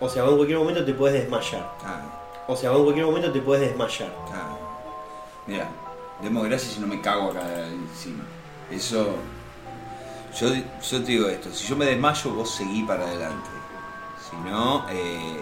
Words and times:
O 0.00 0.08
sea, 0.08 0.22
vos 0.22 0.32
en 0.32 0.36
cualquier 0.36 0.58
momento 0.58 0.84
te 0.84 0.94
puedes 0.94 1.20
desmayar. 1.20 1.72
O 2.46 2.56
sea, 2.56 2.70
vos 2.70 2.78
en 2.78 2.84
cualquier 2.84 3.06
momento 3.06 3.32
te 3.32 3.40
puedes 3.40 3.68
desmayar. 3.68 4.10
Mira, 5.46 5.68
demos 6.22 6.44
gracias 6.44 6.74
si 6.74 6.80
no 6.80 6.86
me 6.86 7.00
cago 7.00 7.30
acá 7.30 7.42
encima. 7.66 8.24
Eso. 8.70 9.14
Yo, 10.38 10.48
yo 10.54 11.02
te 11.02 11.12
digo 11.12 11.28
esto, 11.28 11.50
si 11.50 11.66
yo 11.66 11.74
me 11.74 11.86
desmayo, 11.86 12.30
vos 12.32 12.54
seguí 12.54 12.82
para 12.82 13.04
adelante. 13.06 13.48
Si 14.28 14.36
no, 14.36 14.84
eh, 14.90 15.40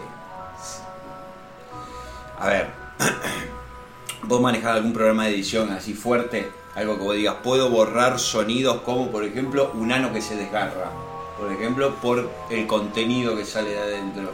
a 2.38 2.48
ver, 2.48 2.70
vos 4.22 4.40
manejás 4.40 4.76
algún 4.76 4.92
programa 4.92 5.24
de 5.24 5.30
edición 5.34 5.70
así 5.72 5.94
fuerte, 5.94 6.50
algo 6.74 6.96
que 6.96 7.02
vos 7.02 7.16
digas, 7.16 7.36
puedo 7.42 7.68
borrar 7.68 8.18
sonidos 8.18 8.82
como 8.82 9.10
por 9.10 9.24
ejemplo 9.24 9.72
un 9.74 9.90
ano 9.90 10.12
que 10.12 10.20
se 10.20 10.36
desgarra, 10.36 10.90
por 11.38 11.52
ejemplo 11.52 11.94
por 11.96 12.28
el 12.50 12.66
contenido 12.66 13.36
que 13.36 13.44
sale 13.44 13.70
de 13.70 13.78
adentro 13.78 14.30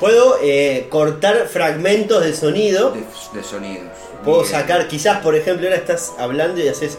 Puedo 0.00 0.36
eh, 0.42 0.86
cortar 0.90 1.46
fragmentos 1.48 2.24
de 2.24 2.34
sonido. 2.34 2.90
de, 2.90 3.04
de 3.38 3.44
sonidos. 3.44 3.92
Puedo 4.24 4.40
Bien. 4.40 4.50
sacar, 4.50 4.88
quizás 4.88 5.18
por 5.22 5.36
ejemplo, 5.36 5.66
ahora 5.68 5.76
estás 5.78 6.12
hablando 6.18 6.60
y 6.60 6.66
haces 6.68 6.98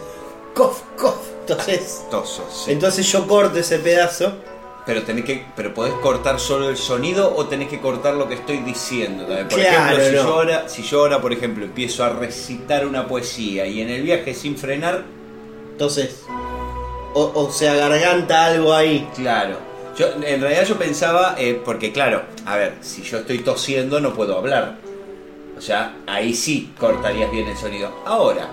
cof, 0.53 0.81
cof. 0.97 1.17
Entonces, 1.41 2.05
sí. 2.49 2.71
entonces 2.71 3.11
yo 3.11 3.27
corto 3.27 3.59
ese 3.59 3.79
pedazo. 3.79 4.33
Pero 4.85 5.03
tenés 5.03 5.25
que, 5.25 5.45
pero 5.55 5.73
podés 5.73 5.93
cortar 5.95 6.39
solo 6.39 6.69
el 6.69 6.77
sonido 6.77 7.33
o 7.35 7.47
tenés 7.47 7.69
que 7.69 7.79
cortar 7.81 8.15
lo 8.15 8.27
que 8.27 8.35
estoy 8.35 8.57
diciendo 8.59 9.25
también. 9.25 9.47
Por 9.49 9.59
Claro, 9.59 9.97
ejemplo, 9.97 10.05
si, 10.05 10.15
no. 10.15 10.23
yo 10.23 10.33
ahora, 10.33 10.69
si 10.69 10.83
yo 10.83 10.99
ahora, 10.99 11.21
por 11.21 11.33
ejemplo, 11.33 11.65
empiezo 11.65 12.03
a 12.03 12.09
recitar 12.09 12.85
una 12.85 13.07
poesía 13.07 13.65
y 13.65 13.81
en 13.81 13.89
el 13.89 14.01
viaje 14.03 14.33
sin 14.33 14.57
frenar, 14.57 15.05
Entonces, 15.71 16.29
o, 17.13 17.31
o 17.35 17.51
se 17.51 17.69
agarganta 17.69 18.45
algo 18.45 18.73
ahí. 18.73 19.07
claro. 19.15 19.57
Yo, 19.95 20.07
en 20.23 20.41
realidad 20.41 20.65
yo 20.65 20.75
pensaba, 20.79 21.35
eh, 21.37 21.61
porque 21.63 21.91
claro, 21.91 22.23
a 22.47 22.55
ver, 22.55 22.73
si 22.81 23.03
yo 23.03 23.19
estoy 23.19 23.39
tosiendo 23.39 23.99
no 23.99 24.15
puedo 24.15 24.35
hablar. 24.39 24.77
O 25.55 25.61
sea, 25.61 25.93
ahí 26.07 26.33
sí 26.33 26.73
cortarías 26.79 27.29
bien 27.31 27.47
el 27.47 27.55
sonido. 27.55 27.91
Ahora, 28.03 28.47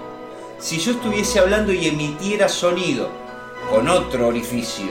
si 0.58 0.78
yo 0.78 0.90
estuviese 0.92 1.38
hablando 1.38 1.72
y 1.72 1.86
emitiera 1.86 2.46
sonido 2.46 3.08
con 3.70 3.88
otro 3.88 4.28
orificio, 4.28 4.84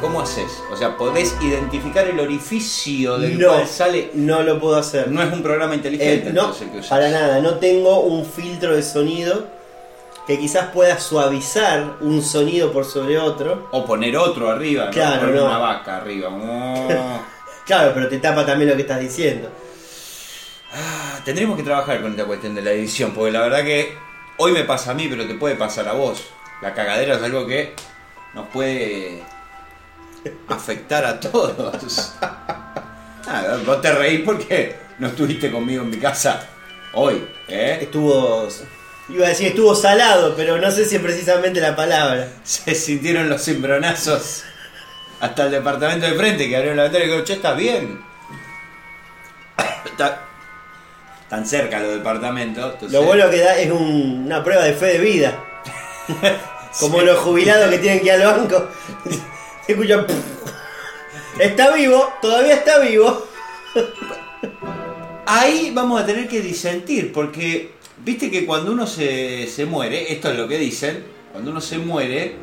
¿cómo 0.00 0.20
haces? 0.20 0.62
O 0.72 0.76
sea, 0.76 0.96
podés 0.96 1.34
identificar 1.42 2.06
el 2.06 2.20
orificio 2.20 3.18
del 3.18 3.36
No, 3.38 3.48
cual 3.48 3.66
sale. 3.66 4.10
no 4.14 4.42
lo 4.44 4.60
puedo 4.60 4.76
hacer. 4.76 5.10
No 5.10 5.22
es 5.24 5.32
un 5.32 5.42
programa 5.42 5.74
Eh, 5.74 5.78
inteligente, 5.78 6.32
no, 6.32 6.42
entonces, 6.42 6.68
el 6.72 6.80
que 6.80 6.88
para 6.88 7.10
nada. 7.10 7.40
No 7.40 7.54
tengo 7.54 8.00
un 8.00 8.24
filtro 8.24 8.76
de 8.76 8.82
sonido 8.84 9.46
que 10.28 10.38
quizás 10.38 10.66
pueda 10.72 11.00
suavizar 11.00 11.96
un 12.02 12.22
sonido 12.22 12.70
por 12.70 12.84
sobre 12.84 13.18
otro. 13.18 13.66
O 13.72 13.84
poner 13.84 14.14
otro 14.16 14.50
arriba, 14.50 14.84
¿no? 14.84 14.90
Claro, 14.92 15.20
Poner 15.20 15.34
no. 15.36 15.46
una 15.46 15.58
vaca 15.58 15.96
arriba. 15.96 16.28
Oh. 16.30 17.20
Claro, 17.68 17.90
pero 17.92 18.08
te 18.08 18.16
tapa 18.18 18.46
también 18.46 18.70
lo 18.70 18.76
que 18.76 18.82
estás 18.82 18.98
diciendo. 18.98 19.50
Ah, 20.72 21.18
Tendremos 21.22 21.54
que 21.56 21.62
trabajar 21.62 22.00
con 22.00 22.12
esta 22.12 22.24
cuestión 22.24 22.54
de 22.54 22.62
la 22.62 22.70
edición, 22.70 23.12
porque 23.12 23.30
la 23.30 23.40
verdad 23.42 23.62
que 23.62 23.92
hoy 24.38 24.52
me 24.52 24.64
pasa 24.64 24.92
a 24.92 24.94
mí, 24.94 25.06
pero 25.08 25.26
te 25.26 25.34
puede 25.34 25.54
pasar 25.54 25.86
a 25.86 25.92
vos. 25.92 26.22
La 26.62 26.72
cagadera 26.72 27.16
es 27.16 27.22
algo 27.22 27.46
que 27.46 27.74
nos 28.32 28.48
puede 28.48 29.22
afectar 30.48 31.04
a 31.04 31.18
todos. 31.20 32.14
Ah, 33.30 33.58
vos 33.66 33.82
te 33.82 33.92
reís 33.92 34.22
porque 34.24 34.74
no 34.98 35.08
estuviste 35.08 35.50
conmigo 35.52 35.82
en 35.82 35.90
mi 35.90 35.98
casa 35.98 36.48
hoy, 36.94 37.28
¿eh? 37.46 37.76
Estuvo. 37.82 38.48
Iba 39.10 39.26
a 39.26 39.28
decir 39.30 39.48
estuvo 39.48 39.74
salado, 39.74 40.34
pero 40.36 40.58
no 40.58 40.70
sé 40.70 40.84
si 40.84 40.96
es 40.96 41.02
precisamente 41.02 41.60
la 41.60 41.74
palabra. 41.74 42.28
Se 42.44 42.74
sintieron 42.74 43.28
los 43.28 43.42
cimbronazos 43.42 44.44
hasta 45.20 45.44
el 45.46 45.50
departamento 45.50 46.06
de 46.06 46.14
frente 46.14 46.48
que 46.48 46.54
abrieron 46.56 46.76
la 46.76 46.82
ventana 46.84 47.04
y 47.04 47.06
dijeron, 47.08 47.24
che, 47.26 47.32
¿estás 47.34 47.56
bien? 47.56 48.00
Está 49.86 50.24
tan 51.28 51.46
cerca 51.46 51.80
los 51.80 51.94
departamentos. 51.94 52.74
entonces- 52.74 52.92
Lo 52.92 53.02
bueno 53.06 53.28
que 53.30 53.38
da 53.38 53.56
es 53.58 53.70
un- 53.70 54.24
una 54.26 54.44
prueba 54.44 54.62
de 54.64 54.74
fe 54.74 54.86
de 54.86 54.98
vida. 54.98 55.42
Como 56.80 57.00
Sí. 57.00 57.06
los 57.06 57.18
jubilados 57.18 57.70
que 57.70 57.78
tienen 57.78 58.00
que 58.00 58.06
ir 58.06 58.12
al 58.12 58.24
banco. 58.24 58.68
Se 59.66 59.72
escuchan. 59.72 60.06
Está 61.38 61.70
vivo, 61.72 62.12
todavía 62.20 62.54
está 62.54 62.78
vivo. 62.78 63.26
Ahí 65.26 65.70
vamos 65.74 66.00
a 66.00 66.06
tener 66.06 66.26
que 66.28 66.40
disentir, 66.40 67.12
porque 67.12 67.72
viste 68.08 68.30
que 68.30 68.46
cuando 68.46 68.72
uno 68.72 68.86
se, 68.86 69.46
se 69.48 69.66
muere, 69.66 70.10
esto 70.10 70.30
es 70.32 70.38
lo 70.38 70.48
que 70.48 70.56
dicen, 70.56 71.04
cuando 71.30 71.50
uno 71.50 71.60
se 71.60 71.76
muere, 71.76 72.36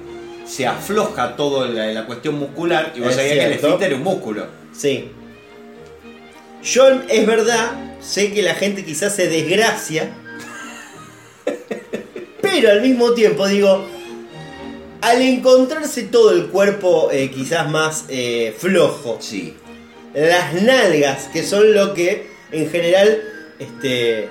se 0.45 0.67
afloja 0.67 1.35
toda 1.35 1.67
la, 1.67 1.87
la 1.87 2.05
cuestión 2.05 2.37
muscular, 2.37 2.93
y 2.95 2.99
vos 2.99 3.09
Es 3.09 3.15
sabías 3.15 3.33
que 3.33 3.45
el 3.45 3.53
esfínter 3.53 3.91
es 3.91 3.97
un 3.97 4.03
músculo. 4.03 4.45
Sí. 4.71 5.09
Yo, 6.63 6.87
es 7.09 7.25
verdad, 7.25 7.71
sé 7.99 8.31
que 8.31 8.43
la 8.43 8.53
gente 8.53 8.85
quizás 8.85 9.15
se 9.15 9.27
desgracia. 9.27 10.13
Pero 12.41 12.69
al 12.69 12.81
mismo 12.83 13.13
tiempo 13.13 13.47
digo, 13.47 13.87
al 15.01 15.21
encontrarse 15.23 16.03
todo 16.03 16.31
el 16.31 16.45
cuerpo 16.47 17.09
eh, 17.11 17.31
quizás 17.31 17.67
más 17.71 18.05
eh, 18.09 18.53
flojo, 18.55 19.17
Sí. 19.19 19.55
las 20.13 20.53
nalgas, 20.61 21.27
que 21.33 21.41
son 21.41 21.73
lo 21.73 21.95
que 21.95 22.27
en 22.51 22.69
general 22.69 23.19
este, 23.57 24.29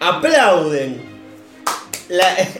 aplauden 0.00 1.02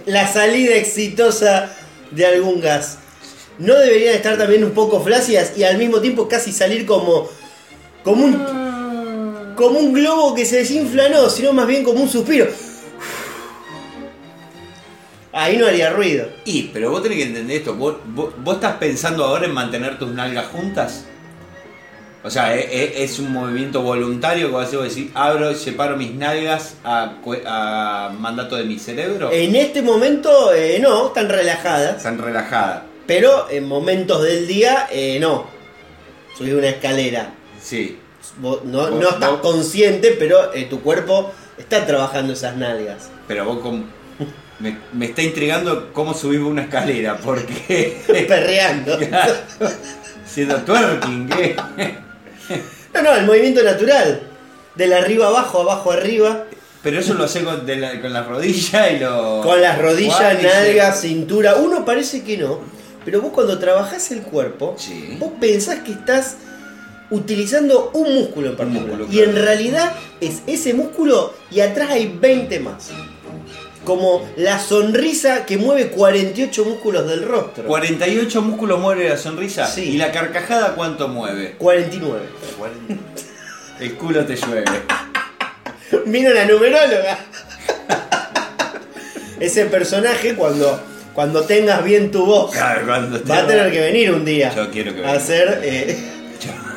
la, 0.07 0.29
salida 0.33 0.77
exitosa 0.77 1.75
de 2.11 2.27
algún 2.27 2.61
gas. 2.61 2.99
¿No 3.59 3.75
deberían 3.75 4.15
estar 4.15 4.39
también 4.39 4.63
un 4.65 4.71
poco 4.71 5.01
flácidas 5.03 5.53
y 5.57 5.65
al 5.65 5.77
mismo 5.77 6.01
tiempo 6.01 6.29
casi 6.29 6.53
salir 6.53 6.87
como, 6.87 7.29
como, 8.05 8.25
un, 8.25 9.55
como 9.57 9.79
un 9.81 9.93
globo 9.93 10.35
que 10.35 10.45
se 10.45 10.59
desinfla? 10.59 11.09
No, 11.09 11.29
sino 11.29 11.53
más 11.53 11.67
bien 11.67 11.83
como 11.83 12.01
un 12.01 12.09
suspiro. 12.09 12.47
Ahí 15.33 15.57
no 15.57 15.67
haría 15.67 15.91
ruido. 15.91 16.29
Y, 16.45 16.65
pero 16.73 16.91
vos 16.91 17.03
tenés 17.03 17.19
que 17.19 17.25
entender 17.25 17.59
esto, 17.59 17.75
vos- 17.75 17.97
vos 18.07 18.55
estás 18.55 18.77
pensando 18.77 19.25
ahora 19.25 19.47
en 19.47 19.53
mantener 19.53 19.99
tus 19.99 20.11
nalgas 20.11 20.47
juntas. 20.47 21.05
O 22.23 22.29
sea, 22.31 22.55
e- 22.55 22.61
e- 22.71 23.03
es, 23.05 23.19
un 23.19 23.33
movimiento 23.33 23.81
voluntario 23.83 24.49
que 24.49 24.53
vas 24.55 24.73
a 24.75 24.77
decís, 24.79 25.11
abro 25.15 25.51
y 25.51 25.55
separo 25.55 25.97
mis 25.97 26.15
nalgas 26.15 26.75
a, 26.85 27.15
a 27.47 28.11
mandato 28.19 28.57
de 28.57 28.65
mi 28.65 28.79
cerebro. 28.79 29.31
En 29.33 29.57
este 29.57 29.81
momento 29.81 30.53
eh, 30.53 30.79
no, 30.81 31.07
están 31.09 31.29
relajadas. 31.31 31.97
Están 31.97 32.19
relajadas. 32.19 32.83
Pero 33.07 33.49
en 33.51 33.67
momentos 33.67 34.23
del 34.23 34.47
día, 34.47 34.87
eh, 34.93 35.19
no. 35.19 35.47
Subí 36.37 36.53
una 36.53 36.69
escalera. 36.69 37.33
Sí. 37.61 37.99
Vos 38.37 38.65
no, 38.65 38.91
Vos- 38.91 39.01
no 39.01 39.09
estás 39.11 39.31
vos- 39.31 39.41
consciente, 39.41 40.15
pero 40.19 40.53
eh, 40.53 40.67
tu 40.69 40.81
cuerpo 40.83 41.33
está 41.57 41.87
trabajando 41.87 42.35
esas 42.35 42.55
nalgas. 42.57 43.09
Pero 43.27 43.47
vos 43.47 43.61
com- 43.61 43.85
me, 44.59 44.77
me 44.93 45.07
está 45.07 45.23
intrigando 45.23 45.91
cómo 45.95 46.13
subimos 46.13 46.51
una 46.51 46.63
escalera, 46.63 47.17
porque 47.17 47.97
Perreando. 48.29 48.99
siendo 50.27 50.57
twerking, 50.59 51.29
¿qué? 51.29 51.57
No, 52.95 53.03
no, 53.03 53.15
el 53.15 53.25
movimiento 53.27 53.63
natural. 53.63 54.21
Del 54.75 54.93
arriba 54.93 55.29
abajo, 55.29 55.61
abajo 55.61 55.93
arriba. 55.93 56.45
Pero 56.83 56.99
eso 56.99 57.15
lo 57.15 57.25
hace 57.25 57.45
con, 57.45 57.65
la, 57.81 58.01
con 58.01 58.13
la 58.13 58.23
rodilla 58.25 58.91
y 58.91 58.99
lo... 58.99 59.43
Con 59.43 59.61
las 59.61 59.79
rodillas, 59.79 60.43
nalgas, 60.43 61.01
cintura. 61.03 61.57
Uno 61.57 61.85
parece 61.85 62.25
que 62.25 62.37
no. 62.39 62.59
Pero 63.05 63.21
vos 63.21 63.33
cuando 63.33 63.59
trabajás 63.59 64.11
el 64.11 64.23
cuerpo, 64.23 64.75
Sí. 64.79 65.17
vos 65.21 65.33
pensás 65.41 65.81
que 65.81 65.93
estás 65.93 66.37
utilizando 67.11 67.91
un 67.95 68.15
músculo 68.15 68.51
en 68.51 68.57
particular. 68.57 68.97
músculo, 68.99 69.13
y 69.13 69.23
en 69.23 69.35
realidad 69.37 69.93
es 70.21 70.43
ese 70.47 70.75
músculo 70.75 71.33
y 71.51 71.61
atrás 71.61 71.91
hay 71.91 72.07
20 72.21 72.61
más. 72.61 72.91
Como 73.85 74.29
la 74.37 74.61
sonrisa 74.61 75.47
que 75.47 75.57
mueve 75.57 75.89
48 75.89 76.65
músculos 76.65 77.09
del 77.09 77.27
rostro. 77.27 77.65
48 77.65 78.43
músculos 78.43 78.79
mueve 78.79 79.09
la 79.09 79.17
sonrisa. 79.17 79.67
Sí. 79.67 79.95
¿Y 79.95 79.97
la 79.97 80.13
carcajada 80.13 80.75
cuánto 80.75 81.09
mueve? 81.09 81.55
49. 81.59 82.21
El 83.81 83.95
culo 83.95 84.25
te 84.27 84.37
llueve. 84.37 84.65
Vino 86.07 86.31
la 86.31 86.45
numeróloga. 86.45 87.19
Ese 89.41 89.65
personaje 89.67 90.35
cuando, 90.35 90.81
cuando 91.15 91.43
tengas 91.45 91.83
bien 91.83 92.11
tu 92.11 92.27
voz 92.27 92.53
Claro, 92.53 92.87
cuando 92.87 93.25
va 93.25 93.39
a 93.39 93.47
tener 93.47 93.73
que 93.73 93.81
venir 93.81 94.13
un 94.13 94.25
día 94.25 94.53
Yo 94.55 94.71
quiero 94.71 94.93
que 94.93 94.99
a 94.99 95.03
venga. 95.05 95.17
hacer 95.17 95.61
eh, 95.63 95.99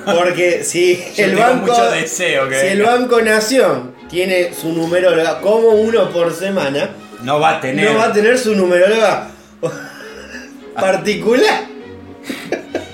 porque 0.06 0.64
si 0.64 0.96
Yo 1.16 1.26
el 1.26 1.32
tengo 1.32 1.42
banco 1.42 1.72
mucho 1.74 1.92
deseo 1.92 2.48
que 2.50 2.60
si 2.62 2.68
el 2.68 2.82
banco 2.84 3.22
Nación 3.22 3.93
tiene 4.14 4.54
su 4.54 4.72
numeróloga 4.72 5.42
como 5.42 5.70
uno 5.70 6.10
por 6.12 6.32
semana 6.34 6.92
No 7.24 7.40
va 7.40 7.58
a 7.58 7.62
tener. 7.62 7.92
no 7.92 7.98
va 7.98 8.06
a 8.06 8.14
tener 8.14 8.38
su 8.38 8.54
numeróloga 8.56 9.30
particular 10.76 11.66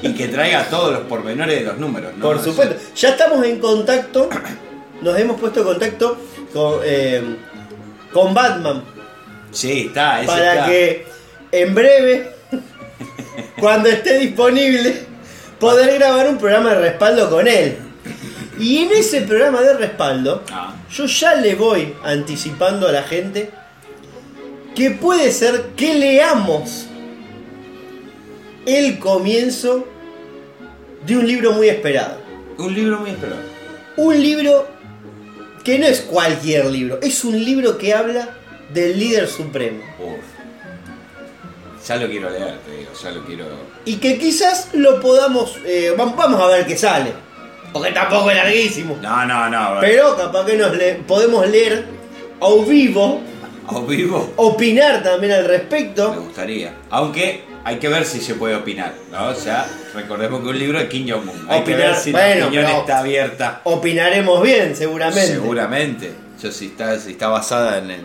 Y 0.02 0.14
que 0.14 0.30
traiga 0.30 0.64
todos 0.70 0.94
los 0.94 1.02
pormenores 1.04 1.60
de 1.60 1.66
los 1.66 1.78
números, 1.78 2.14
¿no? 2.16 2.26
por 2.26 2.42
supuesto 2.42 2.76
ya 2.96 3.10
estamos 3.10 3.46
en 3.46 3.60
contacto 3.60 4.30
nos 5.02 5.20
hemos 5.20 5.40
puesto 5.40 5.60
en 5.60 5.66
contacto 5.66 6.18
con 6.54 6.80
eh, 6.86 7.22
con 8.14 8.34
Batman 8.34 8.84
Sí, 9.52 9.86
está, 9.88 10.20
ese 10.20 10.28
para 10.28 10.54
está. 10.54 10.66
que 10.68 11.06
en 11.52 11.74
breve, 11.74 12.30
cuando 13.60 13.90
esté 13.90 14.20
disponible, 14.20 14.94
poder 15.60 15.96
grabar 15.98 16.28
un 16.30 16.38
programa 16.38 16.76
de 16.76 16.82
respaldo 16.82 17.28
con 17.32 17.48
él. 17.48 17.76
Y 18.60 18.80
en 18.80 18.92
ese 18.92 19.22
programa 19.22 19.62
de 19.62 19.74
respaldo, 19.76 20.44
Ah. 20.52 20.76
yo 20.92 21.06
ya 21.06 21.36
le 21.36 21.56
voy 21.56 21.94
anticipando 22.04 22.88
a 22.88 22.92
la 22.92 23.04
gente 23.04 23.52
que 24.76 24.92
puede 24.92 25.32
ser 25.32 25.68
que 25.78 25.96
leamos 25.96 26.86
el 28.66 29.00
comienzo 29.00 29.88
de 31.06 31.18
un 31.18 31.26
libro 31.28 31.54
muy 31.54 31.70
esperado. 31.70 32.18
Un 32.58 32.74
libro 32.74 33.00
muy 33.00 33.12
esperado. 33.12 33.42
Un 33.98 34.22
libro 34.22 34.68
que 35.64 35.80
no 35.80 35.86
es 35.88 36.02
cualquier 36.02 36.66
libro, 36.68 37.00
es 37.02 37.24
un 37.24 37.44
libro 37.44 37.78
que 37.78 37.94
habla 37.94 38.30
del 38.74 39.00
líder 39.00 39.28
supremo. 39.28 39.82
Uf. 40.00 41.88
Ya 41.88 41.96
lo 41.96 42.08
quiero 42.08 42.30
leer, 42.30 42.58
te 42.60 42.72
digo, 42.78 42.92
ya 43.02 43.12
lo 43.12 43.26
quiero. 43.26 43.46
Y 43.86 43.96
que 43.96 44.18
quizás 44.20 44.70
lo 44.74 45.00
podamos... 45.02 45.56
eh, 45.66 45.94
vam- 45.98 46.16
vamos 46.16 46.40
a 46.42 46.48
ver 46.48 46.66
qué 46.68 46.78
sale. 46.78 47.14
Porque 47.74 47.92
tampoco 47.92 48.30
es 48.32 48.38
larguísimo. 48.38 48.98
No, 49.02 49.26
no, 49.26 49.50
no. 49.50 49.78
Pero 49.82 50.16
capaz 50.18 50.46
que 50.46 50.56
nos 50.58 50.76
le- 50.76 50.96
podemos 50.96 51.48
leer 51.48 51.86
a 52.42 52.66
vivo, 52.68 53.22
¿A 53.68 53.80
vivo? 53.82 54.34
opinar 54.38 55.04
también 55.04 55.34
al 55.34 55.42
Me 55.44 55.48
respecto. 55.50 56.14
gustaría. 56.14 56.74
Aunque 56.90 57.44
hay 57.64 57.78
que 57.78 57.88
ver 57.90 58.06
si 58.06 58.20
se 58.22 58.36
puede 58.36 58.56
opinar, 58.56 58.94
¿no? 59.12 59.28
O 59.28 59.36
sea, 59.36 59.68
recordemos 59.94 60.42
que 60.42 60.48
un 60.48 60.58
libro 60.60 60.80
de 60.80 60.88
Kim 60.90 61.08
Jong-un. 61.10 61.46
Hay 61.50 61.64
que 61.64 61.74
Opinar, 61.74 61.92
ver 61.92 61.96
si 61.96 62.12
la 62.12 62.20
opinión 62.46 62.66
pero- 62.66 62.80
está 62.80 63.00
abierta. 63.00 63.62
Opinaremos 63.66 64.42
bien, 64.42 64.76
seguramente. 64.76 65.28
Seguramente. 65.28 66.14
Yo, 66.42 66.52
si, 66.52 66.68
está, 66.68 66.98
si 67.00 67.12
está 67.12 67.28
basada 67.28 67.78
en, 67.80 67.92
en, 67.92 68.04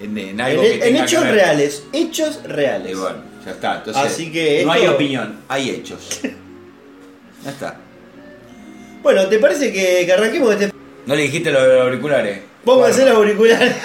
en- 0.00 0.18
en 0.18 0.28
En, 0.30 0.40
algo 0.40 0.62
que 0.62 0.74
en 0.74 0.80
tenga 0.80 1.04
hechos 1.04 1.20
que 1.22 1.26
ver. 1.26 1.34
reales, 1.34 1.84
hechos 1.92 2.40
reales. 2.44 2.92
Y 2.92 2.94
bueno, 2.94 3.18
ya 3.44 3.50
está. 3.52 3.76
Entonces, 3.76 4.02
Así 4.02 4.32
que 4.32 4.64
no 4.64 4.72
esto- 4.74 4.82
hay 4.88 4.88
opinión, 4.94 5.40
hay 5.48 5.70
hechos. 5.70 6.20
ya 7.44 7.50
está. 7.50 7.76
Bueno, 9.04 9.28
¿te 9.28 9.38
parece 9.38 9.70
que, 9.70 10.06
que 10.06 10.12
arranquemos 10.14 10.54
este... 10.54 10.72
¿No 11.04 11.14
le 11.14 11.24
dijiste 11.24 11.52
los 11.52 11.62
auriculares? 11.62 12.40
Vamos 12.64 12.86
a 12.86 12.88
hacer 12.88 13.06
los 13.06 13.16
auriculares. 13.18 13.76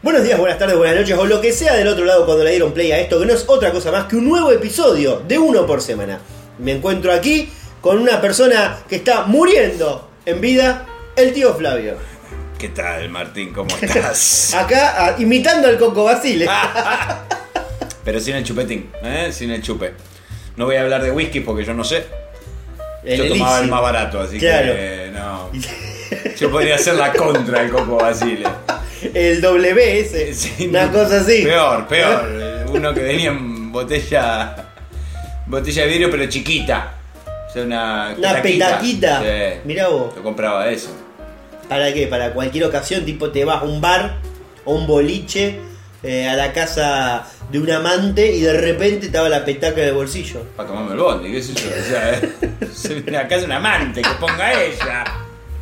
Buenos 0.00 0.24
días, 0.24 0.38
buenas 0.38 0.58
tardes, 0.58 0.78
buenas 0.78 0.96
noches 0.96 1.18
o 1.18 1.26
lo 1.26 1.42
que 1.42 1.52
sea 1.52 1.74
del 1.74 1.88
otro 1.88 2.06
lado 2.06 2.24
cuando 2.24 2.42
le 2.42 2.52
dieron 2.52 2.72
play 2.72 2.90
a 2.92 2.98
esto, 2.98 3.20
que 3.20 3.26
no 3.26 3.34
es 3.34 3.44
otra 3.46 3.70
cosa 3.70 3.92
más 3.92 4.06
que 4.06 4.16
un 4.16 4.26
nuevo 4.26 4.50
episodio 4.50 5.20
de 5.28 5.38
uno 5.38 5.66
por 5.66 5.82
semana. 5.82 6.20
Me 6.58 6.72
encuentro 6.72 7.12
aquí 7.12 7.50
con 7.80 7.98
una 7.98 8.20
persona 8.20 8.78
que 8.88 8.96
está 8.96 9.24
muriendo 9.24 10.10
en 10.26 10.40
vida, 10.40 10.86
el 11.16 11.32
tío 11.32 11.54
Flavio. 11.54 11.96
¿Qué 12.58 12.68
tal, 12.70 13.08
Martín? 13.08 13.52
¿Cómo 13.52 13.68
estás? 13.80 14.54
Acá 14.54 15.14
imitando 15.18 15.68
al 15.68 15.78
Coco 15.78 16.04
Basile. 16.04 16.48
Pero 18.04 18.20
sin 18.20 18.36
el 18.36 18.44
chupetín, 18.44 18.90
¿eh? 19.02 19.30
Sin 19.32 19.50
el 19.50 19.62
chupe. 19.62 19.92
No 20.56 20.64
voy 20.64 20.76
a 20.76 20.80
hablar 20.82 21.02
de 21.02 21.10
whisky 21.10 21.40
porque 21.40 21.64
yo 21.64 21.74
no 21.74 21.84
sé. 21.84 22.06
El 23.04 23.18
yo 23.18 23.28
tomaba 23.28 23.60
el 23.60 23.68
más 23.68 23.80
barato, 23.82 24.20
así 24.20 24.38
Claro. 24.38 24.72
que 24.74 25.10
no. 25.12 25.50
Yo 26.38 26.50
podría 26.50 26.76
hacer 26.76 26.94
la 26.94 27.12
contra 27.12 27.60
del 27.60 27.70
Coco 27.70 27.96
Basile. 27.96 28.46
El 29.12 29.40
WS, 29.42 30.34
Sí, 30.34 30.66
una 30.68 30.90
cosa 30.90 31.20
así. 31.20 31.42
Peor, 31.44 31.86
peor. 31.86 32.64
Uno 32.68 32.94
que 32.94 33.00
venía 33.02 33.28
en 33.30 33.70
botella. 33.70 34.56
Botella 35.46 35.82
de 35.82 35.88
vidrio, 35.88 36.10
pero 36.10 36.26
chiquita. 36.26 36.94
O 37.48 37.52
sea, 37.52 37.62
una. 37.64 38.14
Una 38.16 38.42
petaquita. 38.42 39.20
Sí. 39.22 39.60
Mirá 39.64 39.88
vos. 39.88 40.14
Yo 40.14 40.22
compraba 40.22 40.68
eso. 40.68 40.90
¿Para 41.68 41.92
qué? 41.92 42.06
Para 42.06 42.32
cualquier 42.32 42.64
ocasión, 42.64 43.04
tipo 43.04 43.30
te 43.30 43.44
vas 43.44 43.62
a 43.62 43.64
un 43.64 43.80
bar 43.80 44.16
o 44.64 44.74
un 44.74 44.86
boliche, 44.86 45.58
eh, 46.02 46.28
a 46.28 46.34
la 46.36 46.52
casa 46.52 47.26
de 47.50 47.58
un 47.58 47.70
amante 47.70 48.30
y 48.34 48.40
de 48.40 48.52
repente 48.58 49.08
te 49.08 49.18
va 49.18 49.28
la 49.28 49.44
petaca 49.44 49.82
el 49.82 49.92
bolsillo. 49.94 50.42
Para 50.56 50.68
tomarme 50.68 50.92
el 50.92 50.98
bondi, 50.98 51.32
qué 51.32 51.42
sé 51.42 51.54
yo. 51.54 51.68
O 51.68 51.84
sea, 51.90 52.10
eh, 52.14 52.30
se 52.74 52.94
viene 52.94 53.18
a 53.18 53.28
casa 53.28 53.44
un 53.46 53.52
amante, 53.52 54.02
que 54.02 54.10
ponga 54.20 54.52
ella. 54.62 55.04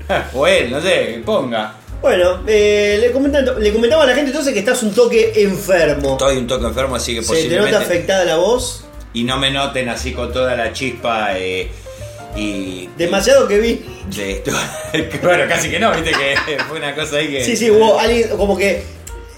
O 0.34 0.46
él, 0.46 0.70
no 0.70 0.80
sé, 0.80 1.14
que 1.14 1.22
ponga. 1.24 1.74
Bueno, 2.00 2.40
eh, 2.46 2.98
le, 3.00 3.12
comentan- 3.12 3.56
le 3.58 3.72
comentaba 3.72 4.04
a 4.04 4.06
la 4.06 4.14
gente 4.14 4.30
entonces 4.30 4.52
que 4.52 4.60
estás 4.60 4.80
un 4.84 4.94
toque 4.94 5.32
enfermo. 5.42 6.12
Estoy 6.12 6.36
un 6.36 6.46
toque 6.46 6.66
enfermo, 6.66 6.94
así 6.94 7.16
que 7.16 7.22
Se 7.24 7.32
te 7.32 7.34
nota 7.34 7.48
posiblemente. 7.48 7.76
afectada 7.76 8.24
la 8.24 8.36
voz. 8.36 8.84
Y 9.16 9.24
no 9.24 9.38
me 9.38 9.50
noten 9.50 9.88
así 9.88 10.12
con 10.12 10.30
toda 10.32 10.54
la 10.54 10.72
chispa 10.74 11.38
eh, 11.38 11.68
y. 12.36 12.88
Demasiado 12.98 13.48
que 13.48 13.58
vi. 13.58 13.80
De 14.14 14.32
esto. 14.32 14.52
bueno, 15.22 15.44
casi 15.48 15.70
que 15.70 15.78
no, 15.80 15.90
viste 15.92 16.10
que 16.10 16.58
fue 16.68 16.78
una 16.78 16.94
cosa 16.94 17.16
ahí 17.16 17.28
que. 17.28 17.44
Sí, 17.44 17.56
sí, 17.56 17.70
hubo 17.70 17.98
alguien 17.98 18.28
como 18.36 18.56
que 18.58 18.82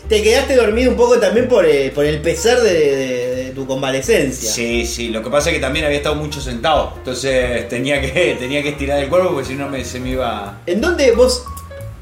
te 0.08 0.20
quedaste 0.22 0.56
dormido 0.56 0.90
un 0.90 0.96
poco 0.96 1.18
también 1.18 1.46
por, 1.48 1.64
eh, 1.64 1.92
por 1.94 2.04
el 2.04 2.20
pesar 2.20 2.60
de, 2.60 2.72
de- 2.72 3.34
de 3.44 3.50
tu 3.52 3.66
convalecencia. 3.66 4.50
Sí, 4.50 4.84
sí, 4.84 5.10
lo 5.10 5.22
que 5.22 5.30
pasa 5.30 5.50
es 5.50 5.54
que 5.54 5.60
también 5.60 5.84
había 5.84 5.98
estado 5.98 6.16
mucho 6.16 6.40
sentado, 6.40 6.94
entonces 6.96 7.68
tenía 7.68 8.00
que, 8.00 8.36
tenía 8.38 8.62
que 8.62 8.70
estirar 8.70 8.98
el 9.02 9.08
cuerpo 9.08 9.30
porque 9.32 9.46
si 9.48 9.54
no 9.54 9.68
me, 9.68 9.84
se 9.84 10.00
me 10.00 10.10
iba... 10.10 10.60
¿En 10.66 10.80
dónde 10.80 11.12
vos, 11.12 11.44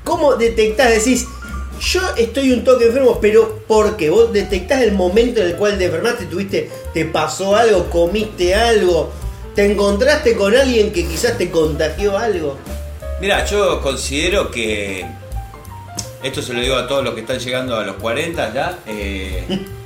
cómo 0.04 0.34
detectás, 0.36 0.90
decís, 0.94 1.26
yo 1.80 2.00
estoy 2.16 2.52
un 2.52 2.64
toque 2.64 2.86
enfermo, 2.86 3.18
pero 3.20 3.60
¿por 3.66 3.96
qué? 3.96 4.10
¿Vos 4.10 4.32
detectás 4.32 4.82
el 4.82 4.92
momento 4.92 5.40
en 5.40 5.48
el 5.48 5.56
cual 5.56 5.78
te 5.78 5.86
enfermaste, 5.86 6.26
tuviste, 6.26 6.70
te 6.92 7.04
pasó 7.04 7.56
algo, 7.56 7.88
comiste 7.90 8.54
algo, 8.54 9.12
te 9.54 9.70
encontraste 9.70 10.34
con 10.36 10.56
alguien 10.56 10.92
que 10.92 11.06
quizás 11.06 11.38
te 11.38 11.50
contagió 11.50 12.16
algo? 12.16 12.56
Mira, 13.20 13.44
yo 13.44 13.80
considero 13.80 14.50
que... 14.50 15.06
Esto 16.22 16.42
se 16.42 16.54
lo 16.54 16.60
digo 16.60 16.76
a 16.76 16.88
todos 16.88 17.04
los 17.04 17.14
que 17.14 17.20
están 17.20 17.38
llegando 17.38 17.76
a 17.76 17.84
los 17.84 17.96
40 17.96 18.52
ya. 18.52 18.78
eh, 18.86 19.44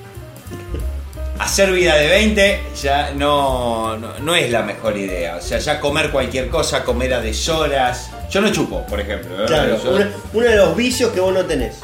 hacer 1.40 1.72
vida 1.72 1.96
de 1.96 2.06
20 2.06 2.60
ya 2.82 3.12
no, 3.12 3.96
no, 3.96 4.18
no 4.18 4.34
es 4.34 4.50
la 4.50 4.62
mejor 4.62 4.96
idea. 4.96 5.36
O 5.36 5.40
sea, 5.40 5.58
ya 5.58 5.80
comer 5.80 6.10
cualquier 6.10 6.48
cosa, 6.48 6.84
comer 6.84 7.14
a 7.14 7.20
deshoras. 7.20 8.10
Yo 8.30 8.40
no 8.40 8.50
chupo, 8.52 8.84
por 8.86 9.00
ejemplo. 9.00 9.42
¿eh? 9.42 9.46
Claro, 9.46 9.82
Yo- 9.82 9.90
una- 9.90 10.10
uno 10.32 10.46
de 10.46 10.56
los 10.56 10.76
vicios 10.76 11.10
que 11.12 11.20
vos 11.20 11.32
no 11.34 11.44
tenés. 11.44 11.76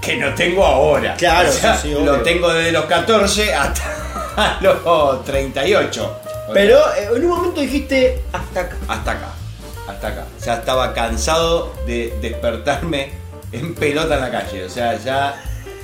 que 0.00 0.16
no 0.16 0.32
tengo 0.34 0.64
ahora. 0.64 1.14
Claro, 1.16 1.48
O 1.50 1.52
sea, 1.52 1.76
sí, 1.76 1.88
sí, 1.88 1.94
obvio. 1.94 2.12
lo 2.16 2.22
tengo 2.22 2.48
desde 2.54 2.70
los 2.72 2.84
14 2.86 3.52
hasta 3.52 4.58
los 4.60 5.24
38. 5.24 6.04
O 6.04 6.30
sea, 6.44 6.54
Pero 6.54 6.78
eh, 6.94 7.08
en 7.16 7.24
un 7.24 7.28
momento 7.30 7.60
dijiste, 7.60 8.22
hasta 8.32 8.60
acá. 8.60 8.76
hasta 8.86 9.10
acá, 9.10 9.28
hasta 9.88 10.08
acá. 10.08 10.24
Ya 10.44 10.54
estaba 10.54 10.94
cansado 10.94 11.74
de 11.86 12.16
despertarme 12.22 13.10
en 13.52 13.74
pelota 13.74 14.14
en 14.14 14.20
la 14.20 14.30
calle. 14.30 14.64
O 14.64 14.70
sea, 14.70 14.96
ya 14.98 15.42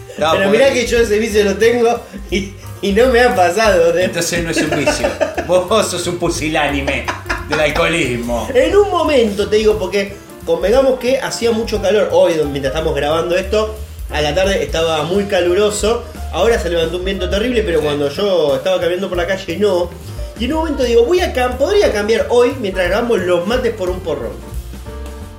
estaba 0.09 0.33
Pero 0.35 0.44
por- 0.44 0.52
mirá 0.52 0.73
que 0.73 0.87
yo 0.87 0.99
ese 0.99 1.18
vicio 1.18 1.44
lo 1.44 1.56
tengo 1.56 2.00
y, 2.30 2.54
y 2.83 2.92
no 2.92 3.09
me 3.09 3.21
ha 3.21 3.35
pasado. 3.35 3.92
de- 3.92 4.04
Entonces 4.04 4.44
no 4.44 4.50
es 4.50 4.59
un 4.59 4.71
vicio. 4.71 5.09
Vos 5.49 5.90
sos 5.90 6.06
un 6.06 6.18
pusilánime 6.18 7.04
del 7.49 7.61
alcoholismo. 7.61 8.49
En 8.55 8.77
un 8.77 8.91
momento, 8.91 9.49
te 9.49 9.57
digo, 9.57 9.79
porque 9.79 10.17
convengamos 10.47 10.99
que 10.99 11.19
hacía 11.21 11.51
mucho 11.53 11.81
calor. 11.81 12.09
Hoy, 12.13 12.35
mientras 12.51 12.73
estamos 12.75 12.95
grabando 12.95 13.37
esto, 13.37 13.75
a 14.11 14.21
la 14.21 14.35
tarde 14.35 14.63
estaba 14.63 15.03
muy 15.05 15.25
caluroso. 15.25 16.05
Ahora 16.33 16.59
se 16.59 16.69
levantó 16.71 16.97
un 16.99 17.05
viento 17.05 17.29
terrible, 17.31 17.63
pero 17.63 17.79
Sí. 17.81 17.85
cuando 17.85 18.09
yo 18.11 18.57
estaba 18.57 18.81
caminando 18.81 19.09
por 19.09 19.19
la 19.19 19.27
calle, 19.27 19.57
no. 19.57 19.91
Y 20.39 20.47
en 20.47 20.53
un 20.53 20.59
momento 20.61 20.83
digo, 20.83 21.05
voy 21.05 21.21
a 21.21 21.33
podría 21.59 21.93
cambiar 21.93 22.27
hoy, 22.31 22.53
mientras 22.61 22.89
grabamos 22.89 23.21
los 23.21 23.47
mates 23.47 23.73
por 23.73 23.89
un 23.89 24.01
porrón. 24.01 24.33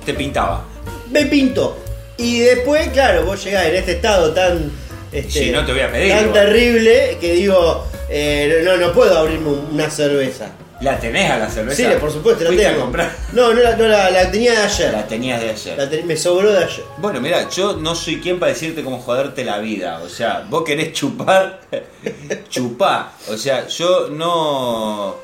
Te 0.04 0.14
pintaba. 0.14 0.64
Me 1.10 1.26
pinto. 1.26 1.76
Y 2.16 2.38
después, 2.40 2.88
claro, 2.88 3.24
vos 3.26 3.42
llegás 3.44 3.66
en 3.66 3.74
este 3.76 3.92
estado 3.92 4.32
tan. 4.32 4.70
este, 5.12 5.30
Sí, 5.30 5.50
no 5.50 5.64
te 5.66 5.72
voy 5.72 5.82
a 5.82 5.92
pedir, 5.92 6.12
Tan 6.12 6.26
igual. 6.28 6.32
terrible 6.46 7.18
que 7.20 7.32
digo, 7.34 7.84
eh, 8.08 8.62
no, 8.64 8.76
no 8.78 8.92
puedo 8.92 9.16
abrirme 9.18 9.50
una 9.72 9.90
cerveza. 9.90 10.48
¿La 10.80 10.98
tenés 11.00 11.30
a 11.30 11.38
la 11.38 11.48
cerveza? 11.48 11.90
Sí, 11.90 11.96
por 11.98 12.10
supuesto, 12.12 12.44
la 12.44 12.48
Fuiste 12.50 12.66
a 12.66 12.70
tengo. 12.70 12.82
comprar. 12.82 13.10
No, 13.32 13.54
no, 13.54 13.60
la, 13.62 13.76
no 13.76 13.84
la, 13.88 14.10
la 14.10 14.30
tenía 14.30 14.52
de 14.52 14.58
ayer. 14.58 14.92
La 14.92 15.06
tenías 15.06 15.40
de 15.40 15.50
ayer. 15.50 15.78
La 15.78 15.88
ten- 15.88 16.06
me 16.06 16.16
sobró 16.18 16.52
de 16.52 16.58
ayer. 16.64 16.84
Bueno, 16.98 17.18
mira, 17.20 17.48
yo 17.48 17.76
no 17.76 17.94
soy 17.94 18.20
quien 18.20 18.38
para 18.38 18.52
decirte 18.52 18.84
cómo 18.84 18.98
joderte 19.00 19.42
la 19.44 19.58
vida. 19.58 20.00
O 20.04 20.08
sea, 20.10 20.44
vos 20.50 20.64
querés 20.64 20.92
chupar, 20.92 21.60
chupá. 22.50 23.12
O 23.30 23.36
sea, 23.38 23.66
yo 23.68 24.08
no. 24.10 25.16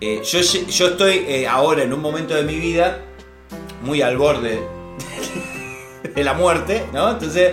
eh, 0.00 0.20
yo, 0.24 0.40
yo 0.40 0.88
estoy 0.88 1.24
eh, 1.28 1.46
ahora 1.46 1.84
en 1.84 1.92
un 1.92 2.00
momento 2.00 2.34
de 2.34 2.42
mi 2.42 2.56
vida 2.56 2.98
muy 3.82 4.02
al 4.02 4.16
borde 4.16 4.58
de 6.14 6.24
la 6.24 6.34
muerte, 6.34 6.84
¿no? 6.92 7.12
Entonces, 7.12 7.52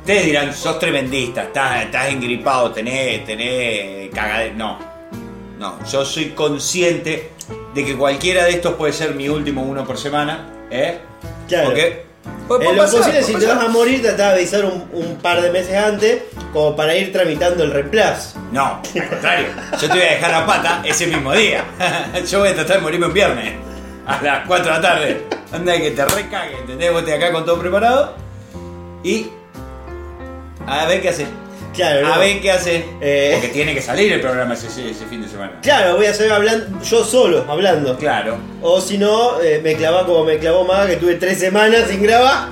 ustedes 0.00 0.26
dirán, 0.26 0.54
sos 0.54 0.78
tremendista, 0.78 1.42
estás, 1.44 1.84
estás 1.86 2.08
engripado, 2.10 2.70
tenés, 2.70 3.24
tenés 3.24 4.08
cagadero. 4.14 4.54
No, 4.54 4.91
no, 5.62 5.78
yo 5.86 6.04
soy 6.04 6.30
consciente 6.30 7.30
de 7.72 7.84
que 7.84 7.96
cualquiera 7.96 8.44
de 8.44 8.50
estos 8.50 8.74
puede 8.74 8.92
ser 8.92 9.14
mi 9.14 9.28
último 9.28 9.62
uno 9.62 9.84
por 9.86 9.96
semana, 9.96 10.50
¿eh? 10.70 10.98
Claro. 11.46 11.68
Porque 11.68 12.04
En 12.68 12.76
lo 12.76 12.82
pasar, 12.82 12.98
posible, 12.98 13.22
si 13.22 13.32
te 13.34 13.38
pasar. 13.40 13.56
vas 13.56 13.64
a 13.66 13.68
morir, 13.68 14.02
tratá 14.02 14.30
de 14.32 14.40
avisar 14.40 14.64
un, 14.64 14.88
un 14.92 15.16
par 15.18 15.40
de 15.40 15.50
meses 15.50 15.76
antes 15.76 16.22
como 16.52 16.74
para 16.74 16.96
ir 16.96 17.12
tramitando 17.12 17.62
el 17.62 17.70
reemplazo. 17.70 18.38
No, 18.50 18.82
al 18.94 19.08
contrario. 19.08 19.46
Yo 19.72 19.78
te 19.78 19.86
voy 19.94 20.02
a 20.02 20.10
dejar 20.10 20.30
la 20.32 20.46
pata 20.46 20.82
ese 20.84 21.06
mismo 21.06 21.32
día. 21.32 21.64
Yo 22.28 22.40
voy 22.40 22.48
a 22.48 22.54
tratar 22.54 22.76
de 22.78 22.82
morirme 22.82 23.06
un 23.06 23.12
viernes. 23.14 23.54
A 24.04 24.20
las 24.20 24.46
4 24.48 24.64
de 24.66 24.70
la 24.72 24.80
tarde. 24.80 25.26
Anda 25.52 25.76
que 25.78 25.92
te 25.92 26.04
recague, 26.04 26.58
¿entendés? 26.58 26.92
Vos 26.92 27.04
te 27.04 27.14
acá 27.14 27.30
con 27.30 27.44
todo 27.44 27.58
preparado. 27.60 28.14
Y. 29.04 29.28
A 30.66 30.86
ver 30.86 31.00
qué 31.00 31.10
hace. 31.10 31.26
Claro, 31.74 32.06
A 32.06 32.14
no. 32.16 32.18
ver 32.20 32.40
qué 32.40 32.50
hace. 32.50 32.84
Eh. 33.00 33.30
Porque 33.34 33.48
tiene 33.48 33.74
que 33.74 33.80
salir 33.80 34.12
el 34.12 34.20
programa 34.20 34.54
ese, 34.54 34.68
fin 35.08 35.22
de 35.22 35.28
semana. 35.28 35.58
Claro, 35.62 35.96
voy 35.96 36.06
a 36.06 36.14
seguir 36.14 36.32
hablando 36.32 36.82
yo 36.82 37.04
solo, 37.04 37.44
hablando. 37.48 37.96
Claro. 37.96 38.36
O 38.60 38.80
si 38.80 38.98
no, 38.98 39.40
eh, 39.40 39.60
me 39.62 39.74
clavá 39.74 40.04
como 40.04 40.24
me 40.24 40.38
clavó 40.38 40.64
Maga, 40.64 40.86
que 40.86 40.96
tuve 40.96 41.14
tres 41.14 41.38
semanas 41.38 41.88
sin 41.88 42.02
grabar. 42.02 42.48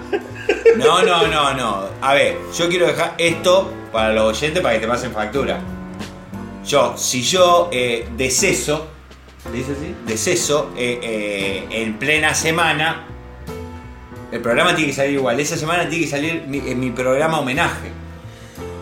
No, 0.77 1.03
no, 1.03 1.27
no, 1.27 1.55
no. 1.55 1.85
A 2.01 2.15
ver, 2.15 2.37
yo 2.57 2.69
quiero 2.69 2.87
dejar 2.87 3.15
esto 3.19 3.71
para 3.93 4.13
los 4.13 4.37
oyentes 4.39 4.63
para 4.63 4.75
que 4.75 4.81
te 4.81 4.89
pasen 4.89 5.13
factura. 5.13 5.61
Yo, 6.67 6.95
si 6.97 7.23
yo 7.23 7.69
eh, 7.73 8.09
deceso, 8.17 8.89
¿se 9.43 9.51
dice 9.51 9.73
así? 9.73 9.95
Deceso 10.07 10.71
eh, 10.77 11.67
en 11.71 11.99
plena 11.99 12.35
semana, 12.35 13.07
el 14.33 14.41
programa 14.41 14.75
tiene 14.75 14.91
que 14.91 14.97
salir 14.97 15.15
igual. 15.15 15.39
Esa 15.41 15.57
semana 15.57 15.89
tiene 15.89 16.05
que 16.05 16.11
salir 16.11 16.45
mi 16.47 16.91
programa 16.91 17.41
homenaje. 17.41 17.91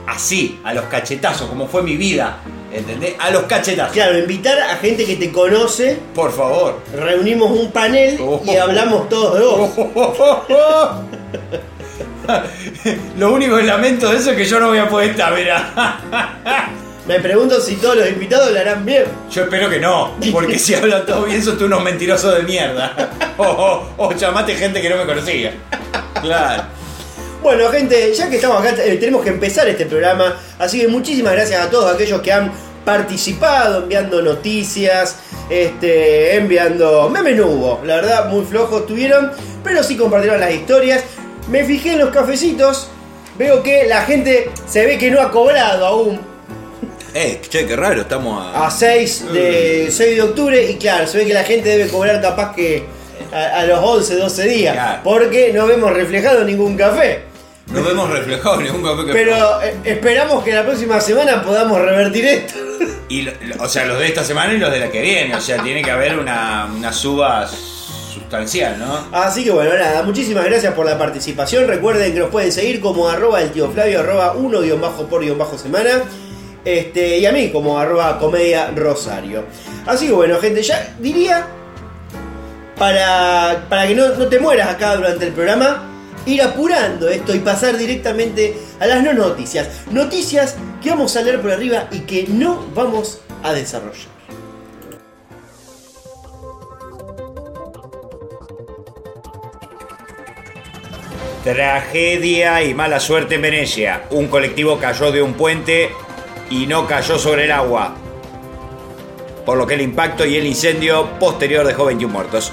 Así, 0.09 0.59
a 0.65 0.73
los 0.73 0.85
cachetazos, 0.87 1.49
como 1.49 1.67
fue 1.69 1.83
mi 1.83 1.97
vida. 1.97 2.39
¿Entendés? 2.73 3.15
A 3.19 3.31
los 3.31 3.43
cachetazos. 3.45 3.93
Claro, 3.93 4.19
invitar 4.19 4.59
a 4.59 4.77
gente 4.77 5.05
que 5.05 5.17
te 5.17 5.31
conoce, 5.31 5.99
Por 6.15 6.33
favor. 6.35 6.81
reunimos 6.95 7.51
un 7.51 7.71
panel 7.73 8.15
y 8.15 8.19
Oh. 8.23 8.43
hablamos 8.63 9.09
todos 9.09 9.39
de 9.39 9.45
vos. 9.45 9.71
Lo 13.19 13.33
único 13.33 13.57
que 13.57 13.63
lamento 13.65 14.11
de 14.11 14.17
eso 14.19 14.31
es 14.33 14.37
que 14.37 14.45
yo 14.45 14.61
no 14.61 14.69
voy 14.69 14.79
a 14.79 14.89
poder 14.89 15.11
estar, 15.11 15.35
mirá. 15.35 16.01
Me 17.07 17.21
pregunto 17.21 17.59
si 17.61 17.77
todos 17.77 17.97
los 17.97 18.09
invitados 18.09 18.53
lo 18.53 18.61
harán 18.61 18.85
bien. 18.85 19.05
Yo 19.31 19.45
espero 19.45 19.71
que 19.71 19.81
no, 19.81 20.13
porque 20.31 20.59
si 20.59 20.75
hablan 20.75 21.07
todo 21.07 21.25
bien, 21.25 21.43
sos 21.43 21.57
tú 21.57 21.65
unos 21.65 21.83
mentirosos 21.83 22.37
de 22.37 22.43
mierda. 22.43 22.95
O, 23.39 23.45
o, 23.45 24.09
o 24.09 24.13
llamate 24.13 24.55
gente 24.55 24.83
que 24.83 24.91
no 24.91 24.97
me 24.99 25.07
conocía. 25.07 25.55
Claro. 26.21 26.65
Bueno, 27.43 27.69
gente, 27.71 28.13
ya 28.15 28.29
que 28.29 28.37
estamos 28.37 28.61
acá, 28.65 28.75
eh, 28.83 28.97
tenemos 28.97 29.23
que 29.23 29.31
empezar 29.31 29.69
este 29.69 29.87
programa. 29.87 30.37
Así 30.59 30.81
que 30.81 30.89
muchísimas 30.89 31.33
gracias 31.35 31.61
a 31.65 31.71
todos 31.71 31.93
aquellos 31.95 32.21
que 32.21 32.33
han 32.33 32.51
participado 32.85 33.83
enviando 33.83 34.23
noticias, 34.23 35.17
este, 35.51 36.35
enviando 36.37 37.09
memes 37.11 37.37
no 37.37 37.47
hubo, 37.49 37.81
la 37.85 37.97
verdad 37.97 38.29
muy 38.31 38.45
flojos 38.45 38.87
tuvieron, 38.87 39.31
pero 39.63 39.83
sí 39.83 39.97
compartieron 39.97 40.41
las 40.41 40.53
historias. 40.53 41.05
Me 41.49 41.65
fijé 41.65 41.93
en 41.93 41.99
los 42.01 42.11
cafecitos, 42.11 42.89
veo 43.39 43.63
que 43.63 43.87
la 43.87 44.03
gente 44.03 44.51
se 44.67 44.85
ve 44.87 44.99
que 44.99 45.11
no 45.11 45.21
ha 45.21 45.31
cobrado 45.31 45.87
aún 45.87 46.21
Eh, 47.15 47.41
che, 47.49 47.67
qué 47.67 47.77
raro, 47.77 48.03
estamos 48.03 48.45
a 48.55 48.71
6 48.71 49.33
de, 49.33 49.89
6 49.91 50.17
de 50.17 50.23
octubre 50.23 50.71
y 50.71 50.77
claro, 50.77 51.07
se 51.07 51.19
ve 51.19 51.27
que 51.27 51.35
la 51.35 51.45
gente 51.45 51.69
debe 51.69 51.89
cobrar 51.91 52.21
capaz 52.23 52.55
que 52.55 52.85
a, 53.33 53.61
a 53.61 53.65
los 53.67 53.79
11, 53.83 54.17
12 54.17 54.45
días, 54.45 54.75
Claro. 54.75 55.01
porque 55.05 55.53
no 55.53 55.67
vemos 55.67 55.93
reflejado 55.93 56.43
ningún 56.45 56.77
café. 56.77 57.28
No 57.73 57.83
vemos 57.83 58.11
reflejado 58.11 58.61
ningún 58.61 58.83
café 58.83 59.07
que. 59.07 59.13
Pero 59.13 59.63
eh, 59.63 59.77
esperamos 59.85 60.43
que 60.43 60.53
la 60.53 60.65
próxima 60.65 61.01
semana 61.01 61.43
podamos 61.43 61.79
revertir 61.81 62.25
esto. 62.25 62.55
Y, 63.09 63.23
lo- 63.23 63.33
lo- 63.43 63.63
o 63.65 63.69
sea, 63.69 63.85
los 63.85 63.99
de 63.99 64.07
esta 64.07 64.25
semana 64.25 64.53
y 64.55 64.59
los 64.59 64.71
de 64.71 64.81
la 64.81 64.91
que 64.91 65.01
viene. 65.03 65.35
O 65.35 65.41
sea, 65.41 65.63
tiene 65.63 65.83
que 65.83 65.91
haber 65.91 66.19
una, 66.19 66.67
una 66.75 66.93
suba 66.93 67.47
sustancial, 67.47 68.79
¿no? 68.79 69.07
Así 69.13 69.45
que 69.45 69.51
bueno, 69.51 69.75
nada, 69.77 70.03
muchísimas 70.03 70.45
gracias 70.45 70.73
por 70.75 70.87
la 70.87 70.97
participación. 70.97 71.67
Recuerden 71.67 72.13
que 72.15 72.21
nos 72.21 72.31
pueden 72.31 72.53
seguir 72.53 72.81
como 72.81 73.09
arroba 73.09 73.41
el 73.43 73.51
tío 73.51 73.71
Flavio, 73.71 74.01
arroba 74.01 74.33
1 74.33 74.61
guion 74.61 74.81
bajo 74.81 75.07
por 75.07 75.21
guion 75.23 75.37
bajo 75.39 75.59
semana. 75.59 76.03
Este, 76.65 77.19
y 77.19 77.27
a 77.27 77.33
mí 77.33 77.51
como 77.51 77.79
arroba 77.79 78.19
comedia 78.19 78.71
rosario. 78.75 79.45
Así 79.87 80.07
que 80.07 80.13
bueno, 80.13 80.39
gente, 80.39 80.63
ya 80.63 80.95
diría, 80.99 81.47
para, 82.79 83.67
para 83.69 83.87
que 83.87 83.95
no, 83.95 84.09
no 84.09 84.27
te 84.27 84.39
mueras 84.39 84.69
acá 84.69 84.97
durante 84.97 85.27
el 85.27 85.33
programa, 85.33 85.83
ir 86.29 86.43
apurando 86.43 87.09
esto 87.09 87.35
y 87.35 87.41
pasar 87.41 87.77
directamente 87.77 88.55
a 88.79 88.87
las 88.87 89.03
no 89.03 89.13
noticias. 89.15 89.69
Noticias 89.91 90.57
que 90.83 90.91
vamos 90.91 91.17
a 91.17 91.23
leer 91.23 91.41
por 91.41 91.51
arriba 91.51 91.89
y 91.91 92.01
que 92.01 92.27
no 92.29 92.67
vamos 92.75 93.21
a 93.43 93.53
desarrollar. 93.53 94.19
Tragedia 101.43 102.63
y 102.63 102.75
mala 102.75 103.01
suerte 103.01 103.37
en 103.37 103.43
Venecia. 103.43 104.03
Un 104.11 104.29
colectivo 104.29 104.79
cayó 104.79 105.11
de 105.11 105.23
un 105.23 105.33
puente 105.33 105.91
y 106.51 106.67
no 106.67 106.87
cayó 106.87 107.19
sobre 107.19 107.47
el 107.47 107.53
agua. 107.53 107.95
Por 109.47 109.57
lo 109.57 109.67
que 109.67 109.75
el 109.75 109.81
impacto 109.81 110.27
y 110.27 110.37
el 110.37 110.47
incendio 110.47 111.19
posterior 111.19 111.67
dejó 111.67 111.87
21 111.87 112.13
muertos. 112.13 112.53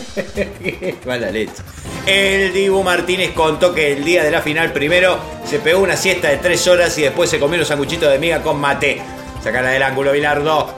Mala 1.06 1.30
leche. 1.30 1.62
El 2.06 2.52
Dibu 2.52 2.82
Martínez 2.82 3.32
contó 3.32 3.74
que 3.74 3.92
el 3.92 4.04
día 4.04 4.24
de 4.24 4.30
la 4.30 4.40
final 4.40 4.72
primero 4.72 5.18
se 5.44 5.58
pegó 5.58 5.80
una 5.80 5.96
siesta 5.96 6.28
de 6.28 6.38
3 6.38 6.68
horas 6.68 6.98
y 6.98 7.02
después 7.02 7.30
se 7.30 7.38
comió 7.38 7.58
los 7.58 7.68
sanguchitos 7.68 8.10
de 8.10 8.18
miga 8.18 8.42
con 8.42 8.60
mate. 8.60 9.02
Sacala 9.42 9.70
del 9.70 9.82
ángulo, 9.82 10.12
Bilardo. 10.12 10.74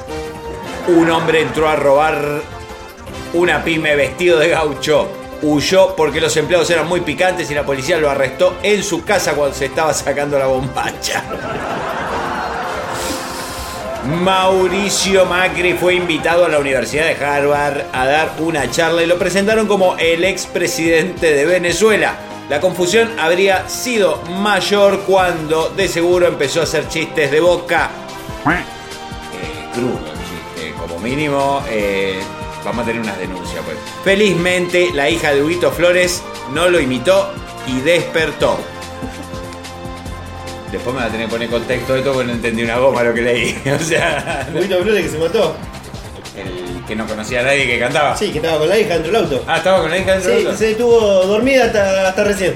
Un 0.88 1.10
hombre 1.10 1.40
entró 1.40 1.68
a 1.68 1.76
robar 1.76 2.42
una 3.32 3.64
pyme 3.64 3.96
vestido 3.96 4.38
de 4.38 4.48
gaucho. 4.48 5.08
Huyó 5.42 5.94
porque 5.96 6.20
los 6.20 6.36
empleados 6.36 6.70
eran 6.70 6.86
muy 6.86 7.00
picantes 7.00 7.50
y 7.50 7.54
la 7.54 7.66
policía 7.66 7.98
lo 7.98 8.10
arrestó 8.10 8.56
en 8.62 8.82
su 8.82 9.04
casa 9.04 9.34
cuando 9.34 9.54
se 9.54 9.66
estaba 9.66 9.92
sacando 9.92 10.38
la 10.38 10.46
bombacha. 10.46 11.22
Mauricio 14.06 15.24
Macri 15.24 15.72
fue 15.74 15.94
invitado 15.94 16.44
a 16.44 16.48
la 16.48 16.58
Universidad 16.58 17.06
de 17.06 17.24
Harvard 17.24 17.84
a 17.92 18.04
dar 18.04 18.34
una 18.38 18.70
charla 18.70 19.02
y 19.02 19.06
lo 19.06 19.18
presentaron 19.18 19.66
como 19.66 19.96
el 19.96 20.24
expresidente 20.24 21.32
de 21.32 21.46
Venezuela. 21.46 22.14
La 22.50 22.60
confusión 22.60 23.18
habría 23.18 23.66
sido 23.68 24.20
mayor 24.40 25.00
cuando 25.06 25.70
de 25.70 25.88
seguro 25.88 26.26
empezó 26.26 26.60
a 26.60 26.64
hacer 26.64 26.86
chistes 26.88 27.30
de 27.30 27.40
boca. 27.40 27.90
Eh, 28.52 29.70
crudo 29.72 30.00
el 30.12 30.18
chiste, 30.18 30.74
como 30.78 30.98
mínimo 30.98 31.62
eh, 31.70 32.20
vamos 32.62 32.82
a 32.82 32.86
tener 32.86 33.00
unas 33.00 33.18
denuncias. 33.18 33.64
Pues. 33.64 33.78
Felizmente 34.04 34.90
la 34.92 35.08
hija 35.08 35.32
de 35.32 35.42
Huguito 35.42 35.72
Flores 35.72 36.22
no 36.52 36.68
lo 36.68 36.78
imitó 36.78 37.32
y 37.66 37.80
despertó. 37.80 38.58
Después 40.74 40.94
me 40.94 41.00
va 41.02 41.06
a 41.06 41.10
tener 41.10 41.26
que 41.26 41.32
poner 41.32 41.48
contexto 41.48 41.94
de 41.94 42.02
todo 42.02 42.14
porque 42.14 42.26
no 42.26 42.32
entendí 42.34 42.64
una 42.64 42.78
goma 42.78 43.02
lo 43.04 43.14
que 43.14 43.22
leí. 43.22 43.56
O 43.80 43.82
sea, 43.82 44.46
de 44.52 44.60
Flores 44.62 45.02
que 45.04 45.08
se 45.08 45.18
mató. 45.18 45.54
el 46.36 46.84
que 46.84 46.96
no 46.96 47.06
conocía 47.06 47.40
a 47.40 47.42
nadie 47.44 47.66
que 47.66 47.78
cantaba. 47.78 48.16
Sí, 48.16 48.30
que 48.30 48.38
estaba 48.38 48.58
con 48.58 48.68
la 48.68 48.76
hija 48.78 48.94
dentro 48.94 49.12
del 49.12 49.22
auto. 49.22 49.44
Ah, 49.46 49.58
estaba 49.58 49.80
con 49.82 49.90
la 49.90 49.98
hija 49.98 50.12
dentro 50.14 50.30
Sí, 50.32 50.36
del 50.38 50.46
auto? 50.48 50.58
se 50.58 50.70
estuvo 50.72 51.00
dormida 51.26 51.64
hasta, 51.66 52.08
hasta 52.08 52.24
recién. 52.24 52.54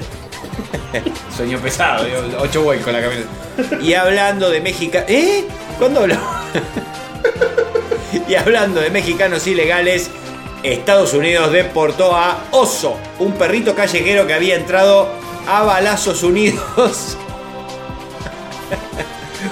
Sueño 1.37 1.57
pesado, 1.59 2.03
digo, 2.03 2.17
8 2.39 2.61
voy 2.61 2.77
con 2.79 2.93
la 2.93 3.01
camioneta. 3.01 3.29
Y 3.81 3.93
hablando 3.93 4.49
de 4.49 4.59
mexicanos. 4.61 5.09
¿Eh? 5.09 5.45
¿Cuándo 5.77 6.01
habló? 6.01 6.15
y 8.27 8.35
hablando 8.35 8.81
de 8.81 8.89
mexicanos 8.89 9.47
ilegales, 9.47 10.09
Estados 10.63 11.13
Unidos 11.13 11.51
deportó 11.53 12.13
a 12.15 12.43
Oso, 12.51 12.97
un 13.19 13.33
perrito 13.33 13.75
callejero 13.75 14.27
que 14.27 14.33
había 14.33 14.55
entrado 14.55 15.07
a 15.47 15.63
balazos 15.63 16.21
unidos 16.23 17.17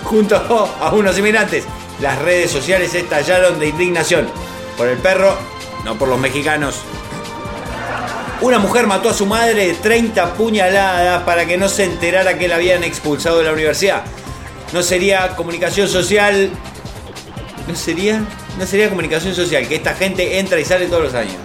junto 0.08 0.36
a 0.82 0.92
unos 0.94 1.18
inmigrantes. 1.18 1.66
Las 2.02 2.20
redes 2.20 2.52
sociales 2.52 2.94
estallaron 2.94 3.60
de 3.60 3.68
indignación 3.68 4.28
por 4.78 4.88
el 4.88 4.98
perro, 4.98 5.38
no 5.84 5.96
por 5.96 6.08
los 6.08 6.20
mexicanos. 6.20 6.82
Una 8.40 8.60
mujer 8.60 8.86
mató 8.86 9.10
a 9.10 9.14
su 9.14 9.26
madre 9.26 9.68
de 9.68 9.74
30 9.74 10.36
puñaladas 10.36 11.24
para 11.24 11.46
que 11.48 11.58
no 11.58 11.68
se 11.70 11.86
enterara 11.86 12.38
que 12.38 12.48
la 12.48 12.56
habían 12.56 12.84
expulsado 12.84 13.40
de 13.40 13.46
la 13.46 13.52
universidad. 13.52 14.04
No 14.74 14.84
sería 14.84 15.36
comunicación 15.36 15.88
social. 15.88 16.52
No 17.68 17.76
sería. 17.76 18.22
No 18.60 18.66
sería 18.66 18.90
comunicación 18.90 19.36
social, 19.36 19.68
que 19.68 19.76
esta 19.76 19.94
gente 19.94 20.40
entra 20.40 20.60
y 20.60 20.66
sale 20.66 20.88
todos 20.88 21.04
los 21.04 21.14
años. 21.14 21.36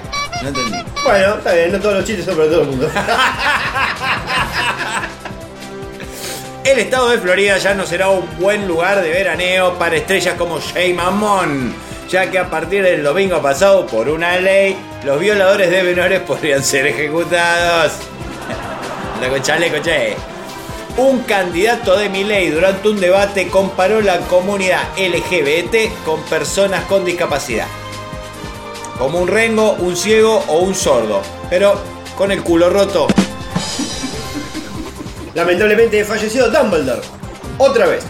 No 0.42 0.49
entendí. 0.49 0.78
Bueno, 1.04 1.35
está 1.35 1.52
bien, 1.52 1.73
no 1.73 1.78
todos 1.78 1.97
los 1.97 2.04
chistes 2.04 2.25
son 2.25 2.37
para 2.37 2.49
todo 2.49 2.62
el 2.62 2.69
mundo. 2.69 2.90
El 6.64 6.78
estado 6.78 7.09
de 7.09 7.19
Florida 7.19 7.59
ya 7.59 7.75
no 7.75 7.85
será 7.85 8.09
un 8.09 8.25
buen 8.38 8.69
lugar 8.69 9.02
de 9.02 9.11
veraneo 9.11 9.76
para 9.81 9.97
estrellas 9.97 10.37
como 10.38 10.61
Jay 10.61 10.92
Mamón, 10.95 11.75
ya 12.09 12.31
que 12.31 12.38
a 12.38 12.49
partir 12.49 12.85
del 12.85 13.02
domingo 13.02 13.42
pasado, 13.42 13.85
por 13.85 14.09
una 14.09 14.37
ley, 14.37 14.76
los 15.04 15.19
violadores 15.19 15.71
de 15.71 15.83
menores 15.83 16.21
podrían 16.21 16.62
ser 16.62 16.87
ejecutados. 16.87 17.95
Chaleco, 19.42 19.83
che. 19.83 20.14
Un 20.97 21.23
candidato 21.23 21.97
de 21.97 22.09
mi 22.09 22.23
ley 22.23 22.50
durante 22.50 22.88
un 22.88 23.00
debate 23.00 23.49
comparó 23.49 24.00
la 24.00 24.19
comunidad 24.21 24.83
LGBT 24.97 26.04
con 26.04 26.23
personas 26.23 26.85
con 26.85 27.04
discapacidad. 27.04 27.66
Como 28.99 29.19
un 29.19 29.26
rengo, 29.26 29.73
un 29.81 29.97
ciego 29.97 30.45
o 30.47 30.59
un 30.59 30.76
sordo, 30.76 31.23
pero 31.50 31.75
con 32.16 32.31
el 32.31 32.45
culo 32.45 32.71
roto. 32.71 33.09
Lamentablemente 35.34 36.04
falleció 36.04 36.50
Dumbledore. 36.50 37.02
Otra 37.58 37.86
vez. 37.86 38.04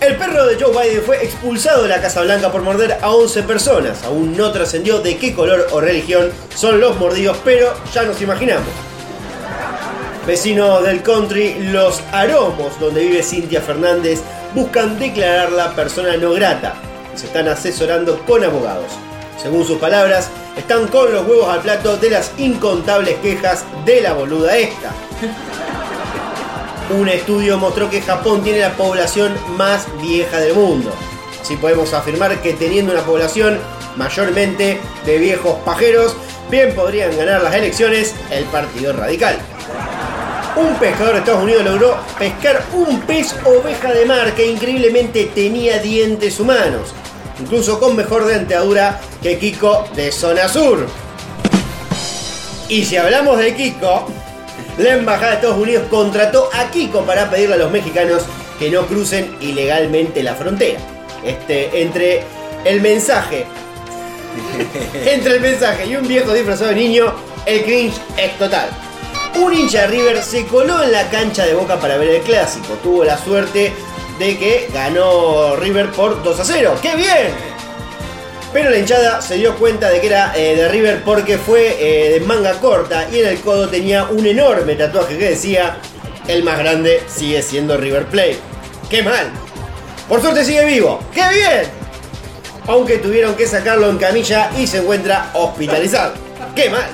El 0.00 0.16
perro 0.16 0.46
de 0.46 0.62
Joe 0.62 0.70
Biden 0.70 1.02
fue 1.02 1.24
expulsado 1.24 1.84
de 1.84 1.88
la 1.88 2.00
Casa 2.00 2.20
Blanca 2.20 2.52
por 2.52 2.60
morder 2.60 2.98
a 3.00 3.10
11 3.10 3.44
personas. 3.44 4.02
Aún 4.04 4.36
no 4.36 4.52
trascendió 4.52 5.00
de 5.00 5.16
qué 5.16 5.34
color 5.34 5.66
o 5.72 5.80
religión 5.80 6.30
son 6.54 6.80
los 6.80 6.98
mordidos, 6.98 7.38
pero 7.44 7.72
ya 7.92 8.02
nos 8.02 8.20
imaginamos. 8.20 8.68
Vecinos 10.26 10.82
del 10.84 11.02
country, 11.02 11.70
los 11.70 12.02
Aromos, 12.12 12.78
donde 12.78 13.02
vive 13.02 13.22
Cintia 13.22 13.60
Fernández, 13.60 14.20
buscan 14.54 14.98
declararla 14.98 15.74
persona 15.74 16.16
no 16.16 16.32
grata. 16.32 16.74
Se 17.14 17.26
están 17.26 17.48
asesorando 17.48 18.22
con 18.26 18.44
abogados. 18.44 18.92
Según 19.42 19.66
sus 19.66 19.78
palabras, 19.78 20.28
están 20.56 20.88
con 20.88 21.12
los 21.12 21.26
huevos 21.26 21.48
al 21.48 21.60
plato 21.60 21.96
de 21.96 22.10
las 22.10 22.32
incontables 22.38 23.16
quejas 23.18 23.64
de 23.84 24.00
la 24.02 24.12
boluda 24.12 24.56
esta. 24.56 24.92
Un 26.90 27.08
estudio 27.08 27.56
mostró 27.58 27.88
que 27.88 28.02
Japón 28.02 28.42
tiene 28.42 28.60
la 28.60 28.76
población 28.76 29.34
más 29.56 29.86
vieja 30.02 30.38
del 30.38 30.54
mundo. 30.54 30.92
Así 31.40 31.56
podemos 31.56 31.92
afirmar 31.94 32.40
que 32.42 32.52
teniendo 32.52 32.92
una 32.92 33.02
población 33.02 33.58
mayormente 33.96 34.80
de 35.06 35.18
viejos 35.18 35.56
pajeros, 35.64 36.14
bien 36.50 36.74
podrían 36.74 37.16
ganar 37.16 37.42
las 37.42 37.54
elecciones 37.54 38.14
el 38.30 38.44
Partido 38.44 38.92
Radical. 38.92 39.38
Un 40.56 40.74
pescador 40.76 41.14
de 41.14 41.18
Estados 41.20 41.42
Unidos 41.42 41.64
logró 41.64 41.96
pescar 42.18 42.62
un 42.74 43.00
pez 43.00 43.34
oveja 43.44 43.92
de 43.92 44.04
mar 44.04 44.34
que 44.34 44.46
increíblemente 44.46 45.30
tenía 45.34 45.78
dientes 45.78 46.38
humanos, 46.38 46.94
incluso 47.40 47.80
con 47.80 47.96
mejor 47.96 48.26
dentadura 48.26 49.00
que 49.22 49.38
Kiko 49.38 49.88
de 49.96 50.12
Zona 50.12 50.48
Sur. 50.48 50.86
Y 52.68 52.84
si 52.84 52.96
hablamos 52.96 53.38
de 53.38 53.54
Kiko, 53.54 54.06
la 54.78 54.94
Embajada 54.94 55.30
de 55.30 55.34
Estados 55.36 55.58
Unidos 55.58 55.84
contrató 55.88 56.48
a 56.52 56.70
Kiko 56.70 57.02
para 57.02 57.30
pedirle 57.30 57.54
a 57.54 57.58
los 57.58 57.70
mexicanos 57.70 58.22
que 58.58 58.70
no 58.70 58.86
crucen 58.86 59.36
ilegalmente 59.40 60.22
la 60.22 60.34
frontera. 60.34 60.80
Este, 61.24 61.82
entre 61.82 62.22
el 62.64 62.80
mensaje, 62.80 63.46
entre 65.06 65.34
el 65.34 65.40
mensaje 65.40 65.86
y 65.86 65.96
un 65.96 66.06
viejo 66.06 66.32
disfrazado 66.32 66.70
de 66.70 66.76
niño, 66.76 67.12
el 67.46 67.62
cringe 67.64 67.94
es 68.16 68.36
total. 68.38 68.68
Un 69.36 69.52
hincha 69.52 69.82
de 69.82 69.86
River 69.88 70.22
se 70.22 70.46
coló 70.46 70.82
en 70.82 70.92
la 70.92 71.08
cancha 71.10 71.44
de 71.44 71.54
Boca 71.54 71.78
para 71.78 71.96
ver 71.96 72.08
el 72.08 72.22
clásico. 72.22 72.74
Tuvo 72.82 73.04
la 73.04 73.18
suerte 73.18 73.72
de 74.18 74.38
que 74.38 74.68
ganó 74.72 75.56
River 75.56 75.90
por 75.90 76.22
2 76.22 76.40
a 76.40 76.44
0. 76.44 76.78
¡Qué 76.80 76.94
bien! 76.94 77.53
Pero 78.54 78.70
la 78.70 78.78
hinchada 78.78 79.20
se 79.20 79.34
dio 79.34 79.56
cuenta 79.56 79.90
de 79.90 80.00
que 80.00 80.06
era 80.06 80.32
eh, 80.36 80.54
de 80.54 80.68
River 80.68 81.02
porque 81.04 81.38
fue 81.38 81.76
eh, 81.80 82.10
de 82.10 82.20
manga 82.20 82.52
corta 82.60 83.08
y 83.12 83.18
en 83.18 83.26
el 83.26 83.40
codo 83.40 83.68
tenía 83.68 84.04
un 84.04 84.24
enorme 84.24 84.76
tatuaje 84.76 85.18
que 85.18 85.30
decía 85.30 85.78
el 86.28 86.44
más 86.44 86.60
grande 86.60 87.02
sigue 87.08 87.42
siendo 87.42 87.76
River 87.76 88.06
Plate. 88.06 88.38
¡Qué 88.88 89.02
mal! 89.02 89.28
Por 90.08 90.20
suerte 90.20 90.44
sigue 90.44 90.64
vivo. 90.66 91.00
¡Qué 91.12 91.22
bien! 91.30 91.68
Aunque 92.68 92.98
tuvieron 92.98 93.34
que 93.34 93.48
sacarlo 93.48 93.90
en 93.90 93.98
camilla 93.98 94.48
y 94.56 94.68
se 94.68 94.78
encuentra 94.78 95.30
hospitalizado. 95.34 96.14
¡Qué 96.54 96.70
mal! 96.70 96.86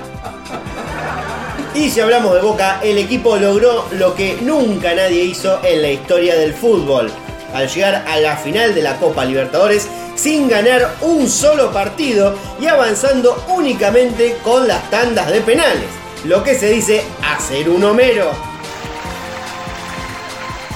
Y 1.75 1.90
si 1.90 2.00
hablamos 2.00 2.35
de 2.35 2.40
Boca, 2.40 2.81
el 2.83 2.97
equipo 2.97 3.37
logró 3.37 3.87
lo 3.93 4.14
que 4.14 4.38
nunca 4.40 4.95
nadie 4.95 5.25
hizo 5.25 5.61
en 5.62 5.83
la 5.83 5.90
historia 5.90 6.37
del 6.37 6.55
fútbol. 6.55 7.12
Al 7.52 7.69
llegar 7.69 8.07
a 8.09 8.19
la 8.19 8.38
final 8.38 8.75
de 8.75 8.81
la 8.81 8.97
Copa 8.97 9.26
Libertadores 9.26 9.88
sin 10.21 10.49
ganar 10.49 10.97
un 11.00 11.31
solo 11.31 11.73
partido 11.73 12.37
y 12.61 12.67
avanzando 12.67 13.43
únicamente 13.49 14.37
con 14.45 14.69
las 14.69 14.91
tandas 14.91 15.31
de 15.31 15.41
penales. 15.41 15.89
Lo 16.25 16.45
que 16.45 16.59
se 16.59 16.69
dice 16.69 17.03
hacer 17.23 17.71
un 17.71 17.83
Homero. 17.85 18.31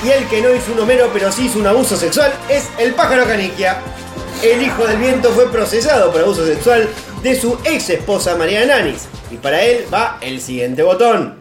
Y 0.03 0.11
el 0.11 0.27
que 0.29 0.41
no 0.41 0.55
hizo 0.55 0.73
un 0.73 0.81
Homero 0.81 1.11
pero 1.13 1.31
sí 1.31 1.47
hizo 1.47 1.59
un 1.59 1.67
abuso 1.67 1.95
sexual 1.97 2.33
es 2.49 2.71
el 2.79 2.95
pájaro 2.95 3.27
caniquia. 3.27 3.83
El 4.43 4.63
hijo 4.63 4.87
del 4.87 4.97
viento 4.97 5.31
fue 5.31 5.51
procesado 5.51 6.11
por 6.11 6.23
abuso 6.23 6.47
sexual 6.47 6.89
de 7.23 7.39
su 7.39 7.59
ex 7.65 7.91
esposa 7.91 8.37
María 8.37 8.65
Nanis. 8.65 9.09
Y 9.31 9.37
para 9.37 9.63
él 9.63 9.85
va 9.93 10.19
el 10.23 10.41
siguiente 10.41 10.83
botón. 10.83 11.35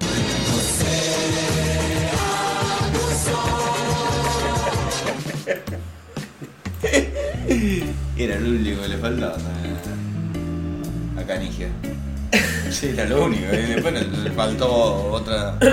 Era 8.18 8.40
lo 8.40 8.50
único 8.50 8.82
que 8.82 8.88
le 8.90 8.98
faltaba 8.98 9.36
a, 11.18 11.20
a 11.20 11.24
Canigia. 11.26 11.68
Sí, 12.70 12.88
era 12.94 13.06
lo 13.06 13.26
único. 13.26 13.44
y 13.54 13.58
Después 13.74 13.94
le 14.24 14.32
faltó 14.32 14.72
otra. 15.12 15.58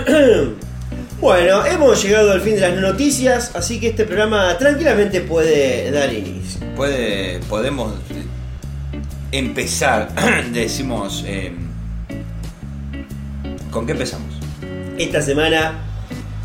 Bueno, 1.21 1.67
hemos 1.67 2.03
llegado 2.03 2.33
al 2.33 2.41
fin 2.41 2.55
de 2.55 2.61
las 2.63 2.81
noticias, 2.81 3.51
así 3.55 3.79
que 3.79 3.89
este 3.89 4.07
programa 4.07 4.57
tranquilamente 4.57 5.21
puede 5.21 5.91
dar 5.91 6.11
inicio. 6.15 6.61
Puede, 6.75 7.41
podemos 7.41 7.93
eh, 8.11 8.25
empezar. 9.31 10.09
Decimos. 10.53 11.23
eh, 11.27 11.53
¿Con 13.71 13.85
qué 13.85 13.93
empezamos? 13.93 14.35
Esta 14.97 15.21
semana 15.21 15.75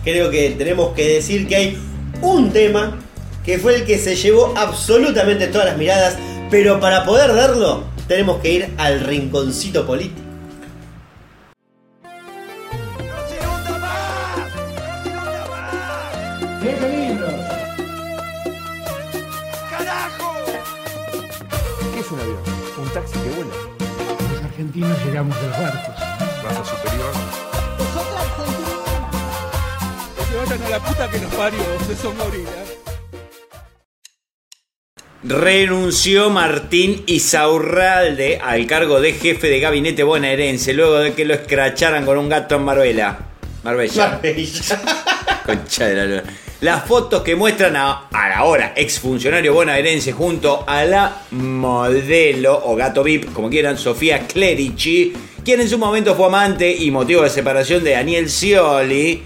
creo 0.04 0.30
que 0.30 0.52
tenemos 0.52 0.94
que 0.94 1.08
decir 1.08 1.48
que 1.48 1.56
hay 1.56 1.78
un 2.22 2.52
tema 2.52 3.00
que 3.46 3.60
fue 3.60 3.76
el 3.76 3.86
que 3.86 4.00
se 4.00 4.16
llevó 4.16 4.54
absolutamente 4.58 5.48
todas 5.48 5.68
las 5.68 5.78
miradas, 5.78 6.18
pero 6.50 6.80
para 6.80 7.06
poder 7.06 7.34
darlo 7.36 7.84
tenemos 8.08 8.42
que 8.42 8.52
ir 8.52 8.74
al 8.78 9.02
rinconcito 9.02 9.86
político. 9.86 10.22
¿Qué 21.94 22.00
es 22.00 22.12
un 22.12 22.20
avión? 22.20 22.38
Un 22.78 22.90
taxi 22.90 23.14
que 23.14 23.30
vuela. 23.30 23.54
Los 24.34 24.44
argentinos 24.44 25.06
llegamos 25.06 25.40
de 25.40 25.48
los 25.48 25.58
barcos. 25.60 25.96
Raza 26.44 26.66
superior. 26.66 27.14
Se 30.30 30.36
vayan 30.36 30.64
a 30.64 30.70
la 30.70 30.80
puta 30.80 31.10
que 31.10 31.20
nos 31.20 31.34
parió, 31.36 31.60
se 31.88 31.96
son 31.96 32.18
gorilas. 32.18 32.65
Renunció 35.28 36.30
Martín 36.30 37.02
Isaurralde 37.08 38.38
al 38.38 38.68
cargo 38.68 39.02
de 39.02 39.14
jefe 39.14 39.48
de 39.48 39.60
gabinete 39.60 40.04
bonaerense 40.04 40.72
luego 40.72 41.00
de 41.00 41.14
que 41.14 41.26
lo 41.26 41.34
escracharan 41.34 42.06
con 42.06 42.20
un 42.20 42.30
gato 42.30 42.58
en 42.58 42.62
Marbella. 42.62 43.18
Marbella. 43.64 44.20
Maravilla. 44.22 44.82
Concha 45.46 45.88
de 45.88 45.96
la 45.96 46.06
luna. 46.06 46.24
Las 46.62 46.86
fotos 46.86 47.24
que 47.24 47.36
muestran 47.36 47.76
a, 47.76 48.08
a 48.12 48.30
la 48.30 48.38
ahora 48.38 48.74
exfuncionario 48.76 49.52
bonaerense 49.52 50.12
junto 50.12 50.64
a 50.68 50.86
la 50.86 51.24
modelo 51.32 52.62
o 52.64 52.76
gato 52.76 53.04
VIP, 53.04 53.34
como 53.34 53.50
quieran, 53.50 53.80
Sofía 53.80 54.28
Clerici, 54.28 55.12
quien 55.44 55.60
en 55.60 55.68
su 55.68 55.80
momento 55.80 56.14
fue 56.14 56.28
amante 56.28 56.72
y 56.72 56.92
motivo 56.92 57.24
de 57.24 57.32
separación 57.32 57.84
de 57.84 57.92
Daniel 57.94 58.30
Scioli. 58.30 59.24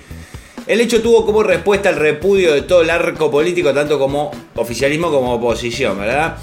El 0.69 0.81
hecho 0.81 1.01
tuvo 1.01 1.25
como 1.25 1.41
respuesta 1.41 1.89
el 1.89 1.95
repudio 1.95 2.53
de 2.53 2.61
todo 2.61 2.83
el 2.83 2.91
arco 2.91 3.31
político, 3.31 3.73
tanto 3.73 3.97
como 3.97 4.29
oficialismo 4.55 5.09
como 5.09 5.33
oposición, 5.33 5.97
¿verdad? 5.97 6.37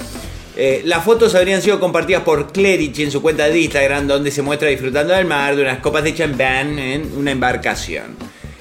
Eh, 0.56 0.82
las 0.84 1.04
fotos 1.04 1.32
habrían 1.36 1.62
sido 1.62 1.78
compartidas 1.78 2.24
por 2.24 2.50
Clerici 2.50 3.04
en 3.04 3.12
su 3.12 3.22
cuenta 3.22 3.48
de 3.48 3.56
Instagram, 3.60 4.08
donde 4.08 4.32
se 4.32 4.42
muestra 4.42 4.68
disfrutando 4.68 5.14
del 5.14 5.26
mar 5.26 5.54
de 5.54 5.62
unas 5.62 5.78
copas 5.78 6.02
de 6.02 6.12
champán 6.12 6.76
en 6.76 7.16
una 7.16 7.30
embarcación. 7.30 8.16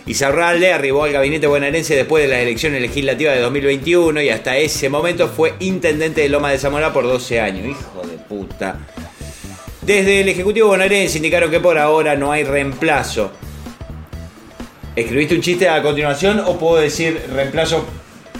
Izarralde 0.05 0.71
arribó 0.71 1.05
al 1.05 1.13
gabinete 1.13 1.47
bonaerense 1.47 1.95
después 1.95 2.21
de 2.23 2.29
las 2.29 2.41
elecciones 2.41 2.79
legislativas 2.79 3.33
de 3.33 3.41
2021 3.41 4.21
y 4.21 4.29
hasta 4.29 4.57
ese 4.57 4.87
momento 4.87 5.27
fue 5.29 5.55
intendente 5.61 6.21
de 6.21 6.29
Loma 6.29 6.51
de 6.51 6.59
Zamora 6.59 6.93
por 6.93 7.05
12 7.05 7.39
años. 7.39 7.65
Hijo 7.65 8.05
de 8.05 8.19
puta. 8.19 8.85
Desde 9.81 10.21
el 10.21 10.29
Ejecutivo 10.29 10.67
bonaerense 10.67 11.17
indicaron 11.17 11.49
que 11.49 11.59
por 11.59 11.79
ahora 11.79 12.15
no 12.15 12.31
hay 12.31 12.43
reemplazo. 12.43 13.31
¿Escribiste 14.95 15.35
un 15.35 15.41
chiste 15.41 15.67
a 15.67 15.81
continuación 15.81 16.39
o 16.45 16.57
puedo 16.57 16.81
decir 16.81 17.21
reemplazo 17.33 17.85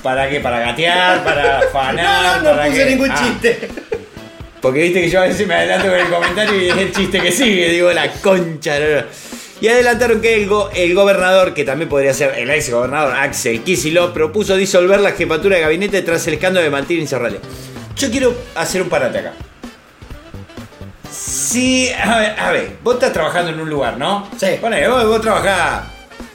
para 0.01 0.29
qué? 0.29 0.39
¿Para 0.39 0.59
gatear? 0.59 1.23
¿Para 1.23 1.59
No, 1.63 1.69
fanar? 1.69 2.43
no 2.43 2.51
¿Para 2.51 2.65
puse 2.67 2.77
qué? 2.83 2.89
ningún 2.91 3.11
Ah, 3.11 3.15
chiste. 3.23 3.69
porque 4.61 4.79
viste 4.83 5.01
que 5.01 5.09
yo 5.09 5.21
a 5.21 5.25
veces 5.25 5.45
me 5.47 5.53
adelanto 5.55 5.87
con 5.89 5.99
el 5.99 6.07
comentario 6.07 6.61
y 6.61 6.69
es 6.69 6.77
el 6.77 6.91
chiste 6.93 7.19
que 7.19 7.31
sigue, 7.31 7.69
digo 7.69 7.91
la 7.91 8.09
concha. 8.13 8.79
no, 8.79 9.01
no. 9.01 9.01
Y 9.61 9.67
adelantaron 9.69 10.21
que 10.21 10.35
el, 10.35 10.47
go- 10.47 10.69
el 10.75 10.93
gobernador, 10.93 11.53
que 11.53 11.63
también 11.63 11.87
podría 11.89 12.13
ser 12.13 12.33
el 12.37 12.49
ex 12.49 12.69
gobernador 12.69 13.15
Axel 13.15 13.61
Kicillof, 13.63 14.11
propuso 14.11 14.55
disolver 14.57 14.99
la 14.99 15.11
jefatura 15.13 15.55
de 15.55 15.61
gabinete 15.61 16.01
tras 16.01 16.27
el 16.27 16.33
escándalo 16.35 16.63
de 16.65 16.69
Martín 16.69 16.99
Incerralde. 16.99 17.39
Yo 17.95 18.11
quiero 18.11 18.35
hacer 18.55 18.81
un 18.81 18.89
parate 18.89 19.19
acá. 19.19 19.33
Sí, 21.09 21.89
a 21.91 22.19
ver, 22.19 22.35
a 22.39 22.51
ver, 22.51 22.71
vos 22.83 22.95
estás 22.95 23.13
trabajando 23.13 23.51
en 23.51 23.59
un 23.61 23.69
lugar, 23.69 23.97
¿no? 23.97 24.29
Sí. 24.37 24.57
Ponele, 24.59 24.89
vos, 24.89 25.05
vos 25.07 25.21
trabajás. 25.21 25.83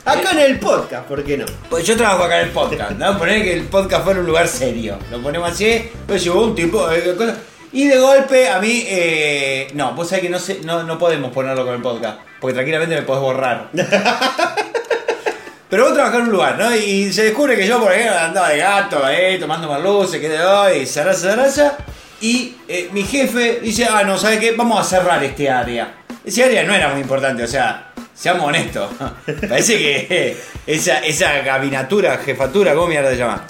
Acá 0.05 0.33
en 0.33 0.39
el 0.41 0.59
podcast, 0.59 1.07
¿por 1.07 1.23
qué 1.23 1.37
no? 1.37 1.45
Pues 1.69 1.85
yo 1.87 1.97
trabajo 1.97 2.25
acá 2.25 2.41
en 2.41 2.47
el 2.49 2.53
podcast, 2.53 2.93
¿no? 2.93 3.19
Poner 3.19 3.43
que 3.45 3.53
el 3.53 3.65
podcast 3.65 4.05
fuera 4.05 4.21
un 4.21 4.27
lugar 4.27 4.49
serio. 4.49 4.99
Lo 5.11 5.21
ponemos 5.23 5.51
así, 5.51 5.89
pues 6.07 6.25
llegó 6.25 6.43
un 6.43 6.55
tipo, 6.55 6.91
eh, 6.91 7.15
cosa- 7.17 7.37
y 7.73 7.87
de 7.87 7.99
golpe 7.99 8.49
a 8.49 8.59
mí, 8.59 8.85
eh, 8.89 9.69
no, 9.75 9.93
vos 9.93 10.09
sabés 10.09 10.23
que 10.25 10.31
no, 10.31 10.39
sé, 10.39 10.61
no, 10.65 10.83
no 10.83 10.99
podemos 10.99 11.31
ponerlo 11.33 11.65
con 11.65 11.75
el 11.75 11.83
podcast, 11.83 12.19
porque 12.41 12.55
tranquilamente 12.55 12.97
me 12.97 13.03
podés 13.03 13.23
borrar. 13.23 13.69
Pero 15.69 15.85
vos 15.85 15.95
trabajás 15.95 16.19
en 16.19 16.27
un 16.27 16.33
lugar, 16.33 16.59
¿no? 16.59 16.75
Y 16.75 17.13
se 17.13 17.23
descubre 17.25 17.55
que 17.55 17.65
yo, 17.67 17.79
por 17.81 17.93
ejemplo, 17.93 18.19
andaba 18.19 18.49
de 18.49 18.59
gato, 18.59 19.09
eh, 19.09 19.37
tomando 19.39 19.69
más 19.69 19.81
luces, 19.81 20.21
que 20.21 20.29
de 20.29 20.43
hoy, 20.43 20.85
zaraza, 20.87 21.31
zaraza. 21.31 21.77
Y 22.21 22.57
eh, 22.67 22.89
mi 22.93 23.05
jefe 23.05 23.61
dice, 23.63 23.87
ah, 23.89 24.03
no, 24.03 24.19
¿sabe 24.19 24.41
qué? 24.41 24.53
Vamos 24.53 24.81
a 24.81 24.85
cerrar 24.85 25.23
este 25.23 25.49
área. 25.49 25.95
Ese 26.25 26.43
área 26.43 26.65
no 26.65 26.75
era 26.75 26.89
muy 26.89 27.01
importante, 27.03 27.45
o 27.45 27.47
sea, 27.47 27.90
seamos 28.21 28.47
honestos. 28.47 28.91
Parece 29.49 29.79
que 29.79 30.37
esa, 30.67 30.99
esa 30.99 31.39
gabinatura, 31.41 32.19
jefatura, 32.19 32.75
¿cómo 32.75 32.89
mierda 32.89 33.11
se 33.11 33.17
llama? 33.17 33.47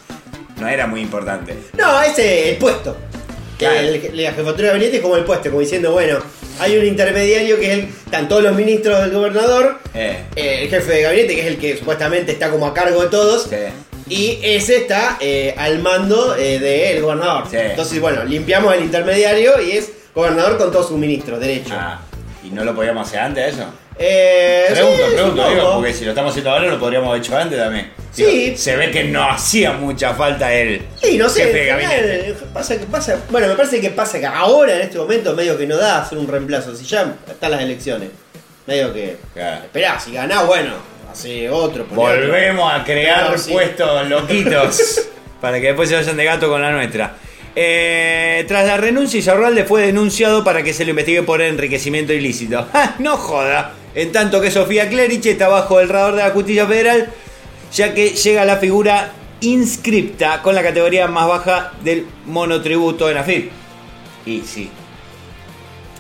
No 0.59 0.69
era 0.69 0.87
muy 0.87 1.01
importante. 1.01 1.57
No, 1.77 2.01
ese 2.03 2.51
el 2.51 2.57
puesto. 2.57 2.97
Claro. 3.59 3.79
El- 3.81 4.11
la 4.23 4.33
jefatura 4.33 4.69
de 4.69 4.69
gabinete 4.69 4.97
es 4.97 5.03
como 5.03 5.17
el 5.17 5.25
puesto, 5.25 5.49
como 5.51 5.61
diciendo, 5.61 5.93
bueno, 5.93 6.19
hay 6.61 6.77
un 6.79 6.85
intermediario 6.87 7.59
que 7.59 7.67
es 7.73 7.79
el. 7.79 7.85
Están 8.05 8.29
todos 8.29 8.43
los 8.43 8.55
ministros 8.55 9.01
del 9.01 9.11
gobernador, 9.13 9.79
Eh, 9.95 10.25
eh, 10.37 10.59
el 10.63 10.69
jefe 10.69 10.93
de 10.93 11.03
gabinete, 11.03 11.35
que 11.35 11.41
es 11.43 11.47
el 11.47 11.59
que 11.59 11.77
supuestamente 11.77 12.33
está 12.33 12.51
como 12.51 12.67
a 12.67 12.75
cargo 12.75 13.03
de 13.03 13.09
todos, 13.09 13.45
sí. 13.49 13.57
y 14.09 14.39
ese 14.43 14.77
está 14.79 15.17
eh, 15.21 15.55
al 15.57 15.79
mando 15.81 16.35
eh, 16.37 16.59
del 16.59 17.03
gobernador. 17.03 17.45
Sí. 17.51 17.57
Entonces, 17.59 18.01
bueno, 18.01 18.25
limpiamos 18.25 18.75
el 18.75 18.83
intermediario 18.85 19.61
y 19.63 19.73
es 19.73 19.91
gobernador 20.15 20.59
con 20.59 20.71
todos 20.73 20.89
sus 20.89 20.99
ministros, 20.99 21.39
derecho. 21.41 21.73
Ah, 21.77 22.01
¿y 22.45 22.51
no 22.51 22.65
lo 22.65 22.75
podíamos 22.75 23.07
hacer 23.09 23.21
antes 23.21 23.55
eso? 23.55 23.67
Eh, 24.03 24.65
Pregunto, 24.71 24.97
sí, 25.09 25.15
pregunto, 25.15 25.51
digo, 25.51 25.75
porque 25.75 25.93
si 25.93 26.05
lo 26.05 26.13
estamos 26.13 26.31
haciendo 26.31 26.51
ahora 26.53 26.67
lo 26.69 26.81
podríamos 26.81 27.11
haber 27.11 27.21
hecho 27.21 27.37
antes 27.37 27.59
también. 27.59 27.93
Sí. 28.11 28.25
Digo, 28.25 28.57
se 28.57 28.77
ve 28.77 28.91
que 28.91 29.05
no 29.05 29.31
hacía 29.31 29.73
mucha 29.73 30.15
falta 30.15 30.51
él. 30.55 30.81
Sí, 31.03 31.19
no 31.19 31.29
sé, 31.29 31.45
jefe 31.45 31.59
de 31.59 31.67
gabinete. 31.67 32.35
pasa 32.55 33.19
bueno, 33.29 33.49
me 33.49 33.55
parece 33.57 33.79
que 33.79 33.91
pasa 33.91 34.19
que 34.19 34.25
ahora 34.25 34.75
en 34.75 34.81
este 34.81 34.97
momento 34.97 35.35
medio 35.35 35.59
que 35.59 35.67
no 35.67 35.77
da 35.77 36.01
hacer 36.01 36.17
un 36.17 36.27
reemplazo, 36.27 36.75
si 36.75 36.87
ya 36.87 37.15
están 37.29 37.51
las 37.51 37.61
elecciones, 37.61 38.09
medio 38.67 38.91
que 38.95 39.19
Claro. 39.35 39.65
esperá, 39.65 40.01
si 40.01 40.13
ganás, 40.13 40.47
bueno, 40.47 40.73
hace 41.13 41.51
otro. 41.51 41.85
Volvemos 41.91 42.73
a 42.73 42.83
crear 42.83 43.39
sí. 43.39 43.53
puestos 43.53 44.09
loquitos 44.09 45.09
para 45.43 45.61
que 45.61 45.67
después 45.67 45.91
se 45.91 45.97
vayan 45.97 46.17
de 46.17 46.25
gato 46.25 46.49
con 46.49 46.63
la 46.63 46.71
nuestra. 46.71 47.17
Eh, 47.55 48.45
tras 48.49 48.67
la 48.67 48.79
renuncia, 48.79 49.19
Isarralde 49.19 49.65
fue 49.65 49.83
denunciado 49.83 50.43
para 50.43 50.63
que 50.63 50.73
se 50.73 50.85
lo 50.85 50.91
investigue 50.91 51.23
por 51.23 51.43
enriquecimiento 51.43 52.15
ilícito. 52.15 52.67
¡Ja! 52.73 52.95
No 52.99 53.19
joda. 53.19 53.75
En 53.95 54.13
tanto 54.13 54.41
que 54.41 54.51
Sofía 54.51 54.89
Clerich 54.89 55.27
está 55.27 55.49
bajo 55.49 55.81
el 55.81 55.89
radar 55.89 56.15
de 56.15 56.23
la 56.23 56.31
justicia 56.31 56.67
federal, 56.67 57.11
ya 57.73 57.93
que 57.95 58.11
llega 58.11 58.45
la 58.45 58.57
figura 58.57 59.13
inscripta 59.41 60.43
con 60.43 60.55
la 60.55 60.63
categoría 60.63 61.07
más 61.09 61.27
baja 61.29 61.73
del 61.83 62.07
monotributo 62.27 63.11
en 63.11 63.17
AFIP. 63.17 63.51
Y 64.27 64.43
sí. 64.43 64.71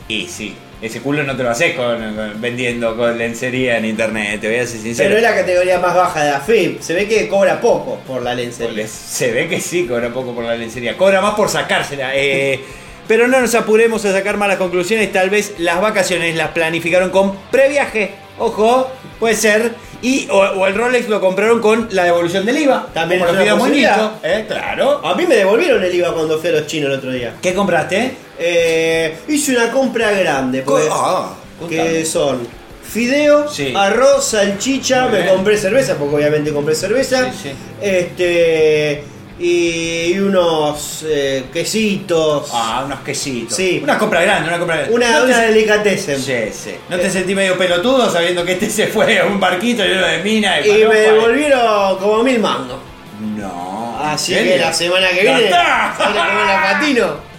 Y 0.08 0.26
sí. 0.26 0.54
Ese 0.82 1.00
culo 1.02 1.22
no 1.24 1.36
te 1.36 1.42
lo 1.42 1.50
haces 1.50 1.74
con, 1.74 2.14
con- 2.14 2.40
vendiendo 2.40 2.96
con 2.96 3.18
lencería 3.18 3.76
en 3.76 3.84
internet, 3.84 4.40
te 4.40 4.48
voy 4.48 4.56
a 4.56 4.66
ser 4.66 4.80
sincero. 4.80 5.08
Pero 5.10 5.16
es 5.18 5.22
la 5.22 5.34
categoría 5.34 5.78
más 5.78 5.94
baja 5.94 6.24
de 6.24 6.30
AFIP, 6.30 6.80
se 6.80 6.94
ve 6.94 7.06
que 7.06 7.28
cobra 7.28 7.60
poco 7.60 7.98
por 8.06 8.22
la 8.22 8.34
lencería. 8.34 8.86
se 8.88 9.30
ve 9.30 9.46
que 9.46 9.60
sí, 9.60 9.86
cobra 9.86 10.08
poco 10.08 10.34
por 10.34 10.42
la 10.44 10.54
lencería. 10.54 10.96
Cobra 10.96 11.20
más 11.20 11.34
por 11.34 11.48
sacársela. 11.50 12.12
eh, 12.14 12.60
pero 13.10 13.26
no 13.26 13.40
nos 13.40 13.56
apuremos 13.56 14.04
a 14.04 14.12
sacar 14.12 14.36
malas 14.36 14.56
conclusiones. 14.56 15.12
Tal 15.12 15.30
vez 15.30 15.54
las 15.58 15.80
vacaciones 15.80 16.36
las 16.36 16.50
planificaron 16.52 17.10
con 17.10 17.34
previaje. 17.50 18.12
Ojo, 18.38 18.88
puede 19.18 19.34
ser. 19.34 19.72
Y, 20.00 20.28
o, 20.30 20.36
o 20.38 20.66
el 20.68 20.76
Rolex 20.76 21.08
lo 21.08 21.20
compraron 21.20 21.60
con 21.60 21.88
la 21.90 22.04
devolución 22.04 22.46
del 22.46 22.58
IVA. 22.58 22.86
También 22.94 23.20
lo 23.20 23.26
posibilidad. 23.26 23.56
Moñito, 23.56 24.12
¿eh? 24.22 24.44
Claro. 24.46 25.04
A 25.04 25.16
mí 25.16 25.26
me 25.26 25.34
devolvieron 25.34 25.82
el 25.82 25.92
IVA 25.92 26.14
cuando 26.14 26.38
fui 26.38 26.50
a 26.50 26.52
los 26.52 26.68
chinos 26.68 26.88
el 26.92 26.98
otro 26.98 27.10
día. 27.10 27.34
¿Qué 27.42 27.52
compraste? 27.52 28.12
Eh, 28.38 29.16
hice 29.26 29.56
una 29.56 29.72
compra 29.72 30.12
grande, 30.12 30.62
porque, 30.62 30.86
Ah, 30.92 31.34
que 31.68 32.04
son 32.06 32.46
fideo, 32.88 33.48
Sí. 33.50 33.74
arroz, 33.76 34.24
salchicha, 34.24 35.02
Muy 35.08 35.12
me 35.14 35.22
bien. 35.24 35.34
compré 35.34 35.56
cerveza, 35.56 35.96
porque 35.96 36.14
obviamente 36.14 36.52
compré 36.52 36.76
cerveza. 36.76 37.24
Sí, 37.32 37.38
sí. 37.42 37.50
Este. 37.82 39.02
Y, 39.42 40.18
unos 40.18 41.02
eh, 41.08 41.44
quesitos. 41.50 42.50
Ah, 42.52 42.82
unos 42.84 43.00
quesitos. 43.00 43.56
Sí. 43.56 43.80
Una 43.82 43.96
compra 43.98 44.20
grande, 44.20 44.48
una 44.48 44.58
compra 44.58 44.76
grande. 44.76 44.94
una 44.94 45.10
¿No 45.12 45.18
te- 45.20 45.24
una 45.32 45.38
delicatessen. 45.40 46.20
Sí, 46.20 46.52
sí. 46.52 46.74
¿No 46.90 46.98
te 46.98 47.10
sentí 47.10 47.34
medio 47.34 47.56
pelotudo 47.56 48.10
sabiendo 48.10 48.44
que 48.44 48.52
este 48.52 48.68
se 48.68 48.88
fue 48.88 49.18
a 49.18 49.24
un 49.24 49.40
barquito 49.40 49.82
lleno 49.82 50.06
de 50.06 50.18
mina 50.18 50.60
y, 50.60 50.68
Y 50.82 50.84
me 50.84 50.94
devolvieron 50.94 51.96
como 51.98 52.22
mil 52.22 52.38
mangos. 52.38 52.78
No. 53.20 53.98
Así 54.02 54.34
¿en 54.36 54.44
que 54.44 54.58
la 54.58 54.72
semana 54.72 55.08
que 55.08 55.22
viene 55.22 55.42
¡Tata! 55.44 55.94
sale 55.96 56.18
a 56.20 56.26
comer 56.26 56.46
la 56.46 56.62
patino. 56.62 57.30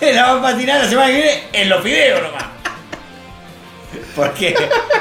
La 0.14 0.34
va 0.34 0.38
a 0.38 0.42
patinar 0.42 0.82
la 0.82 0.88
semana 0.88 1.06
que 1.08 1.14
viene 1.16 1.42
en 1.52 1.68
los 1.68 1.82
videos 1.82 2.22
nomás. 2.22 2.44
Porque 4.14 4.54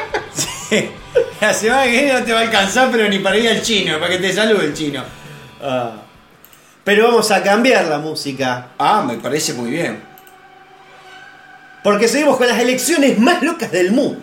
sí, 0.70 0.90
la 1.42 1.54
semana 1.54 1.84
que 1.84 1.90
viene 1.92 2.14
no 2.14 2.24
te 2.24 2.32
va 2.32 2.40
a 2.40 2.44
alcanzar, 2.44 2.90
pero 2.92 3.08
ni 3.10 3.20
para 3.20 3.38
ir 3.38 3.50
al 3.50 3.62
chino, 3.62 4.00
para 4.00 4.12
que 4.12 4.18
te 4.20 4.32
salude 4.34 4.66
el 4.66 4.74
chino. 4.74 5.04
Ah. 5.64 5.92
Pero 6.84 7.06
vamos 7.08 7.32
a 7.32 7.42
cambiar 7.42 7.86
la 7.86 7.98
música. 7.98 8.68
Ah, 8.78 9.04
me 9.08 9.16
parece 9.18 9.54
muy 9.54 9.72
bien. 9.72 10.04
Porque 11.84 12.08
seguimos 12.08 12.38
con 12.38 12.48
las 12.48 12.60
elecciones 12.60 13.18
más 13.20 13.42
locas 13.42 13.72
del 13.72 13.92
mundo. 13.92 14.20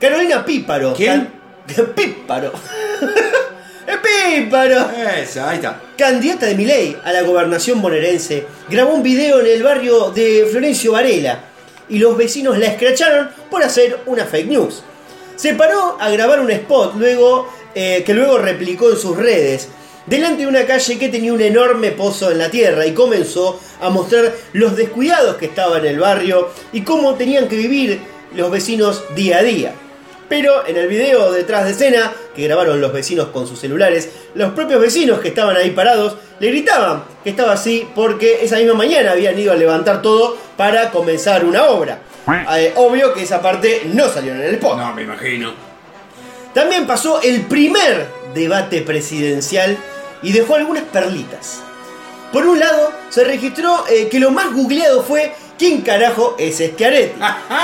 Carolina 0.00 0.44
Píparo. 0.44 0.94
¿Quién? 0.94 1.28
can- 1.74 1.86
Píparo. 1.94 2.52
¡Es 3.86 3.96
Píparo! 4.42 4.90
Eso, 5.16 5.44
ahí 5.46 5.56
está. 5.56 5.80
Candidata 5.96 6.46
de 6.46 6.54
Milei 6.54 6.96
a 7.04 7.12
la 7.12 7.22
gobernación 7.22 7.80
bonaerense, 7.82 8.46
grabó 8.68 8.94
un 8.94 9.02
video 9.02 9.40
en 9.40 9.46
el 9.46 9.62
barrio 9.62 10.10
de 10.10 10.46
Florencio 10.50 10.92
Varela 10.92 11.40
y 11.88 11.98
los 11.98 12.16
vecinos 12.16 12.58
la 12.58 12.66
escracharon 12.66 13.30
por 13.50 13.62
hacer 13.62 14.00
una 14.06 14.24
fake 14.24 14.48
news. 14.48 14.82
Se 15.36 15.54
paró 15.54 15.96
a 16.00 16.08
grabar 16.10 16.40
un 16.40 16.50
spot 16.50 16.94
luego, 16.96 17.48
eh, 17.74 18.02
que 18.04 18.14
luego 18.14 18.38
replicó 18.38 18.90
en 18.90 18.96
sus 18.96 19.16
redes 19.16 19.68
delante 20.06 20.42
de 20.42 20.48
una 20.48 20.64
calle 20.64 20.98
que 20.98 21.08
tenía 21.08 21.32
un 21.32 21.40
enorme 21.40 21.90
pozo 21.90 22.30
en 22.30 22.38
la 22.38 22.50
tierra 22.50 22.86
y 22.86 22.92
comenzó 22.92 23.60
a 23.80 23.90
mostrar 23.90 24.32
los 24.52 24.76
descuidados 24.76 25.36
que 25.36 25.46
estaba 25.46 25.78
en 25.78 25.86
el 25.86 25.98
barrio 25.98 26.50
y 26.72 26.82
cómo 26.82 27.14
tenían 27.14 27.48
que 27.48 27.56
vivir 27.56 28.00
los 28.34 28.50
vecinos 28.50 29.04
día 29.14 29.38
a 29.38 29.42
día. 29.42 29.74
Pero 30.28 30.66
en 30.66 30.78
el 30.78 30.88
video 30.88 31.30
detrás 31.30 31.66
de 31.66 31.72
escena, 31.72 32.10
que 32.34 32.44
grabaron 32.44 32.80
los 32.80 32.92
vecinos 32.92 33.28
con 33.28 33.46
sus 33.46 33.60
celulares, 33.60 34.08
los 34.34 34.52
propios 34.52 34.80
vecinos 34.80 35.20
que 35.20 35.28
estaban 35.28 35.56
ahí 35.56 35.72
parados 35.72 36.16
le 36.40 36.48
gritaban 36.48 37.04
que 37.22 37.30
estaba 37.30 37.52
así 37.52 37.86
porque 37.94 38.42
esa 38.42 38.56
misma 38.56 38.74
mañana 38.74 39.12
habían 39.12 39.38
ido 39.38 39.52
a 39.52 39.56
levantar 39.56 40.00
todo 40.00 40.36
para 40.56 40.90
comenzar 40.90 41.44
una 41.44 41.64
obra. 41.66 42.00
Eh, 42.56 42.72
obvio 42.76 43.12
que 43.12 43.22
esa 43.22 43.42
parte 43.42 43.82
no 43.92 44.08
salió 44.08 44.32
en 44.32 44.40
el 44.40 44.54
spot. 44.54 44.78
No, 44.78 44.94
me 44.94 45.02
imagino. 45.02 45.52
También 46.54 46.86
pasó 46.86 47.20
el 47.22 47.42
primer 47.42 48.06
debate 48.34 48.82
presidencial 48.82 49.76
y 50.22 50.32
dejó 50.32 50.54
algunas 50.56 50.84
perlitas. 50.84 51.60
Por 52.32 52.46
un 52.46 52.58
lado, 52.58 52.90
se 53.10 53.24
registró 53.24 53.84
eh, 53.90 54.08
que 54.08 54.18
lo 54.18 54.30
más 54.30 54.52
googleado 54.54 55.02
fue 55.02 55.34
¿Quién 55.62 55.82
carajo 55.82 56.34
es 56.40 56.56
Schiaretti? 56.56 57.20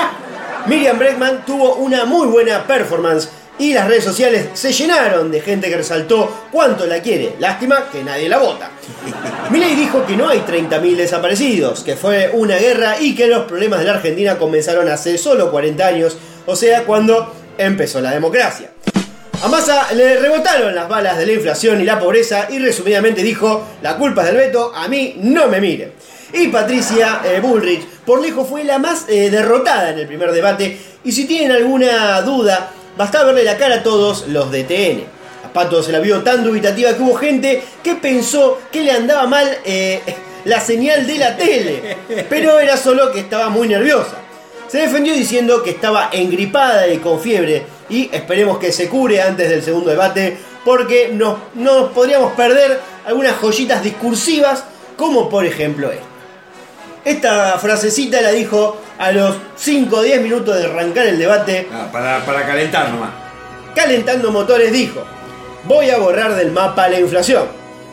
Miriam 0.66 0.98
Bregman 1.00 1.44
tuvo 1.44 1.74
una 1.74 2.04
muy 2.04 2.28
buena 2.28 2.64
performance 2.64 3.28
y 3.58 3.74
las 3.74 3.88
redes 3.88 4.04
sociales 4.04 4.50
se 4.54 4.72
llenaron 4.72 5.32
de 5.32 5.40
gente 5.40 5.68
que 5.68 5.78
resaltó 5.78 6.32
cuánto 6.52 6.86
la 6.86 7.02
quiere. 7.02 7.34
Lástima 7.40 7.88
que 7.90 8.04
nadie 8.04 8.28
la 8.28 8.38
vota. 8.38 8.70
Milei 9.50 9.74
dijo 9.74 10.06
que 10.06 10.16
no 10.16 10.28
hay 10.28 10.38
30.000 10.40 10.94
desaparecidos, 10.94 11.82
que 11.82 11.96
fue 11.96 12.30
una 12.34 12.56
guerra 12.56 13.00
y 13.00 13.16
que 13.16 13.26
los 13.26 13.46
problemas 13.46 13.80
de 13.80 13.86
la 13.86 13.94
Argentina 13.94 14.38
comenzaron 14.38 14.88
hace 14.88 15.18
solo 15.18 15.50
40 15.50 15.84
años, 15.84 16.16
o 16.46 16.54
sea, 16.54 16.84
cuando 16.84 17.34
empezó 17.58 18.00
la 18.00 18.12
democracia. 18.12 18.70
A 19.40 19.46
Massa 19.46 19.92
le 19.94 20.18
rebotaron 20.18 20.74
las 20.74 20.88
balas 20.88 21.16
de 21.16 21.24
la 21.24 21.32
inflación 21.32 21.80
y 21.80 21.84
la 21.84 22.00
pobreza 22.00 22.48
y 22.50 22.58
resumidamente 22.58 23.22
dijo, 23.22 23.64
la 23.82 23.96
culpa 23.96 24.22
es 24.22 24.28
del 24.28 24.36
veto, 24.36 24.72
a 24.74 24.88
mí 24.88 25.14
no 25.18 25.46
me 25.46 25.60
miren. 25.60 25.92
Y 26.32 26.48
Patricia 26.48 27.20
eh, 27.24 27.38
Bullrich, 27.40 27.86
por 28.04 28.20
lejos, 28.20 28.48
fue 28.48 28.64
la 28.64 28.80
más 28.80 29.04
eh, 29.08 29.30
derrotada 29.30 29.90
en 29.90 30.00
el 30.00 30.08
primer 30.08 30.32
debate 30.32 30.76
y 31.04 31.12
si 31.12 31.24
tienen 31.26 31.52
alguna 31.52 32.20
duda, 32.22 32.70
bastaba 32.96 33.26
verle 33.26 33.44
la 33.44 33.56
cara 33.56 33.76
a 33.76 33.82
todos 33.84 34.26
los 34.26 34.50
de 34.50 34.64
TN. 34.64 35.04
A 35.46 35.52
Pato 35.52 35.84
se 35.84 35.92
la 35.92 36.00
vio 36.00 36.20
tan 36.22 36.42
dubitativa 36.42 36.92
que 36.94 37.02
hubo 37.02 37.14
gente 37.14 37.62
que 37.84 37.94
pensó 37.94 38.58
que 38.72 38.82
le 38.82 38.90
andaba 38.90 39.28
mal 39.28 39.58
eh, 39.64 40.02
la 40.46 40.60
señal 40.60 41.06
de 41.06 41.16
la 41.16 41.36
tele, 41.36 41.96
pero 42.28 42.58
era 42.58 42.76
solo 42.76 43.12
que 43.12 43.20
estaba 43.20 43.50
muy 43.50 43.68
nerviosa. 43.68 44.16
Se 44.66 44.78
defendió 44.78 45.14
diciendo 45.14 45.62
que 45.62 45.70
estaba 45.70 46.10
engripada 46.12 46.88
y 46.88 46.98
con 46.98 47.20
fiebre 47.20 47.77
y 47.88 48.10
esperemos 48.12 48.58
que 48.58 48.72
se 48.72 48.88
cure 48.88 49.22
antes 49.22 49.48
del 49.48 49.62
segundo 49.62 49.90
debate 49.90 50.36
porque 50.64 51.10
nos, 51.12 51.38
nos 51.54 51.90
podríamos 51.90 52.32
perder 52.32 52.80
algunas 53.06 53.36
joyitas 53.40 53.82
discursivas 53.82 54.64
como 54.96 55.28
por 55.28 55.44
ejemplo 55.44 55.90
esta. 55.90 56.08
Esta 57.04 57.58
frasecita 57.58 58.20
la 58.20 58.32
dijo 58.32 58.76
a 58.98 59.12
los 59.12 59.36
5 59.56 59.96
o 59.96 60.02
10 60.02 60.20
minutos 60.20 60.56
de 60.56 60.66
arrancar 60.66 61.06
el 61.06 61.18
debate 61.18 61.66
Ah, 61.72 61.88
para, 61.90 62.24
para 62.26 62.44
calentar 62.44 62.90
nomás. 62.90 63.10
Calentando 63.74 64.30
motores 64.30 64.72
dijo, 64.72 65.04
voy 65.64 65.90
a 65.90 65.98
borrar 65.98 66.34
del 66.34 66.50
mapa 66.50 66.88
la 66.88 66.98
inflación, 66.98 67.46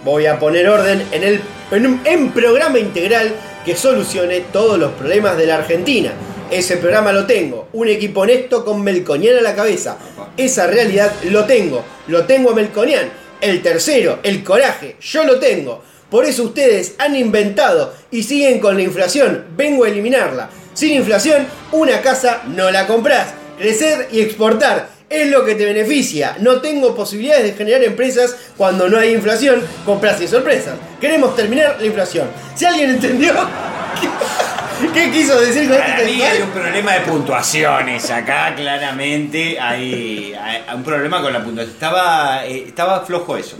voy 0.03 0.25
a 0.25 0.39
poner 0.39 0.67
orden 0.67 1.07
en, 1.11 1.23
el, 1.23 1.41
en 1.71 1.87
un 1.87 2.01
en 2.03 2.31
programa 2.31 2.79
integral 2.79 3.35
que 3.63 3.75
solucione 3.75 4.41
todos 4.41 4.77
los 4.77 4.91
problemas 4.93 5.37
de 5.37 5.45
la 5.45 5.55
Argentina. 5.55 6.11
Ese 6.51 6.77
programa 6.77 7.11
lo 7.11 7.25
tengo. 7.25 7.69
Un 7.73 7.87
equipo 7.87 8.21
honesto 8.21 8.63
con 8.63 8.83
Melconian 8.83 9.37
a 9.37 9.41
la 9.41 9.55
cabeza. 9.55 9.97
Esa 10.37 10.67
realidad 10.67 11.11
lo 11.23 11.45
tengo. 11.45 11.83
Lo 12.07 12.25
tengo 12.25 12.51
a 12.51 12.55
Melconian. 12.55 13.09
El 13.41 13.61
tercero, 13.61 14.19
el 14.23 14.43
coraje, 14.43 14.95
yo 15.01 15.23
lo 15.23 15.39
tengo. 15.39 15.81
Por 16.09 16.25
eso 16.25 16.43
ustedes 16.43 16.95
han 16.99 17.15
inventado 17.15 17.93
y 18.11 18.23
siguen 18.23 18.59
con 18.59 18.75
la 18.75 18.83
inflación. 18.83 19.45
Vengo 19.57 19.83
a 19.83 19.89
eliminarla. 19.89 20.49
Sin 20.73 20.91
inflación, 20.93 21.47
una 21.71 22.01
casa 22.01 22.43
no 22.47 22.69
la 22.69 22.85
compras. 22.85 23.33
Crecer 23.57 24.07
y 24.11 24.21
exportar 24.21 24.89
es 25.09 25.29
lo 25.29 25.43
que 25.45 25.55
te 25.55 25.65
beneficia. 25.65 26.37
No 26.39 26.61
tengo 26.61 26.95
posibilidades 26.95 27.43
de 27.43 27.53
generar 27.53 27.83
empresas 27.83 28.35
cuando 28.55 28.87
no 28.87 28.97
hay 28.97 29.13
inflación. 29.13 29.63
Compras 29.83 30.19
sin 30.19 30.27
sorpresas. 30.27 30.75
Queremos 31.01 31.35
terminar 31.35 31.77
la 31.79 31.85
inflación. 31.85 32.27
Si 32.55 32.65
alguien 32.65 32.91
entendió 32.91 33.33
qué, 34.93 35.11
quiso 35.11 35.39
decir 35.39 35.67
con 35.69 35.77
Para 35.77 35.97
este 35.99 36.05
mí 36.11 36.21
hay 36.21 36.41
un 36.41 36.49
problema 36.49 36.93
de 36.93 36.99
puntuaciones. 37.01 38.09
Acá 38.11 38.53
claramente 38.55 39.59
hay, 39.59 40.33
hay 40.41 40.63
un 40.75 40.83
problema 40.83 41.21
con 41.21 41.33
la 41.33 41.43
puntuación. 41.43 41.73
Estaba, 41.73 42.45
eh, 42.45 42.65
estaba 42.67 43.01
flojo 43.05 43.37
eso. 43.37 43.57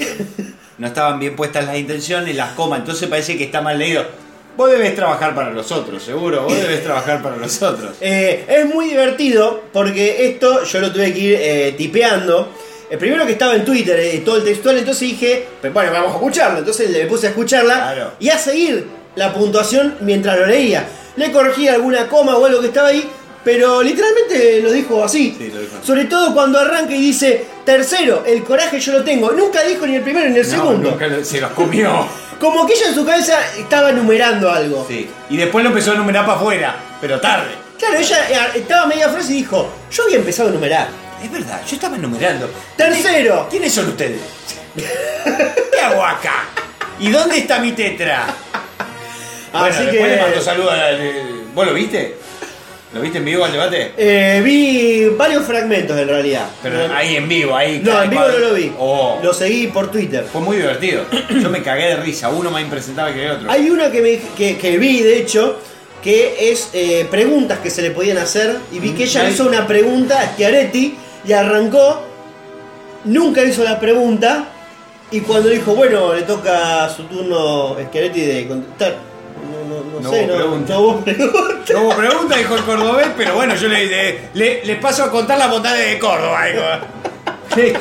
No 0.77 0.87
estaban 0.87 1.19
bien 1.19 1.35
puestas 1.35 1.65
las 1.65 1.77
intenciones, 1.77 2.35
las 2.35 2.51
comas. 2.51 2.79
Entonces 2.79 3.07
parece 3.07 3.37
que 3.37 3.45
está 3.45 3.61
mal 3.61 3.77
leído. 3.77 4.05
Vos 4.57 4.71
debes 4.71 4.95
trabajar 4.95 5.35
para 5.35 5.51
los 5.51 5.71
otros, 5.71 6.01
seguro. 6.03 6.43
Vos 6.43 6.53
debes 6.55 6.83
trabajar 6.83 7.21
para 7.21 7.35
los 7.37 7.61
otros. 7.61 7.95
Eh, 8.01 8.45
es 8.47 8.65
muy 8.73 8.85
divertido 8.89 9.63
porque 9.73 10.27
esto 10.27 10.63
yo 10.63 10.79
lo 10.79 10.91
tuve 10.91 11.13
que 11.13 11.19
ir 11.19 11.37
eh, 11.39 11.75
tipeando. 11.77 12.49
El 12.89 12.97
primero 12.99 13.25
que 13.25 13.31
estaba 13.31 13.55
en 13.55 13.65
Twitter, 13.65 14.21
todo 14.23 14.37
el 14.37 14.43
textual, 14.43 14.77
entonces 14.77 15.01
dije, 15.09 15.45
"Pero 15.61 15.73
bueno, 15.73 15.91
vamos 15.91 16.11
a 16.11 16.15
escucharlo. 16.15 16.59
Entonces 16.59 16.89
le 16.91 17.05
puse 17.07 17.27
a 17.27 17.29
escucharla 17.31 17.73
Claro. 17.73 18.11
y 18.19 18.29
a 18.29 18.37
seguir 18.37 18.85
la 19.15 19.33
puntuación 19.33 19.97
mientras 20.01 20.37
lo 20.37 20.45
leía. 20.45 20.87
Le 21.15 21.31
corregí 21.31 21.67
alguna 21.67 22.07
coma 22.07 22.37
o 22.37 22.45
algo 22.45 22.61
que 22.61 22.67
estaba 22.67 22.89
ahí, 22.89 23.09
pero 23.43 23.81
literalmente 23.81 24.61
lo 24.61 24.71
dijo 24.71 25.03
así. 25.03 25.35
Sí, 25.37 25.51
lo 25.53 25.61
dijo 25.61 25.77
así. 25.77 25.87
Sobre 25.87 26.05
todo 26.05 26.33
cuando 26.33 26.59
arranca 26.59 26.93
y 26.93 26.99
dice, 27.01 27.45
tercero, 27.63 28.23
el 28.25 28.43
coraje 28.43 28.79
yo 28.79 28.93
lo 28.93 29.03
tengo. 29.03 29.31
Nunca 29.31 29.63
dijo 29.63 29.85
ni 29.87 29.95
el 29.95 30.01
primero 30.01 30.29
ni 30.29 30.39
el 30.39 30.45
segundo. 30.45 30.91
nunca 30.91 31.07
se 31.23 31.39
los 31.39 31.51
comió. 31.51 32.07
Como 32.39 32.67
que 32.67 32.73
ella 32.73 32.89
en 32.89 32.95
su 32.95 33.05
cabeza 33.05 33.37
estaba 33.57 33.91
enumerando 33.91 34.51
algo. 34.51 34.85
Sí. 34.87 35.07
Y 35.29 35.37
después 35.37 35.63
lo 35.63 35.69
empezó 35.69 35.91
a 35.91 35.95
enumerar 35.95 36.25
para 36.25 36.37
afuera, 36.37 36.75
pero 36.99 37.19
tarde. 37.21 37.51
Claro, 37.79 37.97
ella 37.97 38.27
eh, 38.29 38.59
estaba 38.59 38.87
media 38.87 39.09
frase 39.09 39.33
y 39.33 39.37
dijo, 39.37 39.69
yo 39.91 40.03
había 40.03 40.17
empezado 40.17 40.49
a 40.49 40.51
enumerar. 40.51 40.87
Es 41.23 41.31
verdad, 41.31 41.61
yo 41.65 41.75
estaba 41.75 41.95
enumerando. 41.95 42.49
Tercero. 42.75 43.47
¿Quiénes 43.49 43.73
son 43.73 43.87
ustedes? 43.87 44.19
¿Qué 44.75 45.81
hago 45.81 46.05
acá? 46.05 46.45
¿Y 46.99 47.09
dónde 47.09 47.37
está 47.37 47.59
mi 47.59 47.71
tetra? 47.71 48.27
Bueno, 49.59 49.75
Así 49.75 49.85
que- 49.87 50.07
le 50.07 50.17
mando 50.21 50.41
saludos 50.41 50.73
al... 50.73 50.99
¿Vos 51.53 51.65
lo 51.65 51.73
viste? 51.73 52.15
¿Lo 52.93 53.01
viste 53.01 53.17
en 53.17 53.25
vivo 53.25 53.43
al 53.43 53.51
debate? 53.51 53.91
Eh, 53.97 54.41
vi 54.43 55.05
varios 55.17 55.43
fragmentos 55.45 55.99
en 55.99 56.07
realidad. 56.07 56.47
Pero 56.63 56.79
ahí 56.95 57.17
en 57.17 57.27
vivo, 57.27 57.53
ahí. 57.55 57.81
No, 57.83 58.01
en 58.01 58.09
vivo 58.09 58.23
no 58.25 58.37
lo 58.37 58.53
vi. 58.53 58.71
Oh, 58.79 59.19
Lo 59.21 59.33
seguí 59.33 59.67
por 59.67 59.91
Twitter. 59.91 60.25
Fue 60.31 60.39
muy 60.39 60.55
divertido. 60.57 61.03
Yo 61.41 61.49
me 61.49 61.61
cagué 61.61 61.87
de 61.87 61.95
risa, 61.97 62.29
uno 62.29 62.51
más 62.51 62.61
impresentable 62.61 63.13
que 63.13 63.25
el 63.25 63.31
otro. 63.31 63.51
Hay 63.51 63.69
una 63.69 63.91
que, 63.91 64.01
me, 64.01 64.19
que, 64.37 64.57
que 64.57 64.77
vi, 64.77 65.01
de 65.01 65.17
hecho, 65.17 65.59
que 66.01 66.51
es 66.51 66.69
eh, 66.71 67.05
preguntas 67.11 67.59
que 67.59 67.69
se 67.69 67.81
le 67.81 67.91
podían 67.91 68.17
hacer. 68.17 68.55
Y 68.71 68.79
vi 68.79 68.91
que 68.91 69.03
ella 69.03 69.29
hizo 69.29 69.45
una 69.45 69.67
pregunta 69.67 70.21
a 70.21 70.27
Schiaretti 70.33 70.95
y 71.27 71.33
arrancó. 71.33 72.01
Nunca 73.03 73.43
hizo 73.43 73.63
la 73.65 73.77
pregunta. 73.77 74.45
Y 75.11 75.19
cuando 75.19 75.49
dijo, 75.49 75.75
bueno, 75.75 76.13
le 76.13 76.21
toca 76.21 76.89
su 76.89 77.03
turno 77.03 77.75
a 77.77 77.83
Schiaretti 77.89 78.21
de 78.21 78.47
contestar. 78.47 78.95
No, 79.51 79.75
no, 79.75 79.83
no, 79.91 79.99
No 80.01 80.09
sé, 80.11 80.27
no, 80.27 80.35
pregunta. 80.35 80.73
no 80.73 80.79
hubo 80.81 80.99
pregunta. 81.01 81.73
No 81.73 81.81
hubo 81.81 81.95
pregunta, 81.95 82.37
dijo 82.37 82.55
el 82.55 82.63
cordobés, 82.63 83.07
pero 83.17 83.35
bueno, 83.35 83.55
yo 83.55 83.67
le, 83.67 83.85
le- 83.85 84.19
le- 84.33 84.65
les 84.65 84.77
paso 84.79 85.03
a 85.03 85.11
contar 85.11 85.37
la 85.37 85.47
bondades 85.47 85.89
de 85.91 85.99
Córdoba. 85.99 86.45
dijo. 86.45 86.61
Le. 87.55 87.73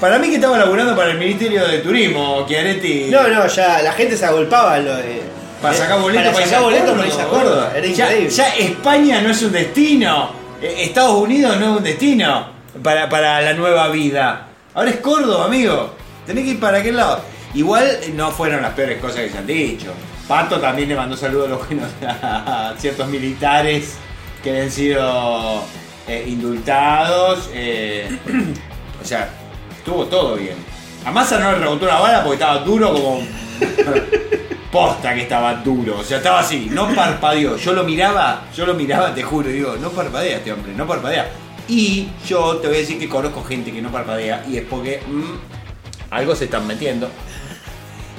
Para 0.00 0.18
mí 0.18 0.28
que 0.28 0.36
estaba 0.36 0.58
laburando 0.58 0.94
para 0.94 1.10
el 1.10 1.18
Ministerio 1.18 1.66
de 1.66 1.78
Turismo, 1.78 2.44
Chiaretti. 2.46 3.06
No, 3.10 3.26
no, 3.28 3.46
ya 3.48 3.82
la 3.82 3.92
gente 3.92 4.16
se 4.16 4.24
agolpaba. 4.26 4.78
Lo 4.78 4.94
de, 4.96 5.22
Para 5.60 5.74
sacar 5.74 6.00
boletos 6.00 6.32
para 6.32 6.46
sacar 6.46 6.62
boletos 6.62 6.90
para 6.94 7.06
irse 7.06 7.20
a 7.22 7.26
Córdoba. 7.26 7.72
Era 7.74 7.86
Ya, 7.88 8.04
increíble. 8.06 8.30
ya 8.30 8.48
España 8.56 9.20
no 9.22 9.30
es 9.30 9.42
un 9.42 9.52
destino. 9.52 10.30
Eh, 10.62 10.76
Estados 10.84 11.16
Unidos 11.16 11.56
no 11.58 11.72
es 11.72 11.78
un 11.78 11.84
destino 11.84 12.46
para, 12.82 13.08
para 13.08 13.40
la 13.40 13.54
nueva 13.54 13.88
vida. 13.88 14.46
Ahora 14.74 14.90
es 14.90 14.96
Córdoba, 14.98 15.46
amigo. 15.46 15.94
Tenés 16.26 16.44
que 16.44 16.50
ir 16.50 16.60
para 16.60 16.78
aquel 16.78 16.96
lado. 16.96 17.20
Igual 17.54 17.86
eh, 18.02 18.12
no 18.14 18.30
fueron 18.30 18.62
las 18.62 18.74
peores 18.74 19.00
cosas 19.00 19.22
que 19.22 19.30
se 19.30 19.38
han 19.38 19.46
dicho. 19.46 19.92
Pato 20.28 20.60
también 20.60 20.90
le 20.90 20.94
mandó 20.94 21.16
saludos 21.16 21.46
a, 21.46 21.74
los 21.74 21.90
a 22.22 22.74
ciertos 22.76 23.08
militares 23.08 23.96
que 24.44 24.50
habían 24.50 24.70
sido 24.70 25.64
eh, 26.06 26.26
indultados. 26.28 27.48
eh, 27.54 28.08
o 29.02 29.04
sea, 29.04 29.30
estuvo 29.76 30.04
todo 30.04 30.36
bien. 30.36 30.56
A 31.04 31.10
Massa 31.10 31.38
no 31.38 31.50
le 31.52 31.58
rebotó 31.58 31.86
una 31.86 31.98
bala 31.98 32.22
porque 32.22 32.34
estaba 32.34 32.58
duro 32.58 32.92
como. 32.92 33.22
Posta 34.70 35.14
que 35.14 35.22
estaba 35.22 35.54
duro, 35.54 36.00
o 36.00 36.04
sea, 36.04 36.18
estaba 36.18 36.40
así, 36.40 36.68
no 36.70 36.94
parpadeó. 36.94 37.56
Yo 37.56 37.72
lo 37.72 37.84
miraba, 37.84 38.42
yo 38.54 38.66
lo 38.66 38.74
miraba, 38.74 39.14
te 39.14 39.22
juro, 39.22 39.48
digo, 39.48 39.76
no 39.80 39.88
parpadea 39.88 40.36
este 40.36 40.52
hombre, 40.52 40.74
no 40.74 40.86
parpadea. 40.86 41.30
Y 41.68 42.08
yo 42.26 42.58
te 42.58 42.66
voy 42.68 42.76
a 42.76 42.80
decir 42.80 42.98
que 42.98 43.08
conozco 43.08 43.42
gente 43.42 43.72
que 43.72 43.80
no 43.80 43.90
parpadea 43.90 44.44
y 44.46 44.58
es 44.58 44.64
porque 44.64 45.00
mm, 45.06 46.12
algo 46.12 46.36
se 46.36 46.44
están 46.44 46.66
metiendo. 46.66 47.08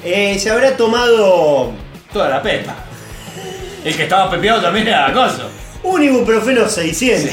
Eh, 0.04 0.39
se 0.39 0.50
habrá 0.50 0.76
tomado 0.76 1.72
Toda 2.12 2.30
la 2.30 2.41
pepa. 2.41 2.76
El 3.84 3.95
que 3.95 4.04
estaba 4.04 4.30
pepeado 4.30 4.62
también 4.62 4.88
era 4.88 5.08
acoso. 5.08 5.50
un 5.84 6.04
ibuprofeno 6.04 6.67
600. 6.67 7.32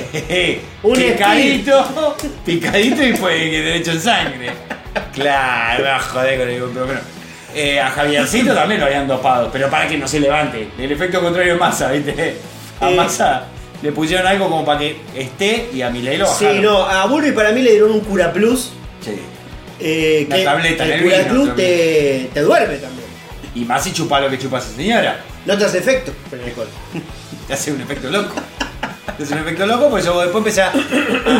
Un 0.83 0.95
picadito, 0.95 2.17
picadito 2.45 3.03
y 3.03 3.13
fue 3.17 3.35
derecho 3.51 3.93
en 3.93 4.01
sangre. 4.01 4.51
Claro, 5.13 5.85
joder 6.13 6.39
con 6.39 6.49
el 6.49 6.57
ibuprofeno. 6.57 7.01
Eh, 7.55 7.81
a 7.81 7.89
Javiercito 7.91 8.55
también 8.55 8.81
lo 8.81 8.87
habían 8.87 9.09
dopado, 9.09 9.51
pero 9.51 9.69
para 9.71 9.89
que 9.89 9.97
no 9.97 10.07
se 10.07 10.21
levante. 10.21 10.69
El 10.79 10.93
efecto 10.93 11.21
contrario 11.23 11.55
de 11.55 11.59
masa, 11.59 11.91
¿viste? 11.91 12.37
A 12.81 12.91
Eh. 12.91 12.95
masa 12.95 13.45
le 13.83 13.93
pusieron 13.93 14.27
algo 14.27 14.49
como 14.51 14.65
para 14.65 14.79
que 14.79 14.97
esté 15.17 15.69
y 15.73 15.81
a 15.83 15.91
Milei 15.91 16.19
lo 16.19 16.27
bajaron. 16.27 16.55
Sí, 16.57 16.61
no, 16.63 16.83
a 16.87 17.07
Burby 17.07 17.33
para 17.33 17.53
mí 17.53 17.63
le 17.63 17.71
dieron 17.73 17.91
un 17.93 18.01
Cura 18.01 18.33
Plus. 18.33 18.73
Sí. 19.03 19.19
eh, 19.81 20.25
Una 20.27 20.37
que 20.37 20.45
tableta 20.45 20.85
el 20.85 20.93
el 20.93 21.03
Cura 21.03 21.19
Plus 21.29 21.57
te, 21.57 22.31
te 22.33 22.41
duerme 22.43 22.77
también. 22.77 23.06
Y 23.57 23.65
más 23.65 23.83
si 23.85 23.93
chupa 23.93 24.21
lo 24.21 24.29
que 24.31 24.39
chupa 24.39 24.59
esa 24.59 24.69
señora. 24.77 25.21
No 25.47 25.57
te 25.57 25.65
hace 25.65 25.79
efecto 25.79 26.13
con 26.31 26.39
el 26.39 26.47
alcohol. 26.47 26.69
Te 27.49 27.55
hace 27.55 27.73
un 27.73 27.81
efecto 27.81 28.11
loco. 28.11 28.35
Te 29.17 29.23
hace 29.23 29.33
un 29.33 29.41
efecto 29.41 29.67
loco, 29.67 29.89
pues 29.89 30.05
yo 30.05 30.21
después 30.21 30.37
empecé 30.39 30.61
a, 30.63 30.73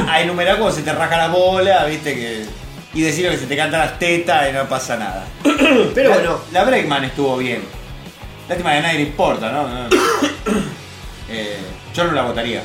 a- 0.09 0.23
enumerar 0.23 0.57
cómo 0.59 0.71
se 0.71 0.83
te 0.83 0.93
raja 0.93 1.17
la 1.19 1.29
bola, 1.29 1.85
viste 1.85 2.15
que. 2.15 2.45
Y 2.95 3.03
decir 3.03 3.29
que 3.29 3.37
se 3.37 3.47
te 3.47 3.57
cantan 3.57 3.81
las 3.81 3.99
tetas 3.99 4.49
y 4.49 4.53
no 4.55 4.65
pasa 4.67 4.97
nada. 4.97 5.25
Pero 5.95 6.09
la, 6.11 6.15
bueno, 6.17 6.41
La 6.53 6.65
Breakman 6.65 7.05
estuvo 7.05 7.37
bien. 7.37 7.63
Lástima 8.49 8.71
que 8.73 8.79
a 8.79 8.83
nadie 8.83 8.95
le 8.99 9.03
importa, 9.05 9.53
¿no? 9.53 9.69
No. 9.69 9.89
Eh, 11.29 11.59
yo 11.93 12.05
no 12.05 12.13
la 12.13 12.23
votaría. 12.23 12.63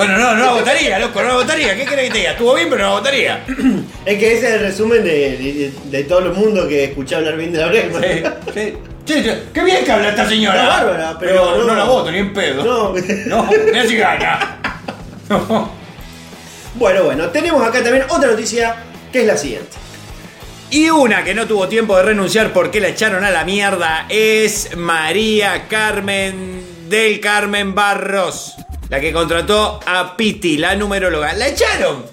Bueno, 0.00 0.16
no, 0.16 0.34
no 0.34 0.46
la 0.46 0.52
votaría, 0.52 0.98
loco, 0.98 1.20
no 1.20 1.28
la 1.28 1.34
votaría. 1.34 1.76
¿Qué 1.76 1.84
querés 1.84 2.06
que 2.06 2.10
te 2.12 2.18
diga? 2.20 2.30
Estuvo 2.30 2.54
bien, 2.54 2.70
pero 2.70 2.84
no 2.84 2.88
la 2.88 2.94
votaría. 2.94 3.44
es 4.06 4.18
que 4.18 4.32
ese 4.32 4.46
es 4.48 4.54
el 4.54 4.60
resumen 4.60 5.04
de, 5.04 5.10
de, 5.10 5.72
de 5.84 6.04
todo 6.04 6.20
el 6.20 6.32
mundo 6.32 6.66
que 6.66 6.84
escuchaba 6.84 7.18
hablar 7.18 7.36
bien 7.36 7.52
de 7.52 7.58
la 7.58 7.66
Bregman. 7.66 8.02
Sí, 8.54 8.74
sí. 9.04 9.30
Qué 9.52 9.62
bien 9.62 9.84
que 9.84 9.92
habla 9.92 10.08
esta 10.08 10.26
señora. 10.26 10.66
Bárbara, 10.66 11.16
pero 11.20 11.58
no, 11.58 11.64
no. 11.64 11.74
la 11.74 11.84
voto 11.84 12.10
ni 12.10 12.16
en 12.16 12.32
pedo. 12.32 12.64
No. 12.64 12.94
No, 13.26 13.50
ni 13.72 13.78
así 13.78 13.96
gana. 13.96 14.56
No. 15.28 15.70
Bueno, 16.76 17.04
bueno, 17.04 17.28
tenemos 17.28 17.62
acá 17.62 17.84
también 17.84 18.04
otra 18.08 18.30
noticia 18.30 18.76
que 19.12 19.20
es 19.20 19.26
la 19.26 19.36
siguiente. 19.36 19.76
Y 20.70 20.88
una 20.88 21.22
que 21.24 21.34
no 21.34 21.46
tuvo 21.46 21.68
tiempo 21.68 21.96
de 21.98 22.04
renunciar 22.04 22.54
porque 22.54 22.80
la 22.80 22.88
echaron 22.88 23.22
a 23.22 23.30
la 23.30 23.44
mierda 23.44 24.06
es 24.08 24.76
María 24.76 25.68
Carmen 25.68 26.64
del 26.88 27.20
Carmen 27.20 27.74
Barros, 27.74 28.56
la 28.90 29.00
que 29.00 29.12
contrató 29.12 29.80
a 29.86 30.16
Piti, 30.16 30.58
la 30.58 30.74
numeróloga. 30.74 31.32
¡La 31.32 31.48
echaron! 31.48 32.04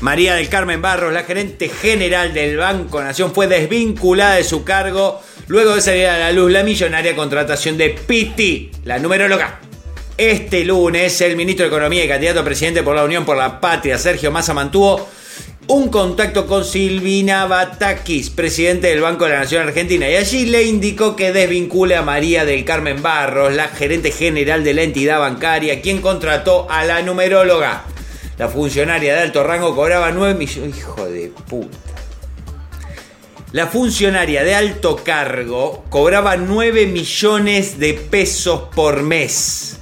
María 0.00 0.34
del 0.36 0.48
Carmen 0.48 0.80
Barros, 0.80 1.12
la 1.12 1.24
gerente 1.24 1.68
general 1.68 2.32
del 2.32 2.56
Banco 2.56 3.02
Nación, 3.02 3.34
fue 3.34 3.48
desvinculada 3.48 4.36
de 4.36 4.44
su 4.44 4.62
cargo 4.62 5.20
luego 5.48 5.74
de 5.74 5.80
salir 5.80 6.06
a 6.06 6.18
la 6.18 6.32
luz 6.32 6.52
la 6.52 6.62
millonaria 6.62 7.16
contratación 7.16 7.76
de 7.76 7.90
Piti, 7.90 8.70
la 8.84 8.98
numeróloga. 8.98 9.60
Este 10.16 10.64
lunes, 10.64 11.20
el 11.20 11.36
ministro 11.36 11.64
de 11.64 11.68
Economía 11.68 12.04
y 12.04 12.08
candidato 12.08 12.40
a 12.40 12.44
presidente 12.44 12.82
por 12.82 12.94
la 12.94 13.04
Unión 13.04 13.24
por 13.24 13.36
la 13.36 13.60
Patria, 13.60 13.98
Sergio 13.98 14.30
Massa, 14.30 14.54
mantuvo 14.54 15.08
un 15.68 15.88
contacto 15.88 16.46
con 16.46 16.64
Silvina 16.64 17.46
Batakis, 17.46 18.30
presidente 18.30 18.86
del 18.88 19.00
Banco 19.00 19.24
de 19.24 19.30
la 19.30 19.40
Nación 19.40 19.66
Argentina, 19.66 20.08
y 20.08 20.14
allí 20.14 20.46
le 20.46 20.62
indicó 20.62 21.16
que 21.16 21.32
desvincule 21.32 21.96
a 21.96 22.02
María 22.02 22.44
del 22.44 22.64
Carmen 22.64 23.02
Barros, 23.02 23.52
la 23.52 23.68
gerente 23.68 24.12
general 24.12 24.62
de 24.62 24.74
la 24.74 24.82
entidad 24.82 25.18
bancaria, 25.18 25.80
quien 25.80 26.00
contrató 26.00 26.70
a 26.70 26.84
la 26.84 27.02
numeróloga. 27.02 27.84
La 28.38 28.48
funcionaria 28.48 29.14
de 29.14 29.22
alto 29.22 29.42
rango 29.42 29.74
cobraba 29.74 30.12
9 30.12 30.34
millones. 30.34 30.76
Hijo 30.76 31.06
de 31.06 31.32
puta. 31.48 31.76
La 33.52 33.66
funcionaria 33.66 34.44
de 34.44 34.54
alto 34.54 34.96
cargo 35.02 35.84
cobraba 35.88 36.36
9 36.36 36.86
millones 36.86 37.78
de 37.78 37.94
pesos 37.94 38.68
por 38.74 39.02
mes. 39.02 39.75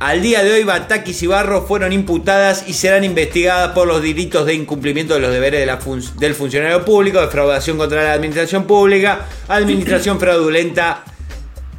Al 0.00 0.22
día 0.22 0.42
de 0.42 0.50
hoy, 0.52 0.64
Batakis 0.64 1.22
y 1.22 1.26
Barro 1.26 1.66
fueron 1.66 1.92
imputadas 1.92 2.64
y 2.66 2.72
serán 2.72 3.04
investigadas 3.04 3.72
por 3.72 3.86
los 3.86 4.00
delitos 4.00 4.46
de 4.46 4.54
incumplimiento 4.54 5.12
de 5.12 5.20
los 5.20 5.30
deberes 5.30 5.60
de 5.60 5.66
la 5.66 5.76
fun- 5.76 6.02
del 6.18 6.34
funcionario 6.34 6.82
público, 6.86 7.20
defraudación 7.20 7.76
contra 7.76 8.02
la 8.02 8.12
administración 8.14 8.64
pública, 8.66 9.26
administración 9.48 10.18
fraudulenta 10.18 11.04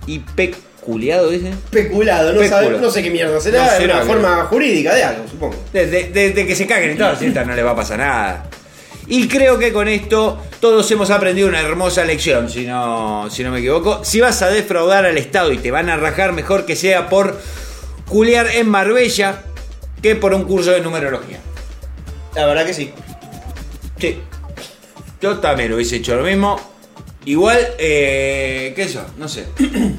y 0.05 0.19
peculiado, 0.19 1.29
dice. 1.29 1.49
Especulado, 1.49 2.31
no, 2.33 2.41
Especulado. 2.43 2.67
sabe- 2.69 2.79
no 2.85 2.91
sé 2.91 3.01
qué 3.01 3.09
mierda 3.09 3.39
será, 3.39 3.65
No 3.65 3.71
es 3.71 3.83
una 3.85 3.99
que- 4.01 4.05
forma 4.05 4.35
jurídica 4.45 4.93
de 4.93 5.03
algo, 5.03 5.23
supongo. 5.27 5.55
Desde, 5.73 6.09
desde 6.09 6.45
que 6.45 6.55
se 6.55 6.67
caguen 6.67 6.91
y 6.91 6.97
todo, 6.99 7.15
si 7.15 7.25
esta 7.25 7.43
no 7.43 7.55
le 7.55 7.63
va 7.63 7.71
a 7.71 7.75
pasar 7.75 7.97
nada. 7.97 8.45
Y 9.07 9.27
creo 9.27 9.57
que 9.57 9.73
con 9.73 9.87
esto 9.87 10.39
todos 10.59 10.89
hemos 10.91 11.09
aprendido 11.09 11.47
una 11.47 11.59
hermosa 11.59 12.05
lección, 12.05 12.51
si 12.51 12.67
no, 12.67 13.29
si 13.31 13.43
no 13.43 13.49
me 13.49 13.57
equivoco. 13.59 14.01
Si 14.05 14.21
vas 14.21 14.43
a 14.43 14.49
defraudar 14.51 15.05
al 15.05 15.17
Estado 15.17 15.51
y 15.51 15.57
te 15.57 15.71
van 15.71 15.89
a 15.89 15.97
rajar, 15.97 16.33
mejor 16.33 16.67
que 16.67 16.75
sea 16.75 17.09
por 17.09 17.41
culiar 18.11 18.47
en 18.47 18.67
Marbella 18.67 19.41
que 20.01 20.15
por 20.15 20.33
un 20.33 20.43
curso 20.43 20.71
de 20.71 20.81
numerología. 20.81 21.39
La 22.35 22.45
verdad 22.45 22.65
que 22.65 22.73
sí. 22.73 22.91
Sí. 23.97 24.19
Yo 25.21 25.39
también 25.39 25.71
hubiese 25.71 25.95
hecho 25.97 26.15
lo 26.15 26.23
mismo. 26.23 26.59
Igual, 27.23 27.59
eh, 27.77 28.73
¿qué 28.75 28.83
eso? 28.83 29.05
No 29.17 29.27
sé. 29.27 29.47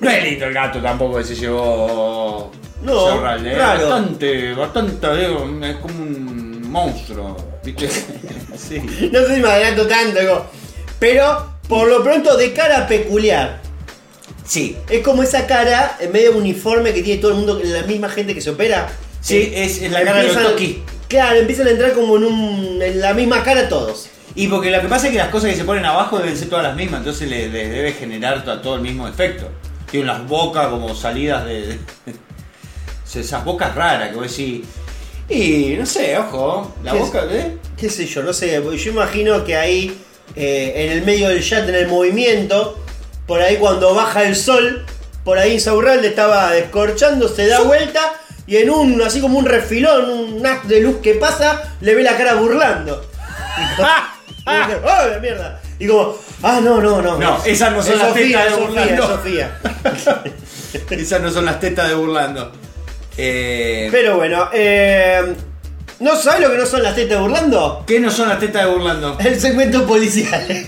No 0.00 0.10
es 0.10 0.24
lindo 0.24 0.46
el 0.46 0.54
gato 0.54 0.80
tampoco 0.80 1.18
que 1.18 1.24
se 1.24 1.34
llevó. 1.34 2.50
No, 2.82 3.06
Serral, 3.06 3.46
eh. 3.46 3.56
Bastante, 3.56 4.54
bastante, 4.54 5.22
es 5.70 5.76
como 5.76 6.02
un 6.02 6.70
monstruo, 6.70 7.36
¿viste? 7.62 7.88
sí. 8.56 8.80
No 9.12 9.20
sé 9.20 9.36
si 9.36 9.40
me 9.40 9.48
adelanto 9.48 9.86
tanto, 9.86 10.18
digo, 10.18 10.46
pero 10.98 11.54
por 11.68 11.88
lo 11.88 12.02
pronto 12.02 12.36
de 12.36 12.52
cara 12.52 12.86
peculiar. 12.88 13.60
Sí, 14.52 14.76
Es 14.90 15.00
como 15.02 15.22
esa 15.22 15.46
cara 15.46 15.96
en 15.98 16.12
medio 16.12 16.36
uniforme 16.36 16.92
que 16.92 17.02
tiene 17.02 17.22
todo 17.22 17.30
el 17.30 17.38
mundo, 17.38 17.58
la 17.64 17.82
misma 17.84 18.10
gente 18.10 18.34
que 18.34 18.42
se 18.42 18.50
opera. 18.50 18.86
Sí, 19.22 19.36
Eh, 19.38 19.64
es- 19.64 19.80
es 19.80 19.90
la 19.90 20.02
cara 20.04 20.22
de 20.22 20.28
Toki. 20.28 20.82
Claro, 21.08 21.38
empiezan 21.40 21.68
a 21.68 21.70
entrar 21.70 21.92
como 21.94 22.18
en, 22.18 22.24
un, 22.24 22.82
en 22.82 23.00
la 23.00 23.14
misma 23.14 23.42
cara 23.42 23.66
todos. 23.68 24.08
Y 24.34 24.48
porque 24.48 24.70
lo 24.70 24.82
que 24.82 24.88
pasa 24.88 25.06
es 25.06 25.12
que 25.12 25.18
las 25.18 25.28
cosas 25.28 25.50
que 25.50 25.56
se 25.56 25.64
ponen 25.64 25.86
abajo 25.86 26.18
deben 26.18 26.36
ser 26.36 26.50
todas 26.50 26.64
las 26.66 26.76
mismas, 26.76 26.98
entonces 27.00 27.30
le, 27.30 27.48
le 27.48 27.68
debe 27.68 27.92
generar 27.92 28.44
to- 28.44 28.60
todo 28.60 28.74
el 28.74 28.82
mismo 28.82 29.08
efecto. 29.08 29.48
Tienen 29.90 30.08
las 30.08 30.26
bocas 30.28 30.68
como 30.68 30.94
salidas 30.94 31.46
de. 31.46 31.66
de- 31.68 31.78
esas 33.20 33.44
bocas 33.44 33.74
raras 33.74 34.10
que 34.10 34.16
vos 34.16 34.28
decís. 34.36 34.66
Y 35.28 35.76
no 35.78 35.86
sé, 35.86 36.18
ojo, 36.18 36.74
la 36.84 36.92
boca, 36.94 37.24
¿eh? 37.30 37.56
qué 37.76 37.88
sé 37.88 38.06
yo, 38.06 38.22
no 38.22 38.32
sé, 38.34 38.60
porque 38.60 38.76
yo 38.78 38.90
imagino 38.92 39.44
que 39.44 39.56
ahí, 39.56 39.96
eh, 40.36 40.72
en 40.76 40.92
el 40.98 41.02
medio 41.06 41.28
del 41.28 41.42
chat, 41.42 41.66
en 41.68 41.74
el 41.74 41.88
movimiento, 41.88 42.81
por 43.32 43.40
ahí 43.40 43.56
cuando 43.56 43.94
baja 43.94 44.24
el 44.24 44.36
sol, 44.36 44.84
por 45.24 45.38
ahí 45.38 45.54
Insaurralde 45.54 46.08
estaba 46.08 46.50
descorchando, 46.50 47.28
se 47.30 47.46
da 47.46 47.60
vuelta 47.60 48.12
y 48.46 48.58
en 48.58 48.68
un, 48.68 49.00
así 49.00 49.22
como 49.22 49.38
un 49.38 49.46
refilón, 49.46 50.10
un 50.10 50.46
haz 50.46 50.68
de 50.68 50.80
luz 50.82 50.96
que 51.02 51.14
pasa, 51.14 51.62
le 51.80 51.94
ve 51.94 52.02
la 52.02 52.14
cara 52.18 52.34
burlando. 52.34 53.02
Y 53.56 53.60
dice, 54.50 54.76
¡Oh, 54.84 55.08
la 55.08 55.18
mierda! 55.18 55.60
Y 55.78 55.86
como, 55.86 56.14
ah, 56.42 56.60
no, 56.62 56.78
no, 56.82 57.00
no. 57.00 57.16
No, 57.16 57.38
es- 57.38 57.46
esas 57.46 57.72
no 57.72 57.82
son 57.82 57.92
es 57.94 57.98
las 58.00 58.08
Sofía, 58.08 58.38
tetas 58.44 58.44
de 58.44 58.50
Sofía, 58.66 58.66
Burlando. 58.66 59.06
Sofía. 59.16 59.58
Esas 60.90 61.20
no 61.22 61.30
son 61.30 61.44
las 61.46 61.58
tetas 61.58 61.88
de 61.88 61.94
burlando. 61.94 62.52
Eh, 63.16 63.88
Pero 63.90 64.16
bueno, 64.16 64.50
eh, 64.52 65.22
¿no 66.00 66.16
sabes 66.16 66.40
lo 66.42 66.50
que 66.50 66.58
no 66.58 66.66
son 66.66 66.82
las 66.82 66.94
tetas 66.94 67.16
de 67.16 67.22
burlando? 67.22 67.84
¿Qué 67.86 67.98
no 67.98 68.10
son 68.10 68.28
las 68.28 68.38
tetas 68.38 68.64
de 68.66 68.70
burlando? 68.70 69.16
El 69.20 69.40
segmento 69.40 69.86
policial. 69.86 70.66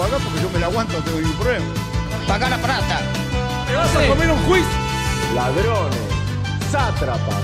Acá 0.00 0.16
porque 0.22 0.40
yo 0.40 0.50
me 0.50 0.58
la 0.58 0.66
aguanto, 0.66 0.94
no 0.94 1.04
tengo 1.04 1.18
ningún 1.18 1.36
problema. 1.36 1.66
Paga 2.26 2.48
la 2.48 2.58
plata. 2.58 3.00
¿Te 3.68 3.74
vas 3.74 3.96
a 3.96 4.06
comer 4.08 4.30
un 4.30 4.38
juicio? 4.44 4.82
ladrones, 5.34 5.98
sátrapas. 6.70 7.42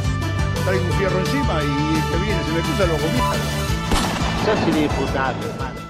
Traigo 0.64 0.84
un 0.84 0.92
fierro 0.92 1.18
encima 1.20 1.60
y 1.62 1.96
el 1.96 2.02
que 2.10 2.24
viene 2.24 2.44
se 2.44 2.52
me 2.52 2.60
cruza 2.60 2.86
lo 2.86 2.96
comita. 2.98 3.36
Sos 4.44 4.68
inimputable, 4.68 5.46
hermano. 5.46 5.80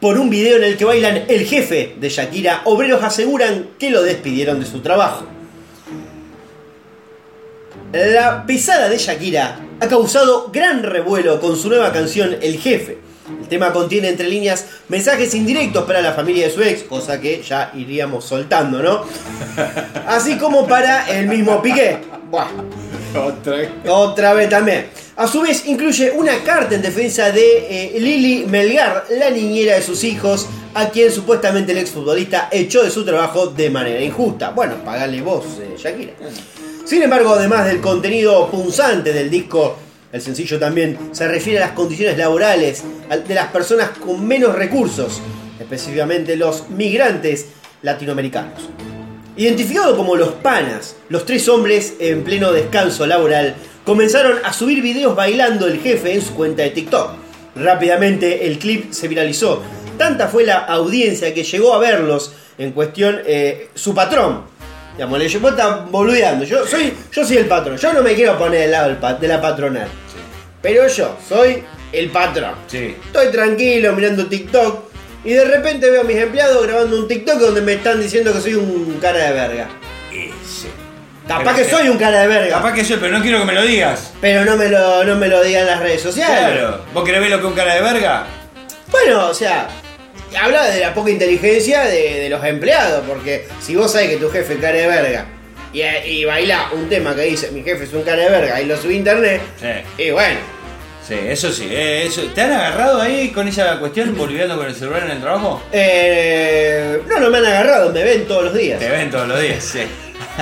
Por 0.00 0.18
un 0.18 0.30
video 0.30 0.56
en 0.58 0.64
el 0.64 0.76
que 0.76 0.84
bailan 0.84 1.24
el 1.28 1.46
jefe 1.46 1.96
de 1.98 2.08
Shakira, 2.08 2.62
obreros 2.64 3.02
aseguran 3.02 3.70
que 3.78 3.90
lo 3.90 4.02
despidieron 4.02 4.60
de 4.60 4.66
su 4.66 4.80
trabajo. 4.80 5.26
La 7.92 8.44
pesada 8.44 8.88
de 8.88 8.98
Shakira 8.98 9.60
ha 9.80 9.88
causado 9.88 10.50
gran 10.52 10.82
revuelo 10.82 11.40
con 11.40 11.56
su 11.56 11.68
nueva 11.68 11.92
canción 11.92 12.36
El 12.42 12.58
Jefe. 12.58 12.98
El 13.28 13.48
tema 13.48 13.72
contiene 13.72 14.08
entre 14.08 14.28
líneas 14.28 14.66
mensajes 14.88 15.34
indirectos 15.34 15.84
para 15.84 16.02
la 16.02 16.12
familia 16.12 16.46
de 16.46 16.52
su 16.52 16.62
ex, 16.62 16.82
cosa 16.82 17.20
que 17.20 17.42
ya 17.42 17.72
iríamos 17.74 18.24
soltando, 18.24 18.82
¿no? 18.82 19.04
Así 20.06 20.36
como 20.36 20.66
para 20.66 21.08
el 21.08 21.26
mismo 21.26 21.62
Piqué. 21.62 21.98
Buah. 22.30 22.48
Otra 23.16 23.56
vez. 23.56 23.70
Otra 23.88 24.34
vez 24.34 24.48
también. 24.48 24.86
A 25.16 25.28
su 25.28 25.42
vez 25.42 25.64
incluye 25.66 26.10
una 26.10 26.42
carta 26.42 26.74
en 26.74 26.82
defensa 26.82 27.30
de 27.30 27.94
eh, 27.94 28.00
Lili 28.00 28.46
Melgar, 28.46 29.06
la 29.10 29.30
niñera 29.30 29.76
de 29.76 29.82
sus 29.82 30.02
hijos, 30.02 30.48
a 30.74 30.88
quien 30.88 31.12
supuestamente 31.12 31.72
el 31.72 31.78
exfutbolista 31.78 32.48
echó 32.50 32.82
de 32.82 32.90
su 32.90 33.04
trabajo 33.04 33.46
de 33.46 33.70
manera 33.70 34.02
injusta. 34.02 34.50
Bueno, 34.50 34.74
pagale 34.84 35.22
vos, 35.22 35.44
eh, 35.60 35.76
Shakira. 35.78 36.14
Sin 36.84 37.02
embargo, 37.02 37.34
además 37.34 37.64
del 37.66 37.80
contenido 37.80 38.50
punzante 38.50 39.12
del 39.12 39.30
disco, 39.30 39.78
el 40.14 40.20
sencillo 40.22 40.60
también 40.60 40.96
se 41.10 41.26
refiere 41.26 41.58
a 41.58 41.66
las 41.66 41.74
condiciones 41.74 42.16
laborales 42.16 42.84
al- 43.10 43.26
de 43.26 43.34
las 43.34 43.48
personas 43.48 43.90
con 43.98 44.24
menos 44.24 44.54
recursos, 44.54 45.20
específicamente 45.58 46.36
los 46.36 46.70
migrantes 46.70 47.46
latinoamericanos. 47.82 48.60
Identificado 49.36 49.96
como 49.96 50.14
los 50.14 50.34
panas, 50.34 50.94
los 51.08 51.26
tres 51.26 51.48
hombres 51.48 51.94
en 51.98 52.22
pleno 52.22 52.52
descanso 52.52 53.04
laboral 53.08 53.56
comenzaron 53.84 54.38
a 54.44 54.52
subir 54.52 54.80
videos 54.82 55.16
bailando 55.16 55.66
el 55.66 55.80
jefe 55.80 56.14
en 56.14 56.22
su 56.22 56.32
cuenta 56.34 56.62
de 56.62 56.70
TikTok. 56.70 57.10
Rápidamente 57.56 58.46
el 58.46 58.60
clip 58.60 58.92
se 58.92 59.08
viralizó. 59.08 59.62
Tanta 59.98 60.28
fue 60.28 60.44
la 60.44 60.58
audiencia 60.58 61.34
que 61.34 61.42
llegó 61.42 61.74
a 61.74 61.78
verlos 61.78 62.32
en 62.56 62.70
cuestión 62.70 63.20
eh, 63.26 63.70
su 63.74 63.92
patrón. 63.92 64.42
Digamos, 64.96 65.18
le 65.18 65.28
llevó 65.28 65.48
está 65.48 65.86
boludeando. 65.90 66.44
Yo 66.44 66.64
soy, 66.66 66.92
yo 67.10 67.24
soy 67.24 67.38
el 67.38 67.46
patrón. 67.46 67.76
Yo 67.76 67.92
no 67.92 68.00
me 68.02 68.14
quiero 68.14 68.38
poner 68.38 68.60
del 68.60 68.70
lado 68.70 68.96
de 69.20 69.26
la 69.28 69.40
patronal. 69.40 69.88
Pero 70.64 70.88
yo 70.88 71.14
soy 71.28 71.62
el 71.92 72.08
patrón. 72.08 72.54
Sí. 72.68 72.96
Estoy 73.04 73.30
tranquilo 73.30 73.92
mirando 73.92 74.24
TikTok 74.26 74.84
y 75.22 75.34
de 75.34 75.44
repente 75.44 75.90
veo 75.90 76.00
a 76.00 76.04
mis 76.04 76.16
empleados 76.16 76.66
grabando 76.66 76.98
un 76.98 77.06
TikTok 77.06 77.38
donde 77.38 77.60
me 77.60 77.74
están 77.74 78.00
diciendo 78.00 78.32
que 78.32 78.40
soy 78.40 78.54
un 78.54 78.98
cara 78.98 79.18
de 79.26 79.32
verga. 79.34 79.68
Ese. 80.10 80.68
Capaz 81.28 81.54
Pero 81.54 81.56
que 81.56 81.64
soy 81.70 81.88
un 81.90 81.98
cara 81.98 82.20
de 82.22 82.28
verga, 82.28 82.56
Capaz 82.56 82.72
que 82.72 82.82
soy, 82.82 82.96
pero 82.96 83.12
no 83.16 83.22
quiero 83.22 83.40
que 83.40 83.44
me 83.44 83.52
lo 83.52 83.62
digas. 83.62 84.14
pero 84.22 84.46
no 84.46 84.56
me 84.56 84.68
lo, 84.70 85.04
no 85.04 85.16
me 85.16 85.28
lo 85.28 85.42
digan 85.44 85.62
en 85.62 85.66
las 85.68 85.80
redes 85.80 86.00
sociales. 86.00 86.38
Claro. 86.54 86.80
¿Vos 86.94 87.04
querés 87.04 87.20
ver 87.20 87.30
lo 87.30 87.36
que 87.36 87.42
es 87.44 87.48
un 87.50 87.56
cara 87.56 87.74
de 87.74 87.82
verga? 87.82 88.24
Bueno, 88.90 89.28
o 89.28 89.34
sea, 89.34 89.68
habla 90.40 90.64
de 90.70 90.80
la 90.80 90.94
poca 90.94 91.10
inteligencia 91.10 91.82
de, 91.82 92.20
de 92.20 92.28
los 92.30 92.42
empleados, 92.42 93.04
porque 93.06 93.48
si 93.60 93.76
vos 93.76 93.92
sabés 93.92 94.08
que 94.10 94.16
tu 94.16 94.30
jefe 94.30 94.54
es 94.54 94.60
cara 94.60 94.78
de 94.78 94.86
verga 94.86 95.26
y, 95.74 95.82
y 95.82 96.24
baila 96.24 96.68
un 96.72 96.88
tema 96.88 97.14
que 97.14 97.22
dice 97.22 97.50
mi 97.50 97.62
jefe 97.62 97.84
es 97.84 97.92
un 97.92 98.02
cara 98.02 98.22
de 98.22 98.30
verga 98.30 98.60
y 98.62 98.66
lo 98.66 98.76
subí 98.78 98.94
a 98.94 98.98
internet, 98.98 99.42
Sí. 99.60 100.02
y 100.04 100.10
bueno, 100.10 100.38
Sí, 101.06 101.16
eso 101.22 101.52
sí. 101.52 101.68
eh, 101.70 102.04
eso. 102.06 102.22
¿Te 102.34 102.40
han 102.40 102.52
agarrado 102.52 103.02
ahí 103.02 103.28
con 103.30 103.46
esa 103.46 103.78
cuestión, 103.78 104.16
boliviano 104.16 104.56
con 104.56 104.66
el 104.66 104.74
celular 104.74 105.02
en 105.04 105.10
el 105.10 105.20
trabajo? 105.20 105.62
eh, 105.70 107.02
no, 107.06 107.20
no 107.20 107.28
me 107.28 107.36
han 107.38 107.44
agarrado, 107.46 107.92
me 107.92 108.02
ven 108.02 108.26
todos 108.26 108.44
los 108.44 108.54
días. 108.54 108.78
Te 108.80 108.88
ven 108.88 109.10
todos 109.10 109.28
los 109.28 109.38
días, 109.38 109.62
sí. 109.62 109.82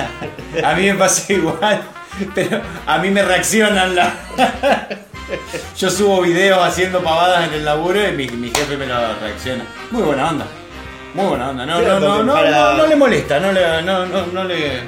A 0.63 0.73
mí 0.75 0.83
me 0.87 0.93
pasa 0.95 1.33
igual, 1.33 1.81
pero 2.33 2.61
a 2.85 2.97
mí 2.99 3.09
me 3.09 3.23
reaccionan 3.23 3.93
la... 3.95 4.13
Yo 5.77 5.89
subo 5.89 6.21
videos 6.21 6.59
haciendo 6.65 7.03
pavadas 7.03 7.47
en 7.47 7.55
el 7.55 7.65
laburo 7.65 8.07
y 8.07 8.11
mi, 8.11 8.27
mi 8.27 8.49
jefe 8.49 8.77
me 8.77 8.85
lo 8.85 8.95
reacciona. 9.19 9.65
Muy 9.91 10.03
buena 10.03 10.29
onda. 10.29 10.45
Muy 11.13 11.25
buena 11.25 11.49
onda. 11.49 11.65
No, 11.65 11.81
no, 11.81 11.99
no, 11.99 12.23
no, 12.23 12.33
para- 12.33 12.49
no, 12.51 12.73
no 12.77 12.87
le 12.87 12.95
molesta, 12.95 13.39
no 13.39 13.51
le, 13.51 13.81
no, 13.81 14.05
no, 14.05 14.25
no 14.27 14.43
le. 14.43 14.79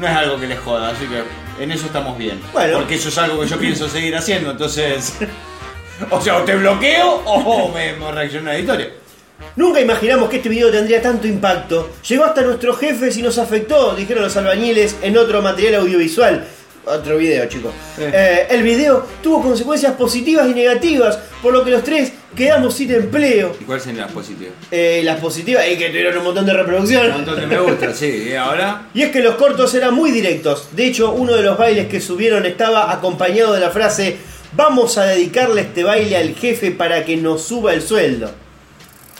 No 0.00 0.06
es 0.06 0.12
algo 0.12 0.40
que 0.40 0.46
les 0.46 0.58
joda, 0.58 0.90
así 0.90 1.06
que 1.06 1.62
en 1.62 1.70
eso 1.70 1.86
estamos 1.86 2.18
bien. 2.18 2.40
Bueno. 2.52 2.78
Porque 2.78 2.96
eso 2.96 3.08
es 3.08 3.18
algo 3.18 3.40
que 3.40 3.48
yo 3.48 3.58
pienso 3.58 3.88
seguir 3.88 4.14
haciendo, 4.16 4.50
entonces. 4.50 5.14
O 6.10 6.20
sea, 6.20 6.38
o 6.38 6.42
te 6.42 6.56
bloqueo 6.56 7.22
o 7.24 7.68
me, 7.72 7.92
me 7.92 8.10
reacciona 8.10 8.52
la 8.52 8.58
historia. 8.58 8.88
Nunca 9.54 9.80
imaginamos 9.80 10.28
que 10.28 10.36
este 10.36 10.48
video 10.48 10.70
tendría 10.70 11.00
tanto 11.00 11.28
impacto. 11.28 11.90
Llegó 12.08 12.24
hasta 12.24 12.42
nuestros 12.42 12.78
jefes 12.78 13.16
y 13.16 13.22
nos 13.22 13.38
afectó, 13.38 13.94
dijeron 13.94 14.24
los 14.24 14.36
albañiles 14.36 14.96
en 15.02 15.16
otro 15.16 15.40
material 15.40 15.76
audiovisual. 15.76 16.44
Otro 16.86 17.16
video, 17.16 17.46
chicos. 17.46 17.72
Eh, 17.98 18.46
el 18.50 18.62
video 18.62 19.06
tuvo 19.22 19.42
consecuencias 19.42 19.94
positivas 19.94 20.46
y 20.48 20.54
negativas, 20.54 21.18
por 21.40 21.52
lo 21.52 21.64
que 21.64 21.70
los 21.70 21.82
tres 21.82 22.12
quedamos 22.36 22.74
sin 22.74 22.92
empleo. 22.92 23.56
¿Y 23.60 23.64
cuáles 23.64 23.84
son 23.84 23.96
las 23.96 24.10
positivas? 24.12 24.54
Eh, 24.70 25.02
las 25.04 25.20
positivas 25.20 25.64
es 25.66 25.78
que 25.78 25.88
tuvieron 25.88 26.18
un 26.18 26.24
montón 26.24 26.46
de 26.46 26.52
Un 26.52 26.58
reproducciones. 26.58 27.12
montón 27.12 27.40
de 27.40 27.46
me 27.46 27.58
gusta, 27.58 27.92
sí. 27.94 28.28
¿Y 28.30 28.34
ahora? 28.34 28.88
Y 28.94 29.02
es 29.02 29.10
que 29.10 29.20
los 29.20 29.34
cortos 29.36 29.74
eran 29.74 29.94
muy 29.94 30.10
directos. 30.10 30.68
De 30.72 30.86
hecho, 30.86 31.12
uno 31.12 31.34
de 31.34 31.42
los 31.42 31.56
bailes 31.58 31.88
que 31.88 32.00
subieron 32.00 32.46
estaba 32.46 32.92
acompañado 32.92 33.52
de 33.52 33.60
la 33.60 33.70
frase 33.70 34.18
Vamos 34.56 34.98
a 34.98 35.04
dedicarle 35.06 35.62
este 35.62 35.82
baile 35.82 36.16
al 36.16 36.34
jefe 36.36 36.70
para 36.70 37.04
que 37.04 37.16
nos 37.16 37.42
suba 37.42 37.72
el 37.72 37.82
sueldo. 37.82 38.30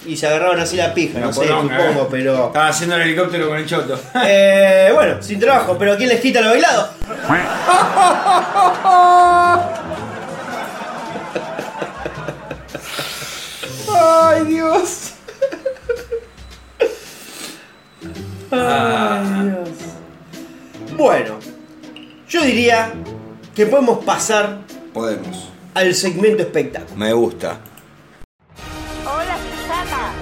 Y 0.06 0.16
se 0.16 0.28
agarraban 0.28 0.60
así 0.60 0.76
la 0.76 0.94
pija, 0.94 1.18
no, 1.18 1.32
sé, 1.32 1.48
supongo, 1.48 2.02
eh. 2.02 2.08
pero. 2.10 2.46
Estaba 2.48 2.68
haciendo 2.68 2.94
el 2.96 3.02
helicóptero 3.02 3.48
con 3.48 3.56
el 3.56 3.66
choto. 3.66 3.98
Eh, 4.24 4.90
bueno, 4.94 5.20
sin 5.22 5.40
trabajo, 5.40 5.76
pero 5.78 5.96
¿quién 5.96 6.10
les 6.10 6.20
quita 6.20 6.40
lo 6.40 6.50
bailado? 6.50 6.90
Ay, 14.06 14.44
Dios. 14.44 15.12
Bueno, 20.96 21.38
yo 22.28 22.42
diría 22.42 22.92
que 23.54 23.66
podemos 23.66 24.04
pasar 24.04 24.60
Podemos. 24.92 25.48
al 25.74 25.94
segmento 25.94 26.42
espectáculo. 26.42 26.96
Me 26.96 27.12
gusta. 27.12 27.58
Hola, 29.04 29.36
Susana. 29.38 30.12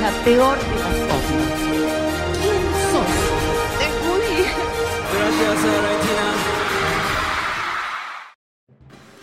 La 0.00 0.10
peor 0.24 0.58
de 0.58 0.74
las 0.74 0.96
cosas. 1.08 1.42
¿Quién 2.42 2.62
sos? 2.90 3.12
Te 3.78 3.86
judí. 4.02 4.44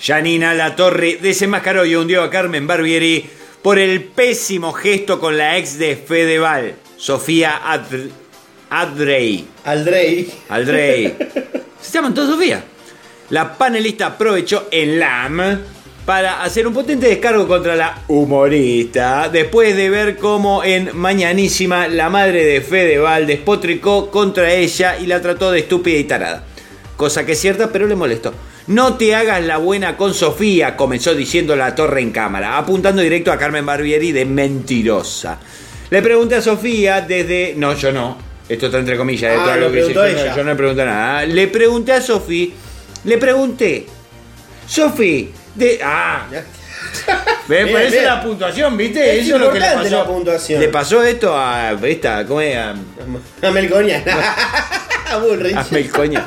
Janina 0.01 0.53
La 0.53 0.75
Torre 0.75 1.19
desenmascaró 1.21 1.85
y 1.85 1.95
hundió 1.95 2.23
a 2.23 2.29
Carmen 2.29 2.65
Barbieri 2.67 3.29
por 3.61 3.77
el 3.77 4.03
pésimo 4.03 4.73
gesto 4.73 5.19
con 5.19 5.37
la 5.37 5.57
ex 5.57 5.77
de 5.77 5.95
Fedeval, 5.95 6.73
Sofía 6.97 7.61
Adr- 7.63 8.09
Adrey. 8.69 9.47
Aldrey. 9.63 10.31
Aldrey. 10.49 11.15
Se 11.81 11.93
llaman 11.93 12.13
todos 12.13 12.29
Sofía. 12.31 12.63
La 13.29 13.57
panelista 13.57 14.07
aprovechó 14.07 14.67
el 14.71 14.99
LAM 14.99 15.59
para 16.05 16.41
hacer 16.41 16.65
un 16.65 16.73
potente 16.73 17.07
descargo 17.07 17.47
contra 17.47 17.75
la 17.75 18.01
humorista, 18.07 19.29
después 19.29 19.75
de 19.77 19.89
ver 19.89 20.17
cómo 20.17 20.63
en 20.63 20.89
Mañanísima 20.97 21.87
la 21.87 22.09
madre 22.09 22.43
de 22.43 22.61
Fedeval 22.61 23.27
despotricó 23.27 24.09
contra 24.09 24.51
ella 24.51 24.97
y 24.97 25.05
la 25.05 25.21
trató 25.21 25.51
de 25.51 25.59
estúpida 25.59 25.97
y 25.99 26.03
tarada. 26.05 26.43
Cosa 26.97 27.25
que 27.25 27.33
es 27.33 27.39
cierta, 27.39 27.71
pero 27.71 27.87
le 27.87 27.95
molestó. 27.95 28.33
No 28.71 28.95
te 28.95 29.13
hagas 29.15 29.43
la 29.43 29.57
buena 29.57 29.97
con 29.97 30.13
Sofía, 30.13 30.77
comenzó 30.77 31.13
diciendo 31.13 31.55
la 31.55 31.75
torre 31.75 32.01
en 32.01 32.11
cámara, 32.11 32.57
apuntando 32.57 33.01
directo 33.01 33.31
a 33.31 33.37
Carmen 33.37 33.65
Barbieri 33.65 34.11
de 34.13 34.23
mentirosa. 34.25 35.39
Le 35.89 36.01
pregunté 36.01 36.35
a 36.35 36.41
Sofía 36.41 37.01
desde... 37.01 37.53
No, 37.57 37.73
yo 37.75 37.91
no. 37.91 38.17
Esto 38.47 38.67
está 38.67 38.79
entre 38.79 38.95
comillas. 38.97 39.37
Ah, 39.37 39.55
lo 39.57 39.71
que 39.71 39.81
Yo 39.81 39.89
no- 39.93 40.03
ella. 40.05 40.35
yo 40.35 40.43
no 40.43 40.49
le 40.51 40.55
pregunté 40.55 40.85
nada. 40.85 41.25
Le 41.25 41.47
pregunté 41.47 41.91
a 41.93 42.01
Sofi, 42.01 42.53
le 43.05 43.17
pregunté, 43.17 43.85
Sofi, 44.67 45.31
de. 45.55 45.79
Ah, 45.83 46.27
eso 46.31 47.47
bien. 47.47 48.03
la 48.05 48.21
puntuación, 48.21 48.75
¿viste? 48.75 49.19
Es 49.19 49.25
eso 49.27 49.35
es 49.35 49.41
lo 49.41 49.51
que 49.53 49.59
le 49.59 49.65
pasó. 49.71 49.89
la 49.97 50.05
puntuación. 50.05 50.59
Le 50.61 50.67
pasó 50.67 51.01
esto 51.03 51.33
a. 51.37 51.71
Esta, 51.83 52.25
¿Cómo 52.25 52.41
es? 52.41 52.57
A, 52.57 52.75
A 53.41 53.51
Melcoña. 53.51 54.03
A 55.11 55.17
Bullrich. 55.17 55.55
a 55.55 55.65
Melcoña. 55.71 56.25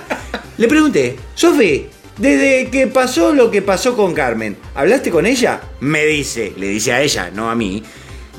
Le 0.57 0.67
pregunté, 0.69 1.17
Sofi, 1.35 1.87
desde 2.19 2.71
que 2.71 2.87
pasó 2.87 3.35
lo 3.35 3.51
que 3.51 3.63
pasó 3.63 3.97
con 3.97 4.15
Carmen, 4.15 4.57
¿hablaste 4.75 5.11
con 5.11 5.27
ella? 5.27 5.61
Me 5.81 6.05
dice, 6.07 6.53
le 6.57 6.69
dice 6.69 6.93
a 6.93 7.03
ella, 7.03 7.31
no 7.35 7.51
a 7.51 7.55
mí. 7.55 7.83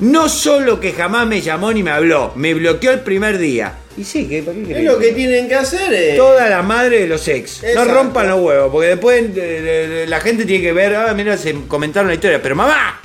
No 0.00 0.28
solo 0.28 0.78
que 0.78 0.92
jamás 0.92 1.26
me 1.26 1.40
llamó 1.40 1.72
ni 1.72 1.82
me 1.82 1.90
habló, 1.90 2.32
me 2.36 2.52
bloqueó 2.54 2.92
el 2.92 3.00
primer 3.00 3.38
día. 3.38 3.74
Y 3.96 4.04
sí, 4.04 4.26
¿qué, 4.28 4.42
¿para 4.42 4.58
qué 4.58 4.78
Es 4.78 4.84
lo 4.84 4.98
que 4.98 5.12
tienen 5.12 5.48
que 5.48 5.54
hacer. 5.54 5.92
eh. 5.92 6.14
Toda 6.16 6.50
la 6.50 6.62
madre 6.62 7.00
de 7.00 7.06
los 7.06 7.26
ex. 7.28 7.62
No 7.74 7.84
rompan 7.86 8.28
los 8.28 8.40
huevos, 8.40 8.70
porque 8.70 8.88
después 8.88 9.22
eh, 9.22 9.32
eh, 9.36 10.04
la 10.06 10.20
gente 10.20 10.44
tiene 10.44 10.62
que 10.62 10.72
ver, 10.74 10.94
ah, 10.96 11.14
mira, 11.14 11.36
se 11.38 11.54
comentaron 11.66 12.08
la 12.08 12.14
historia, 12.14 12.42
pero 12.42 12.54
mamá, 12.54 13.00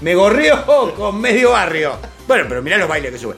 me 0.00 0.14
gorrió 0.14 0.64
con 0.96 1.20
medio 1.20 1.50
barrio. 1.52 1.92
Bueno, 2.26 2.46
pero 2.48 2.62
mirá 2.62 2.78
los 2.78 2.88
bailes 2.88 3.12
que 3.12 3.18
sube. 3.18 3.34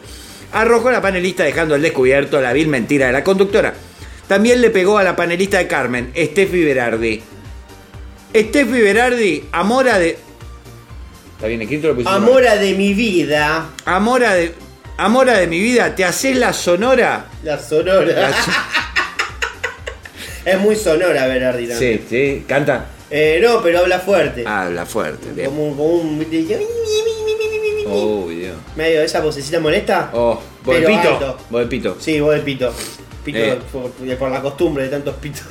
Arrojó 0.52 0.90
la 0.92 1.00
panelista 1.00 1.42
dejando 1.42 1.74
al 1.74 1.82
descubierto 1.82 2.40
la 2.40 2.52
vil 2.52 2.68
mentira 2.68 3.06
de 3.06 3.12
la 3.12 3.24
conductora. 3.24 3.72
También 4.28 4.60
le 4.60 4.70
pegó 4.70 4.98
a 4.98 5.04
la 5.04 5.14
panelista 5.16 5.58
de 5.58 5.66
Carmen, 5.66 6.12
Steffi 6.16 6.64
Berardi. 6.64 7.22
Steffi 8.34 8.80
Berardi, 8.80 9.44
amora 9.52 9.98
de... 9.98 10.16
¿Está 11.36 11.46
bien 11.48 11.62
escrito? 11.62 11.88
Lo 11.88 11.94
pusimos 11.94 12.12
mal. 12.20 12.22
Amora 12.28 12.56
de 12.56 12.74
mi 12.74 12.94
vida. 12.94 13.68
Amora 13.84 14.34
de... 14.34 14.54
Amora 14.96 15.38
de 15.38 15.46
mi 15.46 15.58
vida, 15.58 15.94
¿te 15.94 16.04
haces 16.04 16.36
la 16.36 16.52
sonora? 16.52 17.26
La 17.42 17.58
sonora. 17.58 18.04
La 18.06 18.30
so- 18.32 18.50
es 20.44 20.58
muy 20.60 20.76
sonora 20.76 21.26
Berardi 21.26 21.66
también. 21.66 21.98
sí, 22.00 22.06
sí, 22.08 22.44
canta. 22.46 22.86
Eh, 23.10 23.40
no, 23.42 23.62
pero 23.62 23.80
habla 23.80 23.98
fuerte. 24.00 24.44
Habla 24.46 24.86
fuerte. 24.86 25.32
bien. 25.34 25.48
Como 25.48 25.64
un. 25.66 25.74
Como 25.76 25.84
un 25.94 26.26
Oh, 27.86 28.26
Dios. 28.30 28.54
Medio 28.76 29.02
esa 29.02 29.20
vocecita 29.20 29.60
molesta. 29.60 30.10
Oh, 30.14 30.40
Pero 30.64 30.86
pito. 30.86 31.08
alto. 31.08 31.38
De 31.58 31.66
pito. 31.66 31.96
Sí, 32.00 32.20
vos 32.20 32.34
de 32.34 32.40
pito. 32.40 32.72
Pito 33.24 33.38
Eh. 33.38 33.58
por, 33.72 33.90
por 33.92 34.30
la 34.30 34.40
costumbre 34.40 34.84
de 34.84 34.90
tantos 34.90 35.14
pitos. 35.16 35.42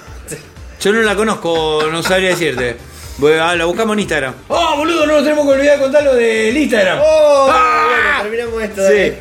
Yo 0.80 0.92
no 0.92 1.02
la 1.02 1.16
conozco, 1.16 1.84
no 1.92 2.02
sabría 2.04 2.30
decirte. 2.30 2.76
Voy 3.18 3.34
a- 3.34 3.56
la 3.56 3.66
buscamos 3.66 3.94
en 3.94 4.00
Instagram. 4.00 4.34
Oh, 4.48 4.78
boludo, 4.78 5.06
no 5.06 5.14
nos 5.14 5.24
tenemos 5.24 5.46
que 5.46 5.52
olvidar 5.54 5.78
de 5.78 5.84
contar 5.84 6.04
lo 6.04 6.16
del 6.16 6.58
Instagram. 6.58 7.00
¡Oh! 7.04 7.48
¡Ah! 7.52 8.24
Bueno, 8.24 8.48
terminamos 8.48 8.64
esto. 8.64 8.82
Sí. 8.90 9.14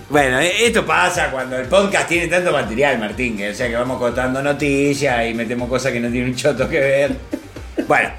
Bueno, 0.10 0.40
eh, 0.40 0.68
esto 0.68 0.86
pasa 0.86 1.32
cuando 1.32 1.58
el 1.58 1.66
podcast 1.68 2.08
tiene 2.08 2.28
tanto 2.28 2.52
material, 2.52 3.00
Martín, 3.00 3.36
que, 3.36 3.50
o 3.50 3.54
sea 3.54 3.68
que 3.68 3.76
vamos 3.76 3.98
contando 3.98 4.42
noticias 4.42 5.28
y 5.28 5.34
metemos 5.34 5.68
cosas 5.68 5.92
que 5.92 6.00
no 6.00 6.10
tienen 6.10 6.30
un 6.30 6.36
choto 6.36 6.70
que 6.70 6.80
ver. 6.80 7.12
Bueno, 7.88 8.10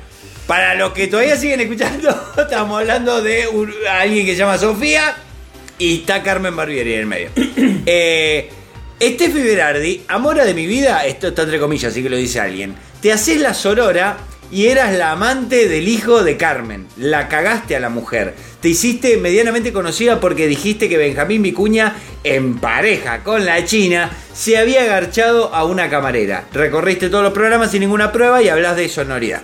para 0.47 0.75
los 0.75 0.93
que 0.93 1.07
todavía 1.07 1.37
siguen 1.37 1.61
escuchando, 1.61 2.33
estamos 2.37 2.81
hablando 2.81 3.23
de 3.23 3.47
un- 3.47 3.73
alguien 3.89 4.27
que 4.27 4.33
se 4.33 4.39
llama 4.39 4.59
Sofía 4.59 5.15
y 5.79 6.01
está 6.01 6.23
Carmen 6.23 6.57
Barbieri 6.57 6.95
en 6.95 7.01
el 7.01 7.07
medio. 7.07 7.31
eh, 7.87 8.51
Steffi 9.01 9.43
Berardi, 9.43 10.03
amora 10.09 10.45
de 10.45 10.55
mi 10.55 10.67
vida, 10.67 11.05
esto 11.05 11.29
está 11.29 11.43
entre 11.43 11.59
comillas, 11.59 11.93
así 11.93 12.03
que 12.03 12.09
lo 12.09 12.17
dice 12.17 12.41
alguien. 12.41 12.75
Te 13.01 13.13
haces 13.13 13.41
la 13.41 13.53
sorora 13.53 14.17
y 14.51 14.67
eras 14.67 14.95
la 14.95 15.13
amante 15.13 15.69
del 15.69 15.89
hijo 15.89 16.23
de 16.23 16.37
Carmen. 16.37 16.87
La 16.97 17.29
cagaste 17.29 17.77
a 17.77 17.81
la 17.81 17.89
mujer. 17.89 18.35
Te 18.61 18.69
hiciste 18.69 19.17
medianamente 19.17 19.73
conocida 19.73 20.21
porque 20.21 20.47
dijiste 20.47 20.89
que 20.89 20.97
Benjamín 20.97 21.43
Vicuña, 21.43 21.95
en 22.25 22.59
pareja 22.59 23.23
con 23.23 23.45
la 23.45 23.65
China, 23.65 24.11
se 24.33 24.57
había 24.57 24.83
agarchado 24.83 25.55
a 25.55 25.65
una 25.65 25.91
camarera. 25.91 26.45
Recorriste 26.53 27.11
todos 27.11 27.25
los 27.25 27.33
programas 27.33 27.71
sin 27.71 27.81
ninguna 27.81 28.13
prueba 28.13 28.43
y 28.43 28.49
hablas 28.49 28.77
de 28.77 28.89
sonoridad. 28.89 29.43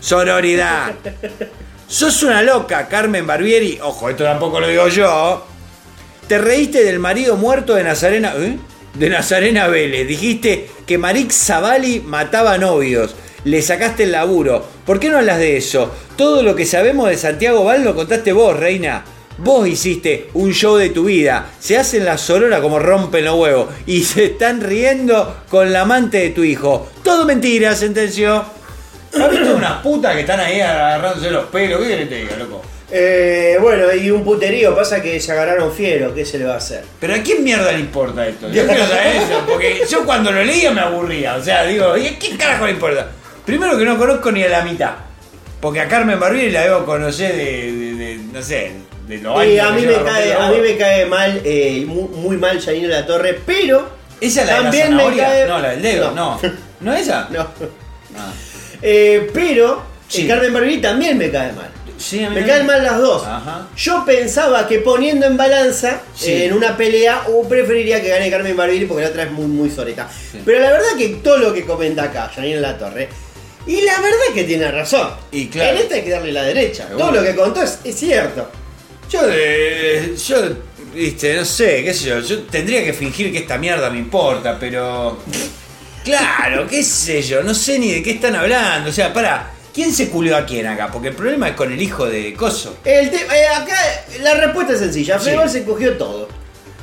Sonoridad. 0.00 0.94
Sos 1.86 2.22
una 2.22 2.42
loca, 2.42 2.88
Carmen 2.88 3.26
Barbieri. 3.26 3.78
Ojo, 3.82 4.08
esto 4.08 4.24
tampoco 4.24 4.60
lo 4.60 4.68
digo 4.68 4.88
yo. 4.88 5.53
Te 6.28 6.38
reíste 6.38 6.84
del 6.84 6.98
marido 6.98 7.36
muerto 7.36 7.74
de 7.74 7.84
Nazarena. 7.84 8.32
¿eh? 8.38 8.58
De 8.94 9.10
Nazarena 9.10 9.68
Vélez. 9.68 10.08
Dijiste 10.08 10.70
que 10.86 10.96
Marix 10.96 11.34
Zavalli 11.34 12.00
mataba 12.00 12.56
novios. 12.56 13.14
Le 13.44 13.60
sacaste 13.60 14.04
el 14.04 14.12
laburo. 14.12 14.64
¿Por 14.86 14.98
qué 14.98 15.10
no 15.10 15.18
hablas 15.18 15.38
de 15.38 15.58
eso? 15.58 15.92
Todo 16.16 16.42
lo 16.42 16.56
que 16.56 16.64
sabemos 16.64 17.10
de 17.10 17.18
Santiago 17.18 17.64
Val 17.64 17.84
lo 17.84 17.94
contaste 17.94 18.32
vos, 18.32 18.58
reina. 18.58 19.04
Vos 19.36 19.68
hiciste 19.68 20.30
un 20.32 20.52
show 20.52 20.76
de 20.76 20.88
tu 20.88 21.04
vida. 21.04 21.50
Se 21.60 21.76
hacen 21.76 22.06
la 22.06 22.16
sorora 22.16 22.62
como 22.62 22.78
rompen 22.78 23.26
los 23.26 23.38
huevos. 23.38 23.68
Y 23.84 24.02
se 24.04 24.24
están 24.26 24.62
riendo 24.62 25.42
con 25.50 25.74
la 25.74 25.82
amante 25.82 26.18
de 26.18 26.30
tu 26.30 26.42
hijo. 26.42 26.88
Todo 27.02 27.26
mentira, 27.26 27.74
sentenció. 27.74 28.42
¿Has 29.20 29.30
visto 29.30 29.54
unas 29.54 29.82
putas 29.82 30.14
que 30.14 30.20
están 30.20 30.40
ahí 30.40 30.60
agarrándose 30.60 31.30
los 31.30 31.44
pelos? 31.46 31.82
¿Qué 31.82 31.88
querés 31.88 32.08
que 32.08 32.14
te 32.14 32.20
diga, 32.22 32.36
loco? 32.36 32.62
Eh, 32.96 33.58
bueno, 33.60 33.92
y 33.92 34.08
un 34.12 34.22
puterío. 34.22 34.72
Pasa 34.76 35.02
que 35.02 35.18
se 35.18 35.32
agarraron 35.32 35.72
fiero. 35.72 36.14
¿Qué 36.14 36.24
se 36.24 36.38
le 36.38 36.44
va 36.44 36.54
a 36.54 36.58
hacer? 36.58 36.84
Pero 37.00 37.14
a 37.14 37.18
quién 37.18 37.42
mierda 37.42 37.72
le 37.72 37.80
importa 37.80 38.24
esto? 38.26 38.48
Yo 38.50 38.64
quiero 38.66 38.86
saber 38.86 39.16
eso, 39.16 39.42
porque 39.48 39.82
yo 39.90 40.04
cuando 40.04 40.30
lo 40.30 40.44
leía 40.44 40.70
me 40.70 40.80
aburría. 40.80 41.34
O 41.34 41.42
sea, 41.42 41.64
digo, 41.64 41.96
¿y 41.96 42.06
a 42.06 42.18
quién 42.18 42.36
carajo 42.36 42.66
le 42.66 42.72
importa? 42.72 43.08
Primero 43.44 43.76
que 43.76 43.84
no 43.84 43.98
conozco 43.98 44.30
ni 44.30 44.44
a 44.44 44.48
la 44.48 44.62
mitad. 44.62 44.92
Porque 45.60 45.80
a 45.80 45.88
Carmen 45.88 46.20
Barbieri 46.20 46.52
la 46.52 46.62
debo 46.62 46.84
conocer 46.84 47.34
de, 47.34 47.72
de- 47.72 47.94
de- 47.94 48.16
no 48.32 48.40
sé, 48.42 48.72
de 49.08 49.18
lo 49.18 49.42
Y 49.44 49.58
alto 49.58 49.72
a 49.72 49.76
que 49.76 49.80
mí, 49.80 49.86
me 49.88 50.02
cae, 50.04 50.32
a 50.34 50.48
mí 50.50 50.56
me 50.60 50.76
cae 50.76 51.06
mal, 51.06 51.40
eh, 51.44 51.84
muy, 51.86 52.04
muy 52.08 52.36
mal 52.36 52.60
Janina 52.60 52.88
La 52.88 53.06
Torre, 53.06 53.40
pero 53.46 53.88
¿Esa 54.20 54.42
es 54.42 54.46
la 54.46 54.56
también 54.56 54.90
de 54.90 54.90
la 54.90 54.98
zanahoria? 55.02 55.24
cae- 55.26 55.46
No, 55.48 55.58
la 55.58 55.70
del 55.70 55.82
dedo, 55.82 56.10
no. 56.12 56.38
No. 56.40 56.52
¿No, 56.80 56.94
es 56.94 57.00
esa? 57.00 57.28
no. 57.32 57.40
Ah. 58.16 58.32
Eh, 58.82 59.28
pero 59.34 59.82
Sí. 60.06 60.26
eh, 60.26 60.28
Carmen 60.28 60.52
Barbieri 60.52 60.80
también 60.80 61.18
me 61.18 61.30
cae 61.30 61.52
mal. 61.52 61.70
Sí, 61.98 62.22
a 62.24 62.28
mí 62.30 62.36
Me 62.40 62.46
caen 62.46 62.66
mal 62.66 62.82
las 62.82 62.98
dos. 62.98 63.22
Ajá. 63.24 63.68
Yo 63.76 64.04
pensaba 64.04 64.66
que 64.66 64.78
poniendo 64.80 65.26
en 65.26 65.36
balanza 65.36 66.02
Sí. 66.14 66.30
eh, 66.30 66.44
en 66.46 66.52
una 66.54 66.76
pelea, 66.76 67.24
o 67.28 67.48
preferiría 67.48 68.00
que 68.02 68.08
gane 68.08 68.30
Carmen 68.30 68.56
Barbieri 68.56 68.86
porque 68.86 69.02
la 69.04 69.08
otra 69.10 69.22
es 69.24 69.30
muy, 69.30 69.46
muy 69.46 69.70
soreta. 69.70 70.08
Pero 70.44 70.58
la 70.60 70.70
verdad 70.70 70.96
que 70.98 71.08
todo 71.22 71.38
lo 71.38 71.54
que 71.54 71.64
comenta 71.64 72.04
acá, 72.04 72.30
Janina 72.34 72.60
La 72.60 72.76
Torre, 72.78 73.08
y 73.66 73.80
la 73.82 74.00
verdad 74.00 74.18
que 74.34 74.44
tiene 74.44 74.70
razón. 74.70 75.08
Y 75.32 75.46
claro. 75.46 75.70
En 75.70 75.82
esta 75.82 75.94
hay 75.94 76.02
que 76.02 76.10
darle 76.10 76.32
la 76.32 76.42
derecha. 76.42 76.86
Seguro. 76.88 77.06
Todo 77.06 77.16
lo 77.16 77.22
que 77.22 77.34
contó 77.34 77.62
es, 77.62 77.78
es 77.84 77.94
cierto. 77.98 78.50
Yo, 79.10 79.20
eh, 79.30 80.14
yo 80.26 80.36
viste, 80.94 81.34
no 81.34 81.44
sé, 81.44 81.82
qué 81.84 81.94
sé 81.94 82.08
yo. 82.08 82.20
Yo 82.20 82.42
tendría 82.42 82.84
que 82.84 82.92
fingir 82.92 83.32
que 83.32 83.38
esta 83.38 83.56
mierda 83.56 83.88
me 83.88 83.98
importa, 83.98 84.58
pero. 84.58 85.18
Claro, 86.04 86.66
qué 86.68 86.82
sé 86.82 87.22
yo, 87.22 87.42
no 87.42 87.54
sé 87.54 87.78
ni 87.78 87.90
de 87.92 88.02
qué 88.02 88.10
están 88.12 88.34
hablando. 88.36 88.90
O 88.90 88.92
sea, 88.92 89.12
para, 89.12 89.53
¿quién 89.74 89.92
se 89.92 90.08
culió 90.08 90.36
a 90.36 90.46
quién 90.46 90.66
acá? 90.66 90.88
Porque 90.92 91.08
el 91.08 91.14
problema 91.14 91.48
es 91.48 91.54
con 91.56 91.70
el 91.72 91.82
hijo 91.82 92.06
de 92.06 92.32
Coso. 92.34 92.76
El 92.84 93.10
te- 93.10 93.16
eh, 93.16 93.46
acá 93.54 93.76
la 94.22 94.34
respuesta 94.34 94.72
es 94.74 94.78
sencilla. 94.78 95.18
Sí. 95.18 95.26
Fedeval 95.26 95.50
se 95.50 95.64
cogió 95.64 95.96
todo. 95.98 96.28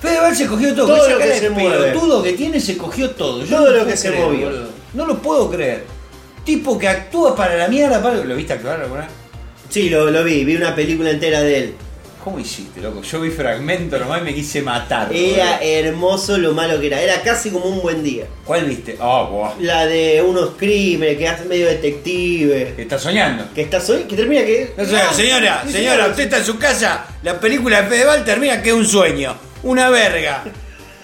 Fedeval 0.02 0.36
se 0.36 0.48
cogió 0.48 0.74
todo, 0.76 0.88
Todo 0.88 0.98
esa 1.06 1.12
lo 1.12 1.18
que 1.20 1.24
cara 1.26 1.36
se 1.36 1.44
de 1.44 1.50
mueve. 1.52 1.78
pelotudo 1.90 2.24
que 2.24 2.34
tiene 2.34 2.60
se 2.60 2.78
cogió 2.78 3.12
todo. 3.12 3.44
Yo 3.46 3.58
Todo 3.58 3.68
lo 3.68 3.74
puedo 3.78 3.88
que 3.88 3.98
se 3.98 4.12
movió. 4.12 4.46
boludo. 4.48 4.70
No 4.94 5.06
lo 5.06 5.22
puedo 5.22 5.50
creer. 5.50 5.84
Tipo 6.44 6.78
que 6.78 6.88
actúa 6.88 7.36
para 7.36 7.56
la 7.56 7.68
mierda, 7.68 8.02
para... 8.02 8.16
¿lo 8.18 8.36
viste 8.36 8.54
actuar 8.54 8.82
alguna 8.82 9.02
vez? 9.02 9.10
Sí, 9.70 9.90
lo, 9.90 10.10
lo 10.10 10.24
vi, 10.24 10.44
vi 10.44 10.56
una 10.56 10.76
película 10.76 11.12
entera 11.12 11.42
de 11.42 11.58
él. 11.58 11.76
¿Cómo 12.24 12.40
hiciste, 12.40 12.82
loco? 12.82 13.02
Yo 13.02 13.20
vi 13.20 13.32
fragmento 13.32 13.98
nomás 13.98 14.22
y 14.22 14.26
me 14.26 14.34
quise 14.36 14.62
matar. 14.62 15.12
Era 15.12 15.60
hermoso 15.60 16.38
lo 16.38 16.54
malo 16.54 16.80
que 16.80 16.86
era. 16.88 17.02
Era 17.02 17.20
casi 17.24 17.50
como 17.50 17.66
un 17.66 17.82
buen 17.82 18.04
día. 18.04 18.26
¿Cuál 18.46 18.66
viste? 18.66 18.96
Ah, 19.00 19.28
buah. 19.30 19.54
La 19.60 19.88
de 19.88 20.22
unos 20.22 20.52
crímenes 20.52 21.18
que 21.18 21.28
hace 21.28 21.46
medio 21.46 21.66
detective. 21.66 22.76
¿Estás 22.78 23.02
soñando? 23.02 23.46
Que 23.56 23.62
está 23.62 23.82
soy, 23.82 24.04
que 24.04 24.16
termina 24.16 24.44
que. 24.44 24.72
No 24.78 24.86
sé, 24.86 24.98
señora, 25.16 25.64
Sí, 25.66 25.74
señora, 25.74 26.08
usted 26.10 26.24
está 26.26 26.38
en 26.38 26.46
su 26.46 26.60
casa, 26.60 27.06
la 27.24 27.40
película 27.40 27.82
de 27.82 27.90
Fedeval 27.90 28.24
termina 28.24 28.62
que 28.62 28.70
es 28.70 28.76
un 28.76 28.86
sueño, 28.86 29.36
una 29.64 29.90
verga. 29.90 30.44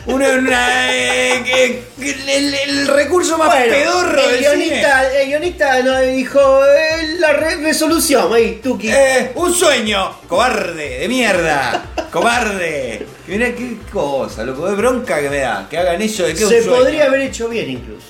Una, 0.07 0.29
una, 0.29 0.95
eh, 0.95 1.83
que 1.99 2.09
el, 2.11 2.53
el 2.53 2.87
recurso 2.87 3.37
más 3.37 3.49
Bueno, 3.49 3.73
pedorro 3.73 4.21
el 4.21 4.31
del 4.31 4.39
guionista, 4.39 5.13
el 5.19 5.27
guionista 5.27 5.81
no, 5.83 5.99
dijo 5.99 6.65
eh, 6.65 7.15
la 7.19 7.33
re- 7.33 7.57
resolución 7.57 8.33
ahí, 8.33 8.61
Tuki. 8.63 8.87
cine. 8.87 9.17
Eh, 9.19 9.31
un 9.35 9.53
sueño, 9.53 10.17
cobarde, 10.27 10.99
de 10.99 11.07
mierda, 11.09 11.85
cobarde. 12.11 13.05
Mira 13.27 13.47
qué 13.53 13.77
cosa, 13.91 14.43
loco, 14.45 14.69
de 14.69 14.75
bronca 14.75 15.19
que 15.19 15.29
me 15.29 15.39
da, 15.39 15.67
que 15.69 15.77
hagan 15.77 16.01
eso 16.01 16.23
de 16.23 16.31
que 16.33 16.39
Se 16.39 16.45
un 16.45 16.51
sueño. 16.63 16.69
podría 16.77 17.05
haber 17.05 17.21
hecho 17.21 17.49
bien 17.49 17.69
incluso. 17.69 18.07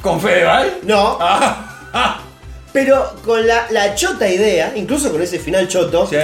¿Con 0.00 0.18
Fedeval? 0.18 0.78
No, 0.84 1.18
Ah, 1.20 1.90
ah, 1.92 2.20
pero 2.72 3.16
con 3.22 3.46
la, 3.46 3.66
la 3.70 3.94
chota 3.94 4.26
idea, 4.26 4.72
incluso 4.74 5.12
con 5.12 5.20
ese 5.20 5.38
final 5.38 5.68
choto, 5.68 6.06
sí, 6.06 6.16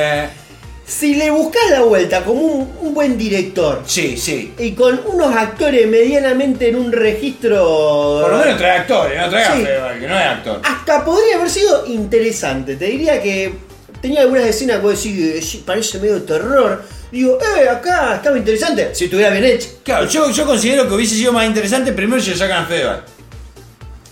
si 0.87 1.17
le 1.17 1.31
buscas 1.31 1.69
la 1.71 1.83
vuelta 1.83 2.23
como 2.23 2.41
un, 2.43 2.77
un 2.81 2.95
buen 2.95 3.19
director 3.19 3.83
sí, 3.87 4.17
sí. 4.17 4.55
y 4.57 4.71
con 4.73 5.01
unos 5.05 5.35
actores 5.35 5.89
medianamente 5.89 6.69
en 6.69 6.77
un 6.77 6.93
registro. 6.93 8.21
Por 8.23 8.31
lo 8.31 8.39
menos 8.39 8.57
trae 8.57 8.79
actores, 8.79 9.21
no 9.21 9.29
trae 9.29 9.47
Sí. 9.47 9.65
Que 10.01 10.07
no 10.07 10.19
es 10.19 10.27
actor. 10.27 10.61
Hasta 10.63 11.05
podría 11.05 11.37
haber 11.37 11.51
sido 11.51 11.87
interesante. 11.87 12.77
Te 12.77 12.85
diría 12.85 13.21
que 13.21 13.53
tenía 14.01 14.21
algunas 14.21 14.45
escenas 14.45 14.77
que 14.77 14.83
vos 14.83 15.03
decís, 15.03 15.19
eh, 15.19 15.43
sí, 15.43 15.65
parece 15.67 15.99
medio 15.99 16.23
terror. 16.23 16.85
Digo, 17.11 17.39
eh, 17.41 17.69
acá 17.69 18.17
estaba 18.17 18.39
interesante. 18.39 18.95
Si 18.95 19.05
estuviera 19.07 19.31
bien 19.31 19.45
hecho. 19.45 19.69
Claro, 19.83 20.07
yo, 20.07 20.31
yo 20.31 20.47
considero 20.47 20.87
que 20.87 20.95
hubiese 20.95 21.17
sido 21.17 21.33
más 21.33 21.47
interesante 21.47 21.93
primero 21.93 22.23
si 22.23 22.31
lo 22.31 22.37
sacan 22.37 22.65
a 22.65 22.67
Fedeval. 22.67 23.05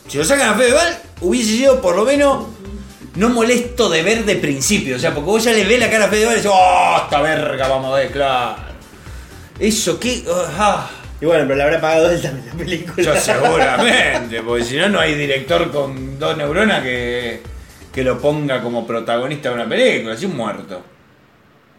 Si 0.09 0.19
lo 0.19 0.25
sacan 0.25 0.51
a 0.51 0.55
Fedeval, 0.55 0.99
hubiese 1.21 1.51
sido 1.51 1.81
por 1.81 1.95
lo 1.95 2.05
menos 2.05 2.47
no 3.17 3.29
molesto 3.31 3.89
de 3.89 4.03
ver 4.03 4.25
de 4.25 4.37
principio. 4.37 4.97
O 4.97 4.99
sea, 4.99 5.13
porque 5.15 5.31
vos 5.31 5.45
ya 5.45 5.53
le 5.53 5.65
ves 5.65 5.79
la 5.81 5.91
cara 5.91 6.07
a 6.07 6.09
Fedeval 6.09 6.35
y 6.35 6.37
decís, 6.37 6.51
¡oh, 6.53 7.01
esta 7.05 7.21
verga 7.21 7.69
vamos 7.69 7.93
a 7.93 7.99
ver, 7.99 8.11
claro! 8.11 8.57
Eso, 9.59 10.01
¿qué? 10.01 10.25
Ah, 10.59 10.89
Y 11.21 11.27
bueno, 11.27 11.45
pero 11.45 11.57
le 11.57 11.63
habrá 11.63 11.81
pagado 11.81 12.11
él 12.11 12.21
también 12.21 12.47
la 12.49 12.55
película. 12.55 13.03
yo 13.03 13.17
seguramente, 13.17 14.43
porque 14.43 14.65
si 14.65 14.77
no, 14.77 14.89
no 14.89 14.99
hay 15.01 15.15
director 15.15 15.71
con 15.71 16.19
dos 16.19 16.37
neuronas 16.37 16.83
que, 16.83 17.41
que 17.93 18.03
lo 18.03 18.19
ponga 18.19 18.61
como 18.61 18.87
protagonista 18.87 19.51
de 19.51 19.55
una 19.55 19.69
película, 19.69 20.15
así 20.15 20.27
un 20.27 20.37
muerto. 20.37 20.83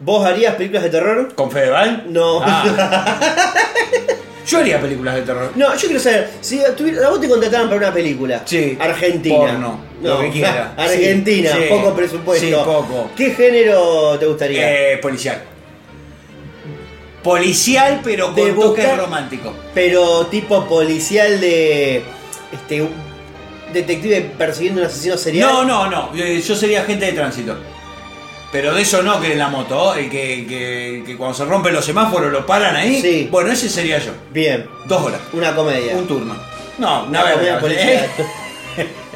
¿Vos 0.00 0.26
harías 0.26 0.54
películas 0.56 0.84
de 0.84 0.90
terror? 0.90 1.34
¿Con 1.34 1.50
Fedeval? 1.50 2.04
No. 2.08 2.40
Ah. 2.42 3.18
Yo 4.46 4.58
haría 4.58 4.80
películas 4.80 5.16
de 5.16 5.22
terror. 5.22 5.52
No, 5.56 5.74
yo 5.74 5.86
quiero 5.88 5.98
saber, 6.00 6.30
si 6.40 6.60
tuviera- 6.76 7.06
a 7.06 7.10
vos 7.10 7.20
te 7.20 7.28
contrataran 7.28 7.66
para 7.68 7.78
una 7.78 7.92
película 7.92 8.42
Sí. 8.44 8.76
Argentina. 8.80 9.36
Porno, 9.36 9.80
lo 10.02 10.20
que 10.20 10.30
quiera. 10.30 10.74
Argentina, 10.76 11.50
Sí, 11.52 11.58
sí. 11.62 11.68
poco 11.68 11.94
presupuesto. 11.94 12.46
Sí, 12.46 12.52
poco. 12.52 13.10
¿Qué 13.16 13.30
género 13.32 14.16
te 14.18 14.26
gustaría? 14.26 14.92
Eh, 14.92 14.98
policial. 14.98 15.42
Policial, 17.22 18.00
pero 18.04 18.28
De 18.32 18.42
con 18.42 18.54
toque 18.54 18.82
buscar- 18.82 18.98
romántico. 18.98 19.52
Pero 19.74 20.26
tipo 20.26 20.64
policial 20.66 21.40
de. 21.40 22.02
Este. 22.52 22.82
un 22.82 22.90
detective 23.72 24.20
persiguiendo 24.38 24.80
un 24.80 24.86
asesino 24.86 25.16
serial. 25.16 25.50
No, 25.50 25.64
no, 25.64 25.90
no. 25.90 26.10
eh, 26.16 26.40
Yo 26.40 26.54
sería 26.54 26.82
agente 26.82 27.06
de 27.06 27.12
tránsito. 27.12 27.58
Pero 28.52 28.72
de 28.74 28.82
eso 28.82 29.02
no, 29.02 29.20
que 29.20 29.32
en 29.32 29.38
la 29.38 29.48
moto, 29.48 29.94
el 29.94 30.08
que, 30.08 30.46
que, 30.48 31.02
que 31.04 31.16
cuando 31.16 31.34
se 31.36 31.44
rompen 31.44 31.74
los 31.74 31.84
semáforos 31.84 32.32
lo 32.32 32.46
paran 32.46 32.76
ahí. 32.76 33.00
Sí. 33.02 33.28
Bueno, 33.30 33.50
ese 33.50 33.68
sería 33.68 33.98
yo. 33.98 34.12
Bien, 34.30 34.66
Dos 34.86 35.02
horas. 35.02 35.20
una 35.32 35.54
comedia. 35.54 35.94
Un 35.94 36.06
turno. 36.06 36.36
No, 36.78 37.04
una 37.04 37.22
Una 37.22 37.32
comedia 37.32 37.60
policial. 37.60 38.08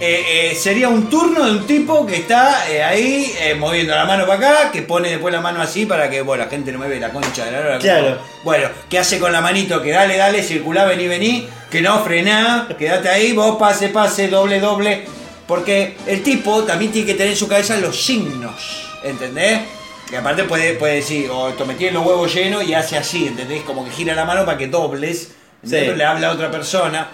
Eh, 0.00 0.50
eh, 0.50 0.54
sería 0.56 0.88
un 0.88 1.08
turno 1.08 1.44
de 1.44 1.52
un 1.52 1.66
tipo 1.68 2.04
que 2.04 2.16
está 2.16 2.68
eh, 2.68 2.82
ahí 2.82 3.32
eh, 3.40 3.54
moviendo 3.54 3.94
la 3.94 4.04
mano 4.04 4.26
para 4.26 4.50
acá, 4.58 4.72
que 4.72 4.82
pone 4.82 5.08
después 5.08 5.32
la 5.32 5.40
mano 5.40 5.62
así 5.62 5.86
para 5.86 6.10
que 6.10 6.20
bueno, 6.20 6.44
la 6.44 6.50
gente 6.50 6.72
no 6.72 6.80
me 6.80 6.88
ve 6.88 6.98
la 6.98 7.10
concha 7.10 7.44
de 7.44 7.52
la 7.52 7.60
lora. 7.60 7.78
Claro. 7.78 8.18
Bueno, 8.42 8.68
¿qué 8.90 8.98
hace 8.98 9.20
con 9.20 9.30
la 9.32 9.40
manito? 9.40 9.80
Que 9.80 9.92
dale, 9.92 10.16
dale, 10.16 10.42
circulá, 10.42 10.84
vení, 10.84 11.06
vení, 11.06 11.48
que 11.70 11.80
no 11.80 12.02
frená, 12.02 12.66
quédate 12.76 13.08
ahí, 13.08 13.32
vos 13.32 13.56
pase, 13.56 13.88
pase, 13.88 14.26
doble, 14.26 14.58
doble. 14.58 15.04
Porque 15.46 15.96
el 16.06 16.22
tipo 16.22 16.62
también 16.64 16.90
tiene 16.92 17.06
que 17.06 17.14
tener 17.14 17.32
en 17.32 17.38
su 17.38 17.46
cabeza 17.48 17.76
los 17.78 18.02
signos, 18.04 18.86
¿entendés? 19.02 19.60
Que 20.08 20.16
aparte 20.16 20.44
puede, 20.44 20.74
puede 20.74 20.96
decir, 20.96 21.28
o 21.30 21.48
esto 21.50 21.66
me 21.66 21.74
tiene 21.74 21.92
los 21.94 22.06
huevos 22.06 22.32
llenos 22.34 22.64
y 22.64 22.72
hace 22.74 22.96
así, 22.96 23.26
¿entendés? 23.26 23.62
Como 23.62 23.84
que 23.84 23.90
gira 23.90 24.14
la 24.14 24.24
mano 24.24 24.44
para 24.46 24.56
que 24.58 24.68
dobles. 24.68 25.28
Sí. 25.62 25.70
le 25.76 26.04
habla 26.04 26.28
a 26.28 26.32
otra 26.32 26.50
persona. 26.50 27.08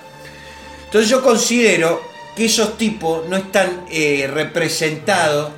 Entonces 0.87 1.09
yo 1.09 1.22
considero 1.22 2.03
que 2.35 2.47
esos 2.47 2.76
tipos 2.76 3.28
no 3.28 3.37
están 3.37 3.85
eh, 3.91 4.28
representados 4.33 5.51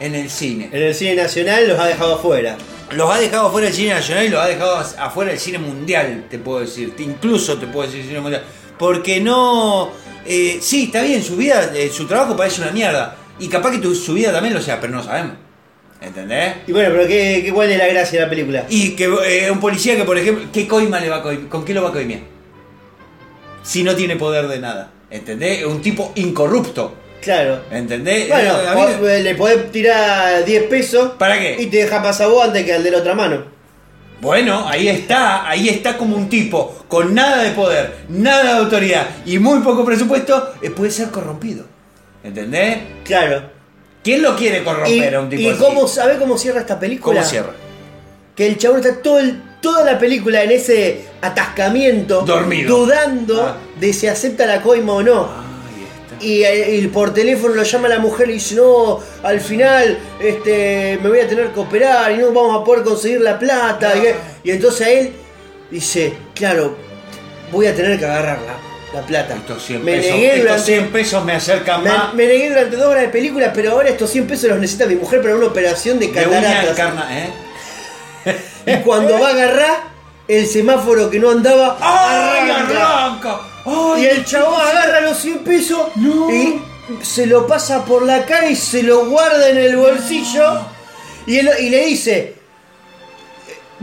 en 0.00 0.14
el 0.14 0.28
cine. 0.30 0.68
En 0.72 0.82
el 0.82 0.94
cine 0.94 1.14
nacional 1.14 1.66
los 1.68 1.78
ha 1.78 1.86
dejado 1.86 2.16
afuera. 2.16 2.56
Los 2.90 3.10
ha 3.10 3.18
dejado 3.18 3.46
afuera 3.48 3.66
del 3.68 3.74
cine 3.76 3.94
nacional 3.94 4.24
y 4.26 4.28
los 4.28 4.40
ha 4.42 4.46
dejado 4.46 4.76
afuera 4.76 5.30
del 5.30 5.40
cine 5.40 5.58
mundial, 5.58 6.26
te 6.30 6.38
puedo 6.38 6.60
decir. 6.60 6.94
Te- 6.94 7.02
Incluso 7.02 7.56
te 7.56 7.66
puedo 7.66 7.86
decir 7.86 8.04
cine 8.06 8.20
mundial. 8.20 8.44
Porque 8.78 9.20
no... 9.20 9.90
eh, 10.26 10.58
sí, 10.60 10.84
está 10.84 11.02
bien, 11.02 11.22
su 11.22 11.36
vida, 11.36 11.70
eh, 11.74 11.90
su 11.92 12.06
trabajo 12.06 12.36
parece 12.36 12.60
una 12.62 12.70
mierda. 12.72 13.16
Y 13.38 13.48
capaz 13.48 13.72
que 13.72 13.78
tu, 13.78 13.94
su 13.94 14.14
vida 14.14 14.32
también 14.32 14.54
lo 14.54 14.60
sea, 14.60 14.80
pero 14.80 14.92
no 14.94 15.02
sabemos. 15.02 15.36
¿Entendés? 16.00 16.56
Y 16.66 16.72
bueno, 16.72 16.90
pero 16.92 17.06
¿qué, 17.08 17.42
qué, 17.44 17.52
¿cuál 17.52 17.70
es 17.70 17.78
la 17.78 17.86
gracia 17.86 18.20
de 18.20 18.24
la 18.26 18.30
película? 18.30 18.66
Y 18.68 18.90
que 18.90 19.04
eh, 19.26 19.50
un 19.50 19.58
policía 19.60 19.96
que, 19.96 20.04
por 20.04 20.18
ejemplo, 20.18 20.44
¿qué 20.52 20.68
coima 20.68 21.00
le 21.00 21.08
va 21.08 21.16
a 21.16 21.24
coim- 21.24 21.48
¿Con 21.48 21.64
qué 21.64 21.72
lo 21.72 21.82
va 21.82 21.88
a 21.88 21.92
coimear? 21.92 22.20
Si 23.62 23.82
no 23.82 23.94
tiene 23.96 24.16
poder 24.16 24.46
de 24.48 24.58
nada. 24.58 24.90
¿Entendés? 25.10 25.64
Un 25.64 25.80
tipo 25.80 26.12
incorrupto. 26.16 26.94
Claro. 27.22 27.62
¿Entendés? 27.70 28.28
Bueno, 28.28 28.60
Eh, 28.60 28.68
a 28.68 28.74
mí- 28.74 28.80
vos, 29.00 29.10
eh, 29.10 29.22
le 29.22 29.34
podés 29.34 29.72
tirar 29.72 30.44
10 30.44 30.64
pesos 30.64 31.12
¿Para 31.18 31.38
qué? 31.38 31.56
y 31.58 31.66
te 31.66 31.78
deja 31.78 32.02
pasar 32.02 32.28
vos 32.28 32.44
antes 32.44 32.64
que 32.64 32.72
al 32.74 32.82
de 32.82 32.90
la 32.90 32.98
otra 32.98 33.14
mano. 33.14 33.44
Bueno, 34.24 34.66
ahí 34.68 34.88
está, 34.88 35.48
ahí 35.48 35.68
está 35.68 35.96
como 35.96 36.16
un 36.16 36.28
tipo 36.28 36.84
con 36.88 37.14
nada 37.14 37.42
de 37.42 37.50
poder, 37.50 37.98
nada 38.08 38.42
de 38.42 38.50
autoridad 38.60 39.06
y 39.26 39.38
muy 39.38 39.60
poco 39.60 39.84
presupuesto, 39.84 40.54
eh, 40.62 40.70
puede 40.70 40.90
ser 40.90 41.10
corrompido. 41.10 41.64
¿Entendés? 42.24 42.78
Claro. 43.04 43.42
¿Quién 44.02 44.22
lo 44.22 44.34
quiere 44.34 44.60
¿Y, 44.60 44.64
corromper 44.64 45.14
a 45.14 45.20
un 45.20 45.28
tipo 45.28 45.42
y 45.42 45.48
así? 45.50 45.58
cómo, 45.58 45.86
sabe 45.86 46.16
cómo 46.18 46.36
cierra 46.38 46.60
esta 46.60 46.80
película? 46.80 47.20
¿Cómo 47.20 47.30
cierra? 47.30 47.52
Que 48.34 48.46
el 48.46 48.58
chabón 48.58 48.80
está 48.80 49.00
todo 49.02 49.18
el- 49.20 49.40
toda 49.60 49.84
la 49.84 49.98
película 49.98 50.42
en 50.42 50.50
ese 50.50 51.04
atascamiento, 51.22 52.22
Dormido. 52.22 52.76
dudando 52.78 53.42
Ah. 53.42 53.56
de 53.78 53.92
si 53.92 54.06
acepta 54.06 54.44
la 54.46 54.60
coima 54.62 54.92
o 54.94 55.02
no. 55.02 55.22
Está. 55.24 55.43
Y, 56.20 56.42
eh, 56.42 56.76
y 56.76 56.86
por 56.88 57.12
teléfono 57.12 57.54
lo 57.54 57.62
llama 57.62 57.88
la 57.88 57.98
mujer 57.98 58.30
y 58.30 58.34
dice, 58.34 58.54
no, 58.54 59.00
al 59.22 59.40
final 59.40 59.98
este, 60.20 60.98
me 61.02 61.08
voy 61.08 61.20
a 61.20 61.28
tener 61.28 61.48
que 61.48 61.60
operar 61.60 62.12
y 62.12 62.18
no 62.18 62.32
vamos 62.32 62.60
a 62.60 62.64
poder 62.64 62.84
conseguir 62.84 63.20
la 63.20 63.38
plata. 63.38 63.92
Ah. 63.94 64.38
Y, 64.42 64.50
entonces 64.50 64.86
a 64.86 64.90
él 64.90 65.12
dice, 65.70 66.14
claro, 66.34 66.76
voy 67.52 67.66
a 67.66 67.74
tener 67.74 67.98
que 67.98 68.04
agarrar 68.04 68.38
la, 68.42 69.00
la 69.00 69.06
plata. 69.06 69.34
Estos 69.34 69.62
100 69.64 69.84
me, 69.84 69.92
pesos, 69.92 70.12
negué 70.12 70.26
estos 70.26 70.42
durante, 70.42 70.64
100 70.64 70.92
pesos 70.92 71.24
me 71.24 71.32
acercan 71.32 71.84
más 71.84 72.14
me 72.14 72.26
negué 72.26 72.48
durante 72.48 72.76
dos 72.76 72.86
horas 72.86 73.02
de 73.02 73.08
película, 73.08 73.52
pero 73.52 73.72
ahora 73.72 73.88
estos 73.90 74.10
100 74.10 74.26
pesos 74.26 74.50
los 74.50 74.58
necesita 74.58 74.86
mi 74.86 74.96
mujer 74.96 75.20
para 75.20 75.36
una 75.36 75.46
operación 75.46 75.98
de 75.98 76.10
cataratas. 76.10 76.78
¿eh? 77.10 77.30
y 78.66 78.76
cuando 78.82 79.14
va 79.20 79.28
a 79.28 79.30
agarrar, 79.30 79.94
el 80.26 80.46
semáforo 80.46 81.10
que 81.10 81.18
no 81.18 81.30
andaba, 81.30 81.76
¡Ay, 81.80 82.50
arranca. 82.50 83.04
arranca! 83.04 83.53
¡Ay! 83.66 84.02
Y 84.02 84.06
el 84.06 84.24
chabón 84.24 84.60
agarra 84.60 85.00
los 85.00 85.18
100 85.18 85.38
pesos 85.40 85.88
No. 85.96 86.30
y 86.30 86.60
se 87.02 87.26
lo 87.26 87.46
pasa 87.46 87.84
por 87.84 88.02
la 88.04 88.24
cara 88.26 88.48
y 88.48 88.56
se 88.56 88.82
lo 88.82 89.06
guarda 89.06 89.48
en 89.48 89.56
el 89.58 89.76
bolsillo. 89.76 90.60
Y, 91.26 91.38
él- 91.38 91.50
y 91.60 91.70
le 91.70 91.86
dice: 91.86 92.34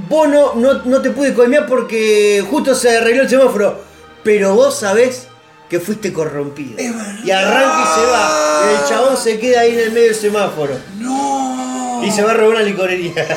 Vos 0.08 0.28
no, 0.30 0.54
no, 0.56 0.74
no 0.86 1.02
te 1.02 1.10
pude 1.12 1.34
coimear 1.34 1.66
porque 1.66 2.44
justo 2.50 2.76
se 2.76 2.98
arregló 2.98 3.24
el 3.24 3.30
semáforo. 3.30 3.84
Pero 4.24 4.54
vos 4.54 4.78
sabés 4.80 5.28
que 5.70 5.80
fuiste 5.80 6.14
corrompido. 6.14 6.80
Y 7.24 7.32
arranca 7.32 7.82
y 7.82 8.00
se 8.00 8.06
va. 8.06 8.62
Y 8.72 8.82
el 8.84 8.90
chabón 8.90 9.18
se 9.18 9.40
queda 9.40 9.62
ahí 9.62 9.72
en 9.74 9.80
el 9.80 9.92
medio 9.92 10.08
del 10.08 10.16
semáforo. 10.16 10.78
¡No! 10.98 12.02
Y 12.04 12.12
se 12.12 12.22
va 12.24 12.32
a 12.32 12.34
robar 12.36 12.56
una 12.58 12.64
licorería. 12.64 13.14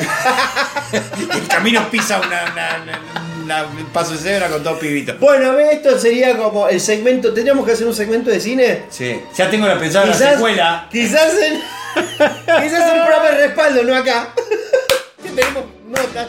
El 0.91 1.47
camino 1.47 1.87
pisa 1.91 2.17
una, 2.19 2.51
una- 2.51 2.83
una- 2.83 3.24
una- 3.45 3.63
un 3.63 3.85
paso 3.93 4.11
de 4.13 4.17
cebra 4.17 4.49
con 4.49 4.63
dos 4.63 4.77
pibitos. 4.79 5.19
Bueno, 5.19 5.51
a 5.51 5.53
ver, 5.53 5.73
esto 5.75 5.97
sería 5.99 6.35
como 6.37 6.67
el 6.67 6.81
segmento. 6.81 7.33
¿Tendríamos 7.33 7.65
que 7.65 7.71
hacer 7.73 7.87
un 7.87 7.95
segmento 7.95 8.29
de 8.29 8.39
cine? 8.39 8.83
Sí, 8.89 9.21
ya 9.35 9.49
tengo 9.49 9.67
la 9.67 9.79
pensada 9.79 10.05
la 10.07 10.11
Quizás, 10.13 10.33
secuela. 10.33 10.87
quizás 10.91 11.33
en, 11.35 11.53
quizás 12.63 12.91
en 12.93 13.03
programa 13.05 13.29
de 13.31 13.47
respaldo, 13.47 13.83
no 13.83 13.95
acá. 13.95 14.33
Que 15.23 15.29
tenemos 15.31 15.63
notas. 15.87 16.27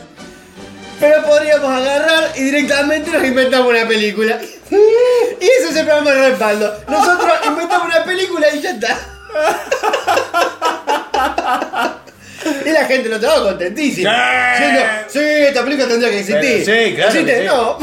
Pero 0.98 1.22
podríamos 1.24 1.70
agarrar 1.70 2.30
y 2.36 2.42
directamente 2.44 3.10
nos 3.10 3.22
inventamos 3.24 3.68
una 3.70 3.86
película. 3.88 4.38
Y 4.70 5.44
ese 5.44 5.68
es 5.70 5.76
el 5.76 5.84
programa 5.84 6.10
de 6.12 6.28
respaldo. 6.30 6.74
Nosotros 6.88 7.30
inventamos 7.46 7.86
una 7.86 8.04
película 8.04 8.46
y 8.54 8.60
ya 8.62 8.70
está. 8.70 8.98
Y 12.64 12.70
la 12.70 12.84
gente 12.84 13.08
lo 13.08 13.16
estaba 13.16 13.42
contentísima. 13.42 14.56
Sí. 14.56 14.62
Diciendo, 14.62 14.82
sí, 15.08 15.18
esta 15.20 15.64
película 15.64 15.88
tendría 15.88 16.10
que 16.10 16.20
existir. 16.20 16.62
Pero 16.64 16.86
sí, 16.86 16.94
claro 16.94 17.10
¿Existe? 17.10 17.40
sí. 17.40 17.46
No. 17.48 17.78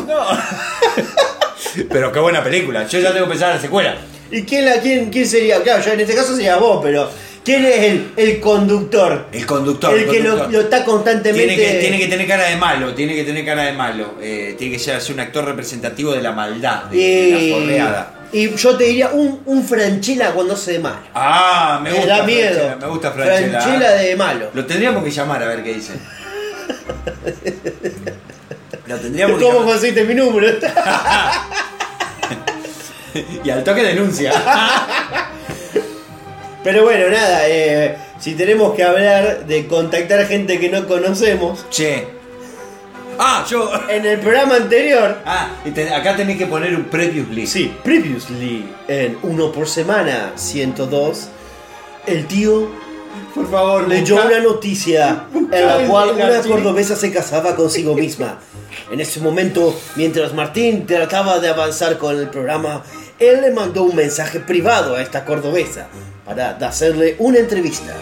Pero 1.89 2.12
qué 2.12 2.20
buena 2.20 2.43
película. 2.43 2.88
Yo 2.88 2.99
ya 2.99 3.14
tengo 3.14 3.28
pensada 3.28 3.56
la 3.56 3.62
secuela. 3.62 3.97
¿Y 4.32 4.43
quién, 4.43 4.66
la, 4.66 4.80
quién, 4.80 5.10
quién 5.10 5.28
sería? 5.28 5.62
Claro, 5.62 5.84
yo 5.84 5.93
en 5.93 5.99
este 5.99 6.16
caso 6.16 6.36
sería 6.36 6.58
vos, 6.58 6.80
pero 6.84 7.10
¿quién 7.43 7.66
es 7.66 7.80
el, 7.80 8.12
el 8.18 8.39
conductor? 8.39 9.28
El 9.32 9.45
conductor. 9.45 9.97
el 9.97 10.10
que 10.10 10.22
lo, 10.22 10.62
está 10.62 10.84
constantemente. 10.84 11.56
Tiene 11.56 11.72
que, 11.72 11.80
tiene 11.80 11.99
que 11.99 12.08
tener 12.08 12.28
cara 12.28 12.45
de 12.45 12.56
malo, 12.56 12.93
tiene 12.95 13.16
que 13.16 13.24
tener 13.24 13.45
cara 13.45 13.64
de 13.64 13.74
malo. 13.74 14.16
Eh, 14.22 14.56
tiene 14.58 14.74
que 14.76 14.80
ser 14.80 14.99
un 15.12 15.20
actor 15.20 15.45
representativo 15.45 16.14
de 16.14 16.22
la 16.22 16.32
maldad, 16.32 16.86
de, 16.86 17.30
la 17.32 17.56
forreada. 17.56 18.23
Y 18.34 18.56
yo 18.56 18.76
te 18.78 18.84
diría 18.86 19.10
un, 19.12 19.42
un 19.46 19.64
Franchella 19.64 20.32
cuando 20.32 20.54
hace 20.56 20.74
de 20.74 20.80
malo. 20.80 20.98
Ah, 21.14 21.80
me 21.82 21.92
Me 21.92 21.98
gusta. 22.00 22.18
da 22.18 22.24
miedo. 22.24 22.50
Franchella, 22.56 22.76
Me 22.76 22.88
gusta 22.88 23.12
Franchella. 23.12 23.62
Franchella 23.62 23.92
de 23.94 24.16
malo. 24.16 24.50
Lo 24.54 24.66
tendríamos 24.66 25.04
que 25.04 25.12
llamar 25.12 25.44
a 25.44 25.48
ver 25.48 25.64
qué 25.64 25.74
dice. 25.76 25.94
Lo 28.88 28.98
tendríamos 28.98 29.38
que 29.38 29.44
¿Cómo 29.46 29.60
llamar. 29.60 29.74
conseguiste 29.74 30.04
mi 30.04 30.16
número? 30.16 30.48
Y 33.44 33.50
al 33.52 33.64
toque 33.64 33.84
denuncia. 33.84 34.34
Pero 36.64 36.82
bueno, 36.84 37.10
nada, 37.12 37.42
eh, 37.48 37.96
si 38.20 38.34
tenemos 38.34 38.74
que 38.74 38.84
hablar 38.84 39.46
de 39.46 39.68
contactar 39.68 40.26
gente 40.26 40.60
que 40.60 40.70
no 40.70 40.88
conocemos, 40.88 41.64
che. 41.70 42.08
Ah, 43.20 43.45
yo. 43.49 43.70
en 43.89 44.05
el 44.05 44.20
programa 44.20 44.55
anterior, 44.55 45.18
Ah, 45.26 45.49
y 45.66 45.72
te- 45.72 45.93
acá 45.93 46.16
tenés 46.16 46.38
que 46.38 46.45
poner 46.47 46.76
un 46.76 46.86
previously. 46.86 47.47
sí, 47.47 47.74
previously, 47.84 48.66
en 48.88 49.18
Uno 49.24 49.51
por 49.51 49.68
Semana 49.68 50.32
102, 50.36 51.28
el 52.07 52.26
tío 52.28 52.70
Por 53.36 53.49
favor, 53.49 53.88
leyó 53.88 54.16
busca- 54.16 54.28
una 54.28 54.39
noticia 54.39 55.26
en 55.34 55.68
la 55.68 55.78
cual 55.88 56.11
una 56.11 56.41
cordobesa 56.41 56.95
se 56.95 57.11
casaba 57.11 57.55
consigo 57.55 57.93
misma. 58.03 58.39
En 58.91 58.99
ese 58.99 59.20
momento, 59.20 59.80
mientras 59.95 60.34
Martín 60.34 60.86
trataba 60.88 61.39
de 61.39 61.47
avanzar 61.49 61.97
con 61.97 62.18
el 62.20 62.28
programa, 62.30 62.84
él 63.20 63.41
le 63.41 63.51
mandó 63.51 63.84
un 63.84 63.95
mensaje 63.95 64.39
privado 64.39 64.95
a 64.95 65.01
esta 65.01 65.24
cordobesa 65.26 65.88
para 66.26 66.51
hacerle 66.57 67.16
una 67.20 67.38
entrevista. 67.39 67.93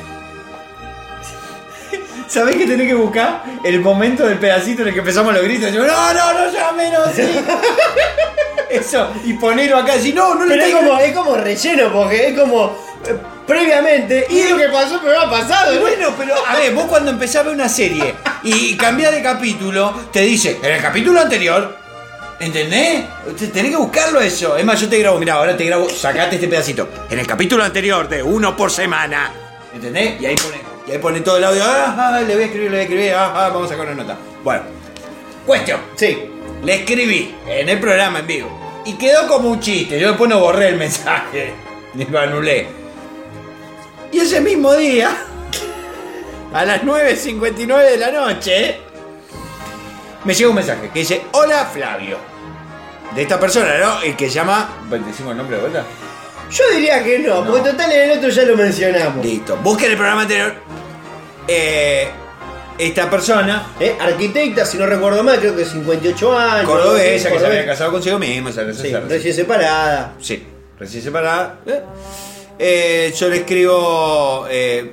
¿Sabés 2.32 2.56
que 2.56 2.66
tenés 2.66 2.88
que 2.88 2.94
buscar? 2.94 3.44
El 3.64 3.82
momento 3.82 4.26
del 4.26 4.38
pedacito 4.38 4.84
en 4.84 4.88
el 4.90 4.94
que 4.94 5.00
empezamos 5.02 5.34
los 5.34 5.44
gritos. 5.44 5.72
Yo, 5.74 5.86
no, 5.86 6.14
no, 6.14 6.34
no 6.34 6.52
llame, 6.52 6.90
no, 6.90 7.06
sí. 7.14 7.24
Eso, 8.70 9.12
y 9.26 9.34
ponerlo 9.34 9.78
acá. 9.78 9.94
Si 10.00 10.14
no, 10.14 10.34
no 10.36 10.46
le 10.46 10.52
Pero 10.56 10.62
es 10.64 10.68
tengo- 10.74 10.80
como, 10.90 11.00
es 11.02 11.12
como 11.14 11.36
relleno, 11.36 11.92
porque 11.92 12.28
es 12.30 12.40
como 12.40 12.68
eh, 13.06 13.16
previamente, 13.46 14.26
y 14.30 14.44
lo 14.48 14.58
que 14.58 14.70
pasó 14.70 14.96
el 14.96 15.02
programa 15.02 15.30
pasado. 15.30 15.76
¿no? 15.76 15.82
Bueno, 15.82 16.14
pero 16.18 16.34
a 16.48 16.56
ver, 16.56 16.74
vos 16.74 16.86
cuando 16.86 17.12
empezás 17.12 17.38
a 17.38 17.44
ver 17.44 17.54
una 17.54 17.68
serie 17.68 18.16
y 18.44 18.78
cambiás 18.78 19.12
de 19.12 19.22
capítulo, 19.22 19.94
te 20.14 20.22
dice, 20.22 20.58
en 20.64 20.72
el 20.72 20.82
capítulo 20.82 21.20
anterior, 21.20 21.78
¿entendés? 22.40 23.04
Te- 23.38 23.48
Tenés 23.48 23.72
que 23.72 23.78
buscarlo 23.78 24.22
eso. 24.22 24.56
Es 24.56 24.64
más, 24.64 24.80
yo 24.80 24.88
te 24.88 24.98
grabo, 25.00 25.20
mira, 25.20 25.34
ahora 25.34 25.58
te 25.58 25.66
grabo, 25.66 25.90
sacate 25.90 26.36
este 26.36 26.48
pedacito. 26.48 26.88
En 27.10 27.20
el 27.20 27.28
capítulo 27.28 27.64
anterior 27.66 28.08
de 28.08 28.24
uno 28.24 28.56
por 28.56 28.72
semana, 28.72 29.34
¿entendés? 29.74 30.22
Y 30.22 30.26
ahí 30.28 30.36
pone, 30.38 30.71
y 30.88 30.92
ahí 30.92 30.98
pone 30.98 31.22
todo 31.22 31.38
el 31.38 31.44
audio, 31.44 31.64
ah, 31.64 31.96
ah, 31.98 32.22
le 32.22 32.34
voy 32.34 32.44
a 32.44 32.46
escribir, 32.46 32.72
le 32.72 32.78
voy 32.78 32.80
a 32.80 32.84
escribir, 32.84 33.14
ah, 33.14 33.34
ah, 33.36 33.50
vamos 33.50 33.68
a 33.68 33.70
sacar 33.70 33.86
una 33.88 34.04
nota. 34.04 34.18
Bueno, 34.44 34.64
cuestión. 35.46 35.80
Sí. 35.96 36.18
Le 36.64 36.76
escribí 36.76 37.36
en 37.48 37.70
el 37.70 37.80
programa 37.80 38.20
en 38.20 38.28
vivo. 38.28 38.82
Y 38.86 38.94
quedó 38.94 39.28
como 39.28 39.50
un 39.50 39.60
chiste. 39.60 40.00
Yo 40.00 40.10
después 40.10 40.30
no 40.30 40.40
borré 40.40 40.70
el 40.70 40.78
mensaje. 40.78 41.54
Ni 41.94 42.06
lo 42.06 42.20
anulé. 42.20 42.68
Y 44.12 44.20
ese 44.20 44.42
mismo 44.42 44.74
día, 44.74 45.16
a 46.54 46.66
las 46.66 46.82
9.59 46.82 47.90
de 47.92 47.98
la 47.98 48.12
noche, 48.12 48.80
me 50.24 50.34
llega 50.34 50.50
un 50.50 50.56
mensaje 50.56 50.90
que 50.90 51.00
dice, 51.00 51.22
hola 51.32 51.66
Flavio. 51.66 52.18
De 53.16 53.22
esta 53.24 53.40
persona, 53.40 53.78
¿no? 53.78 54.02
El 54.02 54.16
que 54.16 54.30
llama... 54.30 54.70
¿Decimos 54.90 55.32
el 55.32 55.38
nombre 55.38 55.58
de 55.58 55.62
vuelta? 55.62 55.86
Yo 56.52 56.64
diría 56.76 57.04
que 57.04 57.20
no, 57.20 57.46
porque 57.46 57.70
total 57.72 57.92
en 57.92 58.12
el 58.12 58.18
otro 58.18 58.30
ya 58.30 58.44
lo 58.44 58.56
mencionamos. 58.58 59.26
Listo. 59.26 59.58
Busquen 59.58 59.92
el 59.92 59.98
programa 59.98 60.24
anterior. 60.24 60.54
Eh, 61.48 62.08
esta 62.78 63.10
persona, 63.10 63.68
Eh, 63.80 63.96
Arquitecta, 64.00 64.66
si 64.66 64.78
no 64.78 64.86
recuerdo 64.86 65.24
mal, 65.24 65.40
creo 65.40 65.56
que 65.56 65.64
58 65.66 66.38
años. 66.38 66.66
cordobesa, 66.70 67.04
que 67.06 67.20
se 67.20 67.30
cordobesa. 67.30 67.48
había 67.48 67.66
casado 67.66 67.92
consigo 67.92 68.20
misma, 68.20 68.52
se 68.52 68.74
Sí, 68.74 68.94
recién 69.08 69.34
separada. 69.34 70.14
Sí, 70.20 70.44
recién 70.80 71.04
separada. 71.04 71.60
Eh, 71.66 71.82
eh, 72.60 73.14
yo 73.18 73.30
le 73.30 73.38
escribo. 73.38 74.46
eh, 74.50 74.92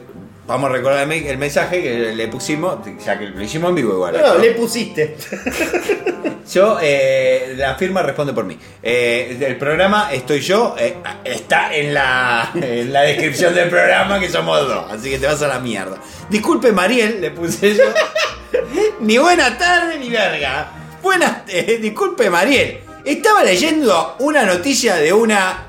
vamos 0.49 0.68
a 0.70 0.72
recordar 0.72 1.03
el 1.03 1.09
me- 1.09 1.30
el 1.30 1.38
mensaje 1.38 1.80
que 1.80 2.12
le 2.16 2.26
pusimos, 2.26 2.78
ya 3.05 3.16
que 3.16 3.26
lo 3.26 3.40
hicimos 3.40 3.68
en 3.68 3.74
vivo 3.76 3.92
igual. 3.92 4.14
No, 4.20 4.34
¿no? 4.34 4.38
le 4.40 4.51
pusiste. 4.53 5.16
Yo, 6.53 6.78
eh, 6.80 7.53
la 7.59 7.74
firma 7.74 8.01
responde 8.03 8.32
por 8.32 8.44
mí. 8.46 8.59
Eh, 8.82 9.36
el 9.46 9.57
programa 9.59 10.09
estoy 10.11 10.40
yo, 10.40 10.74
eh, 10.78 10.96
está 11.22 11.74
en 11.76 11.92
la, 11.92 12.51
en 12.55 12.90
la 12.90 13.03
descripción 13.03 13.55
del 13.55 13.68
programa 13.68 14.18
que 14.18 14.30
somos 14.30 14.66
dos, 14.66 14.90
así 14.90 15.11
que 15.11 15.18
te 15.18 15.26
vas 15.26 15.42
a 15.42 15.49
la 15.49 15.59
mierda. 15.59 15.99
Disculpe 16.30 16.72
Mariel, 16.72 17.20
le 17.20 17.32
puse 17.32 17.74
yo. 17.76 17.84
ni 19.01 19.18
buena 19.18 19.59
tarde 19.59 19.99
ni 19.99 20.09
verga. 20.09 20.72
Buenas, 21.03 21.42
eh, 21.49 21.78
disculpe 21.82 22.30
Mariel. 22.30 22.78
Estaba 23.05 23.44
leyendo 23.44 24.16
una 24.20 24.44
noticia 24.44 24.96
de 24.96 25.12
una 25.12 25.66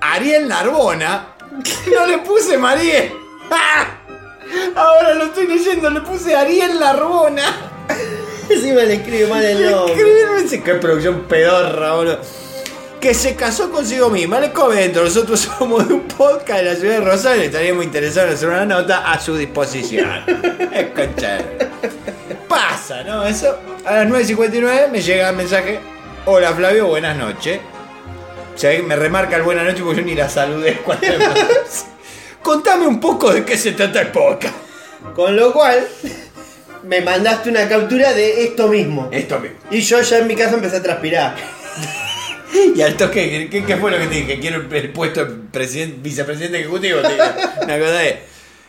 Ariel 0.00 0.48
Narbona. 0.48 1.34
No 1.94 2.06
le 2.06 2.18
puse 2.18 2.56
Mariel. 2.56 3.12
¡Ah! 3.50 3.98
Ahora 4.76 5.14
lo 5.14 5.24
estoy 5.24 5.46
leyendo, 5.46 5.90
le 5.90 6.00
puse 6.00 6.34
Ariel 6.34 6.78
Narbona. 6.78 7.44
Encima 8.48 8.82
le 8.82 8.94
escribe 8.94 9.26
mal 9.26 9.44
el 9.44 9.70
nombre. 9.70 9.94
Escribirme 9.94 10.64
qué 10.64 10.74
producción 10.74 11.24
pedorra, 11.28 11.94
boludo. 11.94 12.20
Que 13.00 13.14
se 13.14 13.36
casó 13.36 13.70
consigo 13.70 14.08
misma. 14.08 14.40
Les 14.40 14.50
comento, 14.50 15.04
nosotros 15.04 15.40
somos 15.58 15.86
de 15.86 15.94
un 15.94 16.02
podcast 16.02 16.60
de 16.60 16.64
la 16.64 16.74
ciudad 16.74 16.94
de 16.94 17.00
Rosario. 17.00 17.42
Estaríamos 17.42 17.84
interesados 17.84 18.30
en 18.30 18.36
hacer 18.36 18.48
una 18.48 18.64
nota 18.64 19.10
a 19.10 19.20
su 19.20 19.36
disposición. 19.36 20.24
es 20.72 20.86
concha. 20.90 21.38
Pasa, 22.48 23.04
¿no? 23.04 23.24
Eso. 23.24 23.58
A 23.84 24.04
las 24.04 24.08
9.59 24.08 24.90
me 24.90 25.02
llega 25.02 25.30
el 25.30 25.36
mensaje. 25.36 25.80
Hola 26.24 26.52
Flavio, 26.52 26.86
buenas 26.86 27.16
noches. 27.16 27.60
O 28.54 28.58
sea, 28.58 28.82
me 28.82 28.96
remarca 28.96 29.36
el 29.36 29.42
buenas 29.42 29.64
noches 29.64 29.82
porque 29.82 30.00
yo 30.00 30.06
ni 30.06 30.14
la 30.14 30.28
saludé 30.28 30.78
cuando. 30.78 31.06
Contame 32.42 32.86
un 32.86 33.00
poco 33.00 33.32
de 33.32 33.44
qué 33.44 33.56
se 33.56 33.72
trata 33.72 34.00
el 34.00 34.08
podcast. 34.08 34.54
Con 35.14 35.36
lo 35.36 35.52
cual, 35.52 35.86
me 36.84 37.00
mandaste 37.00 37.50
una 37.50 37.68
captura 37.68 38.12
de 38.12 38.44
esto 38.44 38.68
mismo. 38.68 39.08
Esto 39.12 39.38
mismo. 39.40 39.58
Y 39.70 39.80
yo 39.80 40.00
ya 40.00 40.18
en 40.18 40.26
mi 40.26 40.34
casa 40.34 40.54
empecé 40.54 40.76
a 40.76 40.82
transpirar. 40.82 41.36
Y 42.74 42.80
al 42.80 42.96
toque, 42.96 43.48
¿qué, 43.50 43.62
qué 43.62 43.76
fue 43.76 43.90
lo 43.90 43.98
que 43.98 44.06
te 44.06 44.14
dije? 44.14 44.40
Quiero 44.40 44.62
el, 44.62 44.74
el 44.74 44.90
puesto 44.90 45.22
de 45.22 45.32
presidente, 45.52 45.98
vicepresidente 46.00 46.60
ejecutivo. 46.60 47.02
te 47.02 47.08
dije. 47.08 47.22
Una 47.62 47.78
cosa 47.78 47.92
de. 47.92 48.18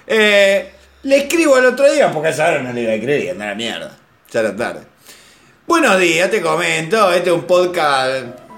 Eh, 0.06 0.72
le 1.04 1.18
escribo 1.18 1.58
el 1.58 1.66
otro 1.66 1.90
día 1.92 2.12
porque 2.12 2.28
a 2.28 2.32
esa 2.32 2.50
hora 2.50 2.62
no 2.62 2.74
le 2.74 2.82
iba 2.82 2.92
a 2.92 2.96
escribir 2.96 3.24
y 3.24 3.30
anda 3.30 3.46
a 3.46 3.50
la 3.50 3.56
mierda. 3.56 3.98
Ya 4.32 4.42
era 4.42 4.56
tarde. 4.56 4.82
Buenos 5.66 5.98
días, 5.98 6.30
te 6.30 6.42
comento. 6.42 7.12
Este 7.14 7.30
es 7.30 7.36
un 7.36 7.44
podcast 7.44 8.49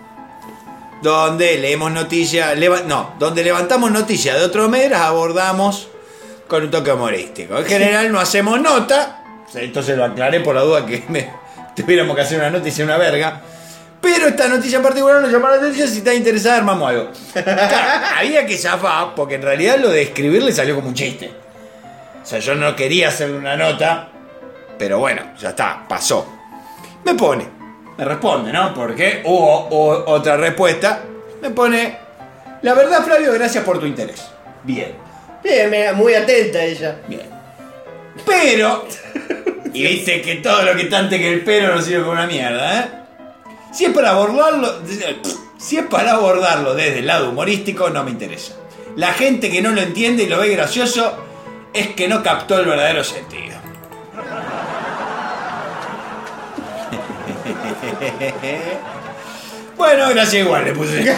donde 1.02 1.58
leemos 1.58 1.92
noticias. 1.92 2.58
leva- 2.58 2.82
no, 2.86 3.16
donde 3.20 3.44
levantamos 3.44 3.92
noticias 3.92 4.38
de 4.38 4.46
otro 4.46 4.70
mes, 4.70 4.90
las 4.90 5.02
abordamos 5.02 5.88
con 6.48 6.64
un 6.64 6.72
toque 6.72 6.92
humorístico. 6.92 7.58
En 7.58 7.66
general 7.66 8.12
no 8.12 8.20
hacemos 8.20 8.60
nota. 8.62 9.24
Entonces 9.54 9.98
lo 9.98 10.06
aclaré 10.06 10.40
por 10.42 10.56
la 10.56 10.62
duda 10.62 10.86
que 10.86 11.04
me, 11.10 11.30
tuviéramos 11.76 12.16
que 12.16 12.22
hacer 12.22 12.40
una 12.40 12.50
noticia 12.50 12.84
una 12.86 12.98
verga. 12.98 13.42
Pero 14.02 14.28
esta 14.28 14.48
noticia 14.48 14.78
en 14.78 14.84
particular 14.84 15.22
nos 15.22 15.32
llamó 15.32 15.48
la 15.48 15.56
atención. 15.58 15.88
Si 15.88 16.00
estás 16.00 16.16
interesada, 16.16 16.58
armamos 16.58 16.90
algo. 16.90 17.12
Claro, 17.34 18.06
había 18.18 18.46
que 18.48 18.58
zafar, 18.58 19.14
porque 19.16 19.36
en 19.36 19.44
realidad 19.44 19.78
lo 19.80 19.90
de 19.90 20.02
escribir 20.02 20.42
le 20.42 20.52
salió 20.52 20.74
como 20.76 20.88
un 20.88 20.96
chiste. 20.96 21.32
O 22.24 22.26
sea, 22.26 22.40
yo 22.40 22.56
no 22.56 22.76
quería 22.76 23.10
hacerle 23.10 23.38
una 23.38 23.56
nota, 23.56 24.10
pero 24.80 24.98
bueno, 25.00 25.22
ya 25.40 25.50
está, 25.50 25.86
pasó. 25.88 26.28
Me 27.06 27.14
pone, 27.14 27.48
me 27.98 28.06
responde, 28.06 28.52
¿no? 28.52 28.74
Porque 28.74 29.22
hubo, 29.26 29.68
hubo 29.70 30.04
otra 30.12 30.38
respuesta. 30.38 31.04
Me 31.42 31.50
pone, 31.50 31.98
la 32.62 32.74
verdad, 32.74 33.04
Flavio, 33.04 33.34
gracias 33.34 33.64
por 33.64 33.80
tu 33.80 33.86
interés. 33.86 34.24
Bien, 34.64 34.94
Bien, 35.44 35.96
muy 35.96 36.14
atenta 36.14 36.64
ella. 36.64 36.98
bien. 37.08 37.28
Pero, 38.26 38.86
y 39.74 39.84
viste 39.84 40.22
que 40.22 40.36
todo 40.36 40.62
lo 40.64 40.76
que 40.76 40.84
está 40.84 41.00
antes 41.00 41.20
que 41.20 41.34
el 41.34 41.44
pero 41.44 41.76
no 41.76 41.82
sirve 41.82 42.02
para 42.02 42.12
una 42.12 42.28
mierda, 42.28 42.80
¿eh? 42.80 42.86
Si 43.72 43.86
es 43.86 43.92
para 43.92 44.12
abordarlo, 44.12 44.82
si 45.58 45.78
es 45.78 45.86
para 45.86 46.12
abordarlo 46.12 46.76
desde 46.76 47.00
el 47.00 47.08
lado 47.08 47.30
humorístico, 47.30 47.90
no 47.90 48.04
me 48.04 48.12
interesa. 48.12 48.54
La 48.96 49.14
gente 49.14 49.50
que 49.50 49.62
no 49.62 49.72
lo 49.72 49.82
entiende 49.82 50.24
y 50.24 50.28
lo 50.28 50.38
ve 50.40 50.50
gracioso 50.50 51.18
es 51.74 51.88
que 51.90 52.08
no 52.10 52.22
captó 52.22 52.60
el 52.60 52.66
verdadero 52.66 53.04
sentido. 53.04 53.51
Bueno, 59.78 60.10
gracias 60.10 60.44
igual, 60.46 60.66
le 60.66 60.74
puse. 60.74 61.04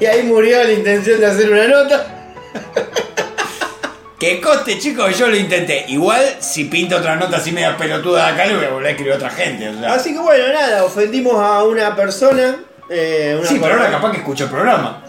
Y 0.00 0.06
ahí 0.06 0.22
murió 0.24 0.62
la 0.64 0.72
intención 0.72 1.20
de 1.20 1.26
hacer 1.26 1.50
una 1.50 1.68
nota. 1.68 2.06
Que 4.18 4.40
coste, 4.40 4.78
chicos, 4.78 5.18
yo 5.18 5.26
lo 5.28 5.36
intenté. 5.36 5.84
Igual, 5.88 6.36
si 6.40 6.64
pinto 6.64 6.96
otra 6.96 7.14
nota 7.16 7.36
así 7.36 7.52
media 7.52 7.76
pelotuda 7.76 8.26
de 8.26 8.32
acá, 8.32 8.46
le 8.46 8.56
voy 8.56 8.64
a 8.64 8.70
volver 8.70 8.86
a 8.86 8.90
escribir 8.90 9.12
a 9.12 9.16
otra 9.16 9.28
gente. 9.30 9.68
o 9.68 9.78
sea. 9.78 9.92
Así 9.94 10.12
que 10.14 10.18
bueno, 10.18 10.48
nada, 10.52 10.84
ofendimos 10.84 11.34
a 11.34 11.62
una 11.64 11.94
persona. 11.94 12.56
eh, 12.88 13.36
una 13.38 13.46
Sí, 13.48 13.58
pero 13.60 13.74
ahora 13.74 13.90
capaz 13.90 14.12
que 14.12 14.18
escucho 14.18 14.44
el 14.44 14.50
programa. 14.50 15.02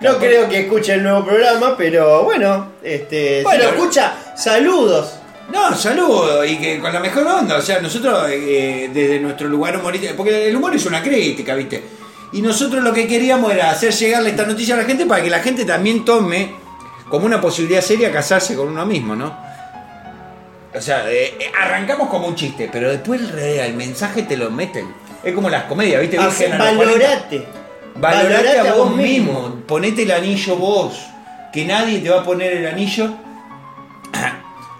No 0.00 0.18
creo 0.18 0.48
que 0.48 0.60
escuche 0.60 0.94
el 0.94 1.02
nuevo 1.02 1.24
programa, 1.24 1.76
pero 1.78 2.24
bueno, 2.24 2.72
este, 2.82 3.42
Bueno, 3.42 3.64
lo 3.64 3.70
escucha, 3.70 4.12
saludos. 4.36 5.14
No, 5.52 5.74
saludo 5.76 6.44
y 6.44 6.56
que 6.56 6.80
con 6.80 6.92
la 6.92 7.00
mejor 7.00 7.26
onda. 7.26 7.56
O 7.56 7.62
sea, 7.62 7.80
nosotros 7.80 8.28
eh, 8.30 8.90
desde 8.92 9.20
nuestro 9.20 9.48
lugar 9.48 9.76
humorístico, 9.76 10.14
porque 10.16 10.48
el 10.48 10.56
humor 10.56 10.74
es 10.74 10.86
una 10.86 11.02
crítica, 11.02 11.54
¿viste? 11.54 11.82
Y 12.32 12.42
nosotros 12.42 12.82
lo 12.82 12.92
que 12.92 13.06
queríamos 13.06 13.52
era 13.52 13.70
hacer 13.70 13.92
llegarle 13.92 14.30
esta 14.30 14.44
noticia 14.44 14.74
a 14.74 14.78
la 14.78 14.84
gente 14.84 15.06
para 15.06 15.22
que 15.22 15.30
la 15.30 15.40
gente 15.40 15.64
también 15.64 16.04
tome 16.04 16.52
como 17.08 17.26
una 17.26 17.40
posibilidad 17.40 17.80
seria 17.80 18.10
casarse 18.10 18.56
con 18.56 18.68
uno 18.68 18.84
mismo, 18.86 19.14
¿no? 19.14 19.36
O 20.74 20.80
sea, 20.80 21.08
eh, 21.08 21.34
eh, 21.38 21.52
arrancamos 21.56 22.08
como 22.08 22.26
un 22.26 22.34
chiste, 22.34 22.68
pero 22.72 22.90
después 22.90 23.20
el, 23.20 23.74
mensaje 23.74 24.24
te 24.24 24.36
lo 24.36 24.50
meten. 24.50 24.92
Es 25.22 25.32
como 25.32 25.48
las 25.48 25.64
comedias, 25.64 26.00
¿viste? 26.00 26.18
Hace- 26.18 26.46
Virgen 26.46 26.60
a 26.60 26.72
los 26.72 26.76
40. 26.76 27.06
valorate. 27.06 27.46
Valorate 27.94 28.58
a 28.58 28.74
vos 28.74 28.96
mismo. 28.96 29.62
Ponete 29.66 30.02
el 30.02 30.10
anillo 30.10 30.56
vos. 30.56 30.98
Que 31.52 31.64
nadie 31.64 32.00
te 32.00 32.10
va 32.10 32.22
a 32.22 32.24
poner 32.24 32.54
el 32.54 32.66
anillo 32.66 33.14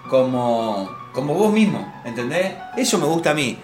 como, 0.09 0.89
como 1.11 1.33
vos 1.33 1.51
mismo. 1.51 2.01
¿Entendés? 2.05 2.53
Eso 2.77 2.97
me 2.97 3.05
gusta 3.05 3.31
a 3.31 3.33
mí. 3.33 3.57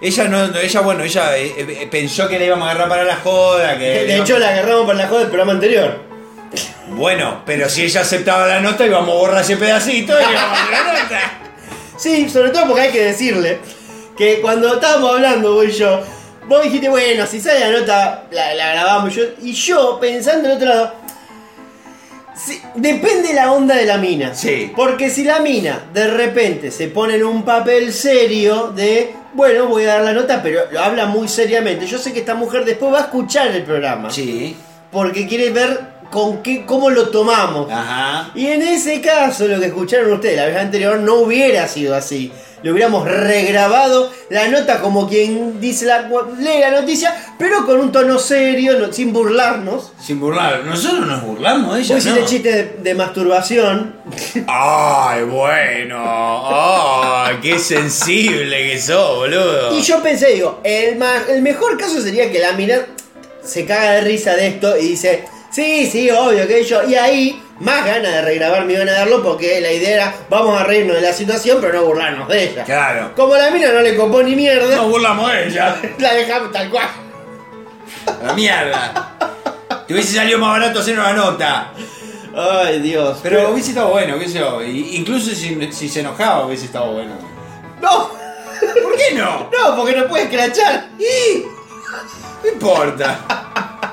Ella 0.00 0.24
no, 0.28 0.46
no- 0.48 0.58
ella, 0.58 0.80
bueno, 0.80 1.02
ella 1.02 1.36
eh, 1.36 1.54
eh, 1.58 1.88
pensó 1.90 2.28
que 2.28 2.38
la 2.38 2.44
íbamos 2.44 2.68
a 2.68 2.70
agarrar 2.70 2.88
para 2.88 3.04
la 3.04 3.16
joda. 3.16 3.76
Que 3.78 4.04
De 4.04 4.16
hecho, 4.18 4.38
la 4.38 4.50
agarramos 4.50 4.86
por 4.86 4.94
la 4.94 5.08
joda 5.08 5.20
del 5.20 5.28
programa 5.28 5.52
anterior. 5.52 6.06
Bueno, 6.90 7.42
pero 7.44 7.68
si 7.68 7.82
ella 7.82 8.00
aceptaba 8.00 8.46
la 8.46 8.60
nota, 8.60 8.86
íbamos 8.86 9.10
a 9.10 9.18
borrar 9.18 9.42
ese 9.42 9.56
pedacito 9.56 10.12
y 10.18 10.32
íbamos 10.32 10.58
a 10.58 10.70
la 10.70 11.02
nota. 11.02 11.20
Sí, 11.96 12.28
sobre 12.30 12.50
todo 12.50 12.66
porque 12.66 12.82
hay 12.82 12.92
que 12.92 13.04
decirle 13.04 13.58
que 14.16 14.40
cuando 14.40 14.74
estábamos 14.74 15.10
hablando 15.14 15.52
vos 15.54 15.66
y 15.66 15.72
yo, 15.72 16.00
vos 16.46 16.62
dijiste, 16.62 16.88
bueno, 16.88 17.26
si 17.26 17.40
sale 17.40 17.60
la 17.60 17.80
nota, 17.80 18.24
la, 18.30 18.54
la 18.54 18.72
grabamos. 18.72 19.14
Yo, 19.14 19.22
y 19.42 19.52
yo, 19.52 19.98
pensando 20.00 20.48
en 20.48 20.56
otro 20.56 20.68
lado, 20.68 20.94
sí, 22.38 22.60
depende 22.74 23.32
la 23.34 23.52
onda 23.52 23.74
de 23.74 23.84
la 23.84 23.98
mina. 23.98 24.34
Sí. 24.34 24.72
Porque 24.74 25.10
si 25.10 25.24
la 25.24 25.40
mina 25.40 25.86
de 25.92 26.06
repente 26.08 26.70
se 26.70 26.88
pone 26.88 27.16
en 27.16 27.24
un 27.24 27.44
papel 27.44 27.92
serio 27.92 28.72
de, 28.74 29.14
bueno, 29.34 29.66
voy 29.66 29.84
a 29.84 29.94
dar 29.94 30.02
la 30.02 30.12
nota, 30.12 30.42
pero 30.42 30.62
lo 30.70 30.80
habla 30.80 31.06
muy 31.06 31.28
seriamente. 31.28 31.86
Yo 31.86 31.98
sé 31.98 32.12
que 32.12 32.20
esta 32.20 32.34
mujer 32.34 32.64
después 32.64 32.92
va 32.92 32.98
a 32.98 33.02
escuchar 33.02 33.48
el 33.48 33.62
programa. 33.64 34.10
Sí. 34.10 34.56
Porque 34.90 35.26
quiere 35.26 35.50
ver 35.50 35.98
con 36.10 36.42
qué, 36.42 36.64
cómo 36.64 36.90
lo 36.90 37.10
tomamos. 37.10 37.70
Ajá. 37.70 38.30
Y 38.34 38.46
en 38.46 38.62
ese 38.62 39.00
caso, 39.00 39.46
lo 39.46 39.60
que 39.60 39.66
escucharon 39.66 40.12
ustedes 40.12 40.36
la 40.36 40.46
vez 40.46 40.56
anterior 40.56 40.98
no 40.98 41.16
hubiera 41.16 41.68
sido 41.68 41.94
así. 41.94 42.32
Le 42.62 42.72
hubiéramos 42.72 43.04
regrabado 43.06 44.10
la 44.30 44.48
nota 44.48 44.80
como 44.80 45.08
quien 45.08 45.60
dice 45.60 45.86
la, 45.86 46.02
lee 46.38 46.58
la 46.60 46.70
noticia, 46.80 47.14
pero 47.38 47.64
con 47.64 47.78
un 47.80 47.92
tono 47.92 48.18
serio, 48.18 48.78
no- 48.78 48.92
sin 48.92 49.12
burlarnos. 49.12 49.92
Sin 50.00 50.18
burlar. 50.20 50.64
Nosotros 50.64 51.06
nos 51.06 51.22
burlamos 51.22 51.74
de 51.76 51.80
ella. 51.82 51.94
Vos 51.94 52.04
chistes 52.30 52.54
de, 52.54 52.64
de 52.82 52.94
masturbación. 52.94 53.94
Ay, 54.48 55.22
bueno. 55.24 55.98
Ay, 56.04 57.36
qué 57.42 57.58
sensible 57.58 58.70
que 58.72 58.80
sos, 58.80 59.16
boludo. 59.18 59.76
Y 59.76 59.82
yo 59.82 60.02
pensé, 60.02 60.34
digo, 60.34 60.60
el, 60.64 60.98
el 61.28 61.42
mejor 61.42 61.78
caso 61.78 62.00
sería 62.00 62.30
que 62.30 62.38
la 62.38 62.52
mina 62.52 62.86
se 63.44 63.64
caga 63.64 63.92
de 63.92 64.00
risa 64.02 64.34
de 64.34 64.48
esto 64.48 64.76
y 64.76 64.88
dice, 64.88 65.24
sí, 65.50 65.88
sí, 65.90 66.10
obvio 66.10 66.46
que 66.46 66.64
yo. 66.64 66.82
Y 66.88 66.94
ahí, 66.96 67.42
más 67.60 67.84
ganas 67.84 68.12
de 68.12 68.22
regrabar 68.22 68.64
me 68.64 68.74
iban 68.74 68.88
a 68.88 68.92
darlo 68.92 69.22
porque 69.22 69.60
la 69.60 69.72
idea 69.72 69.94
era, 69.94 70.14
vamos 70.30 70.60
a 70.60 70.64
reírnos 70.64 70.96
de 70.96 71.02
la 71.02 71.12
situación, 71.12 71.58
pero 71.60 71.80
no 71.80 71.86
burlarnos 71.86 72.28
de 72.28 72.50
ella. 72.50 72.64
Claro. 72.64 73.12
Como 73.16 73.34
la 73.34 73.50
mina 73.50 73.72
no 73.72 73.80
le 73.80 73.96
copó 73.96 74.22
ni 74.22 74.36
mierda, 74.36 74.76
Nos 74.76 74.88
burlamos 74.88 75.32
de 75.32 75.48
ella. 75.48 75.76
la 75.98 76.14
dejamos 76.14 76.52
tal 76.52 76.70
cual. 76.70 76.88
La 78.24 78.32
mierda. 78.34 79.16
Te 79.86 79.94
hubiese 79.94 80.14
salido 80.16 80.38
más 80.38 80.50
barato 80.50 80.80
hacer 80.80 80.98
una 80.98 81.12
nota. 81.12 81.72
Ay, 82.36 82.80
Dios. 82.80 83.18
Pero 83.22 83.50
hubiese 83.50 83.70
estado 83.70 83.88
bueno, 83.88 84.18
qué 84.18 84.28
sé 84.28 84.38
yo. 84.38 84.62
Incluso 84.62 85.30
si, 85.30 85.72
si 85.72 85.88
se 85.88 86.00
enojaba 86.00 86.46
hubiese 86.46 86.66
estado 86.66 86.92
bueno. 86.92 87.16
No, 87.80 88.10
¿Por 88.60 88.96
qué 88.96 89.14
no? 89.14 89.50
no, 89.50 89.76
porque 89.76 89.96
no 89.96 90.06
puede 90.06 90.24
escrachar. 90.24 90.88
Y 90.98 91.44
no 92.44 92.52
importa. 92.52 93.87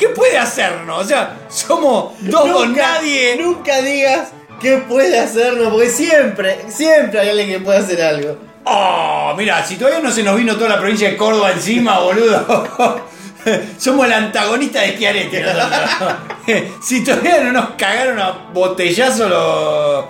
¿Qué 0.00 0.08
puede 0.08 0.38
hacernos? 0.38 1.04
O 1.04 1.06
sea, 1.06 1.36
somos 1.50 2.14
dos 2.20 2.50
con 2.50 2.74
nadie. 2.74 3.36
Nunca 3.38 3.82
digas 3.82 4.28
qué 4.58 4.78
puede 4.78 5.18
hacernos, 5.18 5.70
porque 5.70 5.90
siempre, 5.90 6.58
siempre 6.68 7.20
hay 7.20 7.28
alguien 7.28 7.50
que 7.50 7.60
puede 7.60 7.80
hacer 7.80 8.00
algo. 8.00 8.38
Oh, 8.64 9.34
mira, 9.36 9.62
si 9.62 9.76
todavía 9.76 10.00
no 10.00 10.10
se 10.10 10.22
nos 10.22 10.38
vino 10.38 10.56
toda 10.56 10.70
la 10.70 10.78
provincia 10.78 11.10
de 11.10 11.18
Córdoba 11.18 11.52
encima, 11.52 11.98
boludo. 11.98 13.04
Somos 13.78 14.06
el 14.06 14.14
antagonista 14.14 14.80
de 14.80 14.94
Schiaretti 14.94 15.36
si 16.82 17.04
todavía 17.04 17.44
no 17.44 17.52
nos 17.52 17.70
cagaron 17.76 18.18
a 18.20 18.48
botellazo 18.54 19.28
los, 19.28 20.04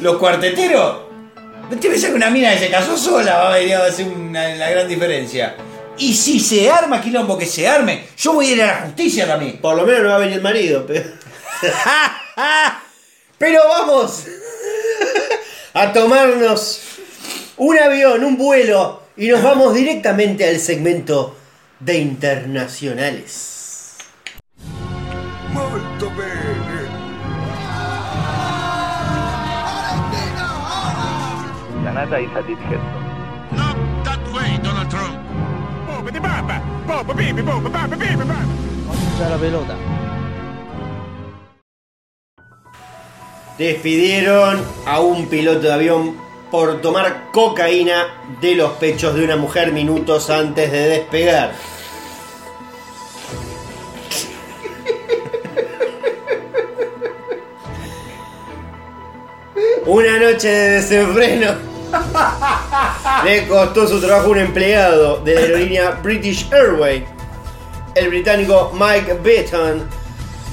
los 0.00 0.16
cuarteteros. 0.16 0.96
¿Te 1.80 1.88
pensás 1.88 2.10
que 2.10 2.16
una 2.16 2.28
mina 2.28 2.52
que 2.52 2.58
se 2.58 2.70
casó 2.70 2.98
sola 2.98 3.38
va 3.38 3.54
a 3.54 3.58
venir 3.58 3.76
a 3.76 3.86
hacer 3.86 4.06
una, 4.08 4.46
la 4.56 4.68
gran 4.68 4.86
diferencia? 4.86 5.56
Y 5.98 6.14
si 6.14 6.40
se 6.40 6.70
arma 6.70 7.00
quilombo 7.00 7.38
que 7.38 7.46
se 7.46 7.68
arme, 7.68 8.06
yo 8.16 8.32
voy 8.32 8.46
a 8.46 8.52
ir 8.52 8.62
a 8.62 8.66
la 8.66 8.80
justicia 8.86 9.26
también. 9.26 9.58
Por 9.58 9.76
lo 9.76 9.84
menos 9.86 10.02
no 10.02 10.08
va 10.08 10.16
a 10.16 10.18
venir 10.18 10.36
el 10.36 10.42
marido. 10.42 10.86
Pero, 10.86 11.04
pero 13.38 13.68
vamos 13.68 14.24
a 15.74 15.92
tomarnos 15.92 16.80
un 17.56 17.78
avión, 17.78 18.24
un 18.24 18.36
vuelo, 18.36 19.02
y 19.16 19.28
nos 19.28 19.42
vamos 19.42 19.74
directamente 19.74 20.48
al 20.48 20.58
segmento 20.58 21.36
de 21.78 21.98
internacionales. 21.98 23.96
Molto 25.52 26.10
bene. 26.16 26.72
Canada 31.84 32.20
is 32.20 32.30
a 32.30 33.11
Boba 36.22 36.62
baba 36.86 37.14
bibi 37.14 37.42
baba. 37.42 37.70
Despidieron 43.58 44.64
a 44.86 45.00
un 45.00 45.26
piloto 45.28 45.60
de 45.60 45.72
avión 45.72 46.16
por 46.50 46.80
tomar 46.80 47.30
cocaína 47.32 48.06
de 48.40 48.54
los 48.54 48.72
pechos 48.72 49.14
de 49.14 49.24
una 49.24 49.36
mujer 49.36 49.72
minutos 49.72 50.30
antes 50.30 50.72
de 50.72 50.88
despegar. 50.88 51.52
Una 59.86 60.18
noche 60.18 60.48
de 60.48 60.70
desenfreno 60.70 61.71
le 63.24 63.46
costó 63.46 63.86
su 63.86 64.00
trabajo 64.00 64.30
un 64.30 64.38
empleado 64.38 65.18
de 65.18 65.34
la 65.34 65.40
aerolínea 65.40 65.90
British 66.02 66.48
Airways. 66.52 67.04
El 67.94 68.08
británico 68.08 68.72
Mike 68.74 69.18
Beaton 69.22 69.86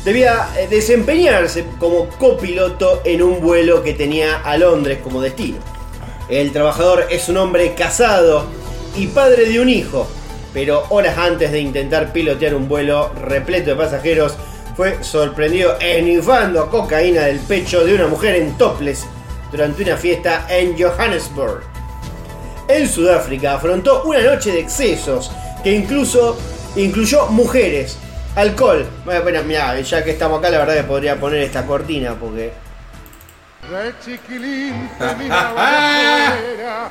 debía 0.04 0.50
eh, 0.58 0.68
desempeñarse 0.70 1.66
como 1.80 2.10
copiloto 2.10 3.02
en 3.04 3.22
un 3.22 3.40
vuelo 3.40 3.82
que 3.84 3.94
tenía 3.94 4.38
a 4.38 4.58
Londres 4.58 5.00
como 5.04 5.22
destino. 5.22 5.60
El 6.28 6.52
trabajador 6.52 7.08
es 7.10 7.30
un 7.30 7.38
hombre 7.38 7.74
casado 7.74 8.46
y 8.96 9.08
padre 9.08 9.46
de 9.46 9.60
un 9.60 9.70
hijo, 9.70 10.08
pero 10.54 10.84
horas 10.90 11.18
antes 11.18 11.52
de 11.52 11.60
intentar 11.60 12.12
pilotear 12.12 12.54
un 12.54 12.68
vuelo 12.68 13.12
repleto 13.14 13.72
de 13.72 13.76
pasajeros, 13.76 14.36
fue 14.76 15.04
sorprendido 15.04 15.76
enifando 15.80 16.62
a 16.62 16.70
cocaína 16.70 17.24
del 17.24 17.40
pecho 17.40 17.84
de 17.84 17.96
una 17.96 18.08
mujer 18.08 18.36
en 18.36 18.58
topless 18.58 19.06
durante 19.52 19.84
una 19.84 19.98
fiesta 19.98 20.46
en 20.50 20.78
Johannesburg. 20.78 21.64
En 22.68 22.88
Sudáfrica 22.88 23.56
afrontó 23.56 24.04
una 24.04 24.22
noche 24.22 24.52
de 24.52 24.60
excesos 24.60 25.32
que 25.64 25.72
incluso 25.72 26.38
incluyó 26.76 27.28
mujeres 27.28 27.98
Alcohol. 28.36 28.88
Bueno, 29.04 29.24
bueno, 29.24 29.44
mirá, 29.44 29.80
ya 29.82 30.04
que 30.04 30.12
estamos 30.12 30.40
acá, 30.40 30.50
la 30.50 30.60
verdad 30.60 30.76
que 30.76 30.84
podría 30.84 31.20
poner 31.20 31.42
esta 31.42 31.66
cortina 31.66 32.16
porque. 32.20 32.52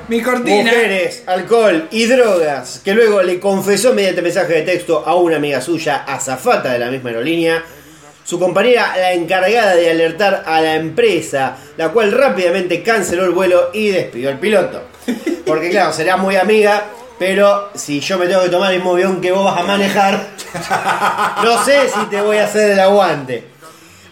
Mi 0.08 0.22
cortina. 0.22 0.70
Mujeres, 0.70 1.22
alcohol 1.26 1.88
y 1.90 2.06
drogas, 2.06 2.80
que 2.84 2.94
luego 2.94 3.22
le 3.22 3.40
confesó 3.40 3.94
mediante 3.94 4.22
mensaje 4.22 4.52
de 4.52 4.62
texto 4.62 5.02
a 5.06 5.14
una 5.14 5.36
amiga 5.36 5.60
suya, 5.60 6.04
azafata 6.04 6.72
de 6.72 6.78
la 6.78 6.90
misma 6.90 7.10
aerolínea, 7.10 7.64
su 8.28 8.38
compañera 8.38 8.94
la 8.94 9.14
encargada 9.14 9.74
de 9.74 9.90
alertar 9.90 10.42
a 10.44 10.60
la 10.60 10.74
empresa, 10.74 11.56
la 11.78 11.88
cual 11.88 12.12
rápidamente 12.12 12.82
canceló 12.82 13.24
el 13.24 13.30
vuelo 13.30 13.70
y 13.72 13.88
despidió 13.88 14.28
al 14.28 14.38
piloto. 14.38 14.82
Porque 15.46 15.70
claro, 15.70 15.94
será 15.94 16.18
muy 16.18 16.36
amiga, 16.36 16.88
pero 17.18 17.70
si 17.74 18.00
yo 18.00 18.18
me 18.18 18.26
tengo 18.26 18.42
que 18.42 18.50
tomar 18.50 18.74
el 18.74 18.82
mismo 18.82 19.18
que 19.18 19.32
vos 19.32 19.46
vas 19.46 19.58
a 19.58 19.62
manejar, 19.62 20.26
no 21.42 21.64
sé 21.64 21.88
si 21.88 22.04
te 22.10 22.20
voy 22.20 22.36
a 22.36 22.44
hacer 22.44 22.72
el 22.72 22.80
aguante. 22.80 23.44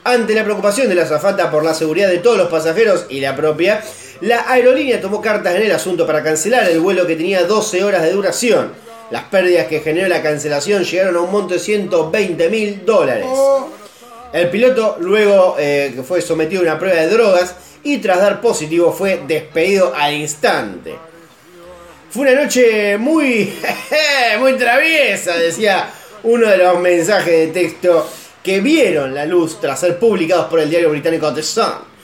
Ante 0.05 0.35
la 0.35 0.45
preocupación 0.45 0.89
de 0.89 0.95
la 0.95 1.03
azafata 1.03 1.51
por 1.51 1.63
la 1.63 1.75
seguridad 1.75 2.09
de 2.09 2.17
todos 2.17 2.39
los 2.39 2.49
pasajeros 2.49 3.05
y 3.11 3.21
la 3.21 3.37
propia, 3.37 3.83
la 4.23 4.51
aerolínea 4.51 4.99
tomó 4.99 5.21
cartas 5.21 5.57
en 5.57 5.63
el 5.65 5.73
asunto 5.73 6.07
para 6.07 6.23
cancelar 6.23 6.67
el 6.71 6.81
vuelo 6.81 7.07
que 7.07 7.17
tenía 7.17 7.45
12 7.45 7.85
horas 7.85 8.01
de 8.01 8.13
duración. 8.13 8.73
Las 9.11 9.25
pérdidas 9.25 9.67
que 9.67 9.81
generó 9.81 10.09
la 10.09 10.23
cancelación 10.23 10.85
llegaron 10.85 11.17
a 11.17 11.21
un 11.21 11.31
monto 11.31 11.53
de 11.53 11.61
120 11.61 12.49
mil 12.49 12.87
dólares. 12.87 13.27
El 14.33 14.51
piloto 14.51 14.97
luego 15.01 15.57
eh, 15.59 15.95
fue 16.07 16.21
sometido 16.21 16.61
a 16.61 16.65
una 16.65 16.79
prueba 16.79 17.01
de 17.01 17.09
drogas 17.09 17.55
y 17.83 17.99
tras 17.99 18.19
dar 18.19 18.41
positivo 18.41 18.93
fue 18.93 19.23
despedido 19.27 19.95
al 19.95 20.15
instante. 20.15 20.95
Fue 22.11 22.23
una 22.23 22.43
noche 22.43 22.99
muy, 22.99 23.53
muy 24.41 24.55
traviesa, 24.55 25.37
decía 25.37 25.91
uno 26.23 26.49
de 26.49 26.59
los 26.59 26.79
mensajes 26.81 27.33
de 27.33 27.47
texto 27.49 28.09
que 28.43 28.61
vieron 28.61 29.15
la 29.15 29.25
luz 29.25 29.61
tras 29.61 29.81
ser 29.81 29.99
publicados 29.99 30.47
por 30.47 30.61
el 30.61 30.71
diario 30.71 30.91
británico 30.91 31.33
The 31.33 31.43
Sun. 31.43 31.97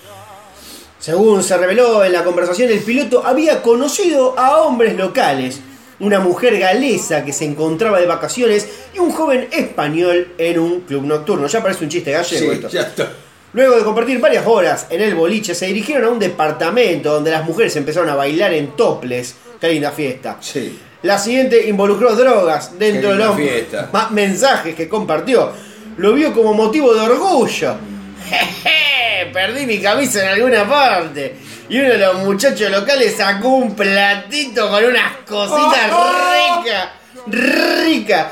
Según 0.98 1.42
se 1.42 1.56
reveló 1.56 2.04
en 2.04 2.12
la 2.12 2.22
conversación, 2.22 2.70
el 2.70 2.80
piloto 2.80 3.26
había 3.26 3.60
conocido 3.60 4.38
a 4.38 4.58
hombres 4.58 4.96
locales, 4.96 5.60
una 6.00 6.20
mujer 6.20 6.58
galesa 6.58 7.24
que 7.24 7.32
se 7.32 7.44
encontraba 7.44 8.00
de 8.00 8.06
vacaciones 8.06 8.68
y 8.94 8.98
un 8.98 9.12
joven 9.12 9.48
español 9.52 10.32
en 10.38 10.58
un 10.58 10.80
club 10.80 11.04
nocturno. 11.04 11.46
Ya 11.46 11.62
parece 11.62 11.84
un 11.84 11.90
chiste 11.90 12.12
gallego 12.12 12.52
esto. 12.52 12.68
ya 12.68 12.82
está. 12.82 13.12
Luego 13.54 13.76
de 13.76 13.84
compartir 13.84 14.18
varias 14.18 14.46
horas 14.46 14.86
en 14.88 15.02
el 15.02 15.14
boliche, 15.14 15.54
se 15.54 15.66
dirigieron 15.66 16.04
a 16.04 16.08
un 16.08 16.18
departamento 16.18 17.12
donde 17.12 17.30
las 17.30 17.44
mujeres 17.44 17.76
empezaron 17.76 18.08
a 18.08 18.14
bailar 18.14 18.54
en 18.54 18.74
toples. 18.76 19.36
Qué 19.60 19.68
linda 19.68 19.90
fiesta. 19.92 20.38
Sí. 20.40 20.78
La 21.02 21.18
siguiente 21.18 21.68
involucró 21.68 22.14
drogas 22.16 22.78
dentro 22.78 23.10
de 23.10 23.16
los 23.16 23.36
fiesta. 23.36 23.90
mensajes 24.10 24.74
que 24.74 24.88
compartió. 24.88 25.52
Lo 25.98 26.14
vio 26.14 26.32
como 26.32 26.54
motivo 26.54 26.94
de 26.94 27.00
orgullo. 27.00 27.74
Jeje, 28.28 29.30
perdí 29.32 29.66
mi 29.66 29.80
camisa 29.80 30.22
en 30.22 30.28
alguna 30.28 30.66
parte. 30.66 31.36
Y 31.68 31.78
uno 31.78 31.88
de 31.88 31.98
los 31.98 32.14
muchachos 32.18 32.70
locales 32.70 33.16
sacó 33.16 33.48
un 33.48 33.74
platito 33.74 34.68
con 34.68 34.84
unas 34.84 35.16
cositas 35.26 35.90
ricas. 36.56 36.88
Ricas. 37.26 38.26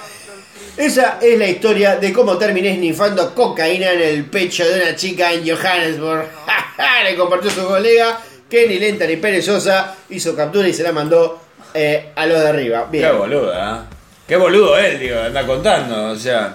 Esa 0.77 1.19
es 1.21 1.39
la 1.39 1.47
historia 1.47 1.97
de 1.97 2.13
cómo 2.13 2.39
terminé 2.39 2.75
snifando 2.77 3.35
cocaína 3.35 3.93
en 3.93 4.01
el 4.01 4.25
pecho 4.27 4.65
de 4.65 4.83
una 4.83 4.97
chica 4.97 5.33
en 5.33 5.47
Johannesburg. 5.49 6.27
Le 7.05 7.17
compartió 7.17 7.51
su 7.51 7.67
colega, 7.67 8.19
que 8.49 8.67
ni 8.67 8.79
lenta 8.79 9.07
ni 9.07 9.17
perezosa, 9.17 9.95
hizo 10.09 10.35
captura 10.35 10.69
y 10.69 10.73
se 10.73 10.83
la 10.83 10.93
mandó 10.93 11.41
eh, 11.75 12.13
a 12.15 12.27
los 12.27 12.41
de 12.41 12.49
arriba. 12.49 12.87
Bien. 12.91 13.05
Qué 13.05 13.13
boluda, 13.13 13.77
¿eh? 13.77 13.97
Qué 14.27 14.37
boludo 14.37 14.79
él, 14.79 14.99
digo, 14.99 15.21
anda 15.21 15.47
contando, 15.47 16.13
o 16.13 16.17
sea. 16.17 16.53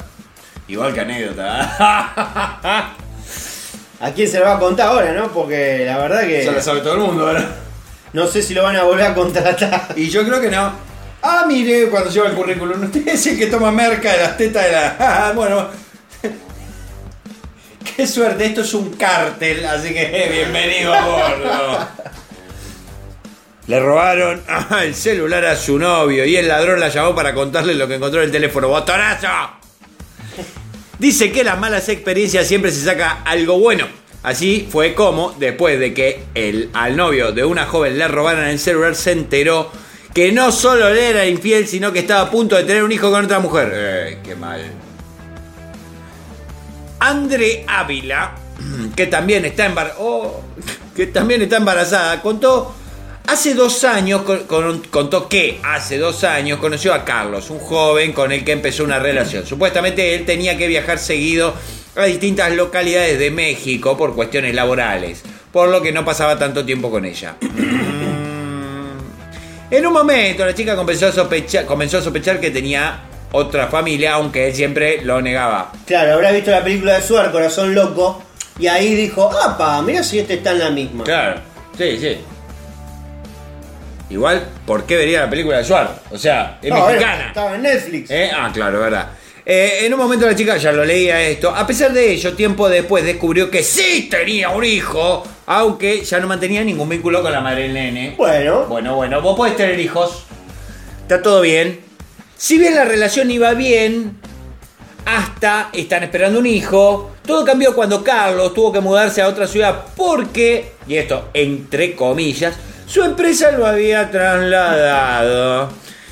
Igual 0.68 0.94
que 0.94 1.02
anécdota. 1.02 2.96
¿A 4.00 4.12
quién 4.12 4.28
se 4.28 4.40
lo 4.40 4.46
va 4.46 4.56
a 4.56 4.60
contar 4.60 4.88
ahora, 4.90 5.14
no? 5.14 5.32
Porque 5.32 5.84
la 5.86 5.98
verdad 5.98 6.22
que 6.22 6.42
Eso 6.42 6.52
lo 6.52 6.62
sabe 6.62 6.82
todo 6.82 6.94
el 6.94 7.00
mundo 7.00 7.28
ahora. 7.28 7.46
no 8.14 8.28
sé 8.28 8.42
si 8.42 8.54
lo 8.54 8.64
van 8.64 8.76
a 8.76 8.84
volver 8.84 9.06
a 9.06 9.14
contratar. 9.16 9.88
Y 9.96 10.10
yo 10.10 10.26
creo 10.26 10.42
que 10.42 10.50
no. 10.50 10.72
Ah, 11.22 11.46
mire, 11.48 11.88
cuando 11.90 12.10
lleva 12.10 12.28
el 12.28 12.34
currículum, 12.36 12.84
usted 12.84 13.08
es 13.08 13.26
el 13.28 13.38
que 13.38 13.48
toma 13.48 13.72
merca 13.72 14.12
de 14.12 14.18
las 14.20 14.38
tetas 14.38 14.66
de 14.66 14.72
la. 14.72 14.96
Ah, 15.00 15.32
bueno. 15.36 15.68
Qué 17.96 18.06
suerte, 18.06 18.46
esto 18.46 18.62
es 18.62 18.74
un 18.74 18.92
cártel, 18.94 19.66
así 19.66 19.94
que 19.94 20.28
bienvenido 20.32 20.94
a 20.94 21.06
bordo. 21.06 21.88
Le 23.68 23.80
robaron 23.80 24.44
ah, 24.48 24.82
el 24.84 24.94
celular 24.94 25.46
a 25.46 25.56
su 25.56 25.80
novio 25.80 26.26
y 26.26 26.36
el 26.36 26.48
ladrón 26.48 26.80
la 26.80 26.90
llamó 26.90 27.16
para 27.16 27.34
contarle 27.34 27.74
lo 27.74 27.88
que 27.88 27.96
encontró 27.96 28.20
en 28.20 28.26
el 28.26 28.32
teléfono. 28.32 28.68
¡Botonazo! 28.68 29.28
Dice 31.00 31.32
que 31.32 31.44
las 31.44 31.60
malas 31.60 31.90
experiencias 31.90 32.48
siempre 32.48 32.72
se 32.72 32.84
saca 32.84 33.22
algo 33.24 33.60
bueno. 33.60 33.86
Así 34.24 34.68
fue 34.70 34.96
como, 34.96 35.36
después 35.38 35.80
de 35.80 35.94
que 35.94 36.24
el, 36.34 36.70
al 36.74 36.96
novio 36.96 37.32
de 37.32 37.46
una 37.46 37.66
joven 37.66 37.98
le 37.98 38.08
robaran 38.08 38.48
el 38.48 38.60
celular, 38.60 38.96
se 38.96 39.12
enteró 39.12 39.72
que 40.14 40.32
no 40.32 40.52
solo 40.52 40.92
le 40.94 41.10
era 41.10 41.28
infiel, 41.28 41.68
sino 41.68 41.92
que 41.92 42.00
estaba 42.00 42.22
a 42.22 42.32
punto 42.32 42.56
de 42.56 42.64
tener 42.64 42.84
un 42.84 42.92
hijo 42.92 43.12
con 43.12 43.26
otra 43.26 43.40
mujer. 43.40 44.20
Qué 44.24 44.36
mal. 44.36 44.62
Andre 47.00 47.66
Ávila, 47.68 48.34
que 48.96 49.08
también 49.08 49.46
está 49.46 49.66
embarazada, 49.66 50.02
que 50.96 51.08
también 51.08 51.42
está 51.42 51.58
embarazada, 51.58 52.22
contó 52.22 52.74
hace 53.28 53.54
dos 53.54 53.84
años, 53.84 54.22
con- 54.24 54.44
con- 54.46 54.80
contó 54.90 55.28
que 55.30 55.60
hace 55.64 55.98
dos 55.98 56.24
años 56.24 56.60
conoció 56.60 56.94
a 56.94 57.04
Carlos, 57.06 57.50
un 57.50 57.60
joven 57.60 58.14
con 58.14 58.32
el 58.32 58.44
que 58.44 58.52
empezó 58.52 58.84
una 58.84 59.00
relación. 59.00 59.46
Supuestamente 59.46 60.16
él 60.16 60.26
tenía 60.26 60.58
que 60.58 60.68
viajar 60.68 61.00
seguido 61.00 61.54
a 61.96 62.06
distintas 62.06 62.52
localidades 62.54 63.18
de 63.20 63.32
México 63.32 63.98
por 63.98 64.16
cuestiones 64.16 64.54
laborales, 64.54 65.24
por 65.52 65.70
lo 65.70 65.82
que 65.82 65.92
no 65.92 66.04
pasaba 66.06 66.38
tanto 66.38 66.66
tiempo 66.66 66.92
con 66.92 67.06
ella. 67.06 67.36
En 69.72 69.86
un 69.86 69.94
momento 69.94 70.46
la 70.46 70.54
chica 70.54 70.76
comenzó 70.76 71.08
a 71.08 71.12
sospechar, 71.12 71.66
comenzó 71.66 71.98
a 71.98 72.02
sospechar 72.02 72.40
que 72.40 72.52
tenía 72.52 73.02
otra 73.32 73.68
familia, 73.68 74.14
aunque 74.14 74.48
él 74.48 74.54
siempre 74.56 75.02
lo 75.02 75.22
negaba. 75.22 75.72
Claro, 75.86 76.14
habrá 76.14 76.32
visto 76.32 76.52
la 76.52 76.64
película 76.64 76.94
de 76.96 77.02
Suar, 77.02 77.32
Corazón 77.32 77.74
Loco, 77.74 78.22
y 78.60 78.68
ahí 78.68 78.94
dijo, 78.96 79.30
¡apa! 79.44 79.82
Mira 79.82 80.04
si 80.04 80.20
este 80.20 80.36
está 80.36 80.52
en 80.52 80.60
la 80.60 80.70
misma. 80.70 81.04
Claro, 81.04 81.42
sí, 81.78 81.98
sí. 82.00 82.18
Igual, 84.10 84.46
¿por 84.66 84.86
qué 84.86 84.98
vería 84.98 85.22
la 85.22 85.30
película 85.30 85.58
de 85.58 85.64
Suar? 85.64 86.00
O 86.12 86.18
sea, 86.18 86.60
es 86.62 86.70
No, 86.70 86.86
mexicana. 86.86 87.28
estaba 87.28 87.56
en 87.56 87.62
Netflix. 87.64 88.12
¿Eh? 88.12 88.30
Ah, 88.34 88.52
claro, 88.54 88.80
verdad. 88.80 89.10
Eh, 89.46 89.80
en 89.86 89.94
un 89.94 90.00
momento 90.00 90.26
la 90.26 90.36
chica 90.36 90.58
ya 90.58 90.72
lo 90.72 90.86
leía 90.86 91.22
esto. 91.22 91.50
A 91.56 91.66
pesar 91.68 91.92
de 91.94 92.12
ello, 92.12 92.34
tiempo 92.34 92.68
después 92.70 93.04
descubrió 93.04 93.50
que 93.50 93.64
sí 93.64 94.08
tenía 94.10 94.50
un 94.50 94.64
hijo, 94.64 95.24
aunque 95.48 96.04
ya 96.04 96.20
no 96.20 96.28
mantenía 96.28 96.64
ningún 96.64 96.90
vínculo 96.90 97.22
con 97.22 97.32
la 97.32 97.42
madre 97.42 97.64
del 97.64 97.74
nene. 97.74 98.14
Bueno, 98.18 98.66
Bueno, 98.66 98.96
bueno, 98.96 99.22
vos 99.22 99.36
podés 99.36 99.56
tener 99.56 99.80
hijos. 99.80 100.24
Está 101.02 101.22
todo 101.22 101.42
bien. 101.42 101.80
Si 102.38 102.58
bien 102.58 102.76
la 102.76 102.86
relación 102.86 103.30
iba 103.32 103.54
bien, 103.54 104.18
hasta 105.06 105.70
están 105.74 106.04
esperando 106.04 106.40
un 106.40 106.46
hijo. 106.48 107.12
Todo 107.26 107.46
cambió 107.46 107.76
cuando 107.76 108.04
Carlos 108.04 108.54
tuvo 108.54 108.72
que 108.72 108.80
mudarse 108.82 109.22
a 109.22 109.28
otra 109.28 109.48
ciudad 109.48 109.86
porque, 109.96 110.72
y 110.88 110.96
esto 110.96 111.30
entre 111.34 111.96
comillas, 111.96 112.56
su 112.88 113.02
empresa 113.04 113.52
lo 113.52 113.66
había 113.66 114.10
trasladado. 114.10 115.70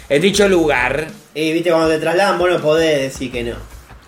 En 0.10 0.22
dicho 0.22 0.48
lugar, 0.48 1.08
y 1.34 1.54
viste, 1.54 1.70
cuando 1.72 1.90
te 1.90 2.00
trasladan, 2.00 2.38
vos 2.38 2.50
no 2.50 2.60
podés 2.62 3.02
decir 3.02 3.32
que 3.32 3.44
no. 3.44 3.56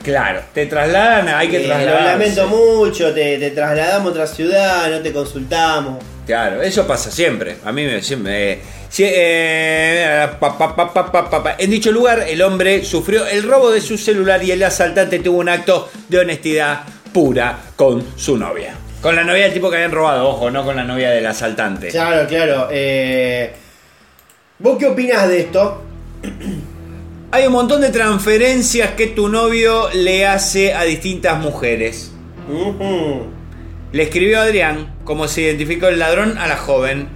claro, 0.04 0.42
te 0.54 0.66
trasladan, 0.68 1.28
hay 1.30 1.48
que 1.48 1.58
Eh, 1.58 1.62
lo 1.62 1.68
trasladarse. 1.68 2.06
lamento 2.12 2.48
mucho, 2.48 3.14
te, 3.14 3.38
te 3.40 3.52
trasladamos 3.52 4.08
a 4.08 4.12
otra 4.12 4.28
ciudad, 4.28 4.90
no 4.92 5.00
te 5.00 5.12
consultamos. 5.12 6.04
Claro, 6.28 6.62
eso 6.62 6.86
pasa 6.86 7.10
siempre. 7.12 7.58
A 7.66 7.72
mí 7.72 7.84
me 7.86 8.02
siempre. 8.04 8.54
eh, 8.54 8.62
si- 8.90 9.04
eh, 9.08 10.28
pa, 10.40 10.58
pa, 10.58 10.76
pa. 10.86 11.56
En 11.58 11.70
dicho 11.72 11.92
lugar, 11.92 12.26
el 12.28 12.42
hombre 12.42 12.84
sufrió 12.86 13.26
el 13.26 13.44
robo 13.44 13.72
de 13.72 13.82
su 13.82 13.98
celular 13.98 14.44
y 14.44 14.52
el 14.52 14.62
asaltante 14.64 15.20
tuvo 15.20 15.40
un 15.40 15.50
acto 15.50 15.90
de 16.10 16.20
honestidad 16.20 16.82
pura 17.14 17.58
con 17.76 18.04
su 18.18 18.38
novia. 18.38 18.74
Con 19.06 19.16
la 19.16 19.24
novia 19.24 19.44
del 19.44 19.54
tipo 19.54 19.70
que 19.70 19.76
habían 19.76 19.92
robado, 19.92 20.28
ojo, 20.28 20.50
no 20.50 20.66
con 20.66 20.76
la 20.76 20.84
novia 20.84 21.12
del 21.12 21.28
asaltante. 21.28 21.90
Claro, 21.90 22.28
claro. 22.28 22.70
eh, 22.72 23.54
¿Vos 24.58 24.80
qué 24.80 24.88
opinás 24.88 25.30
de 25.30 25.42
esto? 25.42 25.84
Hay 27.30 27.46
un 27.46 27.54
montón 27.54 27.82
de 27.82 27.90
transferencias 27.90 28.94
que 28.94 29.06
tu 29.06 29.30
novio 29.30 29.90
le 29.94 30.26
hace 30.26 30.74
a 30.74 30.82
distintas 30.86 31.40
mujeres. 31.40 32.14
Le 33.92 34.02
escribió 34.02 34.40
a 34.40 34.46
Adrián 34.46 34.96
cómo 35.04 35.28
se 35.28 35.44
identificó 35.44 35.86
el 35.86 36.00
ladrón 36.00 36.40
a 36.40 36.48
la 36.48 36.58
joven. 36.58 37.08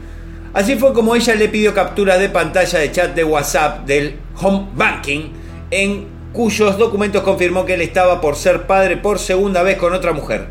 Así 0.53 0.75
fue 0.75 0.93
como 0.93 1.15
ella 1.15 1.33
le 1.33 1.49
pidió 1.49 1.73
capturas 1.73 2.19
de 2.19 2.29
pantalla 2.29 2.77
de 2.77 2.91
chat 2.91 3.15
de 3.15 3.23
WhatsApp 3.23 3.87
del 3.87 4.19
home 4.39 4.67
banking, 4.75 5.31
en 5.71 6.05
cuyos 6.33 6.77
documentos 6.77 7.23
confirmó 7.23 7.65
que 7.65 7.73
él 7.73 7.81
estaba 7.81 8.21
por 8.21 8.35
ser 8.35 8.67
padre 8.67 8.95
por 8.95 9.17
segunda 9.17 9.63
vez 9.63 9.77
con 9.77 9.91
otra 9.91 10.13
mujer, 10.13 10.49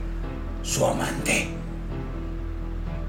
su 0.69 0.85
amante. 0.85 1.47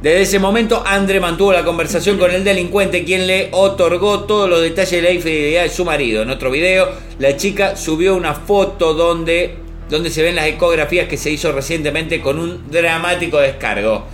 Desde 0.01 0.21
ese 0.21 0.39
momento, 0.39 0.81
Andre 0.85 1.19
mantuvo 1.19 1.51
la 1.51 1.65
conversación 1.65 2.17
con 2.17 2.31
el 2.31 2.45
delincuente, 2.45 3.03
quien 3.03 3.27
le 3.27 3.49
otorgó 3.51 4.21
todos 4.21 4.49
los 4.49 4.61
detalles 4.61 4.91
de 4.91 5.01
la 5.01 5.11
infidelidad 5.11 5.63
de 5.63 5.69
su 5.69 5.83
marido. 5.83 6.21
En 6.21 6.29
otro 6.29 6.49
video, 6.51 6.89
la 7.19 7.35
chica 7.35 7.75
subió 7.75 8.15
una 8.15 8.33
foto 8.33 8.93
donde, 8.93 9.55
donde 9.89 10.09
se 10.09 10.23
ven 10.23 10.35
las 10.35 10.47
ecografías 10.47 11.09
que 11.09 11.17
se 11.17 11.31
hizo 11.31 11.51
recientemente 11.51 12.21
con 12.21 12.39
un 12.39 12.71
dramático 12.71 13.39
descargo. 13.39 14.05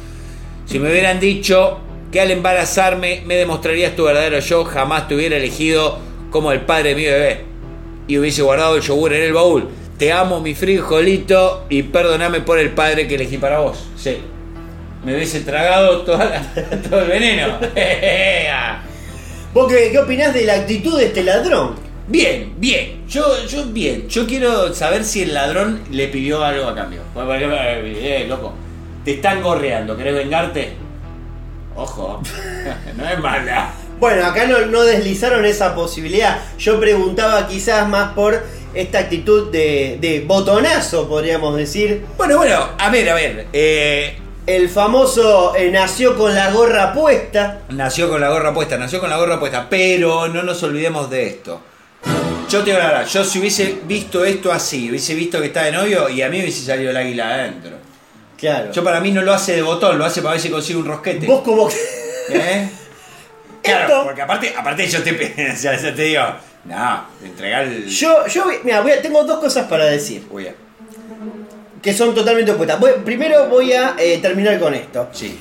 Si 0.66 0.80
me 0.80 0.90
hubieran 0.90 1.20
dicho 1.20 1.78
que 2.12 2.20
al 2.22 2.32
embarazarme 2.32 3.22
me 3.28 3.36
demostrarías 3.36 3.96
tu 3.96 4.06
verdadero 4.06 4.40
yo, 4.40 4.66
jamás 4.66 5.08
te 5.08 5.14
hubiera 5.14 5.38
elegido 5.38 6.00
como 6.32 6.52
el 6.52 6.62
padre 6.62 6.90
de 6.90 6.96
mi 6.96 7.04
bebé. 7.04 7.42
Y 8.08 8.18
hubiese 8.18 8.42
guardado 8.42 8.76
el 8.76 8.82
yogur 8.82 9.14
en 9.14 9.22
el 9.22 9.34
baúl. 9.34 9.70
Te 9.98 10.12
amo, 10.12 10.42
mi 10.42 10.54
frijolito, 10.56 11.66
y 11.70 11.84
perdóname 11.84 12.42
por 12.42 12.60
el 12.60 12.72
padre 12.72 13.08
que 13.08 13.16
elegí 13.16 13.38
para 13.38 13.60
vos. 13.60 13.86
Sí. 13.98 14.18
Me 15.06 15.16
hubiese 15.16 15.42
tragado 15.42 16.02
toda 16.02 16.26
la- 16.26 16.42
todo 16.90 17.02
el 17.02 17.08
veneno. 17.08 17.60
¿Vos 19.54 19.72
qué, 19.72 19.90
qué 19.92 20.00
opinás 20.00 20.34
de 20.34 20.44
la 20.46 20.56
actitud 20.56 20.98
de 21.00 21.06
este 21.06 21.24
ladrón? 21.24 21.76
Bien, 22.08 22.54
bien. 22.58 23.04
Yo, 23.08 23.24
yo, 23.48 23.66
bien. 23.68 24.08
Yo 24.10 24.28
quiero 24.28 24.74
saber 24.74 25.06
si 25.06 25.22
el 25.24 25.34
ladrón 25.34 25.82
le 25.92 26.08
pidió 26.10 26.44
algo 26.44 26.68
a 26.68 26.76
cambio. 26.76 27.02
Ejemplo, 27.16 27.58
eh, 27.58 28.26
loco, 28.28 28.54
te 29.06 29.14
están 29.14 29.42
gorreando, 29.42 29.96
¿querés 29.96 30.16
vengarte? 30.16 30.74
Ojo, 31.76 32.22
no 32.98 33.10
es 33.10 33.20
mala. 33.20 33.70
Bueno, 34.00 34.26
acá 34.26 34.46
no, 34.46 34.60
no 34.66 34.84
deslizaron 34.84 35.46
esa 35.46 35.74
posibilidad. 35.74 36.40
Yo 36.60 36.80
preguntaba 36.80 37.48
quizás 37.48 37.88
más 37.88 38.12
por 38.14 38.44
esta 38.76 39.00
actitud 39.00 39.52
de, 39.52 39.98
de 40.00 40.22
botonazo, 40.28 41.08
podríamos 41.08 41.56
decir. 41.58 42.06
Bueno, 42.18 42.38
bueno, 42.38 42.70
a 42.78 42.90
ver, 42.90 43.10
a 43.10 43.16
ver. 43.16 43.48
eh, 43.54 44.18
El 44.46 44.70
famoso 44.70 45.56
eh, 45.56 45.70
nació 45.72 46.16
con 46.18 46.36
la 46.36 46.52
gorra 46.52 46.94
puesta. 46.94 47.62
nació 47.70 48.10
con 48.10 48.22
la 48.22 48.30
gorra 48.30 48.54
puesta, 48.54 48.78
nació 48.78 49.00
con 49.00 49.10
la 49.10 49.18
gorra 49.18 49.40
puesta, 49.40 49.68
pero 49.70 50.28
no 50.28 50.44
nos 50.44 50.62
olvidemos 50.64 51.10
de 51.10 51.28
esto. 51.28 51.62
Yo 52.48 52.60
te 52.60 52.66
digo 52.66 52.78
la 52.78 52.88
verdad, 52.88 53.08
yo 53.08 53.24
si 53.24 53.40
hubiese 53.40 53.80
visto 53.86 54.24
esto 54.24 54.52
así, 54.52 54.90
hubiese 54.92 55.16
visto 55.16 55.40
que 55.42 55.48
está 55.48 55.64
de 55.64 55.72
novio 55.72 56.08
y 56.10 56.22
a 56.22 56.30
mí 56.30 56.40
hubiese 56.40 56.64
salido 56.64 56.92
el 56.92 56.98
águila 56.98 57.34
adentro. 57.34 57.72
Claro. 58.38 58.72
Yo 58.72 58.84
para 58.84 59.00
mí 59.00 59.10
no 59.12 59.22
lo 59.24 59.34
hace 59.34 59.56
de 59.56 59.62
botón, 59.64 59.98
lo 59.98 60.06
hace 60.06 60.22
para 60.22 60.34
ver 60.34 60.42
si 60.42 60.50
consigue 60.50 60.78
un 60.78 60.86
rosquete. 60.86 61.26
Vos 61.26 61.42
como 61.42 61.68
que... 61.68 61.76
¿Eh? 62.30 62.70
Claro, 63.64 63.88
Esto- 63.88 64.04
porque 64.04 64.22
aparte, 64.22 64.54
aparte 64.56 64.88
yo 64.88 65.02
te, 65.02 65.12
o 65.54 65.58
sea, 65.58 65.76
yo 65.82 65.92
te 65.96 66.04
digo, 66.04 66.22
no, 66.66 67.06
entregar 67.24 67.64
el... 67.64 67.86
Yo, 67.88 68.26
yo, 68.28 68.46
mira, 68.64 68.82
voy 68.82 68.92
a- 68.92 69.02
tengo 69.02 69.24
dos 69.24 69.40
cosas 69.40 69.68
para 69.68 69.86
decir. 69.86 70.26
Uy, 70.32 70.48
Que 71.82 71.94
son 71.94 72.16
totalmente 72.16 72.52
opuestas. 72.52 72.80
Voy- 72.80 72.94
primero 73.04 73.48
voy 73.48 73.74
a 73.74 73.96
eh, 73.98 74.18
terminar 74.22 74.60
con 74.60 74.74
esto. 74.74 75.08
sí. 75.14 75.40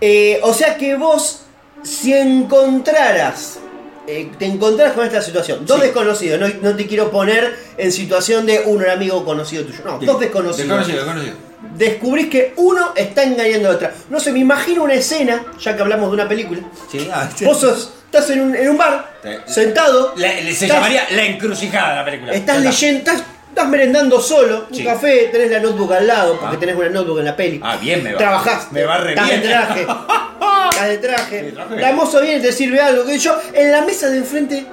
Eh, 0.00 0.38
o 0.42 0.52
sea 0.52 0.76
que 0.76 0.96
vos, 0.96 1.42
si 1.82 2.12
encontraras, 2.12 3.58
eh, 4.06 4.30
te 4.38 4.44
encontrás 4.44 4.92
con 4.92 5.06
esta 5.06 5.22
situación, 5.22 5.64
dos 5.64 5.78
Sí. 5.78 5.84
desconocidos, 5.86 6.38
no, 6.40 6.48
no 6.60 6.76
te 6.76 6.86
quiero 6.86 7.10
poner 7.10 7.56
en 7.78 7.90
situación 7.90 8.44
de 8.44 8.60
un 8.66 8.84
amigo 8.86 9.24
conocido 9.24 9.64
tuyo, 9.64 9.78
no, 9.84 9.98
dos 10.00 10.20
desconocidos. 10.20 10.58
Desconocido, 10.68 10.98
desconocido. 11.04 11.34
Descubrís 11.78 12.26
que 12.28 12.52
uno 12.56 12.92
está 12.94 13.22
engañando 13.24 13.70
a 13.70 13.72
otra. 13.72 13.94
No 14.10 14.20
sé, 14.20 14.30
me 14.32 14.40
imagino 14.40 14.82
una 14.82 14.94
escena, 14.94 15.42
ya 15.58 15.74
que 15.74 15.80
hablamos 15.82 16.10
de 16.10 16.14
una 16.14 16.28
película. 16.28 16.60
Sí, 16.90 17.08
ah, 17.10 17.30
sí. 17.34 17.46
Vos 17.46 17.60
sos, 17.60 17.94
estás 18.18 18.30
en 18.30 18.40
un, 18.42 18.54
en 18.54 18.68
un 18.70 18.76
bar, 18.78 19.14
sentado. 19.46 20.14
La- 20.16 20.28
se 20.32 20.50
estás- 20.50 20.68
llamaría 20.68 21.06
La 21.10 21.24
Encrucijada 21.24 21.96
la 21.96 22.04
película. 22.04 22.32
Estás 22.32 22.60
leyendo, 22.60 22.98
estás, 22.98 23.22
estás 23.48 23.68
merendando 23.68 24.20
solo, 24.20 24.66
un 24.70 24.76
Sí. 24.76 24.84
café, 24.84 25.28
tenés 25.32 25.50
la 25.50 25.60
notebook 25.60 25.92
al 25.92 26.06
lado, 26.06 26.38
porque 26.40 26.56
Ah. 26.56 26.60
tenés 26.60 26.76
una 26.76 26.88
notebook 26.88 27.18
en 27.20 27.24
la 27.24 27.36
peli. 27.36 27.60
Ah, 27.62 27.76
bien 27.80 28.02
me 28.02 28.12
va. 28.12 28.18
Trabajás. 28.18 28.72
Me 28.72 28.84
va 28.84 28.98
re 28.98 29.10
estás 29.10 29.28
bien. 29.28 29.42
de 29.42 29.48
traje. 29.48 29.80
estás 30.70 30.88
de 30.88 30.98
traje. 30.98 31.44
Sí, 31.48 31.52
traje. 31.54 31.76
La 31.80 31.92
moza 31.92 32.20
viene 32.20 32.38
y 32.38 32.42
te 32.42 32.52
sirve 32.52 32.80
algo. 32.80 33.04
Que 33.04 33.18
yo, 33.18 33.36
en 33.52 33.70
la 33.72 33.80
mesa 33.82 34.08
de 34.08 34.18
enfrente 34.18 34.66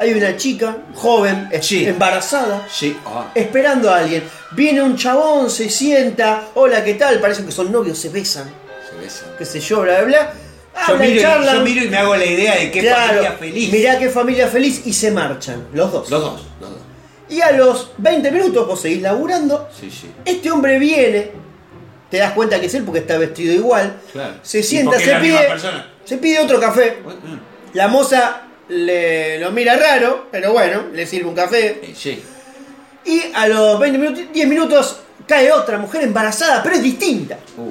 hay 0.00 0.12
una 0.14 0.36
chica, 0.36 0.76
joven, 0.94 1.48
es- 1.50 1.66
Sí. 1.66 1.86
embarazada. 1.86 2.66
Sí, 2.70 2.96
ah. 3.06 3.26
Esperando 3.34 3.90
a 3.92 3.98
alguien. 3.98 4.22
Viene 4.52 4.82
un 4.82 4.96
chabón, 4.96 5.50
se 5.50 5.68
sienta. 5.68 6.42
Hola, 6.54 6.82
¿qué 6.84 6.94
tal? 6.94 7.18
Parece 7.20 7.44
que 7.44 7.52
son 7.52 7.70
novios, 7.72 7.98
se 7.98 8.08
besan. 8.08 8.48
Se 8.88 8.96
besa. 8.96 9.24
Qué 9.36 9.44
sé 9.44 9.60
yo, 9.60 9.80
bla, 9.82 9.98
bla, 10.02 10.04
bla. 10.04 10.32
Yo 10.86 10.94
Hablan, 10.94 11.08
miro, 11.08 11.18
y- 11.20 11.22
charlan. 11.22 11.56
yo 11.56 11.62
miro 11.62 11.84
y 11.84 11.88
me 11.88 11.96
hago 11.96 12.16
la 12.16 12.24
idea 12.24 12.54
de 12.56 12.70
qué 12.70 12.80
Claro, 12.80 13.06
familia 13.08 13.32
feliz. 13.32 13.72
Mirá 13.72 13.98
qué 13.98 14.08
familia 14.10 14.48
feliz 14.48 14.82
y 14.86 14.92
se 14.92 15.10
marchan, 15.10 15.66
los 15.74 15.92
dos. 15.92 16.08
Los 16.10 16.20
dos, 16.22 16.40
los 16.60 16.70
dos. 16.70 16.78
Y 17.28 17.40
a 17.40 17.52
los 17.52 17.90
20 17.98 18.30
minutos 18.30 18.66
vos 18.66 18.80
seguís 18.80 19.02
laburando. 19.02 19.68
Sí, 19.78 19.90
sí. 19.90 20.10
Este 20.24 20.50
hombre 20.50 20.78
viene, 20.78 21.30
te 22.10 22.18
das 22.18 22.32
cuenta 22.32 22.58
que 22.60 22.66
es 22.66 22.74
él 22.74 22.84
porque 22.84 23.00
está 23.00 23.18
vestido 23.18 23.52
igual. 23.52 23.98
Claro. 24.12 24.34
Se 24.42 24.60
¿Y 24.60 24.62
sienta, 24.62 24.98
se 24.98 25.14
pide, 25.16 25.48
se 26.04 26.16
pide 26.18 26.40
otro 26.40 26.58
café. 26.60 26.98
La 27.74 27.88
moza 27.88 28.42
le, 28.68 29.38
lo 29.40 29.50
mira 29.50 29.76
raro, 29.76 30.26
pero 30.30 30.52
bueno, 30.52 30.84
le 30.92 31.06
sirve 31.06 31.28
un 31.28 31.34
café. 31.34 31.80
eh, 31.82 31.94
Sí. 31.96 32.22
Y 33.04 33.22
a 33.34 33.46
los 33.48 33.78
20 33.80 33.98
minutos, 33.98 34.24
10 34.32 34.48
minutos 34.48 35.00
cae 35.26 35.50
otra 35.52 35.76
mujer 35.78 36.02
embarazada, 36.04 36.62
pero 36.62 36.76
es 36.76 36.82
distinta. 36.82 37.38
Uh, 37.56 37.70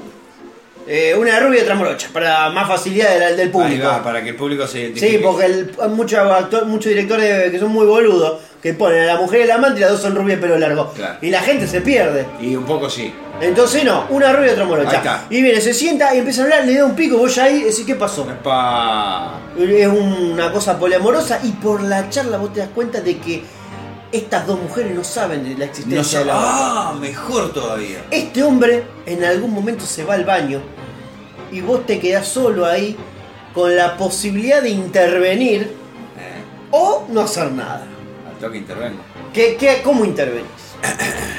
Eh, 0.88 1.13
una 1.19 1.38
rubia 1.39 1.59
y 1.59 1.63
otra 1.63 1.75
morocha, 1.75 2.07
para 2.13 2.49
más 2.49 2.67
facilidad 2.67 3.09
del, 3.19 3.35
del 3.35 3.47
ahí 3.47 3.51
público. 3.51 3.88
va, 3.88 4.01
para 4.03 4.23
que 4.23 4.29
el 4.29 4.35
público 4.35 4.65
se 4.67 4.79
identifique. 4.81 5.17
Sí, 5.17 5.23
porque 5.23 5.45
el- 5.45 5.71
hay 5.81 5.89
muchos 5.89 6.19
muchos 6.65 6.89
directores 6.89 7.51
que 7.51 7.59
son 7.59 7.71
muy 7.73 7.85
boludos, 7.85 8.39
que 8.61 8.73
ponen 8.73 9.01
a 9.03 9.13
la 9.13 9.15
mujer 9.17 9.41
y 9.41 9.43
el 9.43 9.51
amante 9.51 9.79
y 9.79 9.81
las 9.81 9.91
dos 9.91 10.01
son 10.01 10.15
rubias 10.15 10.38
y 10.39 10.41
pelo 10.41 10.57
largo. 10.57 10.91
Claro. 10.93 11.17
Y 11.21 11.29
la 11.29 11.41
gente 11.41 11.67
se 11.67 11.81
pierde. 11.81 12.25
Y 12.39 12.55
un 12.55 12.63
poco 12.65 12.89
sí. 12.89 13.13
Entonces 13.41 13.83
no, 13.83 14.05
una 14.09 14.31
rubia 14.33 14.47
y 14.47 14.51
otra 14.51 14.63
Ahí 14.63 14.69
morocha. 14.69 14.95
está. 14.97 15.25
Y 15.29 15.41
viene, 15.41 15.59
se 15.61 15.73
sienta 15.73 16.15
y 16.15 16.19
empieza 16.19 16.41
a 16.41 16.45
hablar, 16.45 16.65
le 16.65 16.75
da 16.75 16.85
un 16.85 16.95
pico, 16.95 17.17
vos 17.17 17.35
ya 17.35 17.43
ahí 17.43 17.63
decís, 17.63 17.83
¿qué 17.85 17.95
pasó? 17.95 18.25
Pa. 18.43 19.39
Es 19.59 19.88
una 19.88 20.51
cosa 20.51 20.77
poliamorosa 20.79 21.39
y 21.43 21.51
por 21.51 21.83
la 21.83 22.09
charla 22.09 22.38
vos 22.38 22.53
te 22.53 22.61
das 22.61 22.69
cuenta 22.73 23.01
de 23.01 23.17
que 23.17 23.43
estas 24.11 24.47
dos 24.47 24.59
mujeres 24.59 24.95
no 24.95 25.03
saben 25.03 25.43
de 25.43 25.51
la 25.51 25.57
No 25.57 25.63
existencia 25.65 26.19
de 26.19 26.25
la 26.25 26.37
otra. 26.37 26.49
Ah, 26.51 26.93
mejor 26.99 27.53
todavía. 27.53 28.03
Este 28.11 28.43
hombre 28.43 28.83
en 29.05 29.23
algún 29.23 29.51
momento 29.51 29.85
se 29.85 30.03
va 30.03 30.13
al 30.15 30.23
baño 30.25 30.61
y 31.51 31.61
vos 31.61 31.85
te 31.85 31.99
quedás 31.99 32.27
solo 32.27 32.65
ahí 32.65 32.95
con 33.53 33.75
la 33.75 33.97
posibilidad 33.97 34.61
de 34.61 34.69
intervenir 34.69 35.61
Eh, 36.17 36.43
o 36.71 37.05
no 37.09 37.21
hacer 37.21 37.51
nada. 37.51 37.85
al 38.27 38.37
toque 38.39 38.57
intervengo. 38.57 38.99
¿Qué, 39.33 39.55
qué, 39.59 39.81
¿Cómo 39.83 40.03
intervenís? 40.05 40.47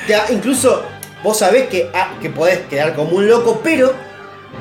Te 0.07 0.17
incluso 0.33 0.83
vos 1.23 1.39
sabés 1.39 1.69
que, 1.69 1.91
ah, 1.95 2.15
que 2.21 2.31
podés 2.31 2.61
quedar 2.69 2.95
como 2.95 3.17
un 3.17 3.29
loco, 3.29 3.61
pero 3.63 3.93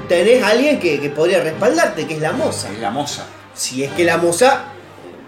tenés 0.08 0.44
a 0.44 0.50
alguien 0.50 0.80
que, 0.80 1.00
que 1.00 1.10
podría 1.10 1.42
respaldarte, 1.42 2.06
que 2.08 2.16
es 2.16 2.22
la 2.22 2.32
moza. 2.34 2.72
Es 2.72 2.80
la 2.80 2.90
moza. 2.92 3.26
Si 3.54 3.84
es 3.84 3.92
que 3.94 4.04
la 4.04 4.18
moza 4.18 4.66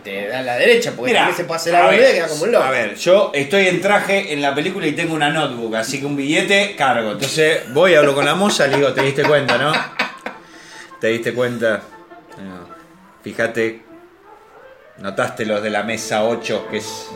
te 0.04 0.28
da 0.28 0.42
la 0.42 0.56
derecha, 0.58 0.92
porque 0.96 1.14
también 1.14 1.38
se 1.38 1.44
puede 1.46 1.58
hacer 1.60 1.74
la 1.74 1.88
ver, 1.88 2.14
queda 2.14 2.28
como 2.28 2.44
un 2.44 2.52
loco. 2.52 2.64
A 2.66 2.72
ver, 2.72 2.96
yo 2.96 3.32
estoy 3.34 3.68
en 3.68 3.82
traje 3.82 4.34
en 4.34 4.42
la 4.42 4.54
película 4.56 4.88
y 4.88 4.94
tengo 4.94 5.14
una 5.14 5.30
notebook, 5.30 5.76
así 5.76 6.00
que 6.00 6.06
un 6.06 6.16
billete 6.16 6.76
cargo. 6.78 7.12
Entonces 7.12 7.72
voy, 7.74 7.96
hablo 7.96 8.14
con 8.16 8.26
la 8.26 8.36
moza, 8.36 8.68
le 8.68 8.78
digo, 8.78 8.94
¿te 8.94 9.02
diste 9.02 9.24
cuenta, 9.24 9.58
no? 9.58 9.72
¿Te 11.00 11.08
diste 11.08 11.34
cuenta? 11.34 11.82
No. 12.38 12.68
Fíjate, 13.24 13.82
notaste 15.00 15.46
los 15.46 15.62
de 15.62 15.70
la 15.70 15.84
mesa 15.84 16.24
8, 16.24 16.68
que 16.70 16.78
es, 16.78 17.08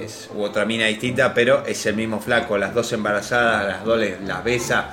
es 0.00 0.28
u 0.34 0.42
otra 0.42 0.64
mina 0.64 0.86
distinta, 0.86 1.32
pero 1.34 1.64
es 1.66 1.84
el 1.86 1.94
mismo 1.94 2.20
flaco, 2.20 2.58
las 2.58 2.74
dos 2.74 2.92
embarazadas, 2.92 3.66
las 3.66 3.84
dos 3.84 3.98
les- 3.98 4.20
las 4.22 4.42
besa. 4.44 4.86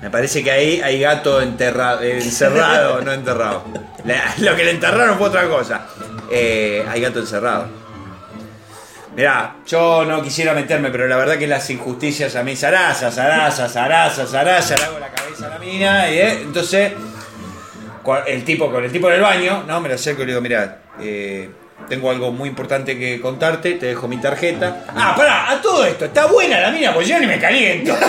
Me 0.00 0.10
parece 0.10 0.44
que 0.44 0.50
ahí 0.50 0.80
hay 0.80 1.00
gato 1.00 1.42
enterrado, 1.42 2.02
encerrado, 2.02 3.00
no 3.00 3.12
enterrado. 3.12 3.64
La- 4.04 4.32
Lo 4.38 4.54
que 4.56 4.64
le 4.64 4.70
enterraron 4.70 5.18
fue 5.18 5.28
otra 5.28 5.48
cosa. 5.48 5.86
Eh, 6.30 6.84
hay 6.88 7.00
gato 7.00 7.20
encerrado. 7.20 7.66
Mirá, 9.16 9.56
yo 9.66 10.04
no 10.04 10.22
quisiera 10.22 10.52
meterme, 10.54 10.90
pero 10.90 11.08
la 11.08 11.16
verdad 11.16 11.38
que 11.38 11.46
las 11.46 11.68
injusticias 11.70 12.36
a 12.36 12.42
mí, 12.44 12.54
zaraza, 12.54 13.10
zaraza, 13.10 13.68
zaraza, 13.68 14.26
zaraza, 14.26 14.76
le 14.76 14.84
hago 14.84 14.98
la 14.98 15.08
cabeza 15.08 15.46
a 15.46 15.48
la 15.48 15.58
mina, 15.58 16.08
y 16.10 16.18
eh, 16.18 16.32
entonces 16.42 16.92
el 18.26 18.44
tipo 18.44 18.70
con 18.70 18.84
el 18.84 18.92
tipo 18.92 19.08
en 19.08 19.16
el 19.16 19.20
baño, 19.20 19.64
no, 19.66 19.80
me 19.80 19.88
lo 19.88 19.96
acerco 19.96 20.22
y 20.22 20.26
le 20.26 20.32
digo, 20.32 20.40
mirá, 20.40 20.82
eh, 21.00 21.50
tengo 21.88 22.10
algo 22.10 22.30
muy 22.30 22.48
importante 22.48 22.96
que 22.98 23.20
contarte, 23.20 23.72
te 23.74 23.86
dejo 23.86 24.06
mi 24.06 24.18
tarjeta. 24.18 24.84
Ah, 24.94 25.14
pará, 25.16 25.50
a 25.50 25.60
todo 25.60 25.84
esto, 25.84 26.04
está 26.04 26.26
buena 26.26 26.60
la 26.60 26.70
mina, 26.70 26.94
pues 26.94 27.08
yo 27.08 27.18
ni 27.18 27.26
me 27.26 27.38
caliento. 27.38 27.96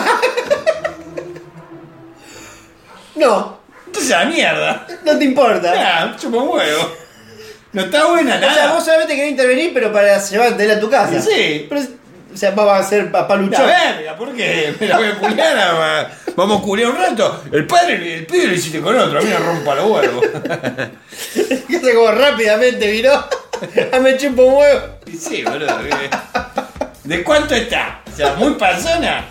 No, 3.15 3.59
Entonces 3.85 4.13
a 4.13 4.23
la 4.23 4.29
mierda. 4.29 4.87
no 5.03 5.17
te 5.17 5.25
importa. 5.25 5.73
Ah, 5.75 6.15
chupa 6.17 6.37
un 6.37 6.49
huevo. 6.49 6.93
No 7.71 7.81
está 7.83 8.07
buena 8.07 8.35
O 8.35 8.39
sea, 8.39 8.49
nada. 8.49 8.73
vos 8.73 8.83
solamente 8.83 9.15
querés 9.15 9.31
intervenir, 9.31 9.71
pero 9.73 9.91
para 9.93 10.17
llevártela 10.23 10.73
a 10.75 10.79
tu 10.79 10.89
casa. 10.89 11.21
Sí. 11.21 11.67
Pero, 11.69 11.81
o 12.33 12.37
sea, 12.37 12.51
va 12.51 12.77
a 12.77 12.83
ser 12.83 13.11
papá 13.11 13.35
La 13.35 13.41
luchón. 13.41 13.65
verga, 13.67 14.15
¿por 14.17 14.33
qué? 14.35 14.73
Me 14.79 14.87
la 14.87 14.97
voy 14.97 15.07
a 15.07 15.15
culiar, 15.19 15.57
a- 15.57 16.11
vamos 16.35 16.59
a 16.61 16.63
culiar 16.63 16.89
un 16.91 16.97
rato. 16.97 17.43
El 17.51 17.65
padre, 17.67 18.15
el 18.15 18.25
pibe 18.25 18.47
lo 18.47 18.53
hiciste 18.53 18.79
con 18.81 18.97
otro, 18.97 19.19
a 19.19 19.21
mí 19.21 19.29
me 19.29 19.37
rompa 19.37 19.75
los 19.75 19.85
huevos. 19.91 20.25
Que 21.67 21.79
se 21.79 21.93
como 21.93 22.11
rápidamente 22.11 22.89
viró. 22.91 23.13
Ah, 23.91 23.99
me 23.99 24.17
chupo 24.17 24.43
un 24.43 24.53
huevo. 24.55 24.81
Y 25.05 25.17
sí, 25.17 25.43
boludo. 25.43 25.77
¿qué? 25.83 26.09
¿De 27.03 27.23
cuánto 27.23 27.53
está? 27.55 28.01
O 28.11 28.15
sea, 28.15 28.33
muy 28.35 28.53
panzona. 28.53 29.25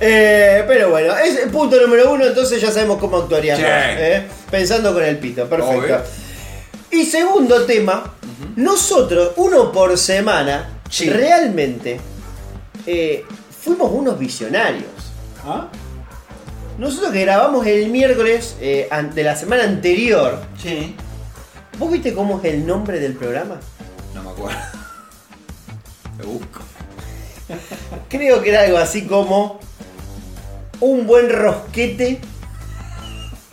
Eh, 0.00 0.62
pero 0.68 0.90
bueno, 0.90 1.16
es 1.16 1.36
el 1.42 1.50
punto 1.50 1.80
número 1.80 2.12
uno, 2.12 2.26
entonces 2.26 2.60
ya 2.60 2.70
sabemos 2.70 2.98
cómo 2.98 3.16
actuaríamos. 3.18 3.64
Sí. 3.64 3.66
¿eh? 3.68 4.22
Pensando 4.50 4.92
con 4.92 5.02
el 5.02 5.16
pito, 5.18 5.48
perfecto. 5.48 5.78
Obvio. 5.80 6.00
Y 6.96 7.04
segundo 7.04 7.66
tema, 7.66 8.14
nosotros, 8.56 9.32
uno 9.36 9.70
por 9.70 9.96
semana, 9.98 10.80
Sí. 10.88 11.10
realmente 11.10 12.00
eh, 12.86 13.22
fuimos 13.62 13.90
unos 13.92 14.18
visionarios. 14.18 14.86
¿Ah? 15.44 15.68
Nosotros 16.78 17.12
que 17.12 17.20
grabamos 17.22 17.66
el 17.66 17.88
miércoles 17.90 18.56
eh, 18.60 18.88
an- 18.90 19.14
de 19.14 19.24
la 19.24 19.36
semana 19.36 19.64
anterior, 19.64 20.40
Sí. 20.62 20.94
¿vos 21.78 21.90
viste 21.92 22.14
cómo 22.14 22.38
es 22.42 22.54
el 22.54 22.66
nombre 22.66 22.98
del 22.98 23.14
programa? 23.14 23.60
No 24.14 24.22
me 24.22 24.30
acuerdo. 24.30 24.58
Lo 26.18 26.26
busco. 26.26 26.60
Creo 28.08 28.42
que 28.42 28.48
era 28.50 28.62
algo 28.62 28.78
así 28.78 29.06
como 29.06 29.60
un 30.80 31.06
buen 31.06 31.28
rosquete 31.30 32.20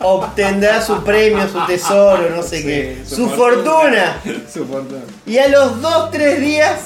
obtendrá 0.00 0.82
su 0.82 1.02
premio, 1.02 1.48
su 1.48 1.64
tesoro, 1.66 2.30
no 2.30 2.42
sé 2.42 2.62
qué, 2.62 3.02
su, 3.08 3.28
fortuna. 3.30 4.20
Su 4.52 4.66
fortuna. 4.66 5.02
Y 5.26 5.38
a 5.38 5.48
los 5.48 5.80
2-3 5.80 6.36
días 6.38 6.80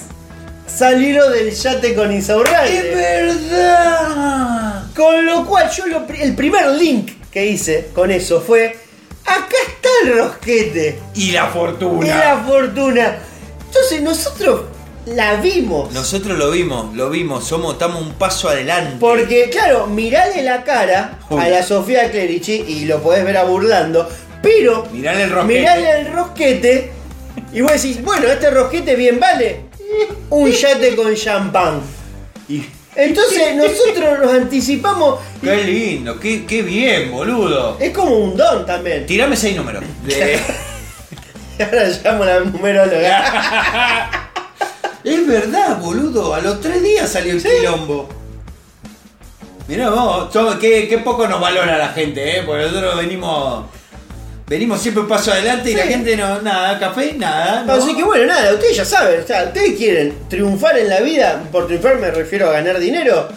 salieron 0.66 1.32
del 1.32 1.50
yate 1.52 1.94
con 1.94 2.12
Insaurralde. 2.12 2.94
verdad! 2.94 4.84
Con 4.94 5.24
lo 5.26 5.46
cual 5.46 5.70
yo 5.70 5.86
lo 5.86 6.06
el 6.20 6.34
primer 6.34 6.66
link 6.72 7.12
que 7.30 7.46
hice 7.46 7.90
con 7.94 8.10
eso 8.10 8.40
fue, 8.40 8.76
acá 9.24 9.56
está 9.66 9.88
el 10.04 10.18
rosquete 10.18 10.98
Y 11.14 11.32
la 11.32 11.46
fortuna. 11.48 12.06
y 12.06 12.08
la 12.10 12.44
fortuna. 12.46 13.18
Entonces 13.66 14.02
nosotros 14.02 14.62
la 15.14 15.36
vimos. 15.36 15.92
Nosotros 15.92 16.38
lo 16.38 16.50
vimos, 16.50 16.94
lo 16.94 17.10
vimos, 17.10 17.44
somos, 17.44 17.72
estamos 17.74 18.00
un 18.02 18.12
paso 18.14 18.48
adelante. 18.48 18.96
Porque, 19.00 19.48
claro, 19.50 19.86
mirale 19.86 20.42
la 20.42 20.64
cara 20.64 21.18
a 21.30 21.48
la 21.48 21.62
Sofía 21.62 22.10
Clerici 22.10 22.64
y 22.66 22.84
lo 22.86 23.02
podés 23.02 23.24
ver 23.24 23.36
a 23.36 23.44
burlando, 23.44 24.08
pero 24.42 24.86
Mirale 24.92 25.24
el 25.24 25.30
rosquete. 25.30 25.58
mirale 25.60 26.00
el 26.00 26.12
rosquete 26.12 26.92
y 27.52 27.60
vos 27.60 27.72
decís, 27.72 28.02
bueno, 28.02 28.26
este 28.28 28.50
rosquete 28.50 28.94
bien 28.96 29.18
vale 29.20 29.60
un 30.30 30.50
yate 30.50 30.94
con 30.96 31.14
champán. 31.14 31.80
Y- 32.48 32.64
Entonces 32.96 33.54
nosotros 33.56 34.18
nos 34.20 34.32
anticipamos. 34.32 35.20
Qué 35.42 35.56
lindo, 35.64 36.18
qué, 36.20 36.44
qué 36.44 36.62
bien, 36.62 37.10
boludo. 37.12 37.76
Es 37.80 37.90
como 37.92 38.16
un 38.16 38.36
don 38.36 38.66
también. 38.66 39.06
Tirame 39.06 39.36
seis 39.36 39.56
números. 39.56 39.82
De- 40.04 40.38
Ahora 41.60 41.88
llamo 42.04 42.22
a 42.22 42.26
la 42.26 42.40
numeróloga. 42.40 44.10
es 45.04 45.26
verdad, 45.26 45.78
boludo. 45.80 46.34
A 46.34 46.40
los 46.40 46.60
tres 46.60 46.82
días 46.82 47.10
salió 47.10 47.32
el 47.32 47.42
quilombo. 47.42 48.08
Mirá 49.68 49.90
vos, 49.90 50.28
qué, 50.60 50.88
qué 50.88 50.98
poco 50.98 51.28
nos 51.28 51.40
valora 51.40 51.76
la 51.76 51.88
gente, 51.88 52.38
¿eh? 52.38 52.42
Porque 52.44 52.64
nosotros 52.64 52.96
venimos. 52.96 53.66
Venimos 54.46 54.80
siempre 54.80 55.02
un 55.02 55.08
paso 55.08 55.30
adelante 55.30 55.70
y 55.72 55.74
la 55.74 55.82
Sí. 55.82 55.88
gente 55.90 56.16
no. 56.16 56.40
Nada, 56.40 56.78
café, 56.78 57.12
nada. 57.18 57.64
¿no? 57.64 57.74
Así 57.74 57.94
que 57.94 58.02
bueno, 58.02 58.24
nada, 58.26 58.54
ustedes 58.54 58.78
ya 58.78 58.84
saben, 58.86 59.20
o 59.22 59.26
sea, 59.26 59.44
ustedes 59.44 59.76
quieren 59.76 60.16
triunfar 60.30 60.78
en 60.78 60.88
la 60.88 61.00
vida, 61.00 61.42
por 61.52 61.66
triunfar 61.66 61.98
me 61.98 62.10
refiero 62.10 62.48
a 62.48 62.52
ganar 62.52 62.78
dinero, 62.78 63.28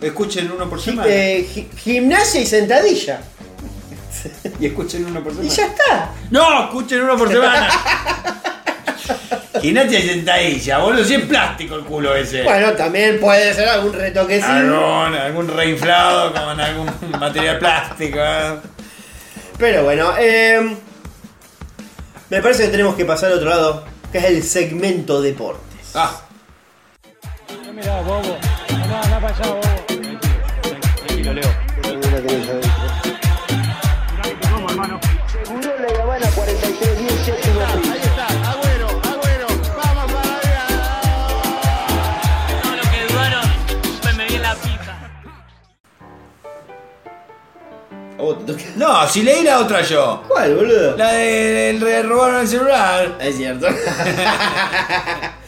Escuchen 0.00 0.52
uno 0.52 0.68
por 0.70 0.80
semana. 0.80 1.08
eh, 1.10 1.48
gi- 1.52 1.68
gimnasia 1.76 2.40
y 2.42 2.46
sentadilla. 2.46 3.20
Y 4.60 4.66
escuchen 4.66 5.04
uno 5.04 5.20
por 5.24 5.32
Y 5.32 5.36
semana. 5.50 5.54
ya 5.56 5.66
está. 5.66 6.10
No, 6.30 6.64
escuchen 6.66 7.00
uno 7.02 7.16
por 7.16 7.28
semana. 7.28 7.68
Gimnasia 9.60 9.98
y 9.98 10.02
sentadilla, 10.08 10.78
boludo. 10.78 11.04
Si 11.04 11.14
es 11.14 11.24
plástico 11.24 11.76
el 11.76 11.84
culo 11.84 12.14
ese. 12.14 12.42
Bueno, 12.42 12.72
también 12.72 13.18
puede 13.18 13.54
ser 13.54 13.68
algún 13.68 13.92
retoquecito. 13.92 14.52
Algún, 14.52 15.14
algún 15.14 15.48
reinflado 15.48 16.32
con 16.32 16.60
algún 16.60 16.90
material 17.18 17.58
plástico. 17.58 18.18
¿eh? 18.20 18.56
Pero 19.58 19.84
bueno, 19.84 20.12
eh, 20.18 20.76
me 22.28 22.42
parece 22.42 22.64
que 22.64 22.68
tenemos 22.68 22.94
que 22.96 23.04
pasar 23.04 23.32
al 23.32 23.38
otro 23.38 23.48
lado, 23.48 23.84
que 24.12 24.18
es 24.18 24.24
el 24.24 24.42
segmento 24.42 25.22
deportes. 25.22 25.92
Ah, 25.94 26.20
Mirá, 27.72 28.00
bobo. 28.02 28.38
Andá, 28.70 29.00
andá 29.02 29.20
para 29.20 29.34
allá, 29.34 29.46
bobo. 29.48 29.60
Tranquilo, 31.06 31.32
Leo. 31.32 32.65
Vos 48.26 48.44
te 48.44 48.52
toca? 48.52 48.64
no, 48.76 49.08
si 49.08 49.22
leí 49.22 49.42
la 49.42 49.60
otra 49.60 49.82
yo. 49.82 50.22
¿Cuál, 50.28 50.54
boludo? 50.54 50.96
La 50.96 51.12
de, 51.12 51.70
el 51.70 51.80
de 51.80 52.02
robaron 52.02 52.40
el 52.40 52.48
celular. 52.48 53.16
Es 53.20 53.36
cierto. 53.36 53.66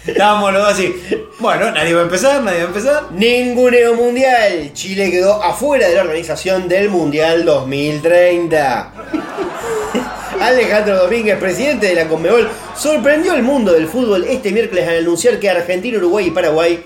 Estábamos 0.06 0.52
los 0.52 0.62
dos 0.62 0.72
así. 0.72 0.94
Bueno, 1.38 1.70
nadie 1.70 1.94
va 1.94 2.00
a 2.00 2.04
empezar, 2.04 2.42
nadie 2.42 2.58
va 2.58 2.64
a 2.64 2.68
empezar. 2.68 3.12
Ninguneo 3.12 3.94
mundial. 3.94 4.72
Chile 4.72 5.10
quedó 5.10 5.42
afuera 5.42 5.88
de 5.88 5.94
la 5.94 6.02
organización 6.02 6.66
del 6.66 6.88
Mundial 6.88 7.44
2030. 7.44 8.92
Alejandro 10.40 10.96
Domínguez, 10.96 11.36
presidente 11.38 11.88
de 11.88 11.94
la 11.94 12.08
Conmebol, 12.08 12.48
sorprendió 12.76 13.32
al 13.32 13.42
mundo 13.42 13.72
del 13.72 13.88
fútbol 13.88 14.24
este 14.24 14.52
miércoles 14.52 14.88
al 14.88 14.98
anunciar 14.98 15.38
que 15.38 15.50
Argentina, 15.50 15.98
Uruguay 15.98 16.28
y 16.28 16.30
Paraguay 16.30 16.84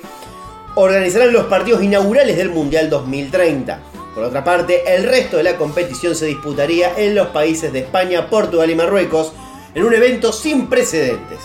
organizarán 0.74 1.32
los 1.32 1.46
partidos 1.46 1.82
inaugurales 1.82 2.36
del 2.36 2.50
Mundial 2.50 2.88
2030. 2.88 3.91
Por 4.14 4.24
otra 4.24 4.44
parte, 4.44 4.94
el 4.94 5.04
resto 5.04 5.38
de 5.38 5.42
la 5.42 5.56
competición 5.56 6.14
se 6.14 6.26
disputaría 6.26 6.92
en 6.98 7.14
los 7.14 7.28
países 7.28 7.72
de 7.72 7.80
España, 7.80 8.28
Portugal 8.28 8.70
y 8.70 8.74
Marruecos 8.74 9.32
en 9.74 9.84
un 9.84 9.94
evento 9.94 10.32
sin 10.32 10.66
precedentes. 10.66 11.38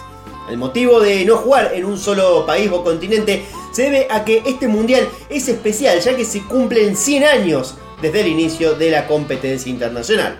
El 0.49 0.57
motivo 0.57 0.99
de 0.99 1.23
no 1.25 1.37
jugar 1.37 1.71
en 1.73 1.85
un 1.85 1.97
solo 1.97 2.45
país 2.45 2.69
o 2.71 2.83
continente 2.83 3.43
se 3.71 3.83
debe 3.83 4.07
a 4.09 4.25
que 4.25 4.43
este 4.45 4.67
mundial 4.67 5.07
es 5.29 5.47
especial 5.47 5.99
ya 5.99 6.15
que 6.15 6.25
se 6.25 6.41
cumplen 6.43 6.95
100 6.95 7.23
años 7.23 7.75
desde 8.01 8.21
el 8.21 8.27
inicio 8.27 8.73
de 8.73 8.91
la 8.91 9.07
competencia 9.07 9.69
internacional. 9.69 10.39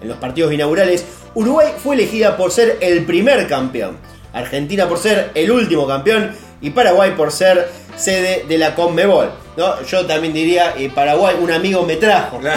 En 0.00 0.08
los 0.08 0.18
partidos 0.18 0.52
inaugurales, 0.52 1.04
Uruguay 1.34 1.68
fue 1.82 1.94
elegida 1.94 2.36
por 2.36 2.50
ser 2.50 2.78
el 2.80 3.04
primer 3.04 3.46
campeón, 3.48 3.96
Argentina 4.32 4.88
por 4.88 4.98
ser 4.98 5.30
el 5.34 5.50
último 5.50 5.86
campeón 5.86 6.32
y 6.60 6.70
Paraguay 6.70 7.12
por 7.16 7.32
ser 7.32 7.68
sede 7.96 8.44
de 8.48 8.58
la 8.58 8.74
Conmebol. 8.74 9.30
¿no? 9.56 9.82
Yo 9.84 10.06
también 10.06 10.32
diría, 10.32 10.74
eh, 10.76 10.90
Paraguay, 10.94 11.36
un 11.38 11.50
amigo 11.52 11.82
me 11.84 11.96
trajo. 11.96 12.40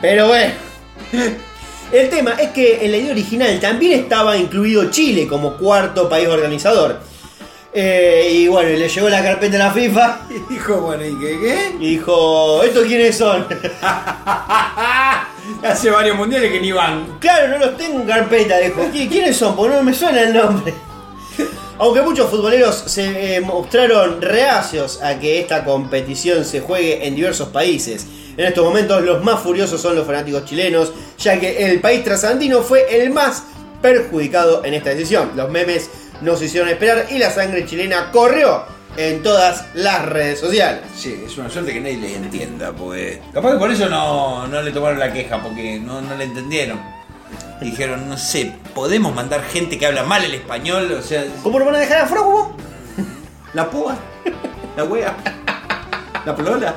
Pero 0.00 0.28
bueno. 0.28 0.52
El 1.92 2.08
tema 2.08 2.32
es 2.38 2.50
que 2.50 2.84
en 2.84 2.90
la 2.90 2.96
idea 2.96 3.12
original 3.12 3.60
también 3.60 4.00
estaba 4.00 4.36
incluido 4.36 4.90
Chile 4.90 5.26
como 5.26 5.56
cuarto 5.58 6.08
país 6.08 6.26
organizador. 6.28 6.98
Eh, 7.74 8.28
y 8.32 8.48
bueno, 8.48 8.70
y 8.70 8.76
le 8.76 8.88
llegó 8.88 9.08
la 9.08 9.22
carpeta 9.22 9.56
a 9.56 9.60
la 9.60 9.70
FIFA 9.70 10.18
Dijo, 10.50 10.76
bueno, 10.82 11.06
¿y 11.06 11.18
qué? 11.18 11.38
qué? 11.40 11.72
y 11.80 11.90
dijo, 11.92 12.62
¿estos 12.62 12.84
quiénes 12.84 13.16
son? 13.16 13.46
Hace 15.62 15.90
varios 15.90 16.16
mundiales 16.16 16.50
que 16.52 16.60
ni 16.60 16.72
van. 16.72 17.18
Claro, 17.18 17.48
no 17.48 17.58
los 17.58 17.76
tengo 17.76 18.00
en 18.00 18.06
carpeta, 18.06 18.58
dijo. 18.58 18.80
"¿Qui- 18.92 19.08
¿Quiénes 19.08 19.36
son? 19.36 19.56
Porque 19.56 19.76
no 19.76 19.82
me 19.82 19.94
suena 19.94 20.22
el 20.22 20.34
nombre. 20.34 20.74
Aunque 21.78 22.02
muchos 22.02 22.30
futboleros 22.30 22.74
se 22.86 23.36
eh, 23.36 23.40
mostraron 23.40 24.20
reacios 24.20 25.02
a 25.02 25.18
que 25.18 25.40
esta 25.40 25.64
competición 25.64 26.44
se 26.44 26.60
juegue 26.60 27.06
en 27.06 27.14
diversos 27.14 27.48
países. 27.48 28.06
En 28.36 28.46
estos 28.46 28.64
momentos 28.64 29.02
los 29.02 29.22
más 29.22 29.40
furiosos 29.40 29.80
son 29.80 29.96
los 29.96 30.06
fanáticos 30.06 30.44
chilenos, 30.44 30.92
ya 31.18 31.38
que 31.38 31.66
el 31.66 31.80
país 31.80 32.04
trasandino 32.04 32.62
fue 32.62 33.02
el 33.02 33.10
más 33.10 33.44
perjudicado 33.80 34.64
en 34.64 34.74
esta 34.74 34.90
decisión. 34.90 35.32
Los 35.34 35.50
memes 35.50 35.90
no 36.20 36.36
se 36.36 36.46
hicieron 36.46 36.68
esperar 36.68 37.06
y 37.10 37.18
la 37.18 37.30
sangre 37.30 37.66
chilena 37.66 38.10
corrió 38.10 38.64
en 38.96 39.22
todas 39.22 39.66
las 39.74 40.06
redes 40.06 40.38
sociales. 40.40 40.82
Sí, 40.96 41.22
es 41.26 41.36
una 41.38 41.50
suerte 41.50 41.72
que 41.72 41.80
nadie 41.80 41.96
le 41.96 42.14
entienda, 42.14 42.72
pues. 42.72 43.18
Capaz 43.32 43.52
que 43.52 43.58
por 43.58 43.70
eso 43.70 43.88
no, 43.88 44.46
no 44.46 44.62
le 44.62 44.70
tomaron 44.70 44.98
la 44.98 45.12
queja, 45.12 45.42
porque 45.42 45.78
no, 45.78 46.00
no 46.00 46.14
le 46.14 46.24
entendieron. 46.24 46.80
Y 47.60 47.66
dijeron, 47.66 48.08
no 48.08 48.18
sé, 48.18 48.52
¿podemos 48.74 49.14
mandar 49.14 49.42
gente 49.44 49.78
que 49.78 49.86
habla 49.86 50.02
mal 50.02 50.24
el 50.24 50.34
español? 50.34 50.92
O 50.92 51.02
sea, 51.02 51.24
¿Cómo 51.42 51.58
lo 51.58 51.64
van 51.64 51.76
a 51.76 51.78
dejar 51.78 51.98
a 52.02 52.06
Frobo? 52.06 52.56
la 53.54 53.70
poa, 53.70 53.96
la 54.76 54.84
wea, 54.84 55.16
la 56.24 56.34
polola. 56.36 56.76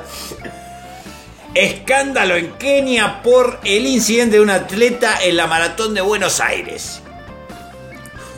Escándalo 1.54 2.36
en 2.36 2.52
Kenia 2.52 3.22
por 3.22 3.58
el 3.64 3.86
incidente 3.86 4.36
de 4.36 4.42
un 4.42 4.50
atleta 4.50 5.18
en 5.22 5.36
la 5.36 5.46
maratón 5.46 5.94
de 5.94 6.02
Buenos 6.02 6.40
Aires. 6.40 7.00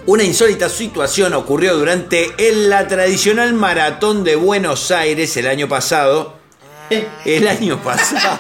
Una 0.07 0.23
insólita 0.23 0.69
situación 0.69 1.35
ocurrió 1.35 1.77
durante 1.77 2.31
el- 2.39 2.71
la 2.71 2.87
tradicional 2.89 3.53
maratón 3.55 4.25
de 4.25 4.37
Buenos 4.37 4.91
Aires 4.91 5.37
el 5.37 5.49
año 5.49 5.69
pasado. 5.69 6.37
El 7.27 7.47
año 7.49 7.83
pasado. 7.83 8.39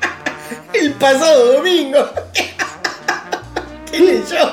El 0.72 0.92
pasado 0.94 1.54
domingo. 1.54 1.98
¿Qué 3.96 4.02
leyó? 4.02 4.52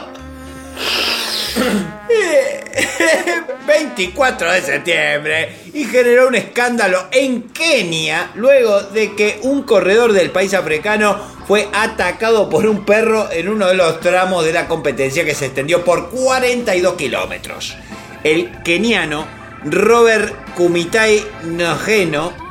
24 3.68 4.53
de 4.53 4.61
septiembre 4.61 5.56
y 5.74 5.84
generó 5.84 6.30
un 6.30 6.36
escándalo 6.36 7.07
en 7.11 7.49
Kenia 7.49 8.32
luego 8.36 8.80
de 8.82 9.14
que 9.15 9.40
un 9.41 9.64
corredor 9.64 10.14
del 10.14 10.32
país 10.32 10.53
africano 10.53 11.20
fue 11.45 11.68
atacado 11.74 12.49
por 12.49 12.65
un 12.65 12.86
perro 12.86 13.30
en 13.32 13.49
uno 13.49 13.68
de 13.68 13.76
los 13.76 13.99
tramos 13.99 14.45
de 14.45 14.53
la 14.53 14.70
competencia 14.70 15.26
que 15.26 15.36
se 15.36 15.48
extendió 15.48 15.84
por 15.84 16.10
42 16.10 16.94
kilómetros. 16.94 17.76
El 18.24 18.49
keniano 18.64 19.28
Robert 19.65 20.53
Kumitai 20.56 21.22
Nogeno 21.44 22.43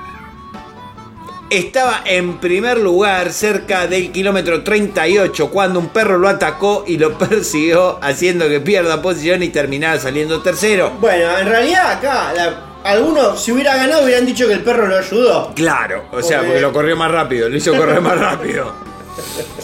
estaba 1.59 2.03
en 2.05 2.39
primer 2.39 2.79
lugar 2.79 3.33
cerca 3.33 3.87
del 3.87 4.11
kilómetro 4.12 4.62
38 4.62 5.51
cuando 5.51 5.79
un 5.79 5.89
perro 5.91 6.19
lo 6.19 6.29
atacó 6.29 6.85
y 6.87 6.97
lo 6.99 7.16
persiguió 7.19 7.99
haciendo 8.03 8.49
que 8.49 8.61
pierda 8.61 9.03
posición 9.03 9.43
y 9.43 9.49
terminara 9.49 9.99
saliendo 10.01 10.41
tercero. 10.43 10.93
Bueno, 11.01 11.39
en 11.39 11.47
realidad 11.47 11.93
acá, 11.93 12.33
la- 12.35 12.73
algunos, 12.85 13.41
si 13.43 13.53
hubiera 13.53 13.77
ganado, 13.77 14.03
hubieran 14.05 14.27
dicho 14.27 14.47
que 14.49 14.55
el 14.55 14.61
perro 14.62 14.87
lo 14.89 14.97
ayudó. 14.99 15.53
Claro, 15.55 16.05
o 16.11 16.20
sea, 16.23 16.39
Porque- 16.39 16.47
porque 16.49 16.61
lo 16.62 16.73
corrió 16.73 16.97
más 16.97 17.11
rápido, 17.12 17.49
lo 17.49 17.57
hizo 17.57 17.74
correr 17.77 18.01
más 18.01 18.19
rápido. 18.19 18.73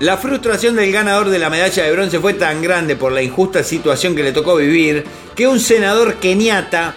La 0.00 0.16
frustración 0.16 0.74
del 0.74 0.90
ganador 0.90 1.28
de 1.30 1.38
la 1.38 1.48
medalla 1.48 1.84
de 1.84 1.92
bronce 1.92 2.18
fue 2.18 2.34
tan 2.34 2.60
grande 2.60 2.96
por 2.96 3.12
la 3.12 3.22
injusta 3.22 3.62
situación 3.62 4.16
que 4.16 4.24
le 4.24 4.32
tocó 4.32 4.56
vivir 4.56 5.04
que 5.36 5.46
un 5.46 5.60
senador 5.60 6.14
keniata 6.14 6.96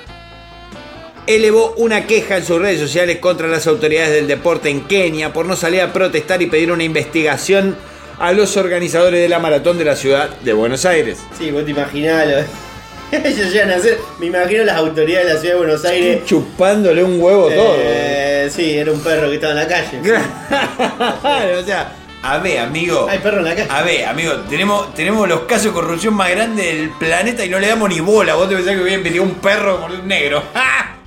elevó 1.28 1.74
una 1.78 2.06
queja 2.08 2.38
en 2.38 2.46
sus 2.46 2.60
redes 2.62 2.80
sociales 2.80 3.18
contra 3.20 3.48
las 3.48 3.68
autoridades 3.68 4.12
del 4.14 4.28
deporte 4.28 4.70
en 4.70 4.82
Kenia 4.82 5.34
por 5.34 5.46
no 5.46 5.56
salir 5.56 5.82
a 5.82 5.92
protestar 5.94 6.42
y 6.42 6.48
pedir 6.48 6.72
una 6.72 6.84
investigación 6.84 7.76
a 8.20 8.32
los 8.32 8.56
organizadores 8.58 9.20
de 9.22 9.28
la 9.30 9.40
maratón 9.40 9.78
de 9.78 9.86
la 9.86 9.96
ciudad 9.96 10.30
de 10.42 10.54
Buenos 10.54 10.86
Aires. 10.86 11.20
Sí, 11.38 11.52
vos 11.52 11.66
te 11.66 11.72
imaginás. 11.72 12.28
lo- 12.28 12.66
Ellos 13.12 13.52
llegan 13.52 13.72
a 13.72 13.76
hacer. 13.76 13.98
Me 14.20 14.26
imagino 14.28 14.64
las 14.64 14.78
autoridades 14.78 15.28
de 15.28 15.34
la 15.36 15.40
ciudad 15.40 15.54
de 15.56 15.60
Buenos 15.60 15.86
Aires. 15.86 16.26
Chupándole 16.26 17.04
un 17.04 17.22
huevo 17.22 17.50
todo. 17.50 17.76
Eh, 17.78 18.50
sí, 18.54 18.78
era 18.78 18.92
un 18.92 19.00
perro 19.02 19.30
que 19.30 19.36
estaba 19.36 19.54
en 19.54 19.60
la 19.60 19.68
calle. 19.68 20.00
O 21.62 21.64
sea, 21.66 21.92
a 22.24 22.38
ver, 22.40 22.60
amigo. 22.60 23.08
Hay 23.10 23.20
perro 23.20 23.40
en 23.40 23.46
la 23.46 23.56
calle. 23.56 23.68
A 23.70 23.82
ver, 23.84 24.06
amigo, 24.06 24.34
tenemos, 24.50 24.94
tenemos 24.96 25.28
los 25.30 25.42
casos 25.42 25.66
de 25.66 25.72
corrupción 25.72 26.14
más 26.16 26.30
grandes 26.32 26.66
del 26.66 26.90
planeta 26.92 27.46
y 27.46 27.50
no 27.50 27.60
le 27.60 27.68
damos 27.68 27.90
ni 27.90 28.00
bola. 28.00 28.34
Vos 28.36 28.50
te 28.50 28.56
pensás 28.56 28.76
que 28.76 28.82
hubiera 28.82 29.02
metido 29.02 29.24
un 29.24 29.36
perro 29.36 29.82
por 29.82 29.92
un 29.92 30.08
negro. 30.08 30.44
¡Ja! 30.54 30.92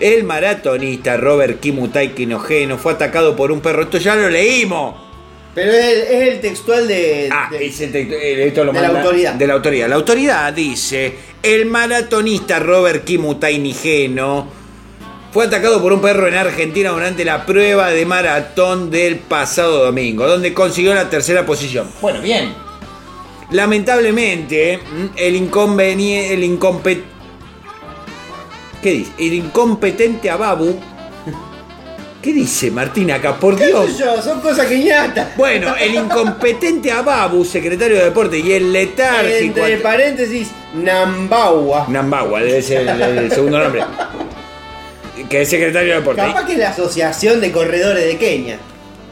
El 0.00 0.24
maratonista 0.24 1.16
Robert 1.16 1.58
Kimutai 1.60 2.14
Kinogeno 2.14 2.78
fue 2.78 2.92
atacado 2.92 3.34
por 3.34 3.50
un 3.50 3.60
perro. 3.60 3.82
Esto 3.82 3.98
ya 3.98 4.14
lo 4.14 4.30
leímos. 4.30 4.94
Pero 5.54 5.72
es 5.72 5.84
el, 5.84 5.98
es 6.02 6.28
el 6.34 6.40
textual 6.40 6.86
de. 6.86 7.28
Ah, 7.32 7.48
de- 7.50 7.66
es 7.66 7.80
el 7.80 7.94
eh, 7.96 8.46
esto 8.46 8.62
lo 8.64 8.72
de 8.72 8.80
la 8.80 8.88
autoridad. 8.88 9.34
De 9.34 9.46
la 9.46 9.54
autoridad. 9.54 9.88
La 9.88 9.96
autoridad 9.96 10.52
dice: 10.52 11.14
el 11.42 11.66
maratonista 11.66 12.60
Robert 12.60 13.04
Kimutai 13.04 13.58
Nigeno 13.58 14.46
fue 15.32 15.46
atacado 15.46 15.82
por 15.82 15.92
un 15.92 16.00
perro 16.00 16.28
en 16.28 16.34
Argentina 16.34 16.90
durante 16.90 17.24
la 17.24 17.44
prueba 17.44 17.90
de 17.90 18.06
maratón 18.06 18.90
del 18.92 19.16
pasado 19.16 19.84
domingo, 19.84 20.28
donde 20.28 20.54
consiguió 20.54 20.94
la 20.94 21.10
tercera 21.10 21.44
posición. 21.44 21.88
Bueno, 22.00 22.20
bien. 22.20 22.54
Lamentablemente, 23.50 24.78
mm, 24.78 25.06
el 25.16 25.34
inconveniente. 25.36 26.34
El. 26.34 26.44
¿Qué 28.82 28.90
dice? 28.92 29.12
El 29.18 29.34
incompetente 29.34 30.30
Ababu. 30.30 30.78
¿Qué 32.22 32.32
dice 32.32 32.70
Martín 32.70 33.10
acá? 33.12 33.36
Por 33.36 33.56
¿Qué 33.56 33.66
Dios. 33.66 33.92
sé 33.92 33.98
yo? 34.04 34.20
Son 34.22 34.40
cosas 34.40 34.66
que 34.66 34.78
ñatas. 34.80 35.36
Bueno, 35.36 35.74
el 35.80 35.94
incompetente 35.94 36.90
Ababu, 36.90 37.44
secretario 37.44 37.96
de 37.96 38.04
deporte, 38.04 38.38
y 38.38 38.52
el 38.52 38.72
letárgico. 38.72 39.60
Entre 39.60 39.76
paréntesis, 39.78 40.48
Nambawa. 40.74 41.86
Nambawa, 41.88 42.40
debe 42.40 42.60
ser 42.60 42.88
el, 42.88 43.00
el 43.18 43.30
segundo 43.32 43.58
nombre. 43.60 43.84
Que 45.28 45.42
es 45.42 45.48
secretario 45.48 45.90
de 45.94 45.98
deporte. 46.00 46.20
Capaz 46.22 46.44
que 46.46 46.52
es 46.54 46.58
la 46.58 46.70
Asociación 46.70 47.40
de 47.40 47.52
Corredores 47.52 48.04
de 48.04 48.16
Kenia. 48.16 48.58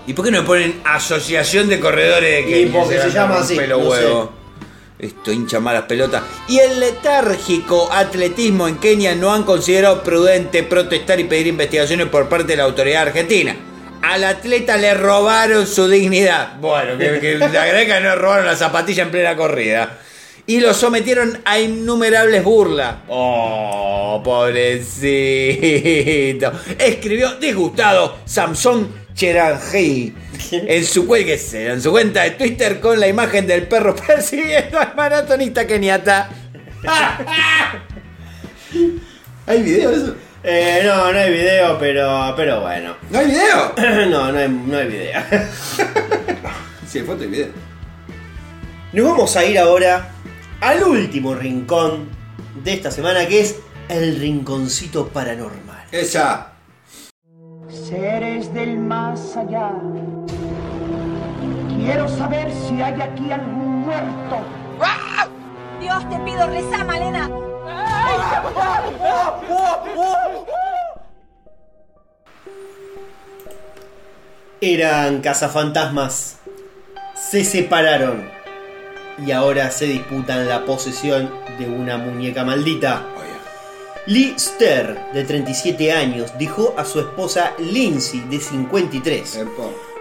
¿Y 0.07 0.13
por 0.13 0.25
qué 0.25 0.31
no 0.31 0.41
me 0.43 0.47
ponen 0.47 0.81
Asociación 0.85 1.69
de 1.69 1.79
Corredores 1.81 2.31
de 2.31 2.41
Y 2.51 2.65
Kenia? 2.65 2.81
porque 2.81 2.95
se 2.97 3.03
a 3.03 3.09
llama 3.09 3.39
así, 3.41 3.57
Pelo 3.57 3.79
no 3.79 3.89
huevo. 3.89 4.33
Esto 4.99 5.31
hincha 5.31 5.61
malas 5.61 5.83
pelotas. 5.83 6.23
Y 6.49 6.59
el 6.59 6.81
letárgico 6.81 7.89
atletismo 7.93 8.67
en 8.67 8.79
Kenia 8.79 9.15
no 9.15 9.33
han 9.33 9.43
considerado 9.43 10.03
prudente 10.03 10.63
protestar 10.63 11.21
y 11.21 11.25
pedir 11.25 11.49
investigaciones 11.49 12.09
por 12.09 12.29
parte 12.29 12.49
de 12.49 12.57
la 12.57 12.65
autoridad 12.65 13.03
argentina. 13.03 13.55
Al 14.03 14.25
atleta 14.25 14.79
le 14.79 14.95
robaron 14.95 15.67
su 15.67 15.87
dignidad. 15.89 16.57
Bueno, 16.61 16.97
que, 16.97 17.21
que 17.21 17.37
la 17.39 17.67
greca 17.67 18.01
no 18.01 18.11
le 18.11 18.15
robaron 18.15 18.47
la 18.47 18.57
zapatilla 18.57 19.03
en 19.03 19.11
plena 19.11 19.37
corrida. 19.37 19.99
Y 20.47 20.61
lo 20.61 20.73
sometieron 20.73 21.43
a 21.45 21.59
innumerables 21.59 22.45
burlas. 22.45 22.97
Oh, 23.09 24.23
pobrecito. 24.25 25.13
Escribió 26.79 27.35
disgustado 27.35 28.19
Samson 28.25 29.07
Cheranji 29.13 30.15
en 30.51 30.85
su, 30.85 31.07
sé, 31.39 31.69
en 31.69 31.83
su 31.83 31.91
cuenta 31.91 32.23
de 32.23 32.33
Twitter 32.33 32.81
con 32.81 32.99
la 33.01 33.09
imagen 33.09 33.47
del 33.47 33.67
perro 33.67 33.95
persiguiendo 34.07 34.79
al 34.79 34.95
maratonista 34.95 35.67
keniata. 35.67 36.31
¿Hay 39.47 39.63
video 39.63 39.91
de 39.91 39.97
eso? 39.97 40.17
Eh, 40.43 40.83
no, 40.85 41.13
no 41.13 41.19
hay 41.19 41.33
video, 41.33 41.79
pero, 41.79 42.35
pero 42.37 42.61
bueno. 42.61 42.97
¿No 43.11 43.19
hay 43.19 43.27
video? 43.27 43.75
No, 44.09 44.31
no 44.33 44.39
hay, 44.39 44.49
no 44.49 44.79
hay 44.79 44.87
video. 44.89 45.23
Sí, 46.89 47.01
foto 47.01 47.25
y 47.25 47.27
video. 47.27 47.49
Nos 48.93 49.05
vamos 49.07 49.37
a 49.37 49.45
ir 49.45 49.59
ahora 49.59 50.09
al 50.61 50.85
último 50.85 51.35
rincón 51.35 52.09
de 52.63 52.75
esta 52.75 52.93
semana, 52.93 53.27
que 53.27 53.41
es 53.41 53.57
el 53.89 54.19
rinconcito 54.21 55.09
paranormal. 55.09 55.85
Esa. 55.91 56.56
Seres 57.85 58.53
del 58.53 58.79
más 58.79 59.37
allá. 59.37 59.71
Quiero 61.77 62.09
saber 62.09 62.51
si 62.53 62.81
hay 62.81 63.01
aquí 63.01 63.31
algún 63.31 63.83
muerto. 63.83 64.39
Dios, 65.79 66.09
te 66.09 66.19
pido, 66.21 66.47
reza, 66.47 66.85
Malena. 66.85 67.31
Eran 74.61 75.21
cazafantasmas, 75.21 76.39
se 77.15 77.45
separaron 77.45 78.29
y 79.25 79.31
ahora 79.31 79.71
se 79.71 79.85
disputan 79.85 80.49
la 80.49 80.65
posesión 80.65 81.31
de 81.59 81.69
una 81.69 81.99
muñeca 81.99 82.43
maldita. 82.43 83.03
Lee 84.07 84.35
Ster, 84.39 84.97
de 85.13 85.25
37 85.25 85.91
años, 85.93 86.33
dejó 86.39 86.75
a 86.77 86.85
su 86.85 87.01
esposa 87.01 87.53
Lindsay, 87.59 88.21
de 88.31 88.39
53, 88.39 89.41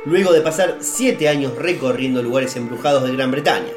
luego 0.05 0.31
de 0.31 0.41
pasar 0.41 0.77
7 0.79 1.27
años 1.27 1.55
recorriendo 1.57 2.21
lugares 2.21 2.55
embrujados 2.55 3.03
de 3.03 3.13
Gran 3.15 3.31
Bretaña. 3.31 3.71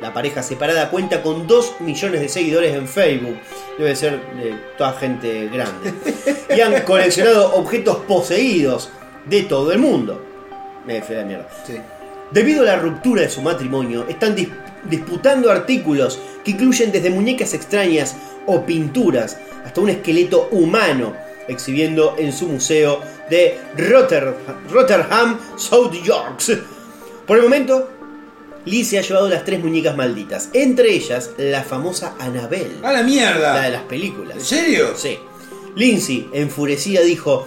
La 0.00 0.12
pareja 0.12 0.42
separada 0.42 0.90
cuenta 0.90 1.22
con 1.22 1.46
2 1.46 1.74
millones 1.80 2.20
de 2.20 2.28
seguidores 2.28 2.74
en 2.74 2.88
Facebook, 2.88 3.36
debe 3.78 3.94
ser 3.94 4.20
de 4.34 4.52
toda 4.76 4.94
gente 4.94 5.48
grande, 5.48 5.92
y 6.56 6.60
han 6.60 6.80
coleccionado 6.84 7.54
objetos 7.54 7.98
poseídos 8.08 8.90
de 9.26 9.42
todo 9.42 9.70
el 9.70 9.78
mundo. 9.78 10.20
Me 10.84 11.00
fue 11.02 11.14
la 11.16 11.24
mierda. 11.24 11.48
Debido 12.32 12.62
a 12.62 12.66
la 12.66 12.76
ruptura 12.76 13.22
de 13.22 13.30
su 13.30 13.42
matrimonio, 13.42 14.06
están 14.08 14.34
dis- 14.34 14.50
disputando 14.90 15.52
artículos 15.52 16.18
que 16.44 16.50
incluyen 16.50 16.90
desde 16.90 17.10
muñecas 17.10 17.54
extrañas 17.54 18.16
o 18.46 18.62
pinturas 18.66 19.38
hasta 19.64 19.80
un 19.80 19.90
esqueleto 19.90 20.48
humano, 20.50 21.14
exhibiendo 21.48 22.14
en 22.18 22.32
su 22.32 22.46
museo 22.46 23.00
de 23.30 23.58
Rotter- 23.76 24.34
Rotterdam, 24.70 25.38
South 25.56 25.92
Yorks. 26.02 26.52
Por 27.26 27.36
el 27.38 27.42
momento, 27.44 27.88
Lee 28.64 28.84
se 28.84 28.98
ha 28.98 29.02
llevado 29.02 29.28
las 29.28 29.44
tres 29.44 29.62
muñecas 29.62 29.96
malditas, 29.96 30.48
entre 30.52 30.92
ellas 30.92 31.30
la 31.36 31.62
famosa 31.62 32.14
Annabelle. 32.18 32.76
¡A 32.82 32.92
la 32.92 33.02
mierda! 33.02 33.54
La 33.54 33.62
de 33.62 33.70
las 33.70 33.82
películas. 33.82 34.36
¿En 34.36 34.44
serio? 34.44 34.92
Sí. 34.96 35.18
Lindsay, 35.74 36.28
enfurecida, 36.32 37.00
dijo: 37.00 37.46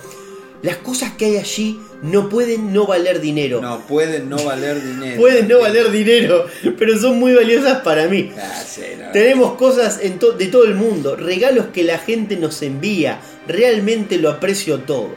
Las 0.62 0.78
cosas 0.78 1.14
que 1.14 1.26
hay 1.26 1.38
allí 1.38 1.80
no 2.02 2.30
pueden 2.30 2.72
no 2.74 2.86
valer 2.86 3.20
dinero. 3.22 3.62
No, 3.62 3.80
pueden 3.88 4.30
no 4.30 4.38
valer 4.44 4.82
dinero. 4.84 5.20
Pueden 5.20 5.48
no 5.48 5.60
valer 5.62 5.92
dinero, 5.92 6.46
pero 6.78 6.98
son 7.00 7.20
muy 7.20 7.34
valiosas 7.34 7.80
para 7.82 8.08
mí. 8.08 8.32
Ah, 8.38 8.62
sí, 8.66 8.82
no. 9.00 9.12
Tenemos 9.12 9.56
cosas 9.56 10.00
en 10.02 10.20
to- 10.20 10.34
de 10.34 10.48
todo 10.48 10.66
el 10.66 10.76
mundo, 10.76 11.16
regalos 11.16 11.68
que 11.74 11.84
la 11.84 11.98
gente 11.98 12.36
nos 12.38 12.62
envía. 12.62 13.20
Realmente 13.48 14.18
lo 14.18 14.30
aprecio 14.30 14.80
todo. 14.80 15.10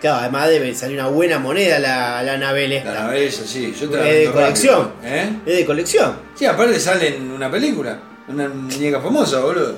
Claro, 0.00 0.18
además 0.18 0.48
debe 0.50 0.74
salir 0.74 0.98
una 0.98 1.08
buena 1.08 1.38
moneda 1.38 1.78
la, 1.78 2.22
la 2.22 2.34
Anabel 2.34 2.68
La 2.70 2.76
esta. 2.76 3.16
esa, 3.16 3.46
sí. 3.46 3.74
Yo 3.80 3.88
te 3.88 3.96
la 3.96 4.08
Es 4.10 4.26
de 4.26 4.32
colección. 4.32 4.90
rápido, 5.02 5.14
¿Eh? 5.14 5.30
Es 5.46 5.56
de 5.56 5.64
colección. 5.64 6.16
Sí, 6.34 6.44
aparte 6.44 6.78
sale 6.78 7.16
en 7.16 7.30
una 7.30 7.50
película. 7.50 7.98
Una 8.28 8.48
muñeca 8.48 9.00
famosa, 9.00 9.40
boludo. 9.40 9.74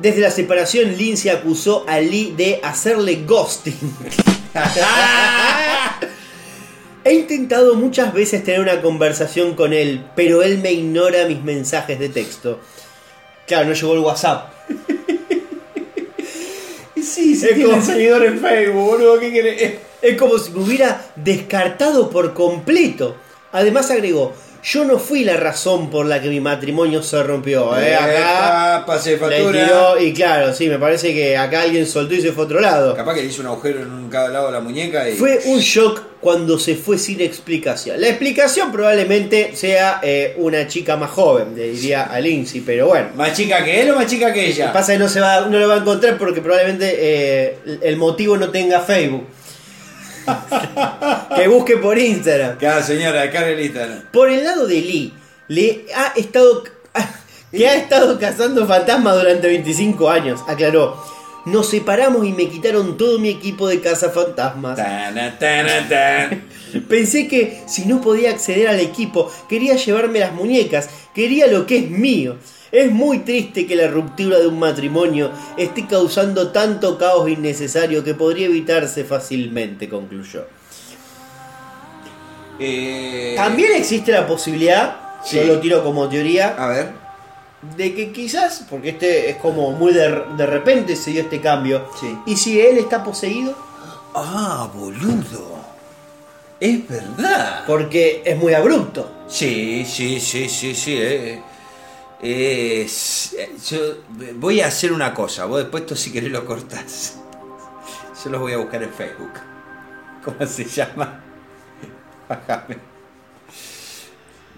Desde 0.00 0.20
la 0.22 0.30
separación, 0.30 0.96
Lindsay 0.96 1.30
acusó 1.30 1.84
a 1.86 2.00
Lee 2.00 2.32
de 2.36 2.58
hacerle 2.62 3.22
ghosting. 3.26 3.74
He 7.04 7.12
intentado 7.12 7.74
muchas 7.74 8.14
veces 8.14 8.42
tener 8.42 8.60
una 8.60 8.80
conversación 8.80 9.54
con 9.54 9.74
él, 9.74 10.06
pero 10.16 10.42
él 10.42 10.58
me 10.58 10.72
ignora 10.72 11.26
mis 11.26 11.42
mensajes 11.42 11.98
de 11.98 12.08
texto. 12.08 12.60
Claro, 13.46 13.68
no 13.68 13.74
llegó 13.74 13.94
el 13.94 14.00
WhatsApp. 14.00 14.52
Sí, 17.04 17.36
sí 17.36 17.48
tiene 17.54 17.82
seguidor 17.82 18.24
en 18.24 18.40
Facebook, 18.40 18.82
boludo, 18.82 19.20
¿qué 19.20 19.30
querés? 19.30 19.74
Es 20.00 20.16
como 20.16 20.38
si 20.38 20.52
me 20.52 20.60
hubiera 20.60 21.12
descartado 21.16 22.08
por 22.08 22.32
completo. 22.32 23.16
Además 23.52 23.90
agregó, 23.90 24.32
yo 24.64 24.84
no 24.84 24.98
fui 24.98 25.24
la 25.24 25.36
razón 25.36 25.90
por 25.90 26.06
la 26.06 26.22
que 26.22 26.28
mi 26.28 26.40
matrimonio 26.40 27.02
se 27.02 27.22
rompió. 27.22 27.76
¿eh? 27.78 27.94
Acá 27.94 28.76
Epa, 28.78 28.86
pase 28.86 29.18
factura. 29.18 29.66
tiró- 29.66 30.00
y 30.00 30.12
claro, 30.14 30.54
sí, 30.54 30.68
me 30.68 30.78
parece 30.78 31.12
que 31.12 31.36
acá 31.36 31.60
alguien 31.62 31.86
soltó 31.86 32.14
y 32.14 32.22
se 32.22 32.32
fue 32.32 32.44
a 32.44 32.46
otro 32.46 32.60
lado. 32.60 32.96
Capaz 32.96 33.14
que 33.14 33.20
le 33.22 33.28
hizo 33.28 33.42
un 33.42 33.48
agujero 33.48 33.82
en 33.82 33.90
un 33.92 34.08
cada 34.08 34.28
lado 34.28 34.46
de 34.46 34.52
la 34.52 34.60
muñeca 34.60 35.08
y. 35.08 35.14
Fue 35.16 35.38
un 35.46 35.58
shock 35.58 36.02
cuando 36.20 36.58
se 36.58 36.76
fue 36.76 36.96
sin 36.96 37.20
explicación. 37.20 38.00
La 38.00 38.08
explicación 38.08 38.72
probablemente 38.72 39.54
sea 39.54 40.00
eh, 40.02 40.34
una 40.38 40.66
chica 40.66 40.96
más 40.96 41.10
joven, 41.10 41.54
le 41.54 41.68
diría 41.72 42.04
a 42.04 42.18
Lindsay, 42.18 42.62
pero 42.62 42.86
bueno. 42.86 43.08
¿Más 43.14 43.34
chica 43.36 43.62
que 43.62 43.82
él 43.82 43.90
o 43.90 43.96
más 43.96 44.06
chica 44.06 44.32
que 44.32 44.46
ella? 44.46 44.72
Pasa 44.72 44.94
que 44.94 44.98
no, 44.98 45.10
se 45.10 45.20
va, 45.20 45.42
no 45.42 45.58
lo 45.58 45.68
va 45.68 45.74
a 45.74 45.78
encontrar 45.78 46.16
porque 46.16 46.40
probablemente 46.40 46.90
eh, 46.98 47.58
el 47.82 47.96
motivo 47.98 48.38
no 48.38 48.48
tenga 48.48 48.80
Facebook. 48.80 49.26
que 51.36 51.48
busque 51.48 51.76
por 51.76 51.98
Instagram. 51.98 52.58
Cada 52.58 52.82
señora, 52.82 53.22
descarga 53.22 53.48
el 53.48 53.60
Instagram. 53.60 54.02
Por 54.12 54.30
el 54.30 54.44
lado 54.44 54.66
de 54.66 54.80
Lee, 54.80 55.12
le 55.48 55.86
ha 55.94 56.12
estado. 56.16 56.64
que 57.50 57.68
ha 57.68 57.76
estado 57.76 58.18
cazando 58.18 58.66
fantasmas 58.66 59.16
durante 59.16 59.46
25 59.48 60.10
años, 60.10 60.40
aclaró. 60.48 60.96
Nos 61.46 61.68
separamos 61.68 62.26
y 62.26 62.32
me 62.32 62.48
quitaron 62.48 62.96
todo 62.96 63.18
mi 63.18 63.28
equipo 63.28 63.68
de 63.68 63.80
cazafantasmas. 63.80 64.76
Tana, 64.76 65.38
tana, 65.38 65.88
tan. 65.88 66.44
Pensé 66.88 67.28
que 67.28 67.62
si 67.66 67.84
no 67.84 68.00
podía 68.00 68.30
acceder 68.30 68.68
al 68.68 68.80
equipo, 68.80 69.30
quería 69.48 69.76
llevarme 69.76 70.20
las 70.20 70.32
muñecas, 70.32 70.88
quería 71.14 71.46
lo 71.46 71.66
que 71.66 71.78
es 71.78 71.90
mío. 71.90 72.36
Es 72.74 72.90
muy 72.90 73.20
triste 73.20 73.68
que 73.68 73.76
la 73.76 73.86
ruptura 73.86 74.40
de 74.40 74.48
un 74.48 74.58
matrimonio 74.58 75.30
esté 75.56 75.86
causando 75.86 76.48
tanto 76.50 76.98
caos 76.98 77.28
innecesario 77.30 78.02
que 78.02 78.14
podría 78.14 78.46
evitarse 78.46 79.04
fácilmente, 79.04 79.88
concluyó. 79.88 80.44
Eh, 82.58 83.34
También 83.36 83.72
existe 83.76 84.10
la 84.10 84.26
posibilidad, 84.26 84.96
Sí. 85.24 85.36
yo 85.36 85.44
lo 85.44 85.60
tiro 85.60 85.84
como 85.84 86.08
teoría, 86.08 86.56
A 86.58 86.66
ver. 86.66 86.88
de 87.76 87.94
que 87.94 88.10
quizás, 88.12 88.64
porque 88.68 88.90
este 88.90 89.30
es 89.30 89.36
como 89.36 89.70
muy 89.70 89.92
de, 89.92 90.22
de 90.36 90.46
repente 90.46 90.96
se 90.96 91.12
dio 91.12 91.22
este 91.22 91.40
cambio, 91.40 91.88
Sí. 92.00 92.18
y 92.26 92.36
si 92.36 92.60
él 92.60 92.78
está 92.78 93.04
poseído, 93.04 93.54
Ah, 94.16 94.68
boludo. 94.74 95.62
Es 96.60 96.88
verdad. 96.88 97.64
porque 97.66 98.22
es 98.24 98.36
muy 98.36 98.52
abrupto. 98.54 99.10
Sí, 99.28 99.84
sí, 99.86 100.18
sí, 100.20 100.48
sí, 100.48 100.74
sí. 100.74 100.96
eh. 100.98 101.42
Eh, 102.22 102.86
yo 103.70 103.78
voy 104.36 104.60
a 104.60 104.68
hacer 104.68 104.92
una 104.92 105.12
cosa. 105.14 105.44
Vos 105.46 105.58
después 105.58 105.82
esto 105.82 105.96
si 105.96 106.12
querés 106.12 106.30
lo 106.30 106.44
cortás. 106.46 107.18
Yo 108.24 108.30
los 108.30 108.40
voy 108.40 108.52
a 108.54 108.58
buscar 108.58 108.82
en 108.82 108.90
Facebook. 108.90 109.32
¿Cómo 110.24 110.46
se 110.46 110.64
llama? 110.64 111.20
Bájame. 112.28 112.78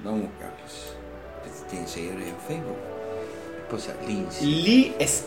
Vamos 0.05 0.21
a 0.21 0.27
buscarlos. 0.27 0.95
¿Tienen 1.69 1.89
seguidores 1.89 2.29
en 2.29 2.37
Facebook? 2.47 2.77
Esposa 3.63 3.95
Lindsay. 4.07 4.47
Lee, 4.63 4.95
es- 5.01 5.25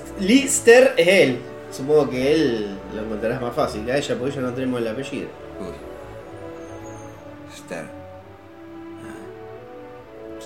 él. 0.98 1.40
Supongo 1.72 2.10
que 2.10 2.34
él 2.34 2.78
lo 2.96 3.02
encontrarás 3.04 3.42
más 3.42 3.54
fácil 3.54 3.84
que 3.86 3.92
a 3.92 3.98
ella, 3.98 4.16
porque 4.18 4.32
ella 4.34 4.42
no 4.42 4.54
tenemos 4.54 4.80
el 4.80 4.88
apellido. 4.88 5.28
Uy. 5.60 5.74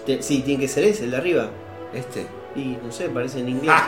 Te- 0.05 0.21
Sí, 0.23 0.41
tiene 0.41 0.61
que 0.61 0.67
ser 0.67 0.83
ese, 0.85 1.05
el 1.05 1.11
de 1.11 1.17
arriba. 1.17 1.49
Este. 1.93 2.25
Y 2.55 2.77
no 2.83 2.91
sé, 2.91 3.09
parece 3.09 3.39
en 3.39 3.49
inglés. 3.49 3.73